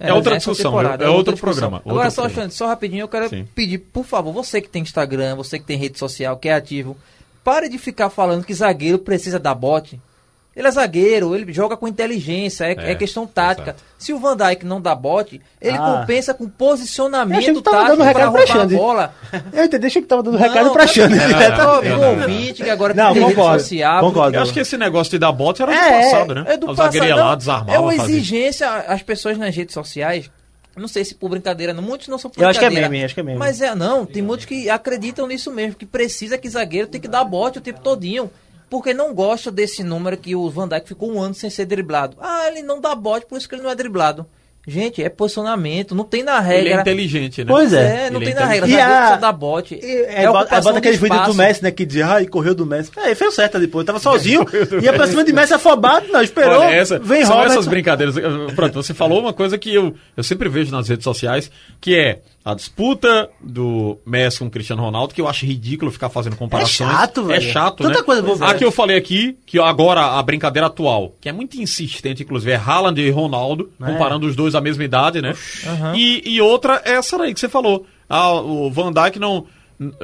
É 0.00 0.12
outra 0.12 0.36
essa 0.36 0.50
discussão, 0.50 0.70
temporada, 0.70 1.04
é 1.04 1.08
outro 1.08 1.32
outra 1.32 1.36
programa, 1.36 1.78
Agora, 1.78 1.94
outro 1.94 2.10
só, 2.10 2.22
programa. 2.22 2.40
Alexandre, 2.42 2.56
só 2.56 2.66
rapidinho, 2.68 3.02
eu 3.02 3.08
quero 3.08 3.28
Sim. 3.28 3.48
pedir, 3.54 3.78
por 3.78 4.04
favor, 4.04 4.32
você 4.32 4.60
que 4.60 4.68
tem 4.68 4.82
Instagram, 4.82 5.34
você 5.34 5.58
que 5.58 5.64
tem 5.64 5.76
rede 5.76 5.98
social, 5.98 6.36
que 6.36 6.48
é 6.48 6.54
ativo, 6.54 6.96
pare 7.42 7.68
de 7.68 7.78
ficar 7.78 8.08
falando 8.08 8.44
que 8.44 8.54
zagueiro 8.54 8.98
precisa 8.98 9.38
dar 9.38 9.54
bote. 9.54 10.00
Ele 10.58 10.66
é 10.66 10.70
zagueiro, 10.72 11.36
ele 11.36 11.52
joga 11.52 11.76
com 11.76 11.86
inteligência, 11.86 12.64
é, 12.64 12.72
É, 12.72 12.90
é 12.90 12.94
questão 12.96 13.28
tática. 13.28 13.70
exato. 13.70 13.84
Se 13.96 14.12
o 14.12 14.18
Van 14.18 14.36
Dijk 14.36 14.66
não 14.66 14.80
dá 14.80 14.92
bote, 14.92 15.40
ele 15.60 15.76
Ah. 15.78 16.00
compensa 16.00 16.34
com 16.34 16.48
posicionamento 16.48 17.44
que 17.54 17.62
tava 17.62 17.76
tático 17.76 17.88
dando 17.90 17.98
para 17.98 18.06
recado 18.08 18.32
pra 18.32 18.40
roubar 18.40 18.42
a 18.42 18.60
Xande. 18.62 18.74
bola. 18.74 19.14
Eu 19.52 19.64
entendi, 19.64 19.78
deixa 19.78 20.00
que 20.00 20.06
tava 20.08 20.22
dando 20.22 20.34
Não, 20.36 20.40
recado 20.40 20.70
pra 20.72 20.86
Xande. 20.88 21.14
É, 21.16 21.48
não, 21.96 22.20
ouvinte 22.20 22.64
que 22.64 22.70
agora 22.70 22.92
Não, 22.92 23.12
tem 23.14 23.22
concordo, 23.22 23.60
social. 23.60 24.00
concordo. 24.00 24.36
Eu 24.36 24.42
acho 24.42 24.52
que 24.52 24.58
esse 24.58 24.76
negócio 24.76 25.12
de 25.12 25.18
dar 25.20 25.30
bote 25.30 25.62
era 25.62 25.70
do 25.70 25.78
É, 25.78 26.02
passado, 26.10 26.34
né? 26.34 26.44
É 26.48 26.56
do 26.56 26.70
o 26.72 26.74
passado. 26.74 26.98
lá, 27.16 27.34
desarmava, 27.36 27.72
É 27.72 27.78
uma 27.78 27.92
fazia. 27.92 28.16
exigência, 28.16 28.68
as 28.68 29.00
pessoas 29.02 29.38
nas 29.38 29.54
redes 29.54 29.72
sociais, 29.72 30.28
não 30.76 30.88
sei 30.88 31.04
se 31.04 31.14
por 31.14 31.28
brincadeira, 31.30 31.72
não, 31.72 31.82
muitos 31.84 32.08
não 32.08 32.18
são 32.18 32.28
por 32.30 32.42
Eu 32.42 32.48
acho 32.48 32.58
que 32.58 32.64
é 32.64 32.68
brincadeira. 32.68 32.90
meme, 32.90 33.04
acho 33.04 33.14
que 33.14 33.20
é 33.20 33.22
meme. 33.22 33.38
Mas 33.38 33.60
é, 33.60 33.74
não, 33.76 34.04
tem 34.04 34.22
muitos 34.22 34.44
que 34.44 34.68
acreditam 34.68 35.26
nisso 35.28 35.52
mesmo, 35.52 35.74
que 35.76 35.86
precisa 35.86 36.36
que 36.36 36.48
zagueiro 36.48 36.88
tem 36.88 37.00
que 37.00 37.08
dar 37.08 37.22
bote 37.24 37.58
o 37.58 37.60
tempo 37.60 37.80
todinho. 37.80 38.28
Porque 38.70 38.92
não 38.92 39.14
gosta 39.14 39.50
desse 39.50 39.82
número 39.82 40.16
que 40.16 40.34
o 40.36 40.48
Van 40.50 40.68
Dijk 40.68 40.86
ficou 40.88 41.10
um 41.12 41.20
ano 41.20 41.34
sem 41.34 41.48
ser 41.50 41.64
driblado. 41.64 42.16
Ah, 42.20 42.48
ele 42.48 42.62
não 42.62 42.80
dá 42.80 42.94
bote, 42.94 43.26
por 43.26 43.38
isso 43.38 43.48
que 43.48 43.54
ele 43.54 43.62
não 43.62 43.70
é 43.70 43.74
driblado. 43.74 44.26
Gente, 44.66 45.02
é 45.02 45.08
posicionamento, 45.08 45.94
não 45.94 46.04
tem 46.04 46.22
na 46.22 46.36
Ele 46.40 46.46
regra. 46.68 46.70
é 46.72 46.80
inteligente, 46.82 47.42
né? 47.42 47.46
Pois 47.50 47.72
É, 47.72 48.06
é. 48.06 48.10
não 48.10 48.18
Ele 48.20 48.26
tem 48.26 48.34
é 48.34 48.40
na 48.40 48.44
regra. 48.46 48.68
E 48.68 48.78
a- 48.78 49.16
dar 49.16 49.32
bote. 49.32 49.74
E, 49.82 50.02
é, 50.02 50.26
bota, 50.26 50.40
ocupação 50.40 50.62
bota 50.64 50.78
aqueles 50.78 50.98
de 51.00 51.04
vídeos 51.08 51.26
do. 51.26 51.34
Messi, 51.34 51.62
né? 51.64 51.70
Que 51.70 51.86
diz, 51.86 52.02
ai, 52.02 52.26
correu 52.26 52.54
do 52.54 52.66
Messi. 52.66 52.90
É, 52.98 53.14
fez 53.14 53.34
certo 53.34 53.58
depois. 53.58 53.86
Tava 53.86 53.98
sozinho, 53.98 54.44
ia 54.82 54.92
pra 54.92 55.06
cima 55.06 55.24
de 55.24 55.32
Messi 55.32 55.54
afobado, 55.54 56.08
não, 56.12 56.20
esperou. 56.20 56.60
Olha, 56.60 56.74
essa, 56.74 56.98
vem 56.98 57.24
são 57.24 57.36
Robert. 57.36 57.52
essas 57.52 57.66
brincadeiras. 57.66 58.14
Pronto, 58.54 58.74
você 58.74 58.92
falou 58.92 59.20
uma 59.20 59.32
coisa 59.32 59.56
que 59.56 59.74
eu, 59.74 59.94
eu 60.14 60.22
sempre 60.22 60.50
vejo 60.50 60.70
nas 60.70 60.86
redes 60.86 61.04
sociais, 61.04 61.50
que 61.80 61.96
é 61.98 62.18
a 62.50 62.54
disputa 62.54 63.28
do 63.40 63.98
Messi 64.06 64.38
com 64.38 64.46
o 64.46 64.50
Cristiano 64.50 64.82
Ronaldo, 64.82 65.12
que 65.14 65.20
eu 65.20 65.28
acho 65.28 65.44
ridículo 65.44 65.90
ficar 65.90 66.08
fazendo 66.08 66.36
comparações. 66.36 66.88
É 66.90 66.94
chato, 66.94 67.20
É 67.20 67.38
velho. 67.38 67.52
chato, 67.52 67.82
Tanta 67.82 67.98
né? 67.98 68.02
coisa 68.04 68.22
boa. 68.22 68.50
A 68.50 68.54
que 68.54 68.64
eu 68.64 68.72
falei 68.72 68.96
aqui, 68.96 69.36
que 69.44 69.58
agora 69.60 70.00
a 70.18 70.22
brincadeira 70.22 70.66
atual, 70.68 71.12
que 71.20 71.28
é 71.28 71.32
muito 71.32 71.60
insistente, 71.60 72.22
inclusive, 72.22 72.52
é 72.52 72.56
Haaland 72.56 73.00
e 73.00 73.10
Ronaldo, 73.10 73.70
É. 73.82 73.86
comparando 73.86 74.26
os 74.26 74.34
dois 74.34 74.54
à 74.54 74.60
mesma 74.60 74.82
idade, 74.84 75.20
né? 75.20 75.34
E, 75.94 76.22
e 76.24 76.40
outra 76.40 76.80
é 76.84 76.92
essa 76.92 77.20
aí 77.22 77.34
que 77.34 77.40
você 77.40 77.48
falou. 77.48 77.84
Ah, 78.08 78.32
o 78.32 78.70
Van 78.70 78.90
Dijk 78.92 79.18
não, 79.18 79.44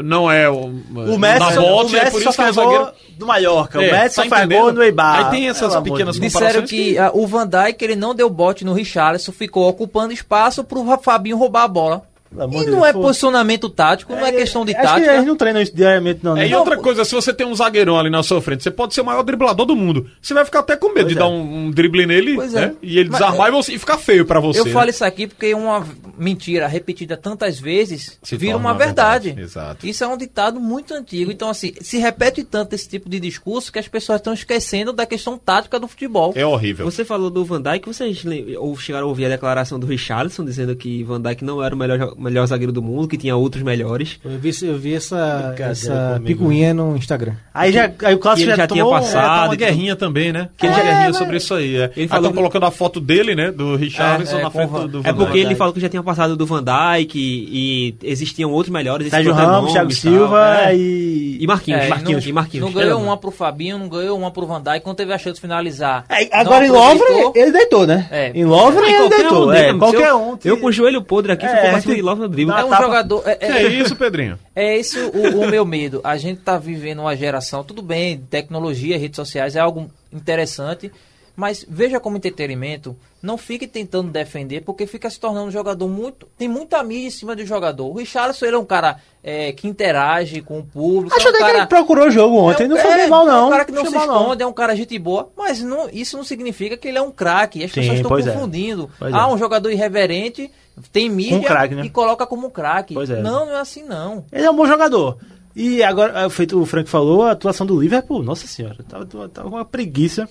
não 0.03 0.31
é 0.31 0.49
o, 0.49 0.67
O 0.67 1.19
Messi, 1.19 1.39
na 1.41 1.53
só- 1.53 1.61
bote, 1.63 1.89
o 1.89 1.93
Messi 1.93 2.07
é 2.07 2.11
por 2.11 2.23
só 2.23 2.29
isso 2.31 2.39
que 2.43 2.43
é 2.49 2.53
zagueiro. 2.53 2.89
do 3.19 3.27
Mallorca. 3.27 3.83
É, 3.83 3.89
o 3.89 3.93
Messi 3.93 4.17
tá 4.17 4.23
só 4.25 4.29
faz 4.29 4.49
gol 4.49 4.73
no 4.73 4.83
Eibar. 4.83 5.25
Aí 5.25 5.31
tem 5.31 5.49
essas 5.49 5.75
amor 5.75 5.85
pequenas 5.85 6.19
Deus. 6.19 6.33
Disseram 6.33 6.47
comparações 6.47 6.71
que 6.71 6.93
que- 6.93 6.99
ah, 6.99 7.11
o 7.15 7.27
Van 7.27 7.47
Dijk 7.49 7.83
ele 7.83 7.97
não 7.97 8.15
deu 8.15 8.29
bote 8.29 8.65
no 8.65 8.73
Richarlison, 8.75 9.33
ficou 9.33 9.67
ocupando 9.69 10.13
espaço 10.13 10.63
pro 10.63 10.85
Fabinho 10.99 11.37
roubar 11.39 11.65
a 11.65 11.69
bola. 11.69 12.03
E 12.35 12.37
não 12.37 12.65
Deus, 12.65 12.85
é 12.85 12.93
pô. 12.93 13.01
posicionamento 13.03 13.69
tático, 13.71 14.13
não 14.15 14.27
é 14.27 14.33
questão 14.33 14.65
de 14.65 14.73
Acho 14.75 14.81
que 14.83 14.87
tática. 14.89 15.13
eles 15.15 15.27
não 15.27 15.37
treinam 15.37 15.63
isso 15.63 15.75
diariamente, 15.75 16.21
não. 16.23 16.37
É, 16.37 16.41
né? 16.41 16.49
e 16.49 16.55
outra 16.55 16.77
coisa, 16.77 17.05
se 17.05 17.15
você 17.15 17.33
tem 17.33 17.47
um 17.47 17.55
zagueirão 17.55 17.99
ali 17.99 18.11
na 18.11 18.23
sua 18.23 18.41
frente, 18.43 18.63
você 18.63 18.71
pode 18.71 18.95
ser 18.95 19.01
o 19.01 19.05
maior 19.05 19.23
driblador 19.23 19.67
do 19.67 19.77
mundo. 19.77 20.07
Você 20.21 20.35
vai 20.35 20.45
ficar 20.45 20.61
até 20.61 20.77
com 20.77 20.89
medo 20.89 21.03
Pois 21.05 21.09
de 21.09 21.15
é. 21.15 21.19
dar 21.19 21.29
um, 21.29 21.67
um 21.67 21.71
drible 21.71 22.07
nele, 22.07 22.35
Pois 22.35 22.55
é. 22.55 22.61
né? 22.67 22.75
E 22.83 22.99
ele 22.99 23.09
Mas- 23.11 23.21
desarmar 23.21 23.49
e, 23.49 23.53
você, 23.53 23.73
e 23.75 23.79
ficar 23.79 23.99
feio 23.99 24.25
pra 24.25 24.41
você. 24.41 24.61
Eu 24.61 24.65
né? 24.67 24.73
falo 24.73 24.91
isso 24.91 25.05
aqui 25.05 25.27
porque 25.27 25.55
uma 25.55 25.85
mentira 26.19 26.67
repetida 26.67 27.17
tantas 27.17 27.59
vezes 27.59 28.19
Se 28.23 28.37
vira 28.37 28.57
uma 28.57 28.75
verdade. 28.75 29.29
verdade, 29.31 29.43
exato. 29.43 29.87
Isso 29.87 30.03
é 30.05 30.07
um 30.09 30.17
ditado 30.17 30.61
muito 30.61 30.95
antigo. 30.95 31.31
Então, 31.31 31.49
assim, 31.49 31.73
se 31.81 31.99
repete 31.99 32.43
tanto 32.45 32.75
esse 32.75 32.89
tipo 32.89 33.09
de 33.09 33.19
discurso 33.21 33.73
que 33.73 33.79
as 33.79 33.89
pessoas 33.89 34.21
estão 34.21 34.33
esquecendo 34.33 34.93
da 34.93 35.07
questão 35.07 35.39
tática 35.39 35.79
do 35.79 35.87
futebol. 35.89 36.33
É 36.37 36.45
horrível. 36.47 36.85
Você 36.85 37.05
falou 37.05 37.31
do 37.31 37.45
Van 37.45 37.61
Dijk, 37.61 37.87
vocês 37.87 38.25
ou 38.59 38.77
chegaram 38.77 39.07
a 39.07 39.09
ouvir 39.09 39.27
a 39.27 39.29
declaração 39.29 39.79
do 39.79 39.87
Richarlison 39.87 40.45
dizendo 40.45 40.75
que 40.77 41.03
Van 41.05 41.21
Dijk 41.21 41.45
não 41.45 41.63
era 41.63 41.75
o 41.75 41.79
melhor, 41.79 42.15
melhor 42.25 42.47
zagueiro 42.47 42.73
do 42.73 42.83
mundo, 42.83 43.07
que 43.09 43.17
tinha 43.17 43.37
outros 43.37 43.63
melhores. 43.63 44.19
Eu 44.25 44.39
vi, 44.39 44.51
eu 44.63 44.79
vi 44.79 44.95
essa, 44.95 45.55
essa 45.59 46.15
comigo. 46.15 46.25
picuinha 46.41 46.75
no 46.75 46.97
Instagram. 46.97 47.35
Aí, 47.53 47.73
já, 47.73 47.91
aí 48.03 48.15
o 48.15 48.19
Clássico 48.19 48.49
ele 48.51 48.57
já 48.57 48.67
tinha 48.67 48.83
tomou- 48.85 48.99
passado. 48.99 49.25
Ah, 49.25 49.39
tá 49.41 49.45
uma 49.47 49.55
guerrinha 49.57 49.95
também, 49.97 50.33
né? 50.33 50.49
Que 50.57 50.67
É, 50.67 50.71
ele 50.71 50.77
já 50.77 50.83
guerrinha 50.83 51.07
mas- 51.09 51.17
sobre 51.17 51.37
isso 51.37 51.55
aí. 51.55 51.77
É. 51.77 51.85
Ele 51.85 51.93
Aí 51.97 52.09
falou 52.09 52.31
que- 52.31 52.37
colocando 52.37 52.67
a 52.67 52.71
foto 52.71 53.01
dele, 53.01 53.35
né? 53.35 53.51
Do 53.53 53.77
Richarlison 53.77 54.37
É, 54.37 54.41
é, 54.41 54.43
na 54.43 54.51
frente 54.51 54.71
do, 54.71 54.89
do 54.89 54.99
É 55.01 55.13
Van 55.13 55.15
porque 55.19 55.33
Dijk. 55.35 55.47
ele 55.47 55.55
falou 55.55 55.73
que 55.75 55.81
já 55.81 55.89
tinha 55.89 56.03
passado 56.03 56.37
do 56.37 56.47
Van 56.47 56.63
Dijk 56.65 57.15
e, 57.19 57.95
e 58.03 58.11
existiam 58.11 58.51
outros 58.51 58.73
melhores. 58.73 59.09
Sérgio 59.11 59.33
Ramos, 59.33 59.73
Thiago 59.73 59.91
e. 59.91 59.95
Silva 59.95 60.57
É. 60.71 60.77
e... 60.77 61.39
E 61.41 61.47
Marquinhos, 61.47 61.83
É, 61.83 61.89
Marquinhos, 61.89 62.25
não, 62.25 62.31
e 62.31 62.33
Marquinhos. 62.33 62.67
não 62.67 62.73
ganhou 62.73 63.01
uma 63.03 63.17
pro 63.17 63.31
Fabinho, 63.31 63.77
não 63.79 63.89
ganhou 63.89 64.17
uma 64.17 64.31
pro 64.31 64.47
Van 64.47 64.63
Dijk. 64.63 64.81
Quando 64.81 64.97
teve 64.97 65.13
a 65.13 65.19
chance 65.19 65.35
de 65.35 65.41
finalizar. 65.41 66.05
É, 66.09 66.29
agora 66.41 66.65
em. 66.67 66.71
Lovre, 66.71 67.05
ele 67.35 67.53
deitou, 67.53 67.87
né? 67.87 68.07
É. 68.11 68.31
Em 68.35 68.45
Lovre, 68.45 68.85
ele 68.87 69.09
deitou. 69.09 69.53
é, 69.53 69.73
né? 69.73 69.79
qualquer 69.79 70.15
um. 70.15 70.37
Eu 70.45 70.57
com 70.59 70.67
o 70.67 70.73
joelho 70.73 71.03
podre 71.03 71.33
aqui, 71.33 71.45
É, 71.45 71.49
ficou 71.57 71.71
no 72.17 72.29
drible. 72.29 72.53
dá 72.55 72.61
É 72.61 72.65
um 72.65 72.71
tapa- 72.71 72.83
jogador. 72.85 73.23
É, 73.27 73.39
é- 73.41 73.63
é 73.65 73.69
isso, 73.69 73.95
Pedrinho? 73.97 74.39
É 74.55 74.77
esse 74.77 74.99
o, 74.99 75.41
o 75.41 75.49
meu 75.51 75.65
medo. 75.65 76.01
A 76.05 76.17
gente 76.17 76.41
tá 76.41 76.57
vivendo 76.59 77.01
uma 77.01 77.17
geração, 77.17 77.65
tudo 77.65 77.83
bem, 77.83 78.19
tecnologia, 78.31 78.97
redes 78.99 79.17
sociais 79.17 79.57
é 79.57 79.61
algo 79.61 79.91
interessante, 80.13 80.93
mas 81.37 81.65
veja 81.69 81.99
como 81.99 82.17
entretenimento, 82.17 82.97
não 83.21 83.37
fique 83.37 83.67
tentando 83.67 84.11
defender, 84.11 84.63
porque 84.63 84.87
fica 84.87 85.11
se 85.11 85.19
tornando 85.19 85.49
um 85.49 85.51
jogador 85.51 85.89
muito. 85.89 86.29
Tem 86.39 86.47
muita 86.49 86.83
mídia 86.83 87.09
em 87.09 87.11
cima 87.11 87.35
do 87.35 87.45
jogador. 87.45 87.87
O 87.91 87.95
Richarlison 87.99 88.47
ele 88.47 88.57
é 88.57 88.59
um 88.59 88.65
cara 88.65 88.99
é, 89.23 89.53
que 89.53 89.67
interage 89.67 90.41
com 90.43 90.61
o 90.61 90.65
público. 90.65 91.17
Acho 91.17 91.27
é 91.27 91.31
um 91.31 91.35
até 91.35 91.39
que 91.39 91.45
cara, 91.45 91.59
ele 91.59 91.67
procurou 91.67 92.07
o 92.07 92.11
jogo 92.11 92.37
ontem. 92.37 92.65
é 92.65 92.67
um- 92.67 92.71
não 92.71 92.77
foi 92.77 92.91
é, 92.91 93.07
mal, 93.09 93.27
não. 93.27 93.45
É 93.45 93.47
um 93.47 93.51
cara 93.51 93.65
que 93.65 93.73
não 93.73 93.81
foi 93.83 93.91
se 93.91 93.97
mal, 93.97 94.07
não. 94.07 94.21
esconde, 94.23 94.43
é 94.43 94.47
um 94.47 94.53
cara 94.53 94.77
gente 94.77 94.99
boa, 94.99 95.33
mas 95.37 95.61
não, 95.61 95.89
isso 95.91 96.17
não 96.17 96.25
significa 96.25 96.77
que 96.77 96.87
ele 96.87 96.99
é 96.99 97.03
um 97.03 97.11
craque. 97.11 97.65
As 97.65 97.71
Sim, 97.73 97.81
pessoas 97.81 97.99
estão 98.01 98.19
é. 98.19 98.23
confundindo. 98.23 98.91
Ah, 99.01 99.33
um 99.33 99.39
jogador 99.39 99.71
irreverente, 99.71 100.51
tem 100.93 101.09
mídia 101.11 101.41
craque, 101.41 101.75
né? 101.75 101.85
e 101.85 101.91
coloca 101.91 102.27
como 102.27 102.51
craque. 102.51 102.95
Pois 102.95 103.11
é. 103.11 103.21
Não, 103.21 103.47
não 103.47 103.57
é 103.57 103.61
assim 103.61 103.83
não. 103.83 104.25
Ele 104.33 104.45
é 104.45 104.51
um 104.51 104.57
bom 104.57 104.67
jogador. 104.67 105.19
E 105.57 105.83
agora, 105.83 106.29
feito 106.31 106.61
o 106.61 106.67
Frank 106.67 106.91
falou, 106.91 107.23
a 107.23 107.31
atuação 107.31 107.65
do 107.65 107.81
Liverpool, 107.81 108.23
nossa 108.23 108.47
senhora, 108.47 108.77
tava, 108.89 109.29
tava 109.29 109.49
uma 109.49 109.65
preguiça. 109.65 110.29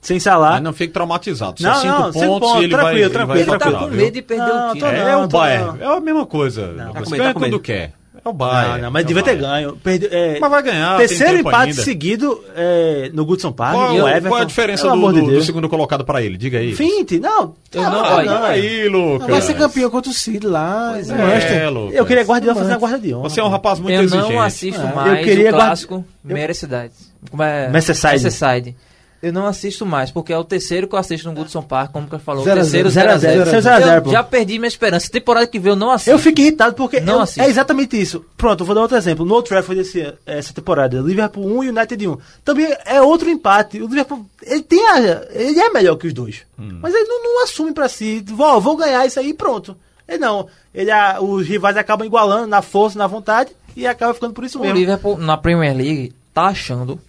Sem 0.00 0.20
salar. 0.20 0.54
Aí 0.56 0.60
não 0.60 0.72
fique 0.72 0.92
traumatizado. 0.92 1.60
Só 1.60 1.68
Não, 1.68 1.74
cinco 1.80 1.86
não, 1.92 2.02
pontos, 2.04 2.20
cinco 2.20 2.40
pontos, 2.40 2.60
e 2.60 2.64
ele 2.64 2.76
vai, 2.76 2.84
tranquilo, 2.84 3.04
ele 3.40 3.44
vai 3.44 3.58
tranquilo, 3.58 3.76
Ele 3.76 3.84
tá 3.84 3.88
com 3.90 3.96
medo 3.96 4.14
de 4.14 4.22
perder 4.22 4.46
Não, 4.46 4.70
o 4.70 4.74
time. 4.74 4.88
É, 4.88 5.04
Não, 5.12 5.24
o 5.24 5.28
Bayern. 5.28 5.78
não. 5.78 5.94
É 5.94 5.96
a 5.96 6.00
mesma 6.00 6.26
coisa. 6.26 6.62
Tá 6.76 6.84
Você 6.86 6.92
com 7.04 7.10
medo, 7.10 7.16
ganha 7.16 7.34
tá 7.34 7.40
quando 7.40 7.60
quer. 7.60 7.92
É 8.14 8.28
o 8.28 8.32
Não, 8.32 8.32
Bayern. 8.32 8.82
não, 8.82 8.90
mas 8.90 9.02
é 9.02 9.04
o 9.04 9.08
devia 9.08 9.22
ter 9.22 9.36
Bayern. 9.36 9.64
ganho. 9.66 9.76
Perde, 9.82 10.08
é, 10.10 10.38
Mas 10.40 10.50
vai 10.50 10.62
ganhar. 10.62 10.96
terceiro 10.98 11.24
tem 11.24 11.36
tempo 11.38 11.48
empate 11.48 11.70
ainda. 11.70 11.82
seguido 11.82 12.44
é, 12.56 13.10
no 13.12 13.24
Goodson 13.24 13.52
Park. 13.52 13.74
Qual, 13.74 13.88
com 13.88 13.94
o 13.94 14.08
Everton. 14.08 14.28
qual 14.28 14.38
é 14.38 14.42
a 14.42 14.46
diferença 14.46 14.88
do, 14.90 15.12
de 15.12 15.20
do- 15.20 15.42
segundo 15.42 15.68
colocado 15.68 16.04
pra 16.04 16.22
ele? 16.22 16.36
Diga 16.36 16.58
aí. 16.58 16.72
20? 16.72 17.18
Não. 17.20 17.54
Eu 17.72 17.82
tá, 17.82 17.90
não- 17.90 18.02
tá, 18.02 18.14
olha, 18.16 18.30
não, 18.32 18.44
Aí, 18.44 18.88
Lucas. 18.88 19.28
Vai 19.28 19.40
ser 19.42 19.54
campeão 19.54 19.90
contra 19.90 20.10
o 20.10 20.14
City 20.14 20.46
lá. 20.46 20.90
Pois 20.94 21.10
em 21.10 21.14
é. 21.14 21.64
É, 21.64 21.68
Lucas. 21.68 21.96
Eu 21.96 22.06
queria 22.06 22.22
Guardiola 22.24 22.56
fazer 22.58 22.72
a 22.72 22.78
guarda 22.78 22.98
de 23.00 23.12
honra. 23.14 23.28
Você 23.28 23.40
é 23.40 23.44
um 23.44 23.48
rapaz 23.48 23.78
muito 23.80 23.94
eu 23.94 24.02
exigente. 24.02 24.32
não 24.32 24.40
assisto 24.40 24.80
Ah, 24.80 24.88
eu 24.90 24.94
mais 24.96 25.24
queria 25.24 25.50
o 25.50 25.54
clássico 25.54 26.04
Merseyside. 26.24 26.92
Como 27.30 27.42
é? 27.42 27.68
Merseyside. 27.68 28.22
Merseyside. 28.24 28.76
Eu 29.22 29.32
não 29.32 29.46
assisto 29.46 29.84
mais, 29.86 30.10
porque 30.10 30.32
é 30.32 30.38
o 30.38 30.44
terceiro 30.44 30.86
que 30.86 30.94
eu 30.94 30.98
assisto 30.98 31.26
no 31.28 31.34
Goodson 31.34 31.62
Park, 31.62 31.90
como 31.90 32.06
que 32.08 32.18
falou. 32.18 32.42
O 32.42 32.44
Zero 32.44 32.60
a 32.60 32.62
terceiro 32.62 32.90
zero, 32.90 33.08
0 33.08 33.20
zero 33.20 33.32
a 33.32 33.44
0, 33.44 33.50
0 33.50 33.62
zero 33.62 33.74
a 33.76 33.86
zero, 33.88 34.02
pô. 34.02 34.10
Já 34.10 34.22
perdi 34.22 34.58
minha 34.58 34.68
esperança. 34.68 35.10
Temporada 35.10 35.46
que 35.46 35.58
vem 35.58 35.70
eu 35.72 35.76
não 35.76 35.90
assisto. 35.90 36.10
Eu 36.10 36.18
fico 36.18 36.40
irritado 36.40 36.74
porque 36.74 37.00
Não 37.00 37.14
eu- 37.14 37.20
assisto. 37.22 37.40
é 37.40 37.48
exatamente 37.48 38.00
isso. 38.00 38.24
Pronto, 38.36 38.60
eu 38.60 38.66
vou 38.66 38.74
dar 38.74 38.82
outro 38.82 38.96
exemplo. 38.96 39.24
No 39.24 39.34
Old 39.34 39.48
Trafford 39.48 39.80
esse, 39.80 40.14
essa 40.26 40.52
temporada, 40.52 40.98
Liverpool 41.00 41.44
1 41.46 41.64
e 41.64 41.68
United 41.70 42.08
1. 42.08 42.18
Também 42.44 42.76
é 42.84 43.00
outro 43.00 43.28
empate. 43.30 43.80
O 43.82 43.86
Liverpool, 43.88 44.26
ele 44.42 44.62
tem 44.62 44.86
a, 44.86 44.98
ele 45.30 45.58
é 45.58 45.70
melhor 45.70 45.96
que 45.96 46.06
os 46.06 46.12
dois. 46.12 46.42
Mas 46.56 46.94
ele 46.94 47.04
não, 47.08 47.24
não 47.24 47.42
assume 47.44 47.72
pra 47.72 47.88
si, 47.88 48.22
vou, 48.28 48.60
vou 48.60 48.76
ganhar 48.76 49.04
isso 49.06 49.18
aí 49.18 49.30
e 49.30 49.34
pronto. 49.34 49.76
Ele 50.08 50.18
não. 50.18 50.46
Ele, 50.74 50.90
a- 50.90 51.20
os 51.20 51.46
rivais 51.46 51.76
acabam 51.76 52.06
igualando 52.06 52.46
na 52.46 52.60
força, 52.62 52.98
na 52.98 53.06
vontade 53.06 53.50
e 53.74 53.86
acaba 53.86 54.14
ficando 54.14 54.34
por 54.34 54.44
isso 54.44 54.58
O 54.58 54.62
mesmo. 54.62 54.76
Liverpool 54.76 55.16
na 55.18 55.36
Premier 55.36 55.74
League 55.76 56.12
tá 56.32 56.44
achando. 56.48 57.00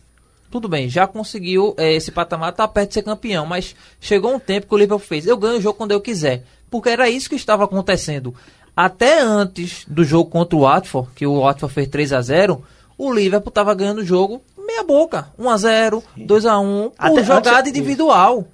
Tudo 0.58 0.70
bem, 0.70 0.90
já 0.90 1.06
conseguiu 1.06 1.76
eh, 1.78 1.94
esse 1.94 2.12
patamar, 2.12 2.52
tá 2.52 2.68
perto 2.68 2.88
de 2.88 2.94
ser 2.96 3.04
campeão, 3.04 3.46
mas 3.46 3.76
chegou 4.02 4.34
um 4.34 4.40
tempo 4.40 4.66
que 4.66 4.74
o 4.74 4.78
Liverpool 4.78 4.98
fez. 4.98 5.28
Eu 5.28 5.38
ganho 5.38 5.60
o 5.60 5.62
jogo 5.62 5.78
quando 5.78 5.92
eu 5.92 6.02
quiser. 6.02 6.46
Porque 6.68 6.90
era 6.90 7.08
isso 7.08 7.30
que 7.30 7.36
estava 7.36 7.66
acontecendo. 7.66 8.34
Até 8.76 9.22
antes 9.22 9.86
do 9.88 10.04
jogo 10.04 10.32
contra 10.32 10.58
o 10.58 10.62
Watford, 10.62 11.10
que 11.14 11.28
o 11.28 11.42
Watford 11.42 11.76
fez 11.76 11.88
3 11.90 12.12
a 12.12 12.22
0 12.24 12.64
o 12.98 13.14
Liverpool 13.14 13.50
estava 13.50 13.72
ganhando 13.76 14.00
o 14.00 14.04
jogo 14.04 14.42
meia 14.58 14.84
boca. 14.84 15.32
1 15.38 15.48
a 15.48 15.58
0 15.58 16.04
2 16.18 16.46
a 16.48 16.60
1 16.60 16.92
Até 16.98 17.14
por 17.14 17.24
jogada 17.24 17.70
individual. 17.70 18.48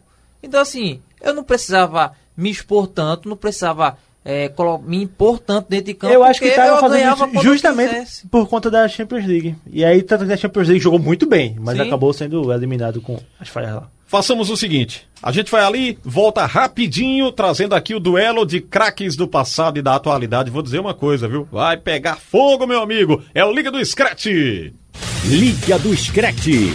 Então, 0.44 0.60
assim, 0.60 1.00
eu 1.22 1.34
não 1.34 1.46
precisava 1.46 2.12
me 2.36 2.52
expor 2.52 2.86
tanto, 2.86 3.30
não 3.30 3.38
precisava 3.38 3.98
colo- 4.50 4.80
me 4.80 5.04
impor 5.04 5.38
tanto 5.40 5.70
dentro 5.70 5.86
de 5.88 5.94
campo. 5.94 6.14
Eu 6.14 6.24
acho 6.24 6.40
que 6.40 6.46
estava 6.48 6.80
fazendo 6.80 7.42
justamente 7.42 8.26
por 8.32 8.48
conta 8.48 8.72
da 8.72 8.88
Champions 8.88 9.26
League. 9.26 9.56
E 9.72 9.84
aí, 9.84 10.02
tanto 10.02 10.26
que 10.26 10.34
a 10.34 10.38
Champions 10.38 10.68
League 10.70 10.84
jogou 10.84 11.00
muito 11.00 11.26
bem, 11.28 11.56
mas 11.60 11.78
Sim. 11.78 11.84
acabou 11.88 12.14
sendo 12.14 12.52
eliminado 12.54 13.02
com 13.02 13.20
as 13.40 13.50
falhas 13.50 13.76
lá. 13.76 13.88
Façamos 14.08 14.50
o 14.52 14.56
seguinte: 14.56 15.08
a 15.22 15.32
gente 15.32 15.52
vai 15.52 15.64
ali, 15.64 15.98
volta 16.04 16.46
rapidinho, 16.46 17.32
trazendo 17.32 17.74
aqui 17.74 17.96
o 17.96 18.00
duelo 18.00 18.46
de 18.46 18.62
craques 18.62 19.16
do 19.16 19.28
passado 19.28 19.80
e 19.80 19.82
da 19.82 19.96
atualidade. 19.96 20.52
Vou 20.52 20.62
dizer 20.62 20.80
uma 20.80 20.94
coisa, 20.94 21.28
viu? 21.28 21.48
Vai 21.52 21.78
pegar 21.78 22.18
fogo, 22.18 22.68
meu 22.68 22.82
amigo. 22.82 23.24
É 23.34 23.44
o 23.44 23.52
Liga 23.52 23.72
do 23.72 23.84
Scratch. 23.84 24.28
Liga 25.26 25.80
do 25.80 25.96
Screte. 25.98 26.74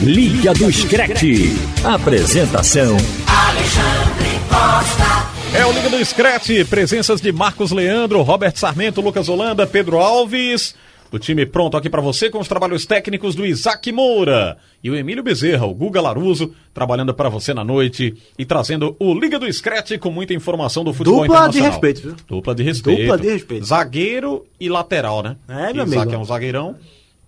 Liga 0.00 0.54
do 0.54 0.70
Screte. 0.72 1.52
Apresentação: 1.84 2.96
Alexandre 3.26 4.38
Costa. 4.48 5.37
É 5.54 5.64
o 5.64 5.72
Liga 5.72 5.88
do 5.88 6.04
Scratch, 6.04 6.50
presenças 6.68 7.20
de 7.20 7.32
Marcos 7.32 7.70
Leandro, 7.72 8.20
Robert 8.22 8.56
Sarmento, 8.56 9.00
Lucas 9.00 9.28
Holanda, 9.28 9.66
Pedro 9.66 9.98
Alves. 9.98 10.74
O 11.10 11.18
time 11.18 11.46
pronto 11.46 11.74
aqui 11.76 11.88
para 11.88 12.02
você 12.02 12.28
com 12.28 12.38
os 12.38 12.46
trabalhos 12.46 12.84
técnicos 12.84 13.34
do 13.34 13.46
Isaac 13.46 13.90
Moura 13.90 14.58
e 14.84 14.90
o 14.90 14.94
Emílio 14.94 15.22
Bezerra, 15.22 15.64
o 15.64 15.74
Guga 15.74 16.02
Laruso, 16.02 16.52
trabalhando 16.74 17.14
para 17.14 17.30
você 17.30 17.54
na 17.54 17.64
noite 17.64 18.14
e 18.38 18.44
trazendo 18.44 18.94
o 18.98 19.14
Liga 19.14 19.38
do 19.38 19.50
Scratch 19.50 19.96
com 19.98 20.10
muita 20.10 20.34
informação 20.34 20.84
do 20.84 20.92
futebol 20.92 21.22
Dupla 21.26 21.48
de 21.48 21.60
respeito, 21.60 22.02
viu? 22.02 22.16
Dupla 22.28 22.54
de 22.54 22.62
respeito. 22.62 23.00
Dupla 23.00 23.18
de 23.18 23.30
respeito. 23.30 23.64
Zagueiro 23.64 24.44
e 24.60 24.68
lateral, 24.68 25.22
né? 25.22 25.36
É, 25.48 25.72
meu 25.72 25.86
Isaac 25.86 26.02
amigo. 26.02 26.14
é 26.14 26.18
um 26.18 26.24
zagueirão 26.24 26.76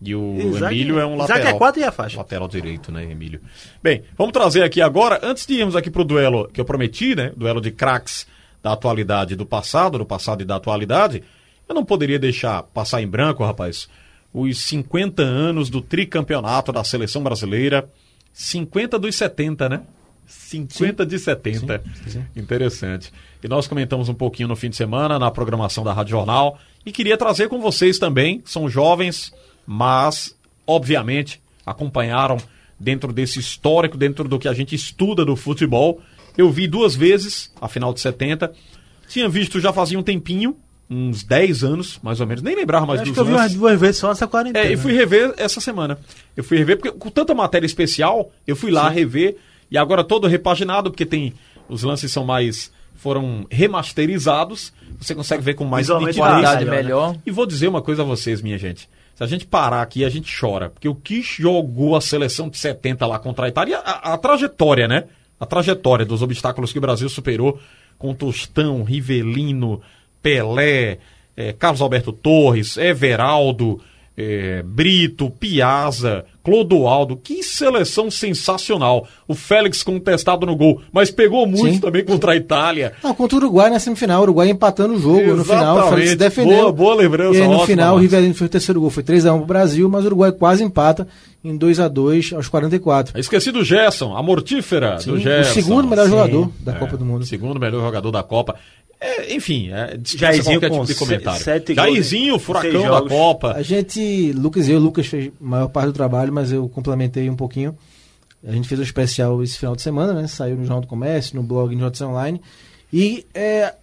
e 0.02 0.14
o 0.14 0.36
Isaac- 0.56 0.74
Emílio 0.74 0.98
é 0.98 1.06
um 1.06 1.14
Isaac 1.16 1.30
lateral. 1.32 1.54
é 1.54 1.58
quatro 1.58 1.80
e 1.80 1.84
a 1.84 1.92
faixa. 1.92 2.16
Lateral 2.18 2.48
direito, 2.48 2.90
né, 2.90 3.04
Emílio? 3.04 3.40
Bem, 3.82 4.02
vamos 4.16 4.32
trazer 4.32 4.62
aqui 4.62 4.80
agora, 4.80 5.20
antes 5.22 5.46
de 5.46 5.54
irmos 5.54 5.76
aqui 5.76 5.90
pro 5.90 6.04
duelo 6.04 6.48
que 6.52 6.60
eu 6.60 6.64
prometi, 6.64 7.14
né? 7.14 7.32
Duelo 7.36 7.60
de 7.60 7.70
craques 7.70 8.26
da 8.62 8.72
atualidade 8.72 9.34
e 9.34 9.36
do 9.36 9.44
passado, 9.46 9.98
do 9.98 10.06
passado 10.06 10.42
e 10.42 10.44
da 10.44 10.56
atualidade. 10.56 11.22
Eu 11.68 11.74
não 11.74 11.84
poderia 11.84 12.18
deixar 12.18 12.62
passar 12.62 13.00
em 13.02 13.06
branco, 13.06 13.44
rapaz, 13.44 13.88
os 14.32 14.58
50 14.58 15.22
anos 15.22 15.68
do 15.70 15.80
tricampeonato 15.80 16.72
da 16.72 16.82
seleção 16.84 17.22
brasileira. 17.22 17.88
50 18.32 18.98
dos 18.98 19.14
70, 19.16 19.68
né? 19.68 19.80
50 20.26 21.04
de 21.04 21.18
70. 21.18 21.82
Interessante. 22.36 23.12
E 23.42 23.48
nós 23.48 23.66
comentamos 23.66 24.08
um 24.08 24.14
pouquinho 24.14 24.48
no 24.48 24.54
fim 24.56 24.70
de 24.70 24.76
semana 24.76 25.18
na 25.18 25.30
programação 25.30 25.82
da 25.82 25.92
Rádio 25.92 26.12
Jornal 26.12 26.58
e 26.86 26.92
queria 26.92 27.16
trazer 27.16 27.48
com 27.48 27.60
vocês 27.60 27.98
também, 27.98 28.40
são 28.44 28.68
jovens, 28.68 29.32
mas 29.72 30.36
obviamente 30.66 31.40
acompanharam 31.64 32.38
dentro 32.76 33.12
desse 33.12 33.38
histórico, 33.38 33.96
dentro 33.96 34.26
do 34.26 34.36
que 34.36 34.48
a 34.48 34.52
gente 34.52 34.74
estuda 34.74 35.24
do 35.24 35.36
futebol. 35.36 36.00
Eu 36.36 36.50
vi 36.50 36.66
duas 36.66 36.96
vezes 36.96 37.52
a 37.60 37.68
final 37.68 37.94
de 37.94 38.00
70. 38.00 38.52
Tinha 39.06 39.28
visto 39.28 39.60
já 39.60 39.72
fazia 39.72 39.96
um 39.96 40.02
tempinho, 40.02 40.56
uns 40.90 41.22
10 41.22 41.62
anos, 41.62 42.00
mais 42.02 42.20
ou 42.20 42.26
menos, 42.26 42.42
nem 42.42 42.56
lembrava 42.56 42.84
mais 42.84 43.00
Acho 43.00 43.10
dos 43.10 43.14
que 43.14 43.20
eu 43.20 43.24
vi 43.24 43.32
umas 43.32 43.54
duas 43.54 43.80
vezes 43.80 43.98
só 43.98 44.08
nessa 44.08 44.26
quarentena. 44.26 44.66
É, 44.66 44.72
e 44.72 44.76
fui 44.76 44.92
rever 44.92 45.34
essa 45.36 45.60
semana. 45.60 45.96
Eu 46.36 46.42
fui 46.42 46.58
rever, 46.58 46.76
porque 46.76 46.90
com 46.90 47.08
tanta 47.08 47.32
matéria 47.32 47.64
especial, 47.64 48.32
eu 48.44 48.56
fui 48.56 48.72
lá 48.72 48.88
rever, 48.88 49.36
e 49.70 49.78
agora 49.78 50.02
todo 50.02 50.26
repaginado, 50.26 50.90
porque 50.90 51.06
tem. 51.06 51.32
Os 51.68 51.84
lances 51.84 52.10
são 52.10 52.24
mais. 52.24 52.72
foram 52.96 53.46
remasterizados. 53.48 54.72
Você 55.00 55.14
consegue 55.14 55.44
ver 55.44 55.54
com 55.54 55.64
mais. 55.64 55.86
Qualidade 55.86 56.64
melhor, 56.64 56.64
né? 56.64 56.70
melhor. 56.82 57.16
E 57.24 57.30
vou 57.30 57.46
dizer 57.46 57.68
uma 57.68 57.80
coisa 57.80 58.02
a 58.02 58.04
vocês, 58.04 58.42
minha 58.42 58.58
gente. 58.58 58.88
Se 59.20 59.24
a 59.24 59.26
gente 59.26 59.46
parar 59.46 59.82
aqui, 59.82 60.02
a 60.02 60.08
gente 60.08 60.34
chora. 60.34 60.70
Porque 60.70 60.88
o 60.88 60.94
que 60.94 61.20
jogou 61.20 61.94
a 61.94 62.00
seleção 62.00 62.48
de 62.48 62.56
70 62.56 63.06
lá 63.06 63.18
contra 63.18 63.44
a 63.44 63.48
Itália, 63.50 63.76
a, 63.76 64.14
a 64.14 64.16
trajetória, 64.16 64.88
né? 64.88 65.04
A 65.38 65.44
trajetória 65.44 66.06
dos 66.06 66.22
obstáculos 66.22 66.72
que 66.72 66.78
o 66.78 66.80
Brasil 66.80 67.06
superou 67.06 67.60
com 67.98 68.14
Tostão, 68.14 68.82
Rivelino, 68.82 69.82
Pelé, 70.22 71.00
eh, 71.36 71.52
Carlos 71.52 71.82
Alberto 71.82 72.14
Torres, 72.14 72.78
Everaldo, 72.78 73.82
eh, 74.22 74.62
Brito, 74.64 75.30
Piazza, 75.30 76.24
Clodoaldo. 76.44 77.16
Que 77.16 77.42
seleção 77.42 78.10
sensacional. 78.10 79.06
O 79.26 79.34
Félix 79.34 79.82
contestado 79.82 80.44
no 80.44 80.54
gol, 80.56 80.82
mas 80.92 81.10
pegou 81.10 81.46
muito 81.46 81.74
Sim. 81.74 81.80
também 81.80 82.04
contra 82.04 82.32
a 82.32 82.36
Itália. 82.36 82.92
Não, 83.02 83.14
contra 83.14 83.36
o 83.36 83.38
Uruguai 83.40 83.70
na 83.70 83.78
semifinal, 83.78 84.20
o 84.20 84.22
Uruguai 84.24 84.50
empatando 84.50 84.94
o 84.94 85.00
jogo 85.00 85.34
no 85.36 85.44
final, 85.44 85.76
o 85.78 85.90
Félix 85.90 86.10
Exatamente. 86.12 86.16
defendeu. 86.16 86.58
Boa- 86.62 86.72
boa 86.72 86.94
lembrança, 86.96 87.38
E 87.38 87.42
aí 87.42 87.46
no 87.48 87.54
ótima, 87.54 87.66
final 87.66 87.86
o 87.94 87.98
Márcio. 87.98 88.02
Rivelino 88.10 88.34
foi 88.34 88.46
o 88.46 88.50
terceiro 88.50 88.80
gol, 88.80 88.90
foi 88.90 89.02
3x1 89.02 89.36
pro 89.38 89.46
Brasil, 89.46 89.88
mas 89.88 90.02
o 90.04 90.06
Uruguai 90.08 90.32
quase 90.32 90.62
empata 90.64 91.06
em 91.42 91.56
2x2 91.56 92.34
aos 92.34 92.48
44. 92.48 93.18
Esqueci 93.18 93.50
do 93.50 93.64
Gerson, 93.64 94.14
a 94.16 94.22
mortífera 94.22 94.98
Sim, 94.98 95.10
do 95.12 95.16
o 95.16 95.20
Gerson. 95.20 95.54
segundo 95.54 95.88
melhor 95.88 96.04
Sim. 96.04 96.10
jogador 96.10 96.50
da 96.60 96.72
É, 96.72 96.74
Copa 96.78 96.96
do 96.96 97.04
Mundo. 97.04 97.24
Segundo 97.24 97.58
melhor 97.60 97.80
jogador 97.80 98.10
da 98.10 98.22
Copa. 98.22 98.56
É, 99.00 99.34
enfim, 99.34 99.70
é, 99.72 99.98
Jairzinho 100.04 100.60
com 100.60 100.68
tipo 100.68 100.84
de 100.84 100.94
comentário. 100.94 101.42
sete 101.42 101.74
gols 101.74 101.88
Jairzinho, 101.88 102.36
em 102.36 102.38
furacão 102.38 102.82
da. 102.82 103.08
Copa. 103.08 103.52
A 103.54 103.62
gente, 103.62 104.30
Lucas 104.32 104.68
e 104.68 104.72
eu, 104.72 104.78
Lucas 104.78 105.06
fez 105.06 105.28
a 105.28 105.30
maior 105.40 105.68
parte 105.68 105.86
do 105.86 105.92
trabalho, 105.94 106.30
mas 106.30 106.52
eu 106.52 106.68
complementei 106.68 107.30
um 107.30 107.36
pouquinho. 107.36 107.74
A 108.46 108.52
gente 108.52 108.68
fez 108.68 108.78
um 108.78 108.82
especial 108.82 109.42
esse 109.42 109.58
final 109.58 109.74
de 109.74 109.80
semana, 109.80 110.12
né? 110.12 110.26
Saiu 110.26 110.56
no 110.56 110.62
Jornal 110.62 110.82
do 110.82 110.86
Comércio, 110.86 111.34
no 111.34 111.42
blog 111.42 111.74
de 111.74 111.80
Notícias 111.80 112.08
Online. 112.08 112.40
E 112.92 113.26
é, 113.34 113.74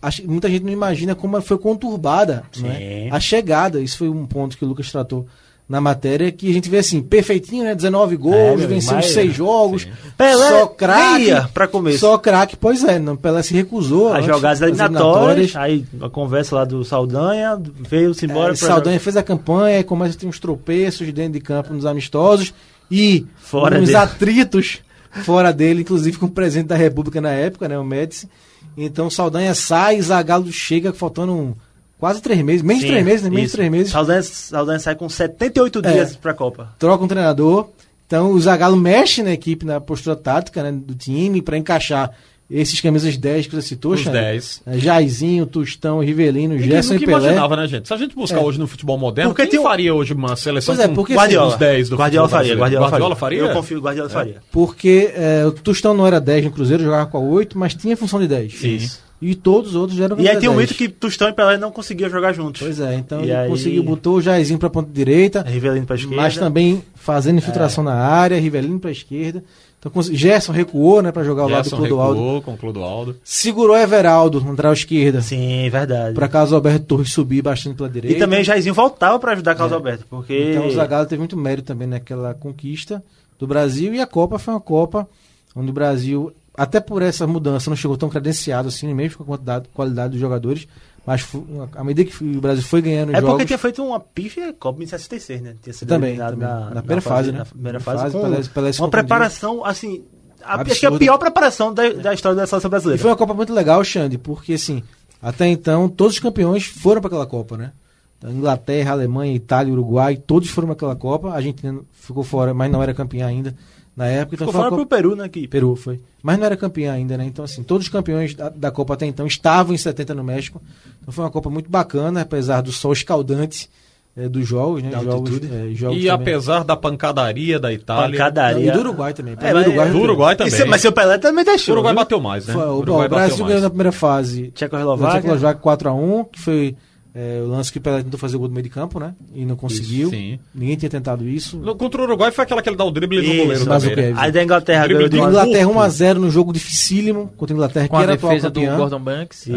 acho 0.00 0.22
que 0.22 0.28
muita 0.28 0.48
gente 0.48 0.62
não 0.62 0.72
imagina 0.72 1.14
como 1.14 1.40
foi 1.42 1.58
conturbada 1.58 2.44
né? 2.58 3.08
A 3.10 3.20
chegada. 3.20 3.80
Isso 3.80 3.98
foi 3.98 4.08
um 4.08 4.26
ponto 4.26 4.56
que 4.56 4.64
o 4.64 4.68
Lucas 4.68 4.90
tratou 4.90 5.26
na 5.68 5.80
matéria, 5.80 6.30
que 6.30 6.50
a 6.50 6.52
gente 6.52 6.68
vê 6.68 6.78
assim, 6.78 7.00
perfeitinho, 7.00 7.64
né? 7.64 7.74
19 7.74 8.14
É, 8.14 8.18
gols, 8.18 8.62
os 8.64 9.06
seis 9.12 9.34
jogos. 9.34 9.88
Pelé 10.18 10.48
só 10.50 10.66
craque. 10.66 11.24
ia 11.26 11.48
pra 11.54 11.66
começo. 11.66 11.98
Só 12.00 12.18
craque, 12.18 12.56
pois 12.56 12.84
é. 12.84 12.98
Não, 12.98 13.16
Pelé 13.16 13.42
se 13.42 13.54
recusou. 13.54 14.12
A 14.12 14.20
jogar 14.20 14.50
as 14.50 14.60
das 14.60 14.68
eliminatórias, 14.68 15.56
aí 15.56 15.84
a 16.00 16.10
conversa 16.10 16.56
lá 16.56 16.64
do 16.64 16.84
Saldanha, 16.84 17.58
veio-se 17.88 18.26
embora 18.26 18.52
É, 18.52 18.56
Saldanha 18.56 19.00
fez 19.00 19.16
a 19.16 19.22
campanha, 19.22 19.82
começa 19.82 20.14
a 20.14 20.20
ter 20.20 20.26
uns 20.26 20.38
tropeços 20.38 21.10
dentro 21.12 21.32
de 21.32 21.40
campo 21.40 21.72
nos 21.72 21.86
amistosos 21.86 22.52
e 22.90 23.26
Fora 23.36 23.78
uns 23.80 23.86
dele. 23.86 23.96
atritos 23.96 24.80
fora 25.24 25.52
dele, 25.52 25.82
inclusive 25.82 26.16
com 26.18 26.26
o 26.26 26.30
presidente 26.30 26.68
da 26.68 26.76
República 26.76 27.20
na 27.20 27.30
época, 27.30 27.68
né, 27.68 27.78
o 27.78 27.84
Médici. 27.84 28.28
Então 28.76 29.08
Saldanha 29.10 29.54
sai, 29.54 30.00
Zagallo 30.00 30.50
chega 30.52 30.92
faltando 30.92 31.32
um- 31.32 31.54
quase 32.02 32.20
três 32.20 32.42
meses, 32.42 32.62
menos 32.62 32.82
de 32.82 32.88
três 32.88 33.04
meses, 33.04 33.22
né, 33.22 33.28
menos 33.30 33.42
de 33.42 33.46
isso. 33.46 33.56
três 33.56 33.70
meses, 33.70 33.92
Saldanha, 33.92 34.22
Saldanha 34.24 34.78
sai 34.80 34.96
com 34.96 35.08
78 35.08 35.78
É. 35.84 35.92
dias 35.92 36.16
pra 36.16 36.34
Copa. 36.34 36.70
troca 36.76 37.04
um 37.04 37.06
treinador. 37.06 37.68
Então 38.08 38.32
o 38.32 38.40
Zagallo 38.40 38.76
mexe 38.76 39.22
na 39.22 39.30
equipe, 39.32 39.64
na 39.64 39.80
postura 39.80 40.16
tática 40.16 40.64
né, 40.64 40.72
do 40.72 40.96
time 40.96 41.40
para 41.40 41.56
encaixar 41.56 42.10
esses 42.50 42.80
camisas 42.80 43.16
10 43.16 43.46
que 43.46 43.54
você 43.54 43.68
citou, 43.68 43.92
Os 43.92 44.00
Xande. 44.00 44.18
10. 44.18 44.62
É, 44.66 44.78
Jairzinho, 44.78 45.46
Tostão, 45.46 46.00
Rivelino, 46.00 46.54
Ninguém 46.54 46.70
Gerson 46.70 46.94
e 46.94 46.96
nunca 46.96 47.06
Pelé. 47.06 47.18
imaginava, 47.22 47.56
né, 47.56 47.66
gente? 47.68 47.86
Se 47.86 47.94
a 47.94 47.96
gente 47.96 48.16
buscar 48.16 48.40
É. 48.40 48.42
hoje 48.42 48.58
no 48.58 48.66
futebol 48.66 48.98
moderno, 48.98 49.30
Porque 49.30 49.42
quem 49.48 49.58
tem 49.60 49.62
faria 49.62 49.94
hoje 49.94 50.12
uma 50.12 50.34
seleção 50.34 50.74
Pois 50.74 50.84
é, 50.84 50.88
com 50.88 50.94
porque 50.96 51.14
Guardiola. 51.14 51.52
os 51.52 51.56
10 51.56 51.88
do 51.88 51.96
Guardiola 51.96 52.28
futebol 52.28 52.40
faria, 52.40 52.56
brasileiro? 52.56 52.82
Guardiola, 52.90 53.16
faria? 53.16 53.38
Eu 53.38 53.52
confio 53.52 53.78
que 53.78 53.84
Guardiola 53.84 54.10
faria. 54.10 54.36
Porque 54.50 55.12
é, 55.14 55.46
o 55.46 55.52
Tostão 55.52 55.94
não 55.94 56.04
era 56.06 56.20
10 56.20 56.44
no 56.44 56.50
Cruzeiro, 56.50 56.82
jogava 56.82 57.06
com 57.06 57.16
a 57.16 57.20
8, 57.20 57.56
mas 57.56 57.74
tinha 57.74 57.96
função 57.96 58.18
de 58.20 58.26
10. 58.26 58.52
Sim. 58.58 58.90
E 59.22 59.34
todos 59.36 59.70
os 59.70 59.76
outros 59.76 60.00
eram 60.00 60.18
E 60.18 60.28
aí 60.28 60.36
tem 60.38 60.48
um 60.48 60.56
10. 60.56 60.70
mito 60.70 60.74
que 60.74 60.88
Tostão 60.88 61.28
e 61.28 61.32
Pelé 61.32 61.56
não 61.56 61.70
conseguiam 61.70 62.10
jogar 62.10 62.32
juntos. 62.32 62.60
Pois 62.60 62.80
é, 62.80 62.96
então 62.96 63.20
E 63.20 63.24
ele 63.24 63.32
aí- 63.34 63.48
conseguiu, 63.48 63.82
botou 63.84 64.16
o 64.16 64.20
Jairzinho 64.20 64.58
pra 64.58 64.68
ponta 64.68 64.90
direita, 64.92 65.42
Rivelino 65.42 65.86
pra 65.86 65.94
esquerda. 65.94 66.16
mas 66.16 66.36
também 66.36 66.82
fazendo 66.96 67.38
infiltração 67.38 67.84
na 67.84 67.94
área, 67.94 68.38
Rivelino 68.40 68.80
pra 68.80 68.90
esquerda. 68.90 69.44
Então, 69.78 70.00
Gerson 70.02 70.52
recuou, 70.52 71.02
né, 71.02 71.10
pra 71.10 71.24
jogar 71.24 71.42
ao 71.42 71.48
lado 71.48 71.62
do 71.64 71.70
Gerson 71.70 71.76
Clodoaldo. 71.78 72.14
recuou 72.20 72.42
com 72.42 72.54
o 72.54 72.56
Clodoaldo. 72.56 73.16
Segurou 73.24 73.76
Everaldo, 73.76 74.44
lateral 74.44 74.72
esquerda, 74.72 75.20
Sim, 75.20 75.68
verdade. 75.70 76.14
pra 76.14 76.28
caso 76.28 76.52
o 76.52 76.54
Alberto 76.56 76.84
Torres 76.86 77.12
subir 77.12 77.42
bastante 77.42 77.76
pela 77.76 77.88
direita. 77.88 78.16
E 78.16 78.20
também 78.20 78.44
Jairzinho 78.44 78.74
voltava 78.74 79.18
pra 79.18 79.32
ajudar 79.32 79.54
Carlos 79.56 79.72
Alberto, 79.72 80.04
porque... 80.08 80.50
Então 80.50 80.66
o 80.68 80.70
Zagallo 80.70 81.06
teve 81.06 81.18
muito 81.18 81.36
mérito 81.36 81.66
também 81.66 81.88
naquela 81.88 82.32
conquista 82.34 83.02
do 83.38 83.46
Brasil 83.46 83.92
e 83.94 84.00
a 84.00 84.06
Copa 84.06 84.38
foi 84.38 84.54
uma 84.54 84.60
Copa 84.60 85.08
onde 85.56 85.70
o 85.70 85.74
Brasil, 85.74 86.32
até 86.56 86.80
por 86.80 87.02
essa 87.02 87.26
mudança, 87.26 87.70
não 87.70 87.76
chegou 87.76 87.96
tão 87.96 88.08
credenciado 88.08 88.68
assim, 88.68 88.92
mesmo 88.94 89.18
com 89.18 89.22
a 89.24 89.26
quantidade, 89.26 89.68
qualidade 89.72 90.12
dos 90.12 90.20
jogadores, 90.20 90.66
mas 91.06 91.26
à 91.74 91.82
medida 91.82 92.08
que 92.10 92.22
o 92.24 92.40
Brasil 92.40 92.62
foi 92.62 92.80
ganhando 92.82 93.10
É 93.10 93.14
porque 93.14 93.26
jogos, 93.30 93.46
tinha 93.46 93.58
feito 93.58 93.82
uma 93.84 93.98
pífia 93.98 94.52
Copa 94.52 94.82
em 94.82 94.86
66, 94.86 95.40
né? 95.42 95.54
Tinha 95.62 95.72
sido 95.72 95.88
Também, 95.88 96.16
também. 96.16 96.38
Na, 96.38 96.70
Na 96.70 96.80
primeira 96.82 97.00
fase, 97.00 97.32
né? 97.32 97.38
Na 97.38 97.44
primeira 97.44 97.78
Na 97.78 97.84
fase, 97.84 98.02
fase, 98.02 98.14
com 98.16 98.22
Pelé- 98.22 98.42
Pelé 98.54 98.72
se 98.72 98.80
uma 98.80 98.88
preparação, 98.88 99.64
assim... 99.64 100.04
a- 100.44 100.60
Acho 100.60 100.78
que 100.80 100.86
é 100.86 100.88
a 100.88 100.92
pior 100.98 101.18
preparação 101.18 101.72
da, 101.74 101.88
da 101.90 102.14
história 102.14 102.36
da 102.36 102.46
seleção 102.46 102.68
E 102.68 102.70
brasileira. 102.70 103.00
foi 103.02 103.10
uma 103.10 103.16
Copa 103.16 103.34
muito 103.34 103.52
legal, 103.52 103.82
Xande, 103.82 104.16
porque 104.18 104.52
assim, 104.52 104.82
até 105.20 105.46
então 105.48 105.88
todos 105.88 106.14
os 106.14 106.20
campeões 106.20 106.64
foram 106.66 107.00
para 107.00 107.08
aquela 107.08 107.26
Copa, 107.26 107.56
né? 107.56 107.72
Então, 108.18 108.30
Inglaterra, 108.30 108.92
Alemanha, 108.92 109.34
Itália, 109.34 109.72
Uruguai, 109.72 110.16
todos 110.16 110.48
foram 110.50 110.68
para 110.68 110.74
aquela 110.74 110.94
Copa. 110.94 111.30
A 111.30 111.34
Argentina 111.34 111.80
ficou 111.92 112.22
fora, 112.22 112.54
mas 112.54 112.70
não 112.70 112.80
era 112.80 112.94
campeã 112.94 113.26
ainda 113.26 113.52
na 113.96 114.06
época. 114.06 114.34
Então 114.36 114.46
Ficou 114.48 114.52
foi 114.52 114.60
fora 114.60 114.70
Copa- 114.70 114.86
pro 114.86 114.96
Peru, 114.96 115.16
né? 115.16 115.28
Que... 115.28 115.46
Peru 115.48 115.76
foi. 115.76 116.00
Mas 116.22 116.38
não 116.38 116.46
era 116.46 116.56
campeã 116.56 116.92
ainda, 116.92 117.16
né? 117.18 117.24
Então, 117.26 117.44
assim, 117.44 117.62
todos 117.62 117.86
os 117.86 117.92
campeões 117.92 118.34
da, 118.34 118.48
da 118.48 118.70
Copa 118.70 118.94
até 118.94 119.06
então 119.06 119.26
estavam 119.26 119.74
em 119.74 119.78
70 119.78 120.14
no 120.14 120.22
México. 120.24 120.62
Então 121.00 121.12
foi 121.12 121.24
uma 121.24 121.30
Copa 121.30 121.50
muito 121.50 121.68
bacana, 121.70 122.20
apesar 122.22 122.60
do 122.62 122.70
sol 122.72 122.92
escaldante 122.92 123.68
eh, 124.16 124.28
dos 124.28 124.46
jogos, 124.46 124.82
né? 124.82 124.90
Da 124.90 124.98
Jogos, 125.02 125.30
altitude. 125.32 125.52
eh, 125.52 125.74
jogos 125.74 125.96
E 125.96 126.00
também. 126.06 126.10
apesar 126.10 126.64
da 126.64 126.76
pancadaria 126.76 127.58
da 127.58 127.72
Itália. 127.72 128.10
Pancadaria. 128.18 128.68
E 128.68 128.70
do 128.72 128.78
Uruguai 128.80 129.12
também. 129.12 129.36
É, 129.40 129.54
Uruguai, 129.54 129.90
Do 129.90 129.98
Uruguai 130.00 130.36
também. 130.36 130.52
Isso- 130.54 130.66
mas 130.66 130.80
seu 130.80 130.92
Pelé 130.92 131.18
também 131.18 131.42
O 131.42 131.46
deixou. 131.46 131.72
Uruguai 131.74 131.92
viu? 131.92 132.00
bateu 132.02 132.20
mais, 132.20 132.46
né? 132.46 132.54
Foi, 132.54 132.64
o, 132.66 132.76
Uruguai 132.78 133.06
o 133.06 133.10
Brasil 133.10 133.30
bateu 133.30 133.46
ganhou 133.46 133.62
na 133.62 133.68
primeira 133.70 133.92
fase. 133.92 134.50
Tchecoslováquia. 134.54 135.20
Tchecoslováquia 135.22 135.62
4x1, 135.90 136.26
que 136.30 136.40
foi 136.40 136.76
eh, 137.14 137.40
o 137.44 137.48
lance 137.48 137.70
que 137.70 137.78
o 137.78 137.80
Pelé 137.80 138.02
tentou 138.02 138.18
fazer 138.18 138.36
o 138.36 138.38
gol 138.38 138.48
do 138.48 138.54
meio 138.54 138.64
de 138.64 138.70
campo, 138.70 138.98
né? 138.98 139.14
E 139.34 139.44
não 139.44 139.54
conseguiu. 139.56 140.08
sim. 140.10 140.38
Ninguém 140.54 140.76
tinha 140.76 140.88
tentado 140.90 141.28
isso. 141.28 141.56
No- 141.58 141.74
Contra 141.74 142.00
o 142.00 142.04
Uruguai 142.04 142.30
foi 142.32 142.44
aquela 142.44 142.62
que 142.62 142.68
ele 142.68 142.76
dá 142.76 142.84
o 142.84 142.90
drible 142.90 143.18
no 143.18 143.24
Isso, 143.24 143.36
goleiro 143.42 143.66
mas 143.66 143.84
o 143.84 143.88
né? 143.88 143.94
que- 143.94 144.14
Aí 144.16 144.32
da 144.32 144.42
Inglaterra 144.42 144.86
ganhou 144.86 145.08
de 145.08 145.16
Inglaterra 145.18 145.68
1x0 145.70 146.14
no 146.14 146.30
jogo 146.30 146.52
dificílimo 146.52 147.32
contra 147.36 147.54
a 147.54 147.56
Inglaterra, 147.56 147.88
Com 147.88 147.96
que 147.96 148.00
a 148.00 148.04
era 148.04 148.12
defesa 148.16 148.50
do. 148.50 148.60
Gordon 148.76 149.00
Banks. 149.00 149.46
E 149.46 149.52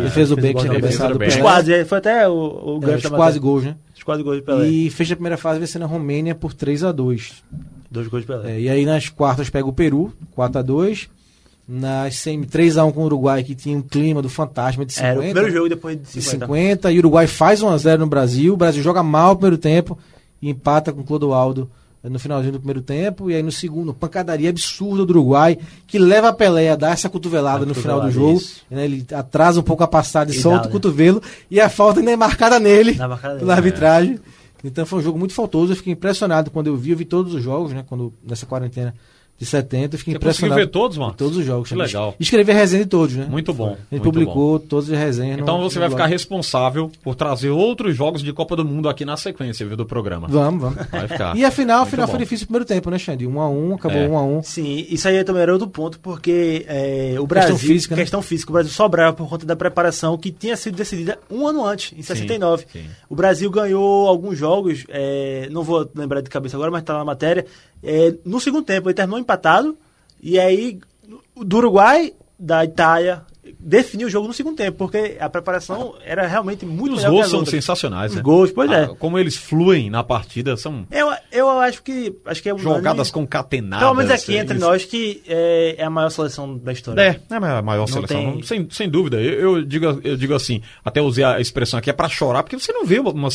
gol 0.54 0.62
tinha 0.62 0.74
do 0.74 0.82
cabeçado 0.82 1.18
Beck. 1.20 1.28
o 1.28 1.28
Os 1.30 1.36
Pelé. 1.36 1.42
quase, 1.50 1.86
foi 1.86 1.98
até 1.98 2.28
o, 2.28 2.34
o 2.34 2.80
É, 2.92 2.96
os 2.96 3.04
da 3.04 3.10
quase 3.12 3.40
gols, 3.40 3.64
né? 3.64 3.76
Os 3.96 4.04
quase 4.04 4.24
gols 4.24 4.38
de 4.38 4.42
Pelé. 4.44 4.68
E 4.68 4.90
fez 4.90 5.12
a 5.12 5.16
primeira 5.16 5.38
fase 5.38 5.60
vencendo 5.60 5.84
a 5.84 5.88
Romênia 5.88 6.36
por 6.36 6.54
3 6.54 6.84
a 6.84 6.92
2 6.92 7.44
Dois 7.90 8.08
gols 8.08 8.24
de 8.24 8.28
Pelé. 8.28 8.52
É, 8.52 8.60
e 8.60 8.70
aí 8.70 8.86
nas 8.86 9.08
quartas 9.10 9.50
pega 9.50 9.68
o 9.68 9.72
Peru, 9.74 10.12
4 10.32 10.60
a 11.68 11.72
2 11.72 11.82
na 11.82 12.12
semi 12.12 12.46
3x1 12.46 12.94
com 12.94 13.02
o 13.02 13.06
Uruguai, 13.06 13.44
que 13.44 13.56
tinha 13.56 13.78
um 13.78 13.82
clima 13.82 14.22
do 14.22 14.30
fantasma 14.30 14.86
de 14.86 14.94
50. 14.94 15.10
Era 15.12 15.20
o 15.20 15.24
primeiro 15.24 15.52
jogo 15.52 15.70
depois 15.70 15.98
de 15.98 16.04
de 16.04 16.22
50. 16.22 16.46
50. 16.46 16.92
E 16.92 16.96
o 16.98 17.00
Uruguai 17.00 17.28
faz 17.28 17.62
1x0 17.62 17.98
no 17.98 18.08
Brasil. 18.08 18.54
O 18.54 18.58
Brasil 18.58 18.84
joga 18.84 19.02
mal 19.04 19.30
no 19.32 19.36
primeiro 19.38 19.58
tempo 19.58 19.98
e 20.42 20.50
empata 20.50 20.94
com 20.94 21.02
o 21.02 21.04
Clodoaldo 21.04 21.70
eh, 22.04 22.10
no 22.10 22.20
finalzinho 22.20 22.54
do 22.54 22.60
primeiro 22.60 22.82
tempo. 22.82 23.32
E 23.32 23.36
aí 23.36 23.42
no 23.42 23.52
segundo, 23.52 23.94
pancadaria 23.94 24.50
absurda 24.50 25.06
do 25.06 25.10
Uruguai, 25.12 25.58
que 25.88 25.98
leva 25.98 26.30
a 26.30 26.34
Pelé 26.34 26.70
a 26.70 26.76
dar 26.76 26.92
essa 26.94 27.10
cotovelada 27.10 27.64
A 27.64 27.66
no 27.68 27.74
final 27.74 28.00
do 28.02 28.12
jogo. 28.12 28.40
né, 28.70 28.86
ele 28.86 29.06
atrasa 29.14 29.60
um 29.60 29.64
pouco 29.64 29.84
a 29.84 29.88
passada 29.88 30.32
e, 30.32 30.36
E 30.36 30.40
solta 30.42 30.58
dá, 30.60 30.64
o 30.64 30.68
né? 30.68 30.72
cotovelo. 30.74 31.22
E 31.50 31.60
a 31.60 31.68
falta 31.70 32.00
ainda 32.00 32.12
é 32.12 32.16
marcada 32.16 32.60
nele 32.60 32.94
Na 32.96 33.08
marcada 33.08 33.40
pela 33.40 33.56
dele, 33.56 33.68
arbitragem. 33.68 34.20
Então 34.64 34.86
foi 34.86 35.00
um 35.00 35.02
jogo 35.02 35.18
muito 35.20 35.34
faltoso. 35.34 35.72
Eu 35.74 35.76
fiquei 35.76 35.94
impressionado 35.94 36.50
quando 36.50 36.68
eu 36.68 36.76
vi. 36.76 36.92
Eu 36.92 36.98
vi 36.98 37.06
todos 37.06 37.34
os 37.36 37.44
jogos, 37.44 37.72
né? 37.72 37.84
Quando, 37.88 38.12
nessa 38.28 38.46
quarentena 38.48 38.94
de 39.38 39.46
70. 39.46 39.96
Eu 39.96 40.00
fiquei 40.00 40.14
Você 40.14 40.20
conseguiu 40.20 40.48
impressionado. 40.48 40.62
ver 40.62 40.68
todos, 40.68 40.98
Marcos? 40.98 41.18
Todos 41.18 41.38
os 41.38 41.46
jogos. 41.46 41.68
Que 41.70 41.76
legal. 41.76 42.16
Escrevi 42.20 42.52
a 42.52 42.56
resenha 42.56 42.84
de 42.86 42.90
todos, 42.90 43.16
né? 43.16 43.28
Muito 43.30 43.54
bom. 43.54 43.76
Muito 43.92 44.04
publicou 44.04 44.60
todas 44.60 44.90
as 44.90 44.98
resenhas. 44.98 45.40
Então 45.40 45.58
no- 45.58 45.70
você 45.70 45.76
no 45.76 45.82
vai 45.82 45.90
blog. 45.90 46.00
ficar 46.00 46.08
responsável 46.10 46.90
por 47.04 47.16
trazer 47.16 47.50
outros 47.50 47.96
jogos 47.96 48.24
de 48.24 48.32
Copa 48.32 48.56
do 48.56 48.64
Mundo 48.64 48.88
aqui 48.88 49.04
na 49.04 49.18
sequência, 49.18 49.66
viu, 49.66 49.76
do 49.76 49.86
programa. 49.86 50.28
Vamos, 50.30 50.62
vamos. 50.62 50.88
Vai 50.90 51.08
ficar. 51.08 51.36
E 51.36 51.44
a 51.44 51.52
final, 51.52 51.82
a 51.82 51.86
final 51.86 52.06
bom. 52.08 52.12
foi 52.14 52.20
difícil 52.20 52.44
no 52.46 52.48
primeiro 52.48 52.66
tempo, 52.66 52.90
né, 52.90 52.98
Xande? 52.98 53.28
1 53.28 53.42
a 53.42 53.50
1 53.50 53.76
acabou 53.76 53.98
É. 54.00 54.08
1 54.08 54.18
a 54.18 54.24
1 54.24 54.44
Sim, 54.44 54.86
isso 54.90 55.08
aí 55.08 55.22
também 55.26 55.42
era 55.42 55.52
outro 55.52 55.68
ponto, 55.68 56.00
porque 56.00 56.66
é, 56.68 57.16
o 57.20 57.28
Brasil. 57.28 57.58
física, 57.58 57.94
né? 57.96 58.02
questão 58.04 58.22
física. 58.22 58.52
O 58.52 58.54
Brasil 58.54 58.72
sobrava 58.72 59.14
por 59.16 59.28
conta 59.28 59.46
da 59.46 59.56
preparação 59.56 60.18
que 60.18 60.32
tinha 60.32 60.56
sido 60.56 60.76
decidida 60.78 61.20
um 61.30 61.46
ano 61.46 61.66
antes, 61.66 61.92
em 61.98 62.02
69. 62.02 62.66
sim. 62.72 62.86
O 63.10 63.16
Brasil 63.16 63.52
ganhou 63.52 64.08
alguns 64.08 64.38
jogos, 64.38 64.86
é, 64.88 65.50
não 65.52 65.62
vou 65.64 65.90
lembrar 65.94 66.22
de 66.22 66.30
cabeça 66.30 66.56
agora, 66.56 66.72
mas 66.72 66.82
está 66.84 66.94
na 66.98 67.04
matéria. 67.04 67.46
É, 67.86 68.14
no 68.26 68.40
segundo 68.40 68.66
tempo, 68.66 68.88
ele 68.90 68.96
terminou 68.96 69.20
empatado, 69.20 69.78
e 70.22 70.40
aí 70.40 70.80
do 71.38 71.58
Uruguai, 71.58 72.14
da 72.40 72.64
Itália, 72.66 73.22
definiu 73.60 74.08
o 74.08 74.10
jogo 74.10 74.28
no 74.28 74.34
segundo 74.34 74.56
tempo, 74.58 74.78
porque 74.78 75.18
a 75.20 75.30
preparação 75.30 75.96
era 76.04 76.26
realmente 76.26 76.66
muito 76.66 76.96
os 76.96 77.04
gols 77.06 77.30
são 77.30 77.46
sensacionais, 77.46 78.12
Os 78.12 78.18
né? 78.18 78.24
gols, 78.24 78.52
pois 78.52 78.70
é. 78.72 78.86
Ah, 78.86 78.88
Como 78.98 79.20
eles 79.20 79.36
fluem 79.38 79.90
na 79.90 80.04
partida, 80.04 80.58
são 80.58 80.86
Eu, 80.90 81.12
eu 81.32 81.50
acho 81.60 81.84
que 81.84 82.16
acho 82.26 82.42
que 82.42 82.50
é 82.50 82.58
jogadas 82.58 83.12
concatenadas. 83.12 83.86
Pelo 83.86 83.96
menos 83.96 84.12
aqui 84.12 84.36
é 84.38 84.42
entre 84.42 84.58
isso. 84.58 84.66
nós 84.66 84.84
que 84.86 85.22
é, 85.28 85.76
é 85.78 85.84
a 85.84 85.90
maior 85.90 86.10
seleção 86.10 86.58
da 86.58 86.72
história. 86.74 87.00
É, 87.02 87.20
é 87.34 87.36
a 87.36 87.62
maior 87.62 87.82
Não 87.82 87.88
seleção, 87.88 88.18
tem- 88.18 88.36
não- 88.36 88.44
sem, 88.44 88.68
sem 88.72 88.90
dúvida. 88.90 89.22
Eu, 89.22 89.58
eu 89.58 89.64
digo, 89.66 89.86
eu 90.04 90.18
digo 90.18 90.34
assim, 90.34 90.62
até 90.84 91.02
usei 91.02 91.24
a 91.24 91.40
expressão 91.40 91.78
aqui, 91.78 91.90
é 91.90 91.94
pra 91.94 92.10
chorar, 92.10 92.42
porque 92.44 92.58
você 92.58 92.74
não 92.74 92.84
vê 92.86 93.00
uma- 93.00 93.12
uma 93.12 93.32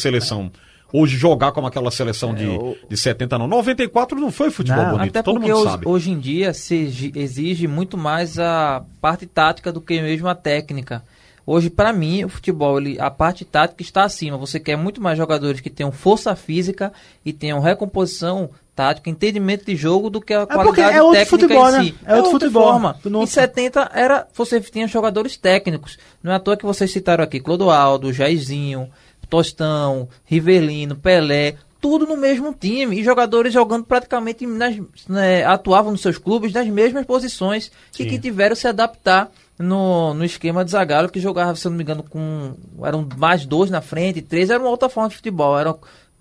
hoje 0.93 1.17
jogar 1.17 1.53
como 1.53 1.67
aquela 1.67 1.91
seleção 1.91 2.35
de, 2.35 2.47
de 2.89 2.97
70, 2.97 3.39
não. 3.39 3.47
94 3.47 4.19
não 4.19 4.31
foi 4.31 4.51
futebol 4.51 4.83
Não, 4.85 4.91
bonito, 4.99 5.11
Até 5.11 5.23
todo 5.23 5.35
porque 5.39 5.53
mundo 5.53 5.61
hoje, 5.63 5.71
sabe. 5.71 5.89
hoje 5.89 6.11
em 6.11 6.19
dia 6.19 6.53
se 6.53 6.75
exi- 6.75 7.13
exige 7.15 7.67
muito 7.67 7.97
mais 7.99 8.39
a 8.39 8.83
parte 9.01 9.27
tática 9.27 9.73
do 9.73 9.81
que 9.81 10.01
mesmo 10.01 10.29
a 10.29 10.35
técnica. 10.35 11.03
Hoje, 11.47 11.69
para 11.71 11.93
mim, 11.93 12.23
o 12.25 12.29
futebol, 12.29 12.79
ele, 12.79 13.01
a 13.01 13.11
parte 13.11 13.45
tática 13.45 13.83
está 13.83 14.05
acima. 14.05 14.37
Você 14.37 14.61
quer 14.61 14.77
muito 14.77 15.01
mais 15.01 15.19
jogadores 15.19 15.61
que 15.61 15.71
tenham 15.71 15.91
força 15.91 16.37
física 16.37 16.93
e 17.25 17.33
tenham 17.33 17.59
recomposição 17.61 18.51
tática, 18.77 19.11
entendimento 19.11 19.65
de 19.67 19.75
jogo 19.75 20.09
do 20.11 20.21
que 20.21 20.33
a 20.33 20.47
porque 20.47 20.55
qualidade 20.81 20.97
é 20.97 21.03
outro 21.03 21.19
técnica 21.19 21.41
futebol, 21.55 21.69
em 21.69 21.73
né? 21.73 21.83
si. 21.85 21.95
É 22.05 22.15
outro 22.17 22.33
outra 22.33 22.47
futebol. 22.49 22.63
forma. 22.63 22.97
Não- 23.05 23.23
Em 23.23 23.27
70 23.27 23.91
era, 23.95 24.27
você 24.35 24.61
tinha 24.61 24.87
jogadores 24.87 25.37
técnicos. 25.37 25.99
Não 26.23 26.31
é 26.33 26.37
à 26.37 26.39
toa 26.39 26.57
que 26.57 26.65
vocês 26.65 26.91
citaram 26.93 27.25
aqui 27.25 27.41
Clodoaldo, 27.41 28.13
Jairzinho, 28.13 28.89
Tostão, 29.31 30.09
Rivelino, 30.25 30.97
Pelé, 30.97 31.55
tudo 31.81 32.07
no 32.07 32.17
mesmo 32.17 32.53
time. 32.53 33.01
E 33.01 33.05
jogadores 33.05 33.53
jogando 33.53 33.85
praticamente 33.85 34.47
nas, 34.47 34.77
né, 35.09 35.45
atuavam 35.45 35.93
nos 35.93 36.03
seus 36.03 36.19
clubes 36.19 36.53
nas 36.53 36.67
mesmas 36.69 37.07
posições 37.07 37.71
e 37.99 38.05
que 38.05 38.19
tiveram 38.19 38.57
se 38.57 38.69
adaptar 38.69 39.31
no, 39.59 40.15
no 40.15 40.25
esquema 40.25 40.65
de 40.65 40.71
Zagallo 40.71 41.09
que 41.09 41.21
jogava, 41.21 41.55
se 41.55 41.67
eu 41.67 41.71
não 41.71 41.77
me 41.77 41.85
engano, 41.85 42.03
com 42.03 42.55
eram 42.83 43.07
mais 43.17 43.45
dois 43.45 43.71
na 43.71 43.81
frente, 43.81 44.23
três 44.23 44.51
era 44.51 44.59
uma 44.59 44.71
outra 44.71 44.89
forma 44.89 45.11
de 45.11 45.17
futebol, 45.17 45.59
eram 45.59 45.79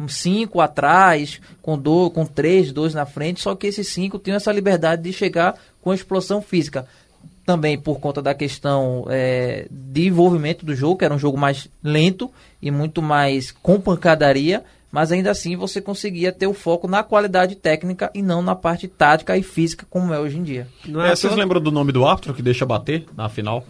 cinco 0.07 0.61
atrás, 0.61 1.41
com 1.61 1.77
dois, 1.77 2.13
com 2.13 2.25
três, 2.25 2.71
dois 2.71 2.93
na 2.93 3.05
frente, 3.05 3.41
só 3.41 3.55
que 3.55 3.67
esses 3.67 3.87
cinco 3.87 4.19
tinham 4.19 4.37
essa 4.37 4.51
liberdade 4.51 5.03
de 5.03 5.13
chegar 5.13 5.55
com 5.81 5.93
explosão 5.93 6.41
física 6.41 6.85
também 7.49 7.79
por 7.79 7.99
conta 7.99 8.21
da 8.21 8.35
questão 8.35 9.05
é, 9.09 9.65
de 9.71 10.05
envolvimento 10.05 10.63
do 10.63 10.75
jogo, 10.75 10.97
que 10.99 11.03
era 11.05 11.11
um 11.15 11.17
jogo 11.17 11.35
mais 11.35 11.67
lento 11.83 12.29
e 12.61 12.69
muito 12.69 13.01
mais 13.01 13.49
com 13.51 13.81
pancadaria, 13.81 14.63
mas 14.91 15.11
ainda 15.11 15.31
assim 15.31 15.55
você 15.55 15.81
conseguia 15.81 16.31
ter 16.31 16.45
o 16.45 16.53
foco 16.53 16.87
na 16.87 17.01
qualidade 17.01 17.55
técnica 17.55 18.11
e 18.13 18.21
não 18.21 18.43
na 18.43 18.53
parte 18.53 18.87
tática 18.87 19.35
e 19.35 19.41
física 19.41 19.83
como 19.89 20.13
é 20.13 20.19
hoje 20.19 20.37
em 20.37 20.43
dia. 20.43 20.67
Não 20.85 21.01
É, 21.01 21.09
à 21.11 21.15
vocês 21.15 21.33
toa- 21.33 21.41
lembram 21.41 21.59
do 21.59 21.71
nome 21.71 21.91
do 21.91 22.05
árbitro 22.05 22.35
que 22.35 22.43
deixa 22.43 22.67
bater 22.67 23.03
na 23.17 23.27
final? 23.29 23.65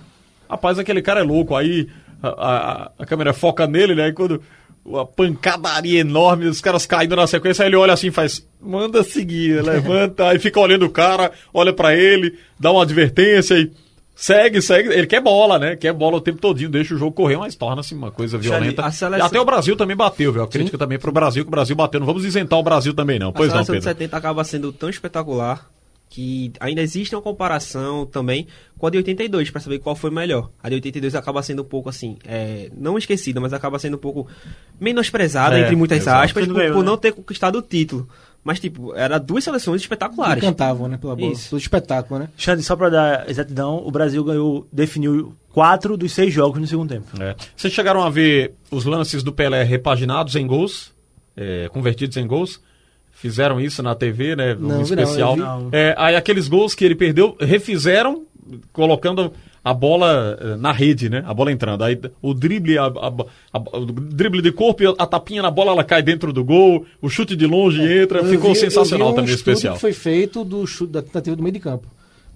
Rapaz, 0.50 0.78
aquele 0.78 1.02
cara 1.02 1.22
é 1.22 1.24
louco. 1.24 1.56
Aí 1.56 1.88
a, 2.22 2.28
a- 2.28 2.92
a 3.00 3.06
câmera 3.06 3.32
foca 3.34 3.66
nele, 3.66 3.96
né? 3.96 4.10
E 4.10 4.14
quando 4.14 4.42
uma 4.86 5.06
pancadaria 5.06 6.00
enorme, 6.02 6.48
os 6.48 6.62
caras 6.62 6.86
caindo 6.86 7.16
na 7.16 7.28
sequência, 7.28 7.64
aí 7.64 7.70
ele 7.70 7.76
olha 7.76 7.94
assim 7.94 8.08
e 8.08 8.12
faz, 8.12 8.46
manda 8.62 9.04
seguir, 9.04 9.62
levanta, 9.66 10.28
aí 10.30 10.40
fica 10.40 10.60
olhando 10.60 10.86
o 10.86 10.90
cara, 10.90 11.32
olha 11.54 11.72
pra 11.74 11.96
ele, 11.96 12.38
dá 12.60 12.72
uma 12.72 12.84
advertência 12.84 13.56
e 13.56 13.72
segue, 14.16 14.62
segue. 14.62 14.90
Ele 14.90 15.08
quer 15.08 15.22
bola, 15.22 15.58
né? 15.60 15.76
Quer 15.76 15.94
bola 15.94 16.18
o 16.18 16.22
tempo 16.22 16.40
todinho, 16.40 16.70
deixa 16.70 16.94
o 16.94 16.98
jogo 16.98 17.12
correr, 17.14 17.38
mas 17.38 17.56
torna-se 17.56 17.94
uma 17.94 18.12
coisa 18.12 18.38
violenta. 18.38 18.86
a 18.86 18.92
seleção- 18.92 19.26
E 19.26 19.28
até 19.28 19.40
o 19.40 19.46
Brasil 19.46 19.76
também 19.76 19.96
bateu, 19.96 20.34
viu? 20.34 20.44
A 20.44 20.48
crítica 20.48 20.78
também 20.78 20.98
pro 21.00 21.12
Brasil, 21.12 21.44
que 21.44 21.48
o 21.48 21.52
Brasil 21.52 21.76
bateu. 21.76 22.00
Não 22.00 22.08
vamos 22.08 22.26
isentar 22.26 22.58
o 22.60 22.64
Brasil 22.64 22.94
também, 22.94 23.18
não. 23.20 23.32
Pois 23.32 23.52
a 23.54 23.58
não, 23.58 23.64
seleção 23.64 23.76
de 23.76 23.82
Pedro. 23.98 24.00
70 24.06 24.18
acaba 24.18 24.44
sendo 24.44 24.72
tão 24.74 24.90
espetacular 24.90 25.70
que 26.10 26.52
ainda 26.60 26.82
existe 26.82 27.16
uma 27.16 27.22
comparação 27.22 28.04
também 28.06 28.48
com 28.80 28.88
a 28.88 28.90
de 28.90 28.98
82 28.98 29.52
para 29.52 29.62
saber 29.62 29.78
qual 29.78 29.96
foi 29.96 30.10
melhor. 30.10 30.50
A 30.62 30.68
de 30.68 30.76
82 30.76 31.14
acaba 31.14 31.44
sendo 31.44 31.62
um 31.62 31.66
pouco 31.66 31.88
assim, 31.88 32.18
é, 32.26 32.72
não 32.76 32.98
esquecida, 32.98 33.40
mas 33.40 33.54
acaba 33.54 33.78
sendo 33.78 33.96
um 33.96 34.00
pouco 34.00 34.28
menosprezada 34.80 35.58
É, 35.58 35.62
entre 35.64 35.76
muitas 35.76 36.00
exato. 36.00 36.26
aspas 36.26 36.48
por, 36.48 36.56
bem, 36.56 36.72
por 36.72 36.80
né? 36.80 36.86
não 36.86 36.98
ter 36.98 37.12
conquistado 37.12 37.58
o 37.58 37.62
título. 37.62 38.08
Mas 38.44 38.60
tipo, 38.60 38.96
era 38.96 39.18
duas 39.20 39.44
seleções 39.44 39.82
Que 39.82 39.86
espetaculares. 39.86 40.42
cantavam, 40.44 40.88
né, 40.88 40.98
pela 40.98 41.16
bola. 41.16 41.32
Isso. 41.34 41.50
Todo 41.52 41.60
espetáculo, 41.60 42.22
né? 42.22 42.30
Xande, 42.38 42.64
só 42.64 42.76
pra 42.76 42.90
dar 42.90 43.30
exatidão, 43.30 43.86
o 43.86 43.92
Brasil 43.92 44.24
ganhou, 44.24 44.66
definiu 44.72 45.36
quatro 45.50 45.98
dos 45.98 46.14
seis 46.14 46.34
jogos 46.34 46.60
no 46.60 46.66
segundo 46.66 46.90
tempo. 46.90 47.22
É. 47.22 47.36
Vocês 47.56 47.74
chegaram 47.74 48.02
a 48.02 48.10
ver 48.10 48.54
os 48.72 48.86
lances 48.86 49.22
do 49.24 49.34
Pelé 49.34 49.64
repaginados 49.64 50.36
em 50.36 50.48
gols, 50.48 50.92
é, 51.36 51.68
convertidos 51.70 52.16
em 52.16 52.26
gols? 52.26 52.62
Fizeram 53.22 53.60
isso 53.60 53.84
na 53.84 53.94
TV, 53.96 54.36
né? 54.36 54.56
Um 54.56 54.68
Não, 54.68 54.82
especial. 54.82 55.36
Não. 55.36 55.70
É, 55.72 55.94
aí 55.98 56.16
aqueles 56.16 56.48
gols 56.48 56.74
que 56.74 56.86
ele 56.86 56.96
perdeu, 56.96 57.36
refizeram, 57.40 58.24
colocando 58.72 59.32
a 59.64 59.74
bola 59.74 60.38
eh, 60.40 60.56
na 60.56 60.72
rede, 60.72 61.10
né? 61.10 61.22
A 61.28 61.34
bola 61.34 61.52
entrando. 61.52 61.84
Aí 61.84 62.00
o 62.22 62.34
drible, 62.34 62.78
a, 62.78 62.86
a- 62.86 63.14
a- 63.54 63.78
o 63.78 63.86
drible 63.86 64.42
de 64.42 64.52
corpo, 64.54 64.84
e 64.84 64.88
a 64.88 65.06
tapinha 65.06 65.42
na 65.42 65.52
bola, 65.52 65.72
ela 65.74 65.84
cai 65.84 66.02
dentro 66.02 66.32
do 66.32 66.44
gol, 66.46 66.86
o 67.02 67.10
chute 67.10 67.36
de 67.36 67.46
longe 67.46 67.82
entra, 67.82 68.20
Eu 68.20 68.26
ficou 68.30 68.54
vi- 68.54 68.60
sensacional 68.60 69.12
um 69.12 69.16
também 69.16 69.34
especial. 69.36 69.76
que 69.76 69.82
foi 69.82 69.92
feito 69.94 70.46
do 70.46 70.66
chute 70.66 70.94
da 70.94 71.02
tentativa 71.02 71.36
do 71.36 71.44
meio 71.44 71.54
de 71.54 71.60
campo. 71.60 71.88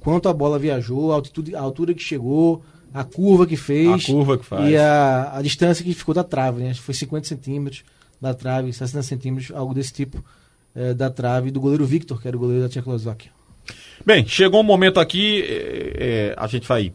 Quanto 0.01 0.27
a 0.27 0.33
bola 0.33 0.59
viajou, 0.59 1.13
a, 1.13 1.15
altitude, 1.15 1.55
a 1.55 1.61
altura 1.61 1.93
que 1.93 2.03
chegou, 2.03 2.61
a 2.93 3.05
curva 3.05 3.47
que 3.47 3.55
fez. 3.55 4.03
A 4.03 4.05
curva 4.05 4.37
que 4.37 4.45
faz. 4.45 4.69
E 4.69 4.75
a, 4.75 5.39
distância 5.41 5.83
que 5.83 5.93
ficou 5.93 6.13
da 6.13 6.25
trave, 6.25 6.61
né? 6.61 6.73
Foi 6.73 6.93
50 6.93 7.25
centímetros 7.25 7.83
da 8.21 8.33
trave, 8.33 8.71
60 8.73 9.01
centímetros, 9.01 9.49
algo 9.55 9.73
desse 9.73 9.93
tipo, 9.93 10.23
eh, 10.75 10.93
da 10.93 11.09
trave 11.09 11.51
do 11.51 11.59
goleiro 11.59 11.85
Victor, 11.85 12.21
que 12.21 12.27
era 12.27 12.35
o 12.37 12.39
goleiro 12.39 12.63
da 12.63 12.69
Tchecoslováquia. 12.69 13.31
Bem, 14.05 14.25
chegou 14.27 14.59
um 14.59 14.63
momento 14.63 14.99
aqui, 14.99 15.41
é, 15.47 15.93
é, 15.97 16.35
a 16.37 16.47
gente 16.47 16.67
vai 16.67 16.91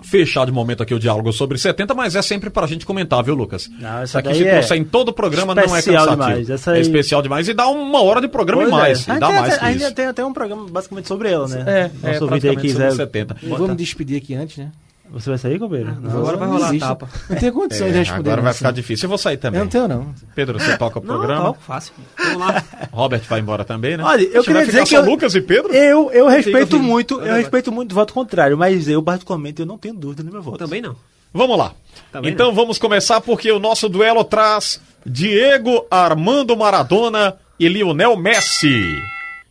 fechar 0.00 0.46
de 0.46 0.52
momento 0.52 0.80
aqui 0.80 0.94
o 0.94 0.98
diálogo 1.00 1.32
sobre 1.32 1.58
70, 1.58 1.92
mas 1.92 2.14
é 2.14 2.22
sempre 2.22 2.48
pra 2.50 2.64
gente 2.68 2.86
comentar, 2.86 3.20
viu, 3.24 3.34
Lucas? 3.34 3.68
Não, 3.80 3.98
essa 3.98 4.04
Isso 4.04 4.18
aqui 4.18 4.34
se 4.36 4.46
é 4.46 4.50
trouxer 4.52 4.76
em 4.76 4.84
todo 4.84 5.08
o 5.08 5.12
programa 5.12 5.54
não 5.56 5.62
é 5.62 5.66
especial 5.66 6.04
cansativo. 6.06 6.28
demais, 6.28 6.50
essa 6.50 6.70
É 6.70 6.74
aí- 6.76 6.80
especial 6.82 7.20
demais 7.20 7.48
e 7.48 7.54
dá 7.54 7.66
uma 7.66 8.00
hora 8.02 8.20
de 8.20 8.28
programa 8.28 8.62
e 8.62 8.66
Pois 8.70 8.78
é. 8.78 8.80
mais. 8.80 9.08
A 9.08 9.16
E 9.16 9.18
dá 9.20 9.30
mais 9.32 9.54
até- 9.54 9.66
ainda 9.66 9.90
tem 9.90 10.06
até 10.06 10.24
um 10.24 10.32
programa 10.32 10.68
basicamente 10.70 11.08
sobre 11.08 11.28
ela, 11.30 11.48
né? 11.48 11.64
É, 11.66 11.90
é 12.08 12.12
Nosso 12.12 12.24
ouvinte 12.26 12.48
aí 12.48 12.56
quiser. 12.56 12.90
sobre 12.92 13.04
70. 13.06 13.36
Eu 13.42 13.56
vou 13.56 13.66
me 13.68 13.74
despedir 13.74 14.16
aqui 14.18 14.34
antes, 14.36 14.56
né? 14.58 14.70
Você 15.10 15.30
vai 15.30 15.38
sair? 15.38 15.58
Não. 15.58 15.66
Agora 15.66 16.36
vai 16.36 16.46
Não 16.48 16.54
rolar 16.54 16.66
a 16.66 16.68
existe. 16.70 16.86
tapa. 16.86 17.08
Não 17.30 17.36
tenho 17.36 17.52
condições 17.52 17.90
de 17.92 17.96
É, 17.96 18.00
responder. 18.00 18.28
agora 18.30 18.42
vai 18.42 18.52
ficar 18.52 18.70
difícil. 18.72 19.06
Eu 19.06 19.08
vou 19.08 19.18
sair 19.18 19.36
também. 19.38 19.58
Eu 19.60 19.64
não 19.64 19.70
tenho, 19.70 19.88
não. 19.88 20.14
Pedro, 20.34 20.58
você 20.60 20.76
toca 20.76 20.98
o 20.98 21.02
Não, 21.04 21.08
programa. 21.16 21.44
toco, 21.46 21.62
fácil. 21.62 21.94
Vamos 22.18 22.38
lá. 22.46 22.62
Robert 22.92 23.22
vai 23.28 23.40
embora 23.40 23.64
também, 23.64 23.96
né? 23.96 24.04
Olha, 24.04 24.22
eu 24.22 24.42
queria 24.44 24.66
dizer 24.66 24.82
que 24.82 24.90
só 24.90 24.96
eu- 24.96 25.04
Lucas 25.04 25.34
e 25.34 25.40
Pedro? 25.40 25.72
Eu, 25.72 26.10
eu 26.12 26.28
respeito 26.28 26.78
muito, 26.78 27.16
fica. 27.16 27.26
eu 27.28 27.34
respeito 27.36 27.72
muito 27.72 27.92
o 27.92 27.94
voto 27.94 28.12
contrário, 28.12 28.56
mas 28.58 28.88
eu, 28.88 29.02
particularmente, 29.02 29.60
eu 29.60 29.66
não 29.66 29.78
tenho 29.78 29.94
dúvida 29.94 30.22
no 30.22 30.30
meu 30.30 30.42
voto. 30.42 30.58
Também 30.58 30.82
não. 30.82 30.94
Vamos 31.32 31.56
lá. 31.58 31.72
Também 32.12 32.32
então 32.32 32.54
vamos 32.54 32.78
começar 32.78 33.20
porque 33.20 33.50
o 33.52 33.58
nosso 33.58 33.88
duelo 33.88 34.24
traz 34.24 34.80
Diego 35.04 35.86
Armando 35.90 36.56
Maradona 36.56 37.36
e 37.60 37.68
Lionel 37.68 38.16
Messi. 38.16 39.02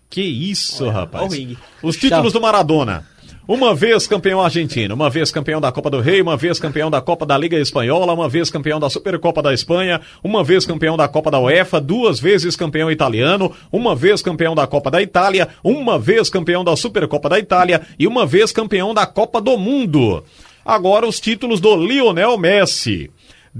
Que 0.10 0.22
isso, 0.22 0.88
rapaz. 0.89 1.24
ó 1.26 1.28
o 1.28 1.30
ringue. 1.32 1.58
Os 1.84 1.97
títulos 1.97 2.32
do 2.34 2.39
Maradona. 2.41 3.05
Uma 3.48 3.74
vez 3.74 4.06
campeão 4.06 4.41
argentino, 4.41 4.93
uma 4.93 5.10
vez 5.10 5.32
campeão 5.32 5.62
da 5.62 5.72
Copa 5.72 5.89
do 5.89 6.02
Rei, 6.02 6.22
uma 6.22 6.36
vez 6.36 6.60
campeão 6.60 6.91
da 6.91 7.00
Copa 7.00 7.26
da 7.26 7.38
Liga 7.38 7.58
Espanhola, 7.58 8.12
uma 8.12 8.28
vez 8.28 8.50
campeão 8.50 8.78
da 8.78 8.89
Supercopa 8.89 9.41
da 9.41 9.54
Espanha, 9.54 10.02
uma 10.22 10.43
vez 10.43 10.66
campeão 10.66 10.98
da 10.98 11.08
Copa 11.08 11.32
da 11.32 11.39
UEFA, 11.39 11.80
duas 11.80 12.20
vezes 12.20 12.58
campeão 12.58 12.91
italiano, 12.91 13.54
uma 13.72 13.95
vez 13.95 14.22
campeão 14.22 14.54
da 14.54 14.68
Copa 14.68 14.91
da 14.91 15.02
Itália, 15.02 15.48
uma 15.64 15.98
vez 15.98 16.30
campeão 16.30 16.62
da 16.62 16.76
Supercopa 16.76 17.30
da 17.30 17.39
Itália 17.39 17.84
e 17.98 18.06
uma 18.06 18.26
vez 18.26 18.52
campeão 18.52 18.93
da 18.93 19.06
Copa 19.06 19.39
do 19.39 19.58
Mundo. 19.58 20.26
Agora 20.66 21.08
os 21.08 21.18
títulos 21.18 21.62
do 21.62 21.74
Lionel 21.74 22.38
Messi. 22.38 23.10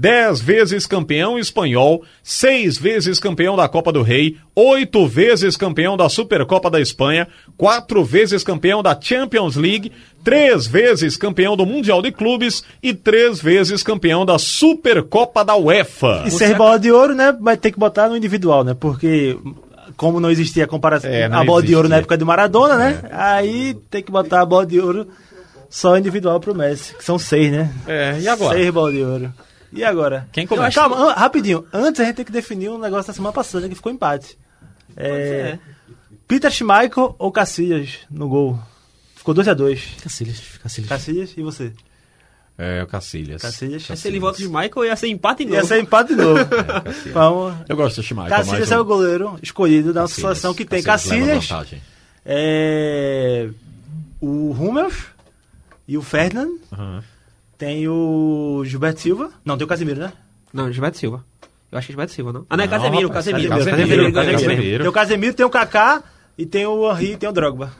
Dez 0.00 0.40
vezes 0.40 0.86
campeão 0.86 1.36
espanhol, 1.36 2.04
seis 2.22 2.78
vezes 2.78 3.18
campeão 3.18 3.56
da 3.56 3.68
Copa 3.68 3.90
do 3.90 4.00
Rei, 4.00 4.36
oito 4.54 5.08
vezes 5.08 5.56
campeão 5.56 5.96
da 5.96 6.08
Supercopa 6.08 6.70
da 6.70 6.80
Espanha, 6.80 7.26
quatro 7.56 8.04
vezes 8.04 8.44
campeão 8.44 8.80
da 8.80 8.96
Champions 9.00 9.56
League, 9.56 9.90
três 10.22 10.68
vezes 10.68 11.16
campeão 11.16 11.56
do 11.56 11.66
Mundial 11.66 12.00
de 12.00 12.12
Clubes 12.12 12.62
e 12.80 12.94
três 12.94 13.42
vezes 13.42 13.82
campeão 13.82 14.24
da 14.24 14.38
Supercopa 14.38 15.44
da 15.44 15.56
UEFA. 15.56 16.22
E 16.26 16.30
ser 16.30 16.56
bola 16.56 16.78
de 16.78 16.92
ouro, 16.92 17.12
né? 17.12 17.36
Vai 17.40 17.56
ter 17.56 17.72
que 17.72 17.78
botar 17.80 18.08
no 18.08 18.16
individual, 18.16 18.62
né? 18.62 18.76
Porque 18.78 19.36
como 19.96 20.20
não 20.20 20.30
existia 20.30 20.62
a 20.62 20.68
comparação 20.68 21.10
É, 21.10 21.24
a 21.24 21.42
bola 21.42 21.60
de 21.60 21.74
ouro 21.74 21.88
na 21.88 21.96
existia. 21.96 22.02
época 22.02 22.16
do 22.16 22.24
Maradona, 22.24 22.76
né? 22.76 23.02
Aí 23.10 23.74
tem 23.90 24.00
que 24.00 24.12
botar 24.12 24.42
a 24.42 24.46
bola 24.46 24.64
de 24.64 24.78
ouro 24.78 25.08
só 25.68 25.98
individual 25.98 26.38
pro 26.38 26.54
Messi, 26.54 26.94
que 26.94 27.04
são 27.04 27.18
seis, 27.18 27.50
né? 27.50 27.68
É, 27.84 28.16
e 28.20 28.28
agora? 28.28 28.56
Seis 28.56 28.70
bolas 28.70 28.94
de 28.94 29.02
ouro. 29.02 29.34
E 29.72 29.84
agora? 29.84 30.28
Quem 30.32 30.46
começa? 30.46 30.80
Calma, 30.80 30.96
an- 30.96 31.12
rapidinho. 31.14 31.66
Antes 31.72 32.00
a 32.00 32.04
gente 32.04 32.16
tem 32.16 32.24
que 32.24 32.32
definir 32.32 32.70
um 32.70 32.78
negócio 32.78 33.06
da 33.08 33.12
semana 33.12 33.32
passada 33.32 33.68
que 33.68 33.74
ficou 33.74 33.92
empate. 33.92 34.38
É, 34.96 35.58
Peter 36.26 36.50
Schmeichel 36.50 37.14
ou 37.18 37.30
Cacilhas 37.30 37.98
no 38.10 38.28
gol? 38.28 38.58
Ficou 39.14 39.34
2x2. 39.34 39.80
Cacilhas, 40.02 40.40
Cacilhas. 40.62 40.88
Cacilhas 40.88 41.34
e 41.36 41.42
você? 41.42 41.72
É, 42.56 42.82
o 42.82 42.86
Cacilhas. 42.86 43.40
Cacilhas. 43.42 43.82
Se 43.84 44.08
ele 44.08 44.18
volta 44.18 44.38
de 44.38 44.48
Michael, 44.48 44.86
ia 44.86 44.96
ser 44.96 45.06
empate 45.08 45.44
de 45.44 45.52
Ia 45.52 45.58
novo. 45.58 45.68
ser 45.68 45.80
empate 45.80 46.08
de 46.14 46.20
novo. 46.20 46.40
Vamos. 47.12 47.54
Eu 47.68 47.76
gosto 47.76 47.96
do 47.96 48.02
Schmeichel, 48.02 48.36
Cacilhas 48.36 48.72
é 48.72 48.78
o 48.80 48.84
goleiro 48.84 49.38
escolhido 49.42 49.92
da 49.92 50.00
nossa 50.02 50.14
Cacilhas, 50.14 50.38
seleção 50.38 50.54
que 50.54 50.64
tem 50.64 50.82
Cacilhas 50.82 51.46
Cacilhas, 51.46 51.82
é, 52.24 53.48
o 54.20 54.50
Hummels 54.50 55.04
e 55.86 55.96
o 55.96 56.02
Ferdinand. 56.02 56.48
Aham. 56.72 57.04
Tem 57.58 57.88
o 57.88 58.62
Gilberto 58.64 59.00
Silva. 59.00 59.30
Não, 59.44 59.58
tem 59.58 59.64
o 59.64 59.68
Casimiro, 59.68 59.98
né? 60.00 60.12
Não, 60.52 60.70
Gilberto 60.72 60.96
Silva. 60.96 61.24
Eu 61.70 61.76
acho 61.76 61.86
que 61.86 61.92
é 61.92 61.94
Gilberto 61.94 62.12
Silva, 62.12 62.32
não? 62.32 62.46
Ah, 62.48 62.56
não, 62.56 62.64
é 62.64 62.66
Não, 62.66 62.70
Casemiro, 62.78 63.08
rapaz, 63.08 63.26
Casemiro. 63.26 63.48
Casemiro, 63.50 63.76
Casemiro, 63.76 64.12
Casemiro, 64.12 64.12
Casemiro. 64.14 64.56
Casemiro. 64.56 64.78
Tem 64.84 64.88
o 64.88 64.92
Casemiro, 64.92 65.34
tem 65.34 65.46
o 65.46 65.50
Kaká 65.50 66.02
e 66.38 66.46
tem 66.46 66.64
o 66.66 66.90
Henry 66.90 67.12
e 67.12 67.16
tem 67.16 67.28
o 67.28 67.32
Drogba. 67.32 67.72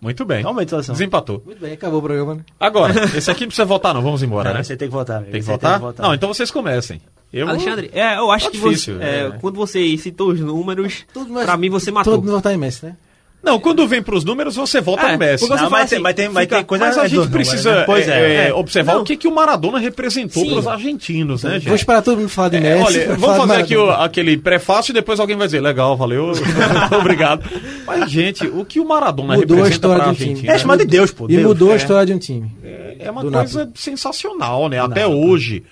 Muito 0.00 0.22
bem. 0.26 0.42
Realmente, 0.42 0.68
seleção. 0.68 0.92
Desempatou. 0.92 1.42
Muito 1.46 1.58
bem, 1.60 1.72
acabou 1.72 1.98
o 1.98 2.02
programa, 2.02 2.34
né? 2.34 2.44
Agora, 2.60 2.92
esse 3.16 3.30
aqui 3.30 3.40
não 3.40 3.48
precisa 3.48 3.64
votar, 3.64 3.94
não. 3.94 4.02
Vamos 4.02 4.22
embora, 4.22 4.50
Não, 4.50 4.58
né? 4.58 4.62
Você 4.62 4.76
tem 4.76 4.86
que 4.86 4.92
votar. 4.92 5.22
Tem 5.22 5.32
que 5.32 5.40
votar? 5.40 5.80
Não, 5.80 6.12
então 6.12 6.28
vocês 6.32 6.50
comecem. 6.50 7.00
Eu 7.32 7.48
Alexandre, 7.48 7.90
é, 7.92 8.16
eu 8.18 8.30
acho 8.30 8.44
Tá 8.44 8.50
que 8.52 8.58
difícil, 8.58 8.96
você, 8.96 9.02
é, 9.02 9.26
é. 9.26 9.30
quando 9.40 9.56
você 9.56 9.96
citou 9.96 10.28
os 10.28 10.38
números, 10.38 11.04
pra 11.44 11.56
mim 11.56 11.68
você 11.70 11.90
matou. 11.90 12.12
Todo 12.12 12.22
mundo 12.22 12.32
votar 12.34 12.52
em 12.52 12.58
Messi, 12.58 12.84
né? 12.86 12.96
Não, 13.44 13.60
quando 13.60 13.86
vem 13.86 14.02
pros 14.02 14.24
números, 14.24 14.56
você 14.56 14.80
volta 14.80 15.06
É, 15.06 15.12
no 15.12 15.18
Messi. 15.18 15.48
Não, 15.48 15.56
mas, 15.68 15.90
tem, 15.90 15.96
assim, 15.96 15.98
mas, 16.02 16.14
tem, 16.14 16.28
mas 16.30 16.46
tem 16.46 16.64
coisa 16.64 16.86
Mas 16.86 16.96
a 16.98 17.04
é 17.04 17.08
gente 17.08 17.18
dos 17.18 17.28
precisa 17.28 17.70
números, 17.70 17.80
né? 17.80 17.84
Pois 17.86 18.08
é, 18.08 18.44
é. 18.44 18.48
é, 18.48 18.54
observar 18.54 18.94
Não. 18.94 19.02
o 19.02 19.04
que, 19.04 19.16
que 19.16 19.28
o 19.28 19.34
Maradona 19.34 19.78
representou 19.78 20.46
para 20.46 20.58
os 20.60 20.66
argentinos, 20.66 21.42
né, 21.44 21.50
Vou 21.50 21.60
gente? 21.60 21.74
esperar 21.74 22.02
todo 22.02 22.16
mundo 22.18 22.28
falar 22.30 22.48
de 22.48 22.56
É, 22.56 22.60
Messi. 22.60 22.82
olha, 22.84 23.16
vamos 23.16 23.36
fazer 23.36 23.60
aqui 23.62 23.76
o- 23.76 23.90
aquele 23.90 24.36
prefácio 24.38 24.92
e 24.92 24.94
depois 24.94 25.20
alguém 25.20 25.36
vai 25.36 25.46
dizer, 25.46 25.60
legal, 25.60 25.96
valeu, 25.96 26.32
obrigado. 26.98 27.44
Mas, 27.86 28.10
gente, 28.10 28.46
o 28.46 28.64
que 28.64 28.80
o 28.80 28.84
Maradona 28.88 29.36
Mudou 29.36 29.58
a 29.58 29.66
representa 29.66 29.70
história 29.74 29.96
para 30.02 30.08
a 30.08 30.12
do 30.12 30.16
time. 30.16 30.30
Argentina 30.30 30.52
É 30.54 30.58
chamado 30.58 30.78
de 30.78 30.86
Deus, 30.86 31.10
pô. 31.10 31.24
E 31.26 31.36
Deus. 31.36 31.42
mudou 31.46 31.70
a 31.70 31.74
É. 31.74 31.76
história 31.76 32.06
de 32.06 32.12
um 32.14 32.18
time. 32.18 32.50
é 32.98 33.10
uma 33.10 33.22
coisa 33.30 33.70
sensacional, 33.74 34.68
né? 34.68 34.80
Até 34.80 35.06
hoje, 35.06 35.62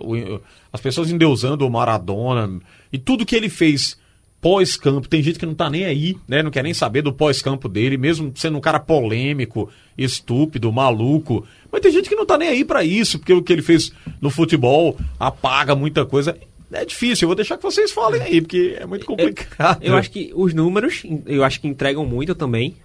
o- 0.00 0.40
as 0.72 0.80
pessoas 0.80 1.10
endeusando 1.10 1.66
o 1.66 1.70
Maradona 1.70 2.58
e 2.92 2.98
tudo 2.98 3.24
que 3.24 3.36
ele 3.36 3.48
fez 3.48 3.96
pós-campo. 4.46 5.08
Tem 5.08 5.20
gente 5.20 5.40
que 5.40 5.46
não 5.46 5.56
tá 5.56 5.68
nem 5.68 5.84
aí, 5.84 6.16
né? 6.28 6.40
Não 6.40 6.52
quer 6.52 6.62
nem 6.62 6.72
saber 6.72 7.02
do 7.02 7.12
pós-campo 7.12 7.68
dele, 7.68 7.96
mesmo 7.96 8.32
sendo 8.36 8.56
um 8.56 8.60
cara 8.60 8.78
polêmico, 8.78 9.68
estúpido, 9.98 10.72
maluco. 10.72 11.44
Mas 11.72 11.80
tem 11.80 11.90
gente 11.90 12.08
que 12.08 12.14
não 12.14 12.24
tá 12.24 12.38
nem 12.38 12.50
aí 12.50 12.64
pra 12.64 12.84
isso, 12.84 13.18
porque 13.18 13.32
o 13.32 13.42
que 13.42 13.52
ele 13.52 13.60
fez 13.60 13.90
no 14.20 14.30
futebol 14.30 14.96
apaga 15.18 15.74
muita 15.74 16.06
coisa. 16.06 16.38
É 16.70 16.84
difícil, 16.84 17.26
eu 17.26 17.28
vou 17.30 17.34
deixar 17.34 17.56
que 17.56 17.64
vocês 17.64 17.90
falem 17.90 18.22
aí, 18.22 18.40
porque 18.40 18.76
é 18.78 18.86
muito 18.86 19.04
complicado. 19.04 19.82
Eu 19.82 19.96
acho 19.96 20.12
que 20.12 20.30
os 20.32 20.54
números, 20.54 21.02
eu 21.26 21.42
acho 21.42 21.60
que 21.60 21.66
entregam 21.66 22.06
muito 22.06 22.32
também. 22.32 22.76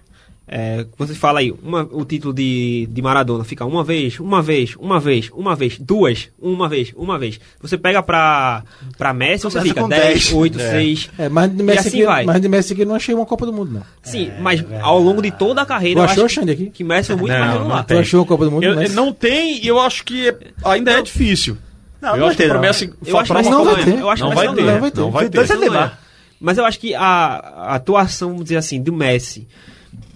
É, 0.46 0.84
você 0.98 1.14
fala 1.14 1.38
aí, 1.40 1.50
uma- 1.62 1.88
o 1.92 2.04
título 2.04 2.34
de, 2.34 2.86
de 2.90 3.00
Maradona 3.00 3.42
fica 3.44 3.64
uma 3.64 3.82
vez, 3.82 4.18
uma 4.20 4.42
vez, 4.42 4.74
uma 4.78 4.98
vez, 5.00 5.30
uma 5.32 5.54
vez, 5.56 5.78
duas, 5.78 6.28
uma 6.38 6.68
vez, 6.68 6.92
uma 6.96 7.18
vez. 7.18 7.40
Você 7.60 7.78
pega 7.78 8.02
pra, 8.02 8.62
pra 8.98 9.14
Messi, 9.14 9.44
você 9.44 9.58
Começa 9.58 9.68
fica 9.68 9.80
com 9.82 9.88
10, 9.88 10.02
10. 10.02 10.32
8, 10.32 10.58
6. 10.58 11.10
É, 11.18 11.28
mas 11.28 11.50
de 11.50 11.60
E 11.60 11.62
Messi, 11.64 11.78
assim 11.78 11.88
aqui, 11.98 12.04
vai. 12.06 12.24
mas 12.24 12.40
de 12.42 12.48
Messi 12.48 12.72
aqui 12.72 12.82
eu 12.82 12.86
não 12.86 12.94
achei 12.96 13.14
uma 13.14 13.24
Copa 13.24 13.46
do 13.46 13.52
Mundo, 13.52 13.72
não. 13.72 13.82
Sim, 14.02 14.30
mas 14.40 14.62
ao 14.82 14.98
longo 14.98 15.22
de 15.22 15.30
toda 15.30 15.62
a 15.62 15.66
carreira, 15.66 16.00
Tu 16.00 16.04
eu 16.04 16.10
achou, 16.10 16.24
acho 16.26 16.34
Xande, 16.34 16.52
aqui? 16.52 16.70
que 16.70 16.84
Messi 16.84 17.06
foi 17.08 17.16
muito 17.16 17.32
Não, 17.32 17.38
mais 17.38 17.50
não 17.52 17.58
regular. 17.60 17.86
Tu 17.86 17.98
achou 17.98 18.20
uma 18.20 18.26
Copa 18.26 18.44
do 18.44 18.50
Mundo? 18.50 18.64
Eu- 18.64 18.90
não 18.90 19.12
tem, 19.12 19.64
e 19.64 19.68
eu 19.68 19.80
acho 19.80 20.04
que 20.04 20.28
é- 20.28 20.36
ainda 20.64 20.90
é 20.92 21.02
difícil. 21.02 21.56
Não, 22.00 22.10
eu 22.14 22.16
não 22.16 22.26
acho 22.26 22.36
que 22.36 22.42
ter, 22.42 22.48
pro 22.48 22.54
não. 22.56 22.62
Messi 22.62 22.92
Eu 23.06 23.18
acho 23.18 23.32
que 23.32 23.50
não 23.50 23.64
vai 23.64 23.74
ter. 23.76 23.90
Mundo. 23.90 24.00
Eu 24.00 24.10
acho 24.10 24.22
não 24.22 24.30
que 24.30 24.34
vai 24.36 24.46
não 24.46 24.54
ter, 24.54 24.62
vai 24.80 24.90
ter. 24.90 25.00
não 25.00 25.10
vai 25.12 25.28
ter. 25.30 25.92
Mas 26.40 26.58
eu 26.58 26.64
acho 26.64 26.80
que 26.80 26.94
a, 26.94 27.04
a 27.04 27.74
atuação, 27.76 28.30
vamos 28.30 28.42
dizer 28.44 28.56
assim, 28.56 28.82
do 28.82 28.92
Messi, 28.92 29.46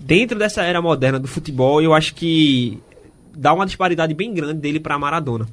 dentro 0.07 0.39
dessa 0.39 0.63
era 0.63 0.81
moderna 0.81 1.19
do 1.19 1.27
futebol, 1.29 1.83
eu 1.83 1.93
acho 1.93 2.15
que 2.15 2.79
dá 3.35 3.53
uma 3.53 3.67
disparidade 3.67 4.15
bem 4.15 4.33
grande 4.33 4.61
dele 4.61 4.79
para 4.81 4.99
Maradona. 4.99 5.47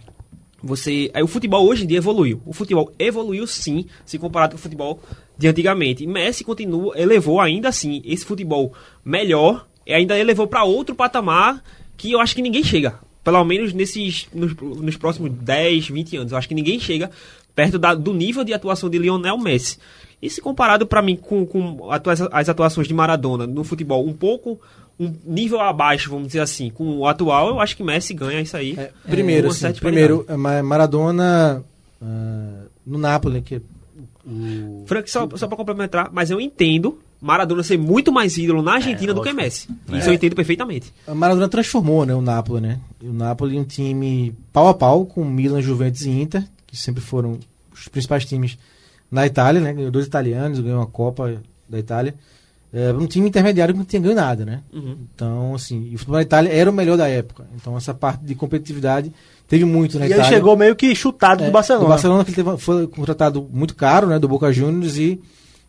Você, 0.61 1.11
aí 1.13 1.21
o 1.21 1.27
futebol 1.27 1.67
hoje 1.67 1.83
em 1.83 1.87
dia 1.87 1.97
evoluiu. 1.97 2.41
O 2.45 2.53
futebol 2.53 2.91
evoluiu 2.97 3.45
sim, 3.45 3.85
se 4.05 4.17
comparado 4.17 4.51
com 4.53 4.57
o 4.57 4.61
futebol 4.61 4.99
de 5.37 5.47
antigamente. 5.47 6.03
E 6.03 6.07
Messi 6.07 6.43
continua, 6.43 6.97
elevou 6.97 7.41
ainda 7.41 7.67
assim 7.67 8.01
esse 8.05 8.23
futebol 8.23 8.71
melhor 9.03 9.67
e 9.85 9.93
ainda 9.93 10.17
elevou 10.17 10.47
para 10.47 10.63
outro 10.63 10.95
patamar 10.95 11.61
que 11.97 12.11
eu 12.13 12.19
acho 12.21 12.33
que 12.35 12.41
ninguém 12.41 12.63
chega. 12.63 12.97
Pelo 13.23 13.43
menos 13.43 13.73
nesses 13.73 14.27
nos, 14.33 14.55
nos 14.55 14.95
próximos 14.95 15.31
10, 15.33 15.89
20 15.89 16.17
anos. 16.17 16.31
Eu 16.31 16.37
acho 16.37 16.47
que 16.47 16.55
ninguém 16.55 16.79
chega 16.79 17.11
perto 17.53 17.77
da- 17.77 17.93
do 17.93 18.13
nível 18.13 18.43
de 18.45 18.53
atuação 18.53 18.89
de 18.89 18.97
Lionel 18.97 19.37
Messi. 19.37 19.77
E 20.23 20.29
se 20.29 20.39
comparado 20.39 20.87
para 20.87 21.01
mim 21.01 21.17
com, 21.17 21.45
com 21.45 21.89
as 22.31 22.47
atuações 22.47 22.87
de 22.87 22.93
Maradona 22.93 23.45
no 23.45 23.61
futebol 23.61 24.07
um 24.07 24.13
pouco 24.13 24.57
um 24.97 25.13
nível 25.25 25.59
abaixo, 25.59 26.09
vamos 26.09 26.27
dizer 26.27 26.39
assim, 26.39 26.69
com 26.69 26.99
o 26.99 27.05
atual, 27.05 27.49
eu 27.49 27.59
acho 27.59 27.75
que 27.75 27.83
Messi 27.83 28.13
ganha 28.13 28.39
isso 28.39 28.55
aí. 28.55 28.73
É, 28.77 28.89
primeiro, 29.09 29.49
assim, 29.49 29.59
certa 29.59 29.81
primeiro 29.81 30.23
é, 30.29 30.37
Ma- 30.37 30.63
Maradona 30.63 31.61
ah, 32.01 32.61
no 32.85 32.97
Napoli, 32.97 33.41
que 33.41 33.61
o... 34.25 34.85
Frank, 34.85 35.11
só, 35.11 35.27
só 35.35 35.45
pra 35.45 35.57
complementar, 35.57 36.09
mas 36.13 36.31
eu 36.31 36.39
entendo 36.39 36.99
Maradona 37.19 37.61
ser 37.61 37.77
muito 37.77 38.09
mais 38.09 38.37
ídolo 38.37 38.61
na 38.61 38.75
Argentina 38.75 39.13
do 39.13 39.21
que 39.21 39.33
Messi. 39.33 39.67
Isso 39.91 40.09
eu 40.09 40.13
entendo 40.13 40.37
perfeitamente. 40.37 40.93
a 41.05 41.13
Maradona 41.13 41.49
transformou 41.49 42.05
né, 42.05 42.15
o 42.15 42.21
Napoli, 42.21 42.61
né? 42.61 42.79
O 43.01 43.11
Napoli 43.11 43.57
é 43.57 43.59
um 43.59 43.65
time 43.65 44.33
pau 44.53 44.69
a 44.69 44.73
pau 44.73 45.05
com 45.05 45.25
Milan, 45.25 45.61
Juventus 45.61 46.03
e 46.03 46.11
Inter, 46.11 46.45
que 46.65 46.77
sempre 46.77 47.01
foram 47.01 47.39
os 47.73 47.89
principais 47.89 48.23
times 48.23 48.57
na 49.13 49.25
Itália, 49.27 49.61
né? 49.61 49.71
Ganhou 49.73 49.91
dois 49.91 50.05
italianos, 50.07 50.59
ganhou 50.59 50.79
uma 50.79 50.87
Copa 50.87 51.35
da 51.69 51.77
Itália. 51.77 52.15
É 52.73 52.91
um 52.91 53.05
time 53.05 53.29
intermediário 53.29 53.73
que 53.73 53.77
não 53.77 53.85
tinha 53.85 54.01
ganho 54.01 54.15
nada, 54.15 54.43
né? 54.43 54.61
Então, 54.73 55.53
assim, 55.53 55.89
e 55.91 55.95
o 55.95 55.97
futebol 55.99 56.15
na 56.17 56.23
Itália 56.23 56.51
era 56.51 56.69
o 56.69 56.73
melhor 56.73 56.97
da 56.97 57.07
época. 57.07 57.45
Então, 57.55 57.77
essa 57.77 57.93
parte 57.93 58.25
de 58.25 58.33
competitividade 58.33 59.13
teve 59.47 59.63
muito 59.63 59.99
na 59.99 60.05
E 60.05 60.07
ele 60.07 60.15
Itália. 60.15 60.35
chegou 60.35 60.57
meio 60.57 60.75
que 60.75 60.95
chutado 60.95 61.43
É, 61.43 61.45
do 61.45 61.51
Barcelona. 61.51 61.85
O 61.85 61.89
Barcelona 61.89 62.25
que 62.25 62.31
ele 62.31 62.43
teve, 62.43 62.57
foi 62.57 62.87
contratado 62.87 63.47
muito 63.53 63.75
caro, 63.75 64.07
né, 64.07 64.17
do 64.17 64.27
Boca 64.27 64.51
Juniors 64.51 64.97
e 64.97 65.21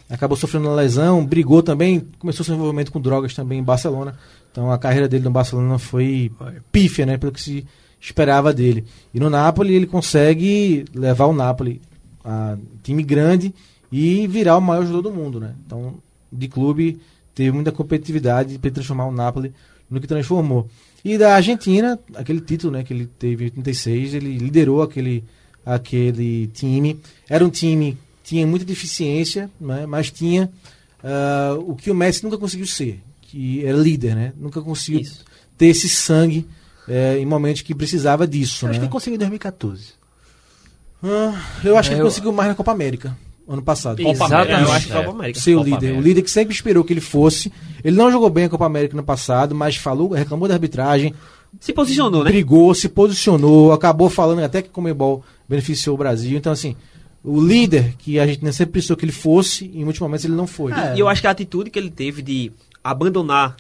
acabou 0.08 0.34
sofrendo 0.36 0.68
uma 0.68 0.76
lesão, 0.76 1.26
brigou 1.26 1.62
também, 1.62 2.06
começou 2.18 2.42
seu 2.44 2.54
envolvimento 2.54 2.90
com 2.90 2.98
drogas 3.00 3.34
também 3.34 3.58
em 3.58 3.62
Barcelona. 3.62 4.14
Então 4.50 4.70
a 4.72 4.78
carreira 4.78 5.06
dele 5.06 5.24
no 5.24 5.30
Barcelona 5.30 5.78
foi 5.78 6.30
pífia, 6.72 7.04
né, 7.04 7.18
pelo 7.18 7.32
que 7.32 7.40
se 7.42 7.66
esperava 8.00 8.50
dele. 8.52 8.84
E 9.12 9.20
no 9.20 9.28
Napoli 9.28 9.74
ele 9.74 9.86
consegue 9.86 10.86
levar 10.94 11.26
o 11.26 11.34
Napoli 11.34 11.82
a 12.24 12.56
time 12.82 13.02
grande 13.02 13.54
e 13.92 14.26
virar 14.26 14.56
o 14.56 14.60
maior 14.60 14.86
jogador 14.86 15.02
do 15.02 15.14
mundo, 15.14 15.38
né? 15.38 15.54
Então, 15.66 15.94
de 16.32 16.48
clube 16.48 16.98
teve 17.34 17.52
muita 17.52 17.70
competitividade 17.70 18.58
para 18.58 18.70
transformar 18.70 19.06
o 19.06 19.12
Napoli 19.12 19.52
no 19.90 20.00
que 20.00 20.06
transformou. 20.06 20.68
E 21.04 21.18
da 21.18 21.34
Argentina, 21.34 21.98
aquele 22.14 22.40
título, 22.40 22.72
né, 22.72 22.82
que 22.82 22.94
ele 22.94 23.06
teve 23.06 23.44
em 23.44 23.46
86, 23.48 24.14
ele 24.14 24.38
liderou 24.38 24.82
aquele 24.82 25.22
aquele 25.64 26.46
time. 26.48 26.98
Era 27.28 27.44
um 27.44 27.50
time 27.50 27.96
tinha 28.22 28.46
muita 28.46 28.64
deficiência, 28.64 29.50
né, 29.60 29.84
mas 29.84 30.10
tinha 30.10 30.50
ah, 31.02 31.54
o 31.58 31.76
que 31.76 31.90
o 31.90 31.94
Messi 31.94 32.24
nunca 32.24 32.38
conseguiu 32.38 32.66
ser, 32.66 33.02
que 33.20 33.64
era 33.64 33.76
líder, 33.76 34.14
né? 34.14 34.32
Nunca 34.38 34.62
conseguiu 34.62 35.02
Isso. 35.02 35.22
ter 35.58 35.66
esse 35.66 35.86
sangue 35.86 36.46
eh, 36.88 37.18
em 37.18 37.26
momentos 37.26 37.60
que 37.60 37.74
precisava 37.74 38.26
disso, 38.26 38.64
Acho 38.64 38.72
né? 38.72 38.72
que 38.78 38.84
ele 38.86 38.90
conseguiu 38.90 39.16
em 39.16 39.18
2014. 39.18 39.92
Ah, 41.04 41.38
eu 41.62 41.76
acho 41.76 41.90
que 41.90 41.94
É, 41.94 41.98
ele 41.98 42.02
eu- 42.02 42.06
conseguiu 42.06 42.32
mais 42.32 42.48
na 42.48 42.54
Copa 42.54 42.72
América. 42.72 43.16
ano 43.46 43.60
passado. 43.62 43.98
Copa 44.02 44.10
Exatamente. 44.10 44.52
América, 44.52 44.70
eu 44.70 44.72
acho 44.74 44.86
que 44.86 44.92
É. 44.92 44.96
Copa 44.96 45.10
América. 45.10 45.40
Ser 45.40 45.54
o 45.54 45.58
Copa 45.58 45.64
líder. 45.68 45.76
América. 45.88 46.00
O 46.00 46.02
líder 46.08 46.22
que 46.22 46.30
sempre 46.30 46.54
esperou 46.54 46.82
que 46.82 46.92
ele 46.94 47.00
fosse. 47.02 47.52
Ele 47.84 47.94
não 47.96 48.10
jogou 48.10 48.30
bem 48.30 48.44
a 48.44 48.48
Copa 48.48 48.64
América 48.64 48.96
no 48.96 49.02
passado, 49.02 49.54
mas 49.54 49.76
falou, 49.76 50.08
reclamou 50.12 50.48
da 50.48 50.54
arbitragem, 50.54 51.12
Se 51.60 51.70
posicionou, 51.72 52.24
né? 52.24 52.30
brigou, 52.30 52.74
se 52.74 52.88
posicionou, 52.88 53.72
acabou 53.72 54.08
falando 54.08 54.42
até 54.42 54.62
que 54.62 54.68
o 54.70 54.72
Comebol 54.72 55.22
beneficiou 55.46 55.94
o 55.94 55.98
Brasil. 55.98 56.38
Então, 56.38 56.52
assim, 56.52 56.74
o 57.22 57.38
líder 57.38 57.94
que 57.98 58.18
a 58.18 58.26
gente 58.26 58.40
sempre 58.54 58.80
pensou 58.80 58.96
que 58.96 59.04
ele 59.04 59.12
fosse, 59.12 59.66
em 59.74 59.84
muitos 59.84 60.00
momentos 60.00 60.24
ele 60.24 60.34
não 60.34 60.46
foi. 60.46 60.72
E 60.96 61.00
eu 61.00 61.06
acho 61.06 61.20
que 61.20 61.26
a 61.26 61.30
atitude 61.30 61.68
que 61.70 61.78
ele 61.78 61.90
teve 61.90 62.22
de 62.22 62.50
abandonar 62.82 63.56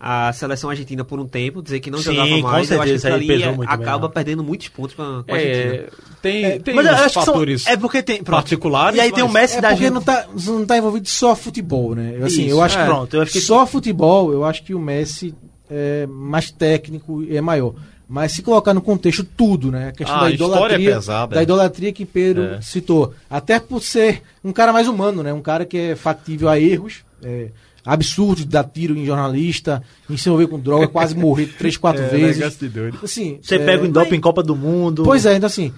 a 0.00 0.32
seleção 0.32 0.70
argentina 0.70 1.04
por 1.04 1.18
um 1.18 1.26
tempo, 1.26 1.60
dizer 1.60 1.80
que 1.80 1.90
não 1.90 1.98
Sim, 1.98 2.04
jogava 2.14 2.28
com 2.28 2.42
mais, 2.42 2.70
eu 2.70 2.80
acho 2.80 2.92
que 2.92 2.98
certeza, 2.98 2.98
isso 2.98 3.06
aí 3.08 3.12
ali 3.14 3.26
pesou 3.26 3.52
é- 3.52 3.56
muito 3.56 3.68
acaba 3.70 3.98
mesmo. 3.98 4.08
perdendo 4.14 4.44
muitos 4.44 4.68
pontos 4.68 4.94
pra, 4.94 5.04
com 5.04 5.24
a 5.28 5.34
Argentina. 5.34 5.74
É, 5.74 5.88
tem 6.22 6.60
tem 6.60 6.74
Mas 6.74 6.86
eu 6.86 6.92
acho 6.94 7.04
que 7.04 7.10
são- 7.14 7.24
fatores 7.24 7.66
é 7.66 7.76
porque 7.76 8.02
tem 8.02 8.16
pronto. 8.22 8.36
particulares. 8.36 8.96
E 8.96 9.00
aí 9.00 9.10
tem 9.12 9.24
o 9.24 9.28
Messi 9.28 9.58
É 9.58 9.60
da 9.60 9.68
porque 9.70 9.84
gente. 9.84 9.94
não 9.94 10.02
tá, 10.02 10.26
não 10.46 10.64
tá 10.66 10.78
envolvido 10.78 11.08
só 11.08 11.34
futebol, 11.34 11.94
né? 11.96 12.14
Eu, 12.18 12.26
Assim, 12.26 12.42
Isso, 12.46 12.50
eu 12.54 12.62
acho 12.62 12.78
é. 12.78 12.80
que 12.82 12.86
Pronto, 12.86 13.14
eu 13.16 13.22
acho 13.22 13.32
que- 13.32 13.40
só 13.40 13.66
futebol, 13.66 14.32
eu 14.32 14.44
acho 14.44 14.62
que 14.62 14.72
o 14.74 14.78
Messi 14.78 15.34
é 15.70 16.06
mais 16.06 16.50
técnico 16.50 17.22
e 17.24 17.36
é 17.36 17.40
maior. 17.40 17.74
Mas 18.10 18.32
se 18.32 18.40
colocar 18.42 18.72
no 18.72 18.80
contexto 18.80 19.22
tudo, 19.22 19.70
né? 19.70 19.88
A 19.88 19.92
questão 19.92 20.16
Ah, 20.16 20.20
da 20.20 20.30
história 20.30 20.54
idolatria, 20.54 20.90
é 20.90 20.94
pesada, 20.94 21.34
da 21.34 21.40
é. 21.40 21.42
idolatria 21.42 21.92
que 21.92 22.06
Pedro 22.06 22.44
É. 22.54 22.60
citou. 22.62 23.12
Até 23.28 23.60
por 23.60 23.82
ser 23.82 24.22
um 24.42 24.50
cara 24.52 24.72
mais 24.72 24.88
humano, 24.88 25.22
né? 25.22 25.30
Um 25.32 25.42
cara 25.42 25.66
que 25.66 25.76
é 25.76 25.94
factível 25.96 26.48
a 26.48 26.58
erros, 26.58 27.04
é, 27.22 27.48
absurdo 27.84 28.36
de 28.40 28.46
dar 28.46 28.64
tiro 28.64 28.96
em 28.96 29.04
jornalista, 29.06 29.82
em 30.08 30.16
se 30.16 30.28
envolver 30.28 30.46
com 30.48 30.58
droga, 30.58 30.88
quase 30.88 31.14
morrer 31.14 31.46
três, 31.58 31.76
quatro 31.76 32.02
vezes. 32.08 32.42
Assim, 33.02 33.38
Você 33.42 33.54
é, 33.56 33.58
pega 33.58 33.82
o 33.82 33.86
Indop 33.86 34.14
em 34.14 34.20
Copa 34.20 34.42
do 34.42 34.54
Mundo. 34.56 35.02
Pois 35.04 35.24
é, 35.26 35.36
então 35.36 35.46
assim, 35.46 35.72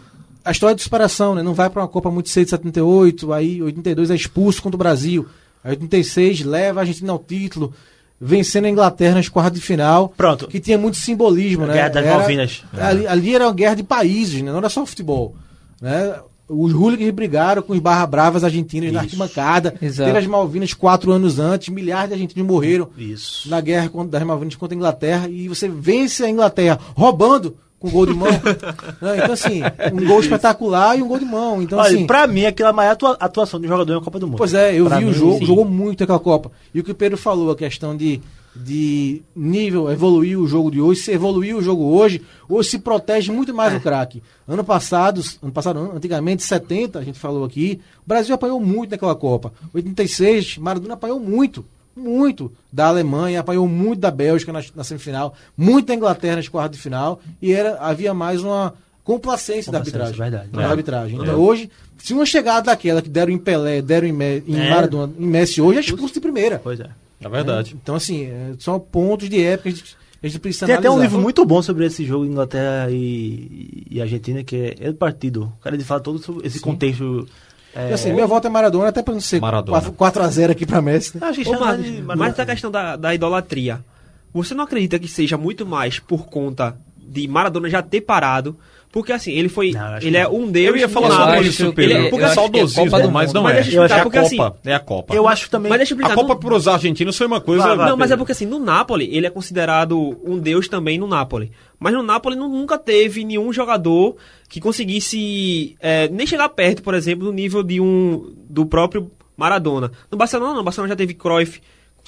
a 0.44 0.50
história 0.50 0.74
de 0.74 0.82
superação, 0.82 1.34
né? 1.34 1.42
Não 1.42 1.54
vai 1.54 1.68
pra 1.70 1.82
uma 1.82 1.88
Copa 1.88 2.10
muito 2.10 2.28
cedo, 2.30 2.48
78, 2.50 3.32
aí 3.32 3.62
82 3.62 4.10
é 4.10 4.14
expulso 4.14 4.62
contra 4.62 4.76
o 4.76 4.78
Brasil. 4.78 5.26
Aí 5.62 5.70
86 5.72 6.42
leva 6.42 6.80
a 6.80 6.82
Argentina 6.82 7.12
ao 7.12 7.18
título, 7.18 7.72
vencendo 8.20 8.64
a 8.64 8.70
Inglaterra 8.70 9.14
nas 9.16 9.28
quartas 9.28 9.60
de 9.60 9.64
final. 9.66 10.12
Pronto. 10.16 10.48
Que 10.48 10.58
tinha 10.58 10.78
muito 10.78 10.96
simbolismo, 10.96 11.64
A 11.64 11.66
né? 11.68 11.72
Guerra 11.74 11.88
das 11.90 12.04
Era- 12.06 12.16
Malvinas. 12.18 12.64
Ali, 12.72 13.06
ali 13.06 13.34
era 13.34 13.46
uma 13.46 13.52
guerra 13.54 13.74
de 13.74 13.82
países, 13.82 14.40
né? 14.42 14.50
Não 14.50 14.58
era 14.58 14.68
só 14.68 14.84
futebol. 14.86 15.36
Né? 15.80 16.14
Os 16.52 16.72
hooligans 16.72 17.10
brigaram 17.12 17.62
com 17.62 17.72
os 17.72 17.78
barra 17.78 18.04
bravas 18.06 18.42
argentinas 18.42 18.92
na 18.92 19.00
arquibancada. 19.00 19.74
Exato. 19.80 20.08
Teve 20.08 20.18
as 20.18 20.26
Malvinas 20.26 20.74
quatro 20.74 21.12
anos 21.12 21.38
antes, 21.38 21.68
milhares 21.68 22.08
de 22.08 22.14
argentinos 22.14 22.44
morreram 22.46 22.88
Isso. 22.98 23.48
na 23.48 23.60
guerra 23.60 23.88
contra, 23.88 24.18
das 24.18 24.22
Malvinas 24.26 24.56
contra 24.56 24.74
a 24.74 24.76
Inglaterra 24.76 25.28
e 25.28 25.48
você 25.48 25.68
vence 25.68 26.24
a 26.24 26.28
Inglaterra 26.28 26.78
roubando 26.96 27.56
com 27.78 27.88
gol 27.88 28.04
de 28.04 28.12
mão. 28.14 28.28
Né? 29.00 29.16
Então, 29.18 29.32
assim, 29.32 29.62
um 29.94 30.06
gol 30.06 30.20
espetacular 30.20 30.98
e 30.98 31.02
um 31.02 31.08
gol 31.08 31.18
de 31.18 31.24
mão. 31.24 31.62
Então, 31.62 31.78
Olha, 31.78 31.88
assim, 31.94 32.06
pra 32.06 32.26
mim, 32.26 32.44
aquela 32.44 32.68
é 32.68 32.72
a 32.72 32.74
maior 32.74 32.90
atua- 32.92 33.16
atuação 33.18 33.58
de 33.60 33.66
jogador 33.68 33.92
em 33.92 33.96
uma 33.96 34.02
Copa 34.02 34.18
do 34.18 34.26
Mundo. 34.26 34.36
pois 34.36 34.52
é, 34.52 34.78
eu 34.78 34.84
Pra 34.86 34.98
vi 34.98 35.04
mim, 35.06 35.10
o 35.10 35.14
jogo, 35.14 35.38
sim. 35.38 35.46
jogou 35.46 35.64
muito 35.64 36.02
aquela 36.04 36.18
Copa. 36.18 36.50
E 36.74 36.80
o 36.80 36.84
que 36.84 36.90
o 36.90 36.94
Pedro 36.94 37.16
falou, 37.16 37.50
a 37.50 37.56
questão 37.56 37.96
de, 37.96 38.20
de 38.54 39.22
nível, 39.34 39.90
evoluir 39.90 40.38
o 40.38 40.46
jogo 40.46 40.70
de 40.70 40.80
hoje, 40.80 41.02
se 41.02 41.12
evoluir 41.12 41.56
o 41.56 41.62
jogo 41.62 41.84
hoje, 41.84 42.20
hoje 42.48 42.70
se 42.70 42.78
protege 42.78 43.30
muito 43.30 43.54
mais 43.54 43.72
É. 43.72 43.76
o 43.76 43.80
craque. 43.80 44.22
Ano 44.46 44.64
passado, 44.64 45.22
ano 45.42 45.52
passado, 45.52 45.78
antigamente, 45.94 46.42
70, 46.42 46.98
a 46.98 47.04
gente 47.04 47.18
falou 47.18 47.44
aqui, 47.44 47.80
o 48.04 48.08
Brasil 48.08 48.34
apanhou 48.34 48.58
muito 48.60 48.90
naquela 48.90 49.14
Copa. 49.14 49.52
86, 49.72 50.58
Maradona 50.58 50.94
apanhou 50.94 51.20
muito. 51.20 51.64
Muito 51.96 52.52
da 52.72 52.86
Alemanha, 52.86 53.40
apanhou 53.40 53.66
muito 53.68 54.00
da 54.00 54.10
Bélgica 54.10 54.52
na, 54.52 54.62
na 54.74 54.84
semifinal, 54.84 55.34
muito 55.56 55.86
da 55.88 55.94
Inglaterra 55.94 56.36
nas 56.36 56.48
quartas 56.48 56.76
de 56.76 56.82
final, 56.82 57.20
e 57.42 57.52
era, 57.52 57.78
havia 57.80 58.14
mais 58.14 58.42
uma 58.42 58.74
complacência, 59.14 59.72
da 59.72 59.78
arbitragem. 59.78 60.14
verdade. 60.16 60.48
Da 60.50 60.62
É. 60.62 60.64
arbitragem. 60.66 61.18
Então, 61.20 61.38
hoje, 61.40 61.70
se 61.98 62.12
uma 62.14 62.24
chegada 62.26 62.66
daquela 62.66 63.02
que 63.02 63.08
deram 63.08 63.32
em 63.32 63.38
Pelé, 63.38 63.82
deram 63.82 64.06
em, 64.06 64.12
Me, 64.12 64.42
em 64.46 64.58
É. 64.60 64.70
Maradona, 64.70 65.12
em 65.18 65.26
Messi 65.26 65.60
hoje, 65.60 65.78
é 65.78 65.80
expulso 65.82 66.14
de 66.14 66.20
primeira. 66.20 66.60
Pois 66.62 66.78
é. 66.80 66.86
É 67.22 67.28
verdade. 67.28 67.76
Então, 67.82 67.94
assim, 67.96 68.26
é, 68.26 68.52
são 68.58 68.78
pontos 68.80 69.28
de 69.28 69.42
época 69.44 69.70
que 69.70 69.76
a 70.22 70.26
gente, 70.28 70.36
a 70.36 70.40
precisa 70.40 70.66
Tem 70.66 70.74
até 70.74 70.88
um 70.88 70.92
analisar. 70.94 71.10
livro 71.10 71.22
muito 71.22 71.44
bom 71.44 71.60
sobre 71.60 71.84
esse 71.86 72.04
jogo 72.04 72.24
Inglaterra 72.24 72.88
e, 72.90 73.86
e 73.90 74.00
Argentina, 74.00 74.42
que 74.44 74.56
é 74.56 74.74
El 74.86 74.94
Partido. 74.94 75.52
O 75.58 75.62
cara 75.62 75.74
ele 75.76 75.84
fala 75.84 76.00
todo 76.00 76.18
sobre 76.18 76.46
esse 76.46 76.60
contexto. 76.60 77.26
É, 77.74 77.84
Então, 77.84 77.94
assim, 77.94 78.12
meu 78.12 78.26
voto 78.26 78.46
é 78.46 78.50
Maradona, 78.50 78.88
até 78.88 79.02
pra 79.02 79.12
não 79.12 79.20
ser 79.20 79.40
Maradona. 79.40 79.80
4x0 79.82 80.50
aqui 80.50 80.64
pra 80.64 80.80
Messi. 80.80 81.18
né? 81.20 81.26
acho 81.26 81.42
que 81.42 81.48
Ô, 81.48 81.52
chama 81.52 81.66
Marcos, 81.66 81.84
de 81.84 82.02
mas 82.02 82.20
essa 82.32 82.46
questão 82.46 82.70
da, 82.70 82.96
da 82.96 83.14
idolatria, 83.14 83.84
você 84.32 84.54
não 84.54 84.64
acredita 84.64 84.98
que 84.98 85.06
seja 85.08 85.36
muito 85.36 85.66
mais 85.66 85.98
por 85.98 86.26
conta 86.26 86.76
de 86.96 87.26
Maradona 87.28 87.68
já 87.68 87.82
ter 87.82 88.00
parado? 88.00 88.56
Porque 88.92 89.12
assim, 89.12 89.30
ele 89.30 89.48
foi. 89.48 89.70
Não, 89.70 89.92
ele 89.98 90.10
que 90.10 90.16
é 90.16 90.24
não. 90.24 90.34
um 90.34 90.50
deus. 90.50 90.66
Eu 90.74 90.76
ia 90.76 90.88
falar 90.88 91.10
sobre 91.10 91.26
Nápoles. 91.26 91.54
isso, 91.54 91.72
Pedro. 91.72 91.82
ele- 91.96 92.06
eu 92.06 92.10
porque 92.10 92.24
é 92.24 92.28
é 92.28 92.34
saudosismo, 92.34 92.84
Copa 92.86 93.00
do 93.02 93.10
mas 93.12 93.32
não 93.32 93.42
Mas 93.44 93.52
é. 93.52 93.62
deixa 93.62 93.76
eu 93.76 93.82
acho 93.84 94.02
porque 94.02 94.18
é 94.18 94.20
a 94.20 94.24
assim. 94.24 94.36
Copa. 94.36 94.58
É 94.64 94.74
a 94.74 94.80
Copa. 94.80 95.14
Eu 95.14 95.28
acho 95.28 95.48
também. 95.48 95.70
Mas 95.70 95.78
deixa 95.78 95.94
eu 95.94 95.96
A 95.96 96.00
explicar. 96.00 96.20
Copa 96.20 96.34
no- 96.34 96.40
pros 96.40 96.66
argentinos 96.66 97.16
foi 97.16 97.26
uma 97.28 97.40
coisa. 97.40 97.62
Vai, 97.68 97.76
vai. 97.76 97.88
Não, 97.88 97.96
mas 97.96 98.10
é 98.10 98.16
porque 98.16 98.32
assim, 98.32 98.46
no 98.46 98.58
Napoli, 98.58 99.08
ele 99.14 99.28
é 99.28 99.30
considerado 99.30 99.96
um 100.24 100.36
deus 100.38 100.66
também 100.66 100.98
no 100.98 101.06
Napoli. 101.06 101.52
Mas 101.78 101.92
no 101.94 102.02
Napoli 102.02 102.34
nu- 102.34 102.48
nunca 102.48 102.76
teve 102.76 103.22
nenhum 103.24 103.52
jogador 103.52 104.16
que 104.48 104.60
conseguisse 104.60 105.76
é, 105.80 106.08
nem 106.08 106.26
chegar 106.26 106.48
perto, 106.48 106.82
por 106.82 106.94
exemplo, 106.94 107.24
do 107.26 107.32
nível 107.32 107.62
de 107.62 107.80
um 107.80 108.34
do 108.48 108.66
próprio 108.66 109.08
Maradona. 109.36 109.92
No 110.10 110.18
Barcelona, 110.18 110.50
não. 110.50 110.58
No 110.58 110.64
Barcelona 110.64 110.88
já 110.92 110.96
teve 110.96 111.14
Cruyff, 111.14 111.60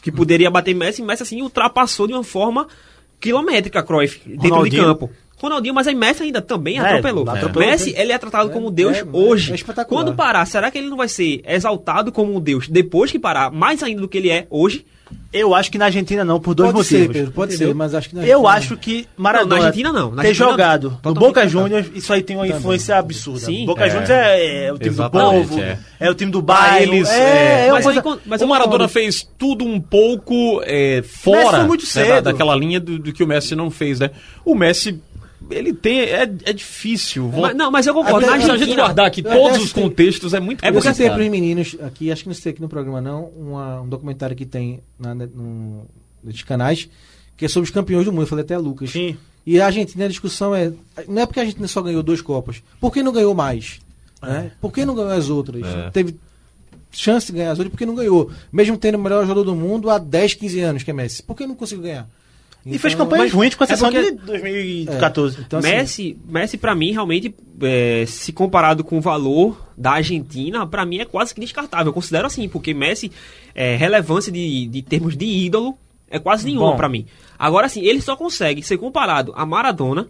que 0.02 0.10
poderia 0.10 0.50
bater 0.50 0.74
Messi, 0.74 1.00
e 1.00 1.04
Messi 1.04 1.22
assim 1.22 1.40
ultrapassou 1.42 2.08
de 2.08 2.12
uma 2.12 2.24
forma 2.24 2.66
quilométrica 3.20 3.82
Cruyff 3.84 4.20
dentro 4.28 4.48
Ronaldinho. 4.50 4.82
de 4.82 4.88
campo. 4.88 5.10
Ronaldinho, 5.42 5.74
mas 5.74 5.86
aí 5.86 5.94
Messi 5.94 6.22
ainda 6.22 6.40
também 6.40 6.78
É, 6.78 6.80
atropelou. 6.80 7.28
atropelou, 7.28 7.68
Messi, 7.68 7.94
ele 7.96 8.12
é 8.12 8.18
tratado 8.18 8.50
como 8.50 8.70
Deus 8.70 8.96
é, 8.98 9.04
hoje. 9.12 9.52
é 9.52 9.54
espetacular. 9.54 10.02
Quando 10.04 10.14
parar, 10.16 10.46
será 10.46 10.70
que 10.70 10.78
ele 10.78 10.88
não 10.88 10.96
vai 10.96 11.08
ser 11.08 11.42
exaltado 11.46 12.10
como 12.12 12.34
um 12.36 12.40
Deus 12.40 12.68
depois 12.68 13.10
que 13.10 13.18
parar, 13.18 13.50
mais 13.50 13.82
ainda 13.82 14.00
do 14.00 14.08
que 14.08 14.18
ele 14.18 14.30
é 14.30 14.46
hoje? 14.48 14.84
Eu 15.30 15.54
acho 15.54 15.70
que 15.70 15.76
na 15.76 15.86
Argentina 15.86 16.24
não, 16.24 16.40
por 16.40 16.54
dois 16.54 16.72
pode 16.72 16.86
ser, 16.86 16.94
motivos. 17.00 17.16
Pedro, 17.16 17.32
pode 17.32 17.52
entendeu? 17.54 17.68
ser, 17.68 17.74
mas 17.74 17.94
acho 17.94 18.08
que 18.08 18.14
na 18.16 18.26
Eu 18.26 18.46
Argentina 18.46 18.74
acho 18.74 18.76
que 18.78 19.06
Maradona 19.14 19.54
Não, 19.56 19.60
na 19.60 19.66
Argentina 19.66 19.92
não. 19.92 20.10
Na 20.10 20.22
ter 20.22 20.28
Argentina, 20.28 20.50
jogado 20.50 20.98
no 21.04 21.14
Boca. 21.14 21.48
Juniors, 21.48 21.86
isso 21.94 22.12
aí 22.14 22.22
tem 22.22 22.36
uma 22.36 22.48
influência 22.48 22.96
absurda. 22.96 23.40
Sim. 23.40 23.66
Boca 23.66 23.84
É. 23.84 23.90
Juniors 23.90 24.08
é, 24.10 24.64
é 24.66 24.72
o 24.72 24.78
time 24.78 24.88
Exatamente, 24.90 25.42
do 25.42 25.48
povo, 25.48 25.60
é. 25.60 25.78
é. 26.00 26.10
o 26.10 26.14
time 26.14 26.30
do 26.32 26.40
bairro. 26.40 26.94
eles, 26.94 27.10
é, 27.10 27.14
é. 27.14 27.66
é 27.66 27.66
uma 27.66 27.74
Mas 27.74 27.84
coisa... 27.84 28.00
aí, 28.00 28.18
mas 28.24 28.40
o 28.40 28.44
eu 28.44 28.48
Maradona 28.48 28.88
fez 28.88 29.28
tudo 29.38 29.66
um 29.66 29.78
pouco 29.80 30.62
é, 30.64 31.02
fora 31.02 31.64
muito 31.64 31.82
né, 31.82 31.86
cedo. 31.90 32.08
da- 32.08 32.20
daquela 32.32 32.54
linha 32.56 32.80
do, 32.80 32.98
do 32.98 33.12
que 33.12 33.22
o 33.22 33.26
Messi 33.26 33.54
não 33.54 33.70
fez, 33.70 34.00
né? 34.00 34.10
O 34.46 34.54
Messi, 34.54 34.98
ele 35.52 35.72
tem. 35.72 36.00
É, 36.00 36.22
é 36.44 36.52
difícil. 36.52 37.28
Vou- 37.28 37.42
Mas, 37.42 37.56
não, 37.56 37.70
mas 37.70 37.86
eu 37.86 37.94
concordo. 37.94 38.20
Na 38.26 38.32
Se 38.32 38.32
a 38.32 38.38
gente 38.40 38.50
Argentina, 38.50 38.82
guardar 38.82 39.06
aqui 39.06 39.20
Eu 39.24 39.30
todos 39.30 39.58
os 39.62 39.72
contextos, 39.72 40.34
é 40.34 40.40
muito 40.40 40.64
É 40.64 40.68
Eu 40.68 40.72
porque 40.72 40.88
complicado. 40.88 41.14
para 41.14 41.22
os 41.24 41.28
meninos 41.30 41.76
aqui, 41.82 42.10
acho 42.12 42.22
que 42.22 42.28
não 42.28 42.34
citei 42.34 42.52
aqui 42.52 42.60
no 42.62 42.68
programa 42.68 43.00
não, 43.00 43.24
uma- 43.36 43.80
um 43.82 43.88
documentário 43.88 44.34
que 44.36 44.44
tem 44.46 44.80
na, 44.98 45.14
no, 45.14 45.86
nos 46.22 46.42
canais, 46.42 46.88
que 47.36 47.44
é 47.44 47.48
sobre 47.48 47.68
os 47.68 47.74
campeões 47.74 48.04
do 48.04 48.12
mundo, 48.12 48.22
eu 48.22 48.26
falei 48.26 48.44
até 48.44 48.54
a 48.54 48.58
Lucas. 48.58 48.90
Sim. 48.90 49.16
E 49.46 49.60
a 49.60 49.66
Argentina, 49.66 50.04
a 50.04 50.08
discussão 50.08 50.54
é, 50.54 50.72
não 51.08 51.22
é 51.22 51.26
porque 51.26 51.40
a 51.40 51.42
Argentina 51.42 51.66
só 51.66 51.82
ganhou 51.82 52.02
duas 52.02 52.20
Copas, 52.20 52.62
por 52.80 52.92
que 52.92 53.02
não 53.02 53.12
ganhou 53.12 53.34
mais? 53.34 53.80
Né? 54.22 54.52
Por 54.60 54.72
que 54.72 54.84
não 54.86 54.94
ganhou 54.94 55.10
as 55.10 55.28
outras? 55.28 55.66
É. 55.66 55.90
Teve 55.90 56.14
chance 56.92 57.26
de 57.26 57.32
ganhar 57.38 57.50
as 57.52 57.58
outras, 57.58 57.72
por 57.72 57.78
que 57.78 57.86
não 57.86 57.94
ganhou? 57.96 58.30
Mesmo 58.52 58.76
tendo 58.76 58.96
o 58.96 59.00
melhor 59.02 59.22
jogador 59.22 59.42
do 59.44 59.56
mundo 59.56 59.90
há 59.90 59.98
10, 59.98 60.34
15 60.34 60.60
anos, 60.60 60.82
que 60.84 60.90
é 60.90 60.94
Messi. 60.94 61.22
Por 61.22 61.34
que 61.36 61.44
não 61.46 61.54
conseguiu 61.56 61.82
ganhar? 61.84 62.08
E 62.64 62.78
fez 62.78 62.94
Então, 62.94 63.06
campanhas 63.06 63.32
ruins 63.32 63.54
com 63.56 63.64
é 63.64 63.66
exceção 63.66 63.90
porque- 63.90 64.12
de 64.12 64.16
2014. 64.18 65.38
Então, 65.40 65.58
assim, 65.58 65.68
Messi, 65.68 66.18
Messi 66.28 66.56
para 66.56 66.74
mim 66.74 66.92
realmente, 66.92 67.34
é, 67.60 68.04
se 68.06 68.32
comparado 68.32 68.84
com 68.84 68.98
o 68.98 69.00
valor 69.00 69.56
da 69.76 69.92
Argentina, 69.92 70.64
para 70.66 70.86
mim 70.86 70.98
é 70.98 71.04
quase 71.04 71.34
que 71.34 71.40
descartável. 71.40 71.86
Eu 71.88 71.92
considero 71.92 72.26
assim, 72.26 72.48
porque 72.48 72.72
Messi, 72.72 73.10
é, 73.54 73.74
relevância 73.76 74.30
de, 74.30 74.66
de 74.68 74.82
termos 74.82 75.16
de 75.16 75.24
ídolo 75.26 75.76
é 76.08 76.18
quase 76.18 76.44
nenhuma 76.44 76.76
para 76.76 76.88
mim. 76.88 77.06
Agora 77.38 77.68
sim, 77.68 77.82
ele 77.82 78.00
só 78.00 78.14
consegue 78.14 78.62
ser 78.62 78.78
comparado 78.78 79.32
a 79.34 79.44
Maradona, 79.44 80.06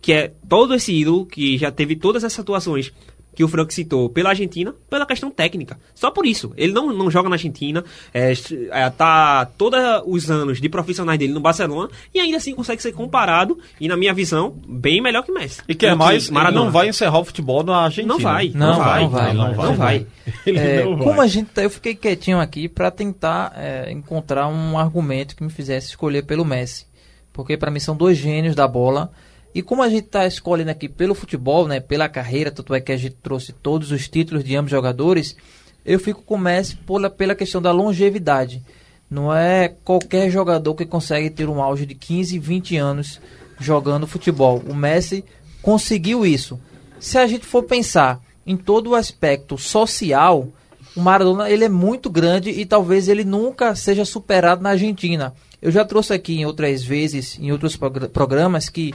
que 0.00 0.12
é 0.12 0.32
todo 0.48 0.74
esse 0.74 0.92
ídolo 0.92 1.26
que 1.26 1.58
já 1.58 1.70
teve 1.70 1.94
todas 1.94 2.24
essas 2.24 2.40
atuações 2.40 2.90
que 3.34 3.42
o 3.42 3.48
Frank 3.48 3.72
citou 3.72 4.10
pela 4.10 4.28
Argentina, 4.30 4.74
pela 4.90 5.06
questão 5.06 5.30
técnica. 5.30 5.78
Só 5.94 6.10
por 6.10 6.26
isso. 6.26 6.52
Ele 6.56 6.72
não, 6.72 6.92
não 6.92 7.10
joga 7.10 7.28
na 7.28 7.36
Argentina, 7.36 7.82
é, 8.12 8.32
é, 8.70 8.90
tá 8.90 9.46
todos 9.56 9.78
os 10.06 10.30
anos 10.30 10.60
de 10.60 10.68
profissionais 10.68 11.18
dele 11.18 11.32
no 11.32 11.40
Barcelona 11.40 11.88
e 12.14 12.20
ainda 12.20 12.36
assim 12.36 12.54
consegue 12.54 12.82
ser 12.82 12.92
comparado, 12.92 13.58
e 13.80 13.88
na 13.88 13.96
minha 13.96 14.12
visão, 14.12 14.54
bem 14.68 15.00
melhor 15.00 15.22
que 15.22 15.32
Messi. 15.32 15.62
E 15.68 15.74
quer 15.74 15.92
Do 15.92 15.96
mais, 15.98 16.26
ele 16.26 16.34
Maradona. 16.34 16.64
não 16.66 16.70
vai 16.72 16.88
encerrar 16.88 17.18
o 17.20 17.24
futebol 17.24 17.62
na 17.62 17.84
Argentina. 17.84 18.12
Não 18.14 18.20
vai. 18.20 18.52
Não, 18.54 18.72
não 18.72 18.78
vai, 18.78 19.00
não 19.02 19.08
vai. 19.54 19.66
Não 19.66 19.74
vai. 19.74 20.06
Ele 20.46 20.58
É, 20.58 20.84
não 20.84 20.96
vai. 20.96 21.04
como 21.06 21.20
a 21.20 21.26
gente 21.26 21.48
tá- 21.50 21.62
eu 21.62 21.70
fiquei 21.70 21.94
quietinho 21.94 22.38
aqui 22.38 22.68
para 22.68 22.90
tentar 22.90 23.52
é, 23.56 23.90
encontrar 23.90 24.46
um 24.48 24.78
argumento 24.78 25.34
que 25.34 25.42
me 25.42 25.50
fizesse 25.50 25.88
escolher 25.88 26.22
pelo 26.24 26.44
Messi, 26.44 26.86
porque 27.32 27.56
para 27.56 27.70
mim 27.70 27.80
são 27.80 27.96
dois 27.96 28.16
gênios 28.18 28.54
da 28.54 28.68
bola. 28.68 29.10
E 29.54 29.60
como 29.62 29.82
a 29.82 29.88
gente 29.88 30.06
está 30.06 30.26
escolhendo 30.26 30.70
aqui 30.70 30.88
pelo 30.88 31.14
futebol, 31.14 31.66
né, 31.68 31.78
pela 31.80 32.08
carreira, 32.08 32.50
tanto 32.50 32.74
é 32.74 32.80
que 32.80 32.92
a 32.92 32.96
gente 32.96 33.16
trouxe 33.22 33.52
todos 33.52 33.90
os 33.92 34.08
títulos 34.08 34.42
de 34.44 34.56
ambos 34.56 34.70
jogadores, 34.70 35.36
eu 35.84 35.98
fico 35.98 36.22
com 36.22 36.36
o 36.36 36.38
Messi 36.38 36.76
pela, 36.76 37.10
pela 37.10 37.34
questão 37.34 37.60
da 37.60 37.70
longevidade. 37.72 38.62
Não 39.10 39.34
é 39.34 39.68
qualquer 39.84 40.30
jogador 40.30 40.74
que 40.74 40.86
consegue 40.86 41.28
ter 41.28 41.48
um 41.48 41.62
auge 41.62 41.84
de 41.84 41.94
15, 41.94 42.38
20 42.38 42.76
anos 42.78 43.20
jogando 43.60 44.06
futebol. 44.06 44.62
O 44.66 44.74
Messi 44.74 45.22
conseguiu 45.60 46.24
isso. 46.24 46.58
Se 46.98 47.18
a 47.18 47.26
gente 47.26 47.44
for 47.44 47.62
pensar 47.64 48.20
em 48.46 48.56
todo 48.56 48.90
o 48.90 48.94
aspecto 48.94 49.58
social, 49.58 50.48
o 50.96 51.00
Maradona 51.00 51.50
ele 51.50 51.64
é 51.64 51.68
muito 51.68 52.08
grande 52.08 52.50
e 52.50 52.64
talvez 52.64 53.06
ele 53.08 53.22
nunca 53.24 53.74
seja 53.74 54.04
superado 54.04 54.62
na 54.62 54.70
Argentina. 54.70 55.34
Eu 55.60 55.70
já 55.70 55.84
trouxe 55.84 56.12
aqui 56.14 56.40
em 56.40 56.46
outras 56.46 56.82
vezes, 56.82 57.38
em 57.38 57.52
outros 57.52 57.76
progr- 57.76 58.08
programas, 58.08 58.68
que 58.68 58.94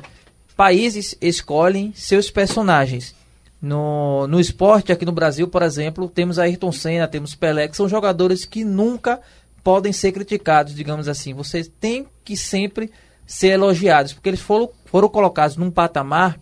países 0.57 1.15
escolhem 1.21 1.93
seus 1.95 2.31
personagens. 2.31 3.15
No, 3.61 4.27
no 4.27 4.39
esporte, 4.39 4.91
aqui 4.91 5.05
no 5.05 5.11
Brasil, 5.11 5.47
por 5.47 5.61
exemplo, 5.61 6.09
temos 6.09 6.37
Ayrton 6.37 6.71
Senna, 6.71 7.07
temos 7.07 7.35
Pelé, 7.35 7.67
que 7.67 7.77
são 7.77 7.87
jogadores 7.87 8.43
que 8.43 8.63
nunca 8.63 9.21
podem 9.63 9.93
ser 9.93 10.11
criticados, 10.11 10.75
digamos 10.75 11.07
assim. 11.07 11.33
Vocês 11.33 11.71
têm 11.79 12.07
que 12.25 12.35
sempre 12.35 12.91
ser 13.25 13.49
elogiados, 13.49 14.13
porque 14.13 14.29
eles 14.29 14.41
foram, 14.41 14.69
foram 14.85 15.09
colocados 15.09 15.57
num 15.57 15.71
patamar 15.71 16.39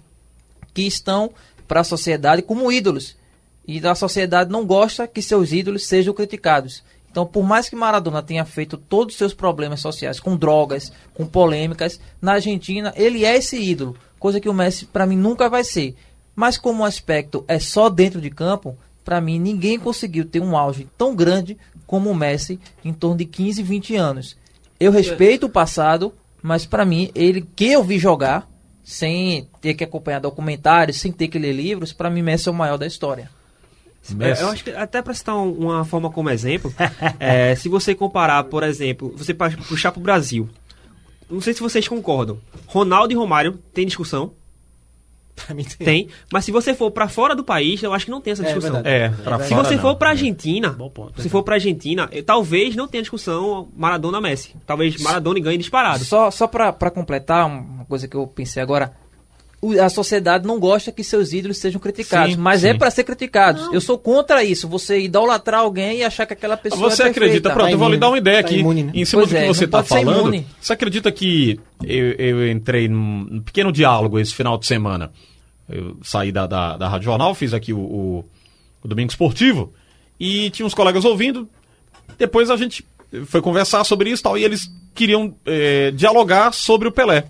que 0.73 0.83
estão 0.83 1.31
para 1.67 1.81
a 1.81 1.85
sociedade 1.85 2.41
como 2.41 2.71
ídolos. 2.71 3.17
E 3.67 3.85
a 3.85 3.95
sociedade 3.95 4.51
não 4.51 4.65
gosta 4.65 5.07
que 5.07 5.21
seus 5.21 5.51
ídolos 5.51 5.87
sejam 5.87 6.13
criticados. 6.13 6.83
Então, 7.15 7.25
por 7.25 7.45
mais 7.45 7.69
que 7.69 7.77
Maradona 7.77 8.21
tenha 8.21 8.43
feito 8.43 8.75
todos 8.75 9.13
os 9.13 9.17
seus 9.17 9.33
problemas 9.33 9.79
sociais 9.79 10.19
com 10.19 10.35
drogas, 10.35 10.91
com 11.13 11.25
polêmicas, 11.25 11.97
na 12.21 12.33
Argentina 12.33 12.91
ele 12.93 13.23
é 13.23 13.37
esse 13.37 13.57
ídolo, 13.57 13.95
coisa 14.19 14.37
que 14.37 14.49
o 14.49 14.53
Messi 14.53 14.85
para 14.85 15.05
mim 15.05 15.15
nunca 15.15 15.47
vai 15.47 15.63
ser. 15.63 15.95
Mas 16.35 16.57
como 16.57 16.83
o 16.83 16.85
aspecto 16.85 17.45
é 17.47 17.57
só 17.57 17.87
dentro 17.87 18.19
de 18.19 18.29
campo, 18.29 18.77
para 19.05 19.21
mim 19.21 19.39
ninguém 19.39 19.79
conseguiu 19.79 20.25
ter 20.25 20.41
um 20.41 20.57
auge 20.57 20.89
tão 20.97 21.15
grande 21.15 21.57
como 21.87 22.09
o 22.09 22.15
Messi 22.15 22.59
em 22.83 22.91
torno 22.91 23.15
de 23.15 23.23
15, 23.23 23.63
20 23.63 23.95
anos. 23.95 24.35
Eu 24.77 24.91
respeito 24.91 25.45
o 25.45 25.49
passado, 25.49 26.13
mas 26.43 26.65
para 26.65 26.83
mim 26.83 27.11
ele 27.15 27.47
que 27.55 27.71
eu 27.71 27.81
vi 27.81 27.97
jogar 27.97 28.45
sem 28.83 29.47
ter 29.61 29.73
que 29.73 29.85
acompanhar 29.85 30.19
documentários, 30.19 30.99
sem 30.99 31.13
ter 31.13 31.29
que 31.29 31.39
ler 31.39 31.53
livros, 31.53 31.93
para 31.93 32.09
mim 32.09 32.21
Messi 32.21 32.49
é 32.49 32.51
o 32.51 32.53
maior 32.53 32.75
da 32.75 32.85
história. 32.85 33.31
É, 34.19 34.41
eu 34.41 34.49
acho 34.49 34.63
que 34.63 34.69
até 34.71 35.01
para 35.01 35.13
citar 35.13 35.35
um- 35.35 35.51
uma 35.51 35.85
forma 35.85 36.09
como 36.11 36.29
exemplo, 36.29 36.73
é, 37.19 37.55
se 37.55 37.67
você 37.69 37.95
comparar, 37.95 38.43
por 38.45 38.63
exemplo, 38.63 39.13
você 39.17 39.33
puxar 39.33 39.91
para 39.91 39.99
o 39.99 40.03
Brasil, 40.03 40.49
não 41.29 41.41
sei 41.41 41.53
se 41.53 41.61
vocês 41.61 41.87
concordam, 41.87 42.37
Ronaldo 42.67 43.11
e 43.13 43.15
Romário 43.15 43.59
tem 43.73 43.85
discussão, 43.85 44.31
Pra 45.35 45.53
mim 45.53 45.65
tem. 45.65 45.85
tem, 45.85 46.07
mas 46.31 46.45
se 46.45 46.51
você 46.51 46.73
for 46.73 46.89
para 46.91 47.09
fora 47.09 47.35
do 47.35 47.43
país, 47.43 47.83
eu 47.83 47.93
acho 47.93 48.05
que 48.05 48.11
não 48.11 48.21
tem 48.21 48.31
essa 48.31 48.43
É 48.43 48.45
discussão. 48.45 48.71
verdade. 48.81 48.95
É, 48.95 49.09
pra 49.09 49.37
Se 49.39 49.49
fora 49.49 49.63
você 49.67 49.77
for 49.77 49.95
pra 49.97 50.11
Argentina, 50.11 50.69
Bom 50.69 50.89
ponto. 50.89 51.21
se 51.21 51.27
for 51.27 51.43
pra 51.43 51.55
Argentina, 51.55 52.09
talvez 52.25 52.73
não 52.73 52.87
tenha 52.87 53.01
discussão 53.01 53.67
Maradona-Messi. 53.75 54.55
Talvez 54.65 54.95
Maradona 55.01 55.37
ganhe 55.41 55.57
disparado. 55.57 56.05
Só, 56.05 56.31
só 56.31 56.47
pra 56.47 56.71
completar, 56.89 57.47
uma 57.47 57.83
coisa 57.83 58.07
que 58.07 58.15
eu 58.15 58.25
pensei 58.27 58.63
agora. 58.63 58.93
A 59.81 59.89
sociedade 59.89 60.45
não 60.45 60.59
gosta 60.59 60.91
que 60.91 61.03
seus 61.03 61.33
ídolos 61.33 61.57
sejam 61.57 61.79
criticados, 61.79 62.35
Sim, 62.35 62.41
mas 62.41 62.63
é 62.63 62.71
sim. 62.73 62.77
pra 62.77 62.91
ser 62.91 63.03
criticados. 63.03 63.69
Eu 63.73 63.81
sou 63.81 63.97
contra 63.97 64.43
isso, 64.43 64.67
você 64.67 64.99
idolatrar 64.99 65.61
alguém 65.61 65.99
e 65.99 66.03
achar 66.03 66.25
que 66.25 66.33
aquela 66.33 66.57
pessoa 66.57 66.89
Você 66.89 67.03
é 67.03 67.05
acredita, 67.07 67.31
perfeita. 67.49 67.53
pronto, 67.53 67.71
eu 67.71 67.77
vou 67.77 67.89
lhe 67.89 67.97
dar 67.97 68.09
uma 68.09 68.17
ideia 68.17 68.41
Tá 68.41 68.49
aqui, 68.49 68.59
imune, 68.59 68.83
né? 68.83 68.91
em 68.93 69.05
cima 69.05 69.21
Pois 69.21 69.29
do 69.29 69.35
que 69.37 69.43
é, 69.43 69.47
você 69.47 69.61
não 69.61 69.65
está 69.65 69.83
falando. 69.83 70.45
Você 70.59 70.73
acredita 70.73 71.11
que 71.11 71.59
eu, 71.83 72.11
eu 72.13 72.51
entrei 72.51 72.87
num 72.87 73.41
pequeno 73.45 73.71
diálogo 73.71 74.19
esse 74.19 74.33
final 74.33 74.57
de 74.57 74.65
semana? 74.65 75.11
Eu 75.67 75.97
saí 76.03 76.31
da, 76.31 76.45
da, 76.45 76.77
da 76.77 76.87
Rádio 76.87 77.05
Jornal, 77.05 77.33
fiz 77.33 77.53
aqui 77.53 77.73
o, 77.73 77.79
o, 77.79 78.25
o 78.83 78.87
Domingo 78.87 79.09
Esportivo, 79.09 79.73
e 80.19 80.49
tinha 80.51 80.65
uns 80.65 80.73
colegas 80.73 81.03
ouvindo. 81.05 81.49
Depois 82.17 82.49
a 82.51 82.55
gente 82.57 82.85
foi 83.25 83.41
conversar 83.41 83.83
sobre 83.83 84.09
isso 84.09 84.21
e 84.21 84.23
tal, 84.23 84.37
e 84.37 84.43
eles 84.43 84.69
queriam 84.93 85.35
eh, 85.45 85.91
dialogar 85.91 86.53
sobre 86.53 86.87
o 86.87 86.91
Pelé. 86.91 87.25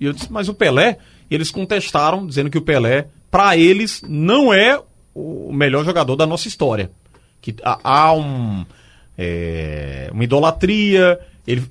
E 0.00 0.04
eu 0.06 0.12
disse, 0.12 0.30
mas 0.32 0.48
o 0.48 0.54
Pelé, 0.54 0.98
eles 1.30 1.50
contestaram, 1.50 2.26
dizendo 2.26 2.50
que 2.50 2.58
o 2.58 2.62
Pelé, 2.62 3.08
para 3.30 3.56
eles, 3.56 4.02
não 4.06 4.52
é 4.52 4.80
o 5.14 5.52
melhor 5.52 5.84
jogador 5.84 6.16
da 6.16 6.26
nossa 6.26 6.48
história. 6.48 6.90
Que 7.40 7.54
há, 7.62 8.12
um, 8.12 8.66
é, 9.16 10.10
uma 10.12 10.24
idolatria. 10.24 11.18
Ele, 11.46 11.62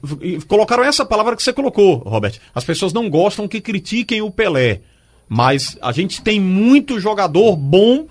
colocaram 0.47 0.83
essa 0.83 1.05
palavra 1.05 1.35
que 1.35 1.43
você 1.43 1.53
colocou, 1.53 1.97
Robert. 1.97 2.39
As 2.55 2.63
pessoas 2.63 2.93
não 2.93 3.09
gostam 3.09 3.47
que 3.47 3.61
critiquem 3.61 4.21
o 4.21 4.31
Pelé. 4.31 4.81
Mas 5.27 5.77
a 5.81 5.91
gente 5.91 6.21
tem 6.21 6.39
muito 6.39 6.99
jogador 6.99 7.55
bom. 7.55 8.07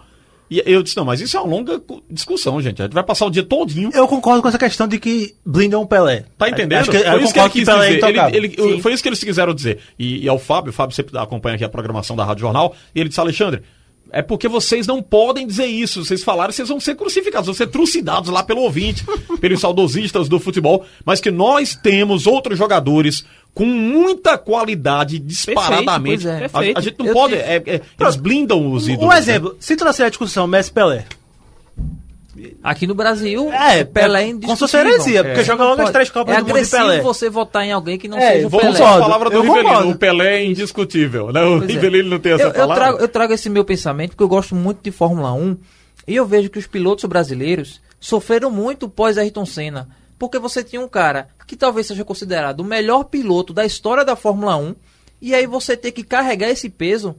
E 0.50 0.62
eu 0.64 0.82
disse, 0.82 0.96
não, 0.96 1.04
mas 1.04 1.20
isso 1.20 1.36
é 1.36 1.40
uma 1.40 1.50
longa 1.50 1.80
discussão, 2.10 2.60
gente. 2.62 2.80
A 2.80 2.86
gente 2.86 2.94
vai 2.94 3.02
passar 3.04 3.26
o 3.26 3.30
dia 3.30 3.42
todinho. 3.42 3.90
Eu 3.92 4.08
concordo 4.08 4.40
com 4.40 4.48
essa 4.48 4.58
questão 4.58 4.88
de 4.88 4.98
que 4.98 5.34
blindam 5.44 5.82
o 5.82 5.86
Pelé. 5.86 6.24
Tá 6.38 6.48
entendendo? 6.48 6.80
Acho 6.80 6.90
que, 6.90 6.98
foi 6.98 7.12
eu 7.14 7.20
isso 7.20 7.32
que 7.34 7.38
ele 7.40 7.48
que 7.50 7.58
quis 7.58 7.68
Pelé 7.68 7.86
é 7.86 7.94
dizer. 7.94 8.34
Ele- 8.34 8.54
ele- 8.56 8.80
foi 8.82 8.92
isso 8.94 9.02
que 9.02 9.08
eles 9.08 9.22
quiseram 9.22 9.52
dizer. 9.54 9.78
E, 9.98 10.24
e 10.24 10.28
ao 10.28 10.38
Fábio, 10.38 10.70
o 10.70 10.72
Fábio 10.72 10.94
sempre 10.96 11.16
acompanha 11.18 11.56
aqui 11.56 11.64
a 11.64 11.68
programação 11.68 12.16
da 12.16 12.24
Rádio 12.24 12.40
Jornal, 12.42 12.74
e 12.94 13.00
ele 13.00 13.08
disse, 13.08 13.20
Alexandre, 13.20 13.62
é 14.12 14.22
porque 14.22 14.48
vocês 14.48 14.86
não 14.86 15.02
podem 15.02 15.46
dizer 15.46 15.66
isso. 15.66 16.04
Vocês 16.04 16.22
falaram, 16.22 16.52
vocês 16.52 16.68
vão 16.68 16.80
ser 16.80 16.94
crucificados, 16.94 17.46
vão 17.46 17.54
ser 17.54 17.66
trucidados 17.68 18.30
lá 18.30 18.42
pelo 18.42 18.62
ouvinte, 18.62 19.04
pelos 19.40 19.60
saudosistas 19.60 20.28
do 20.28 20.38
futebol, 20.40 20.84
mas 21.04 21.20
que 21.20 21.30
nós 21.30 21.74
temos 21.74 22.26
outros 22.26 22.58
jogadores 22.58 23.24
com 23.54 23.64
muita 23.66 24.38
qualidade 24.38 25.18
disparadamente. 25.18 26.24
pois 26.24 26.26
é. 26.26 26.32
A- 26.32 26.46
a, 26.46 26.48
Perfeito. 26.50 26.80
gente 26.82 26.98
não 26.98 27.06
Eu 27.06 27.12
pode. 27.14 27.34
é- 27.34 27.62
é- 27.66 27.80
eles 27.98 28.16
blindam 28.16 28.72
os 28.72 28.86
ídolos. 28.88 29.06
Um 29.06 29.10
né? 29.10 29.18
exemplo, 29.18 29.56
se 29.58 29.74
trouxer 29.76 30.06
a 30.06 30.08
discussão 30.08 30.46
Messi 30.46 30.70
e 30.70 30.72
Pelé. 30.72 31.04
Aqui 32.62 32.86
no 32.86 32.94
Brasil, 32.94 33.50
É, 33.52 33.84
Pelé 33.84 34.20
é 34.20 34.24
é, 34.24 34.28
indiscutível. 34.28 34.46
como 34.46 34.56
se 34.56 34.60
fosse 34.60 34.76
heresia, 34.76 35.24
porque 35.24 35.42
joga 35.44 35.64
logo 35.64 35.82
as 35.82 35.90
três 35.90 36.10
Copas 36.10 36.34
é 36.36 36.40
do 36.40 36.46
Mundo 36.48 36.60
de 36.64 36.70
Pelé. 36.70 37.00
você 37.00 37.28
votar 37.30 37.64
em 37.64 37.72
alguém 37.72 37.98
que 37.98 38.08
não 38.08 38.18
É, 38.18 38.32
seja 38.34 38.46
o 38.46 38.50
Pelé. 38.50 38.68
A 38.82 38.98
palavra 38.98 39.30
do 39.30 39.36
eu 39.36 39.42
Rivelino. 39.42 39.68
concordo. 39.68 39.90
O 39.90 39.96
Pelé 39.98 40.36
é 40.38 40.44
indiscutível, 40.44 41.32
né? 41.32 41.42
O 41.42 41.58
Pois 41.58 41.70
é. 41.70 41.72
Rivelino 41.72 42.10
não 42.10 42.18
tem 42.18 42.32
essa 42.32 42.42
eu, 42.44 42.48
eu 42.48 42.54
palavra. 42.54 42.74
trago, 42.76 42.98
eu 42.98 43.08
trago 43.08 43.32
esse 43.32 43.48
meu 43.50 43.64
pensamento 43.64 44.10
porque 44.10 44.22
eu 44.22 44.28
gosto 44.28 44.54
muito 44.54 44.80
de 44.82 44.90
Fórmula 44.90 45.32
1 45.32 45.56
e 46.06 46.16
eu 46.16 46.26
vejo 46.26 46.48
que 46.50 46.58
os 46.58 46.66
pilotos 46.66 47.04
brasileiros 47.04 47.80
sofreram 48.00 48.50
muito 48.50 48.88
pós 48.88 49.18
Ayrton 49.18 49.44
Senna. 49.46 49.88
Porque 50.18 50.38
você 50.38 50.64
tinha 50.64 50.80
um 50.80 50.88
cara 50.88 51.28
que 51.46 51.54
talvez 51.56 51.86
seja 51.86 52.04
considerado 52.04 52.60
o 52.60 52.64
melhor 52.64 53.04
piloto 53.04 53.52
da 53.52 53.64
história 53.64 54.04
da 54.04 54.16
Fórmula 54.16 54.56
1 54.56 54.74
e 55.22 55.34
aí 55.34 55.46
você 55.46 55.76
ter 55.76 55.92
que 55.92 56.02
carregar 56.02 56.48
esse 56.48 56.68
peso, 56.68 57.14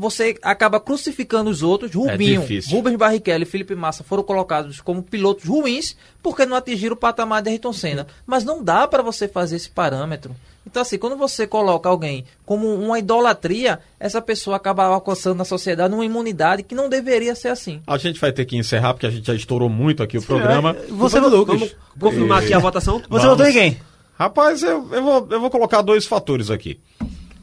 você 0.00 0.34
acaba 0.40 0.80
crucificando 0.80 1.50
os 1.50 1.62
outros. 1.62 1.92
Rubinho, 1.92 2.40
difícil. 2.40 2.74
Rubens 2.74 2.96
Barrichello 2.96 3.42
e 3.42 3.46
Felipe 3.46 3.74
Massa 3.74 4.02
foram 4.02 4.22
colocados 4.22 4.80
como 4.80 5.02
pilotos 5.02 5.44
ruins 5.44 5.94
porque 6.22 6.46
não 6.46 6.56
atingiram 6.56 6.94
o 6.94 6.98
patamar 6.98 7.42
de 7.42 7.50
Ayrton 7.50 7.72
Senna. 7.74 8.06
Mas 8.26 8.42
não 8.42 8.64
dá 8.64 8.88
para 8.88 9.02
você 9.02 9.28
fazer 9.28 9.56
esse 9.56 9.68
parâmetro. 9.68 10.34
Então, 10.66 10.80
assim, 10.80 10.96
quando 10.96 11.16
você 11.16 11.46
coloca 11.46 11.86
alguém 11.86 12.24
como 12.46 12.72
uma 12.74 12.98
idolatria, 12.98 13.78
essa 13.98 14.22
pessoa 14.22 14.56
acaba 14.56 14.84
alcançando 14.84 15.36
na 15.36 15.44
sociedade 15.44 15.92
uma 15.92 16.04
imunidade 16.04 16.62
que 16.62 16.74
não 16.74 16.88
deveria 16.88 17.34
ser 17.34 17.48
assim. 17.48 17.82
A 17.86 17.98
gente 17.98 18.18
vai 18.18 18.32
ter 18.32 18.46
que 18.46 18.56
encerrar, 18.56 18.94
porque 18.94 19.06
a 19.06 19.10
gente 19.10 19.26
já 19.26 19.34
estourou 19.34 19.68
muito 19.68 20.02
aqui 20.02 20.16
o 20.16 20.22
programa. 20.22 20.74
Você, 20.88 21.20
Vamos 21.20 21.76
confirmar 21.98 22.42
aqui 22.42 22.54
a 22.54 22.58
votação? 22.58 23.00
você 23.00 23.06
Vamos. 23.08 23.24
votou 23.24 23.46
em 23.46 23.52
quem? 23.52 23.78
Rapaz, 24.18 24.62
eu, 24.62 24.88
eu, 24.92 25.02
vou, 25.02 25.28
eu 25.30 25.40
vou 25.40 25.50
colocar 25.50 25.82
dois 25.82 26.06
fatores 26.06 26.50
aqui. 26.50 26.80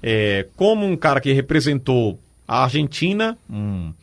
É, 0.02 0.48
como 0.56 0.86
um 0.86 0.98
cara 0.98 1.20
que 1.20 1.32
representou 1.34 2.20
a 2.48 2.64
Argentina, 2.64 3.38
um, 3.50 3.94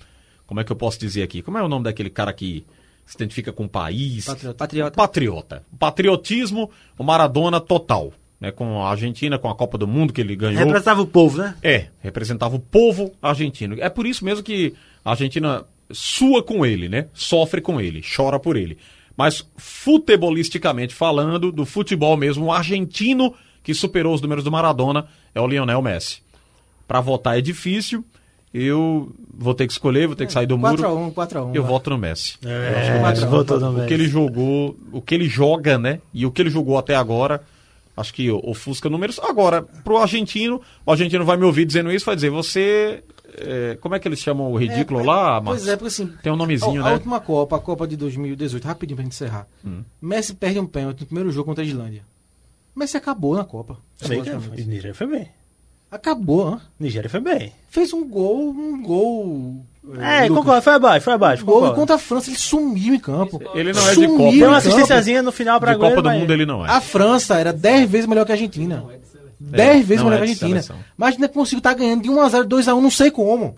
como 0.47 0.61
é 0.61 0.65
que 0.65 0.71
eu 0.71 0.77
posso 0.77 0.99
dizer 0.99 1.23
aqui? 1.23 1.43
Como 1.43 1.57
é 1.57 1.63
o 1.63 1.69
nome 1.69 1.85
daquele 1.85 2.11
cara 2.11 2.33
que 2.33 2.65
se 3.07 3.17
identifica 3.17 3.53
com 3.53 3.65
o 3.65 3.69
país? 3.69 4.27
Patriota. 4.27 4.59
Patriota. 4.59 4.97
Patriota. 4.97 5.65
Patriotismo, 5.79 6.71
o 6.99 7.05
Maradona 7.05 7.61
total. 7.61 8.13
Né, 8.41 8.51
com 8.51 8.83
a 8.83 8.91
Argentina, 8.91 9.39
com 9.39 9.49
a 9.49 9.55
Copa 9.55 9.79
do 9.79 9.87
Mundo 9.87 10.13
que 10.13 10.21
ele 10.21 10.37
ganhou. 10.37 10.59
Representava 10.59 11.01
o 11.01 11.07
povo, 11.07 11.39
né? 11.39 11.57
É, 11.63 11.87
representava 12.01 12.57
o 12.57 12.59
povo 12.59 13.13
argentino. 13.23 13.77
É 13.79 13.89
por 13.89 14.07
isso 14.07 14.23
mesmo 14.23 14.45
que 14.45 14.75
a 15.03 15.13
Argentina 15.13 15.65
sua 15.91 16.43
com 16.43 16.67
ele, 16.67 16.89
né? 16.89 17.07
Sofre 17.15 17.63
com 17.63 17.81
ele, 17.81 18.03
chora 18.03 18.39
por 18.39 18.57
ele. 18.57 18.77
Mas 19.17 19.49
futebolisticamente 19.57 20.95
falando, 20.95 21.53
do 21.53 21.65
futebol 21.65 22.17
mesmo, 22.17 22.47
o 22.47 22.53
argentino 22.53 23.35
que 23.63 23.73
superou 23.73 24.15
os 24.15 24.21
números 24.21 24.45
do 24.45 24.53
Maradona 24.53 25.07
é 25.35 25.41
o 25.41 25.47
Lionel 25.47 25.81
Messi. 25.81 26.21
Pra 26.87 27.01
votar 27.01 27.39
é 27.39 27.41
difícil. 27.41 28.05
Eu 28.57 29.13
vou 29.37 29.53
ter 29.53 29.67
que 29.67 29.73
escolher, 29.73 30.07
vou 30.07 30.15
ter 30.15 30.27
que 30.27 30.33
sair 30.33 30.47
do 30.47 30.57
muro. 30.57 30.81
4x1, 30.81 31.13
4x1. 31.13 31.55
Eu 31.57 31.65
voto 31.65 31.91
no 31.91 31.99
Messi. 31.99 32.37
É, 32.45 32.93
a 32.93 32.97
um, 32.97 33.01
quatro 33.01 33.55
a 33.55 33.59
um. 33.59 33.61
também. 33.61 33.85
O 33.85 33.89
que 33.89 33.95
ele 33.95 34.07
jogou, 34.07 34.77
o 34.93 35.03
que 35.03 35.13
ele 35.13 35.29
joga, 35.29 35.77
né? 35.77 36.01
E 36.13 36.25
o 36.25 36.31
que 36.31 36.41
ele 36.41 36.51
jogou 36.51 36.79
até 36.79 36.95
agora, 36.95 37.43
acho 37.97 38.15
que 38.15 38.31
ofusca 38.31 38.89
números. 38.89 39.19
Agora, 39.19 39.61
pro 39.61 39.97
argentino, 39.99 40.61
o 40.87 40.93
argentino 40.93 41.25
vai 41.25 41.37
me 41.37 41.45
ouvir 41.45 41.65
dizendo 41.65 41.91
isso, 41.91 42.07
vai 42.07 42.15
dizer, 42.15 42.31
você. 42.31 43.03
é, 43.37 43.77
como 43.81 43.97
é 43.97 43.99
que 43.99 44.07
eles 44.07 44.21
chamam 44.21 44.53
o 44.53 44.57
ridículo 44.57 45.05
lá, 45.05 45.41
Pois 45.41 45.63
Marcos? 45.63 45.69
é, 45.69 45.77
porque 45.77 45.89
assim. 45.89 46.13
Tem 46.23 46.33
um 46.33 46.37
nomezinho, 46.37 46.81
a, 46.81 46.87
a 46.87 46.89
né? 46.91 46.95
última 46.95 47.19
Copa, 47.19 47.57
a 47.57 47.59
Copa 47.59 47.89
de 47.89 47.97
2018, 47.97 48.65
rapidinho 48.65 48.97
pra 48.97 49.03
gente 49.03 49.15
encerrar. 49.15 49.49
Messi 50.01 50.33
perde 50.33 50.61
um 50.61 50.67
pênalti 50.67 51.01
no 51.01 51.07
primeiro 51.07 51.33
jogo 51.33 51.47
contra 51.47 51.65
a 51.65 51.67
Islândia. 51.67 52.03
Messi 52.77 52.97
acabou 52.97 53.35
na 53.35 53.45
Copa. 53.45 53.79
Sei 53.97 54.17
que 54.19 54.23
psicologicamente. 54.23 54.69
Nigéria 54.69 54.95
foi 54.95 55.07
bem. 55.09 55.29
Acabou? 55.95 56.61
Nigéria 56.79 57.09
foi 57.09 57.21
bem. 57.21 57.53
Fez 57.71 57.93
um 57.93 58.07
gol, 58.09 58.51
um 58.51 58.83
gol. 58.83 59.65
É, 60.01 60.23
Lucas. 60.23 60.39
concordo, 60.39 60.63
foi 60.63 60.73
abaixo, 60.73 61.05
foi 61.05 61.13
abaixo. 61.13 61.45
Gol 61.45 61.55
concordo. 61.57 61.75
contra 61.77 61.97
a 61.97 61.99
França, 61.99 62.31
ele 62.31 62.39
sumiu 62.39 62.95
em 62.95 62.99
campo. 62.99 63.41
Ele 63.55 63.73
não 63.73 63.81
é 63.83 63.89
de 63.91 63.95
Sumiu 63.95 64.17
Copa, 64.17 64.33
Deu 64.37 64.49
uma 64.49 64.57
assistênciazinha 64.57 65.23
no 65.23 65.31
final 65.31 65.61
pra 65.61 65.75
De 65.75 65.79
Copa 65.79 66.03
do 66.03 66.09
mas- 66.09 66.19
Mundo 66.21 66.33
ele 66.33 66.47
não 66.47 66.65
é. 66.67 66.71
A 66.71 66.81
França 66.81 67.37
era 67.39 67.53
10 67.53 67.89
vezes 67.91 68.07
melhor 68.07 68.25
que 68.25 68.33
a 68.33 68.35
Argentina. 68.35 68.83
10 69.39 69.87
vezes 69.87 70.03
não 70.03 70.11
melhor 70.11 70.23
é 70.23 70.27
que 70.27 70.33
a 70.33 70.35
de 70.35 70.45
Argentina. 70.45 70.63
seleção. 70.63 70.77
Mas 70.97 71.15
ainda 71.15 71.29
conseguiu 71.29 71.59
estar 71.59 71.75
ganhando 71.75 72.03
de 72.03 72.09
1x0, 72.11 72.45
2x1, 72.45 72.81
não 72.81 72.91
sei 72.91 73.11
como. 73.11 73.57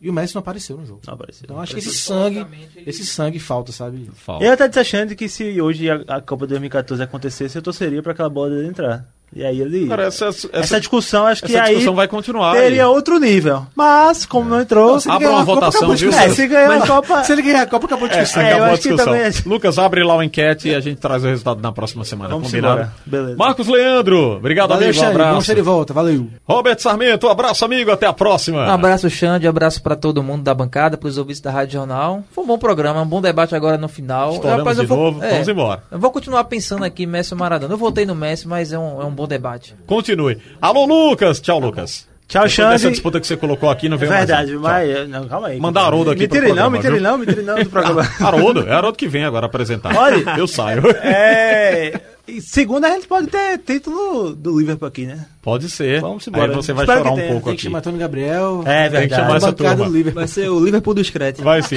E 0.00 0.08
o 0.08 0.12
Messi 0.12 0.34
não 0.34 0.40
apareceu 0.40 0.76
no 0.76 0.86
jogo. 0.86 1.00
Não 1.06 1.14
apareceu. 1.14 1.42
Então 1.44 1.60
acho 1.60 1.74
que 1.74 1.80
esse 1.80 1.92
sangue, 1.92 2.46
esse 2.86 3.04
sangue 3.04 3.38
falta, 3.40 3.72
sabe? 3.72 4.08
Falta. 4.14 4.44
Eu 4.44 4.52
até 4.52 4.80
achando 4.80 5.14
que 5.16 5.28
se 5.28 5.60
hoje 5.60 5.90
a, 5.90 5.96
a 6.08 6.20
Copa 6.20 6.46
2014 6.46 7.02
acontecesse, 7.02 7.58
eu 7.58 7.62
torceria 7.62 8.00
pra 8.02 8.12
aquela 8.12 8.28
bola 8.30 8.50
dele 8.50 8.68
entrar. 8.68 9.04
E 9.34 9.44
aí 9.44 9.60
ele. 9.60 9.86
Cara, 9.86 10.04
essa, 10.04 10.26
essa, 10.26 10.48
essa 10.52 10.78
discussão 10.80 11.26
acho 11.26 11.42
que 11.42 11.52
essa 11.54 11.62
aí 11.64 11.68
discussão 11.74 11.94
vai 11.94 12.08
continuar. 12.08 12.52
teria 12.54 12.82
aí. 12.84 12.88
outro 12.88 13.18
nível. 13.18 13.66
Mas, 13.76 14.24
como 14.24 14.48
não 14.48 14.60
entrou, 14.60 14.98
se 14.98 15.10
Abra 15.10 15.30
uma 15.30 15.44
votação, 15.44 15.94
viu. 15.94 16.10
É, 16.10 16.28
se 16.30 16.46
ganhar 16.46 16.82
a 16.82 16.86
Copa. 16.86 17.22
Se 17.24 17.32
ele 17.32 17.42
ganhar 17.42 17.62
a 17.62 17.66
Copa, 17.66 17.86
acabou 17.86 18.08
a 18.08 18.12
É, 18.12 18.18
discussão. 18.20 18.42
É, 18.42 18.52
acabou 18.52 18.66
a 18.66 18.76
discussão. 18.76 19.04
também- 19.04 19.32
Lucas, 19.46 19.78
abre 19.78 20.02
lá 20.02 20.16
o 20.16 20.22
enquete 20.22 20.68
e 20.70 20.74
a 20.74 20.80
gente 20.80 20.98
traz 20.98 21.22
o 21.22 21.26
resultado 21.26 21.60
na 21.60 21.70
próxima 21.72 22.04
semana. 22.04 22.30
Vamos 22.30 22.48
combinado? 22.48 22.74
embora. 22.80 22.92
Beleza. 23.04 23.36
Marcos 23.36 23.68
Leandro, 23.68 24.36
obrigado, 24.36 24.70
Valeu, 24.70 24.88
amigo. 24.88 24.98
Um 24.98 25.04
Xande. 25.04 25.16
Bom 25.18 25.22
abraço. 25.24 25.46
ser 25.46 25.54
de 25.54 25.62
volta. 25.62 25.92
Valeu. 25.94 26.26
Robert 26.46 26.78
Sarmento, 26.80 27.26
um 27.26 27.30
abraço, 27.30 27.64
amigo. 27.64 27.90
Até 27.90 28.06
a 28.06 28.12
próxima. 28.12 28.66
Um 28.66 28.70
abraço, 28.72 29.08
Xande, 29.10 29.46
um 29.46 29.50
abraço 29.50 29.82
pra 29.82 29.94
todo 29.94 30.22
mundo 30.22 30.42
da 30.42 30.54
bancada, 30.54 30.96
pros 30.96 31.18
ouvintes 31.18 31.40
da 31.40 31.50
Rádio 31.50 31.74
Jornal. 31.74 32.24
Foi 32.32 32.44
um 32.44 32.46
bom 32.46 32.58
programa, 32.58 33.02
um 33.02 33.06
bom 33.06 33.20
debate 33.20 33.54
agora 33.54 33.76
no 33.78 33.88
final. 33.88 34.32
Estouramos 34.32 34.58
Rapaz, 34.60 34.78
eu 34.78 34.84
de 34.84 34.88
vou- 34.88 34.98
novo. 35.12 35.22
é, 35.24 35.30
Vamos 35.32 35.48
embora. 35.48 35.82
Eu 35.90 35.98
vou 35.98 36.10
continuar 36.10 36.44
pensando 36.44 36.84
aqui 36.84 37.04
Messi 37.06 37.34
Maradona. 37.34 37.74
Eu 37.74 37.78
votei 37.78 38.06
no 38.06 38.14
Messi, 38.14 38.48
mas 38.48 38.72
é 38.72 38.78
um, 38.78 39.02
é 39.02 39.04
um 39.04 39.17
bom 39.18 39.26
debate. 39.26 39.74
Continue. 39.86 40.38
Alô, 40.60 40.86
Lucas. 40.86 41.40
Tchau, 41.40 41.58
Lucas. 41.58 42.06
Tchau, 42.28 42.42
Depois 42.42 42.52
Xande. 42.52 42.70
dessa 42.72 42.90
disputa 42.90 43.18
que 43.20 43.26
você 43.26 43.36
colocou 43.38 43.70
aqui, 43.70 43.88
não 43.88 43.96
É 43.96 44.00
veio 44.00 44.12
verdade, 44.12 44.54
mais. 44.56 44.96
mas. 44.98 45.08
Não, 45.08 45.26
calma 45.26 45.48
aí. 45.48 45.58
Mandar 45.58 45.84
Haroldo 45.86 46.10
aqui 46.10 46.20
Me 46.22 46.28
pro 46.28 46.36
tire 46.36 46.48
não, 46.48 46.54
programa, 46.54 46.76
me 46.76 46.82
tire 46.82 46.92
viu? 46.92 47.02
não, 47.02 47.18
me 47.18 47.26
tire 47.26 47.42
não 47.42 47.58
do 47.58 47.70
programa. 47.70 48.02
Haroldo, 48.20 48.68
é 48.68 48.72
Haroldo 48.72 48.98
que 48.98 49.08
vem 49.08 49.24
agora 49.24 49.46
apresentar. 49.46 49.96
Olha. 49.96 50.36
Eu 50.38 50.46
saio. 50.46 50.82
É. 51.02 51.98
Segundo, 52.40 52.84
a 52.84 52.90
gente 52.90 53.06
pode 53.08 53.28
ter 53.28 53.56
título 53.58 54.34
do 54.36 54.58
Liverpool 54.58 54.86
aqui, 54.86 55.06
né? 55.06 55.24
Pode 55.48 55.70
ser. 55.70 56.00
Vamos 56.02 56.26
embora. 56.28 56.50
Aí 56.50 56.54
você 56.56 56.72
vai 56.74 56.84
Espero 56.84 56.98
chorar 57.00 57.12
um 57.12 57.16
tenha. 57.16 57.28
pouco 57.32 57.44
Tem 57.46 57.54
que 57.54 57.56
aqui. 57.56 57.62
chamar 57.64 57.78
Antônio 57.78 57.98
Gabriel. 57.98 58.62
É 58.66 58.88
Tem 58.90 59.08
que 59.08 59.14
chamar 59.14 59.36
essa 59.38 59.46
bancada 59.46 59.76
turma. 59.76 59.90
do 59.90 59.96
Liverpool. 59.96 60.20
Vai 60.20 60.28
ser 60.28 60.48
o 60.50 60.62
Liverpool 60.62 60.94
do 60.94 61.02
Screte. 61.04 61.40
Vai 61.42 61.62
sim. 61.62 61.76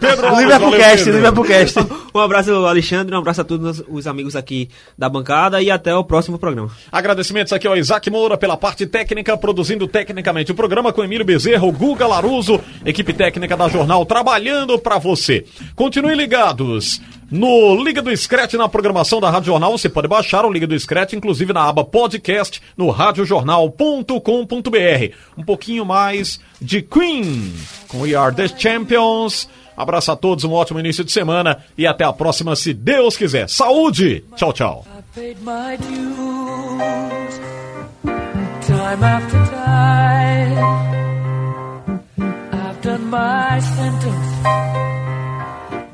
Pedro 0.00 0.36
Liverpool 0.40 0.72
Cast, 0.72 0.96
Pedro. 1.04 1.12
Liverpool 1.14 1.44
Cast. 1.44 1.78
Um 2.14 2.18
abraço, 2.18 2.52
Alexandre, 2.66 3.14
um 3.14 3.18
abraço 3.18 3.40
a 3.40 3.44
todos 3.44 3.78
os- 3.80 3.84
os 3.88 4.06
amigos 4.06 4.34
aqui 4.34 4.68
da 4.98 5.08
bancada 5.08 5.62
e 5.62 5.70
até 5.70 5.94
o 5.94 6.02
próximo 6.02 6.38
programa. 6.38 6.70
Agradecimentos 6.90 7.52
aqui 7.52 7.66
ao 7.66 7.76
Isaac 7.76 8.10
Moura 8.10 8.36
pela 8.36 8.56
parte 8.56 8.86
técnica, 8.86 9.36
produzindo 9.36 9.86
tecnicamente 9.86 10.50
o 10.50 10.54
programa 10.54 10.92
com 10.92 11.04
Emílio 11.04 11.24
Bezerra, 11.24 11.64
o 11.64 11.72
Guga 11.72 12.06
Laruso, 12.06 12.60
equipe 12.84 13.12
técnica 13.12 13.56
da 13.56 13.68
Jornal, 13.68 14.04
trabalhando 14.04 14.78
pra 14.78 14.98
você. 14.98 15.44
Continuem 15.76 16.16
ligados 16.16 17.00
no 17.30 17.82
Liga 17.82 18.02
do 18.02 18.14
Scratch 18.14 18.54
na 18.54 18.68
programação 18.68 19.18
da 19.18 19.30
Rádio 19.30 19.46
Jornal. 19.46 19.72
Você 19.78 19.88
pode 19.88 20.06
baixar 20.06 20.44
o 20.44 20.52
Liga 20.52 20.66
do 20.66 20.78
Scratch, 20.78 21.14
inclusive 21.14 21.50
na 21.52 21.66
aba 21.66 21.82
podcast, 21.82 22.60
no 22.76 22.90
radiojornal.com.br. 23.12 25.14
Um 25.36 25.44
pouquinho 25.44 25.84
mais 25.84 26.40
de 26.60 26.82
Queen 26.82 27.52
com 27.88 28.00
We 28.00 28.14
Are 28.14 28.34
the 28.34 28.48
Champions. 28.48 29.48
Abraço 29.76 30.10
a 30.12 30.16
todos, 30.16 30.44
um 30.44 30.52
ótimo 30.52 30.80
início 30.80 31.04
de 31.04 31.12
semana 31.12 31.64
e 31.76 31.86
até 31.86 32.04
a 32.04 32.12
próxima, 32.12 32.56
se 32.56 32.72
Deus 32.74 33.16
quiser. 33.16 33.48
Saúde! 33.48 34.24
Tchau, 34.36 34.52
tchau. 34.52 34.84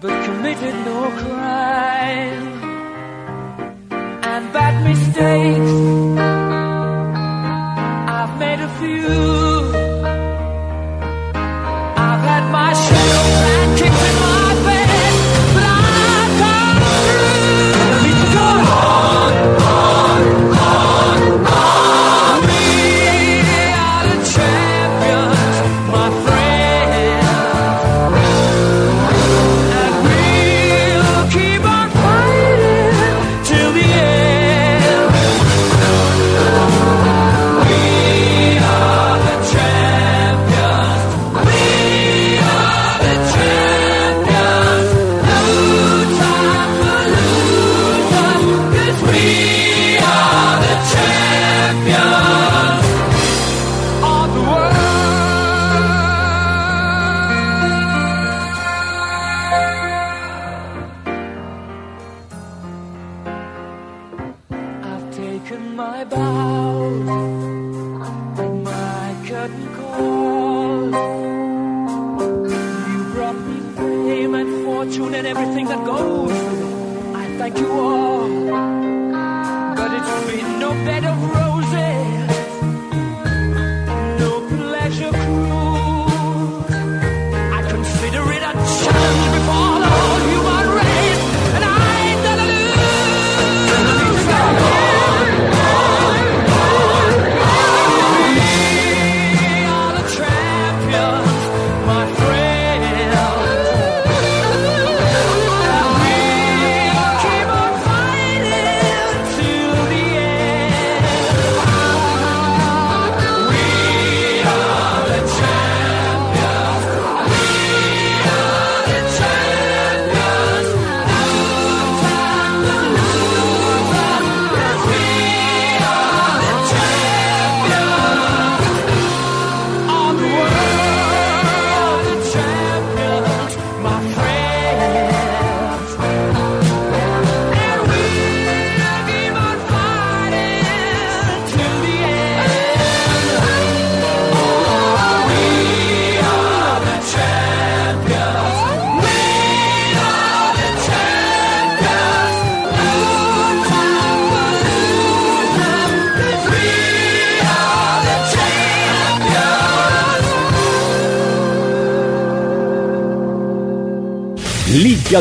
But 0.01 0.25
committed 0.25 0.75
no 0.87 1.11
crime. 1.19 2.47
And 4.23 4.53
bad 4.53 4.85
mistakes, 4.85 6.38
you. 9.09 9.48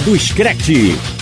Do 0.01 0.17
Screte. 0.19 1.16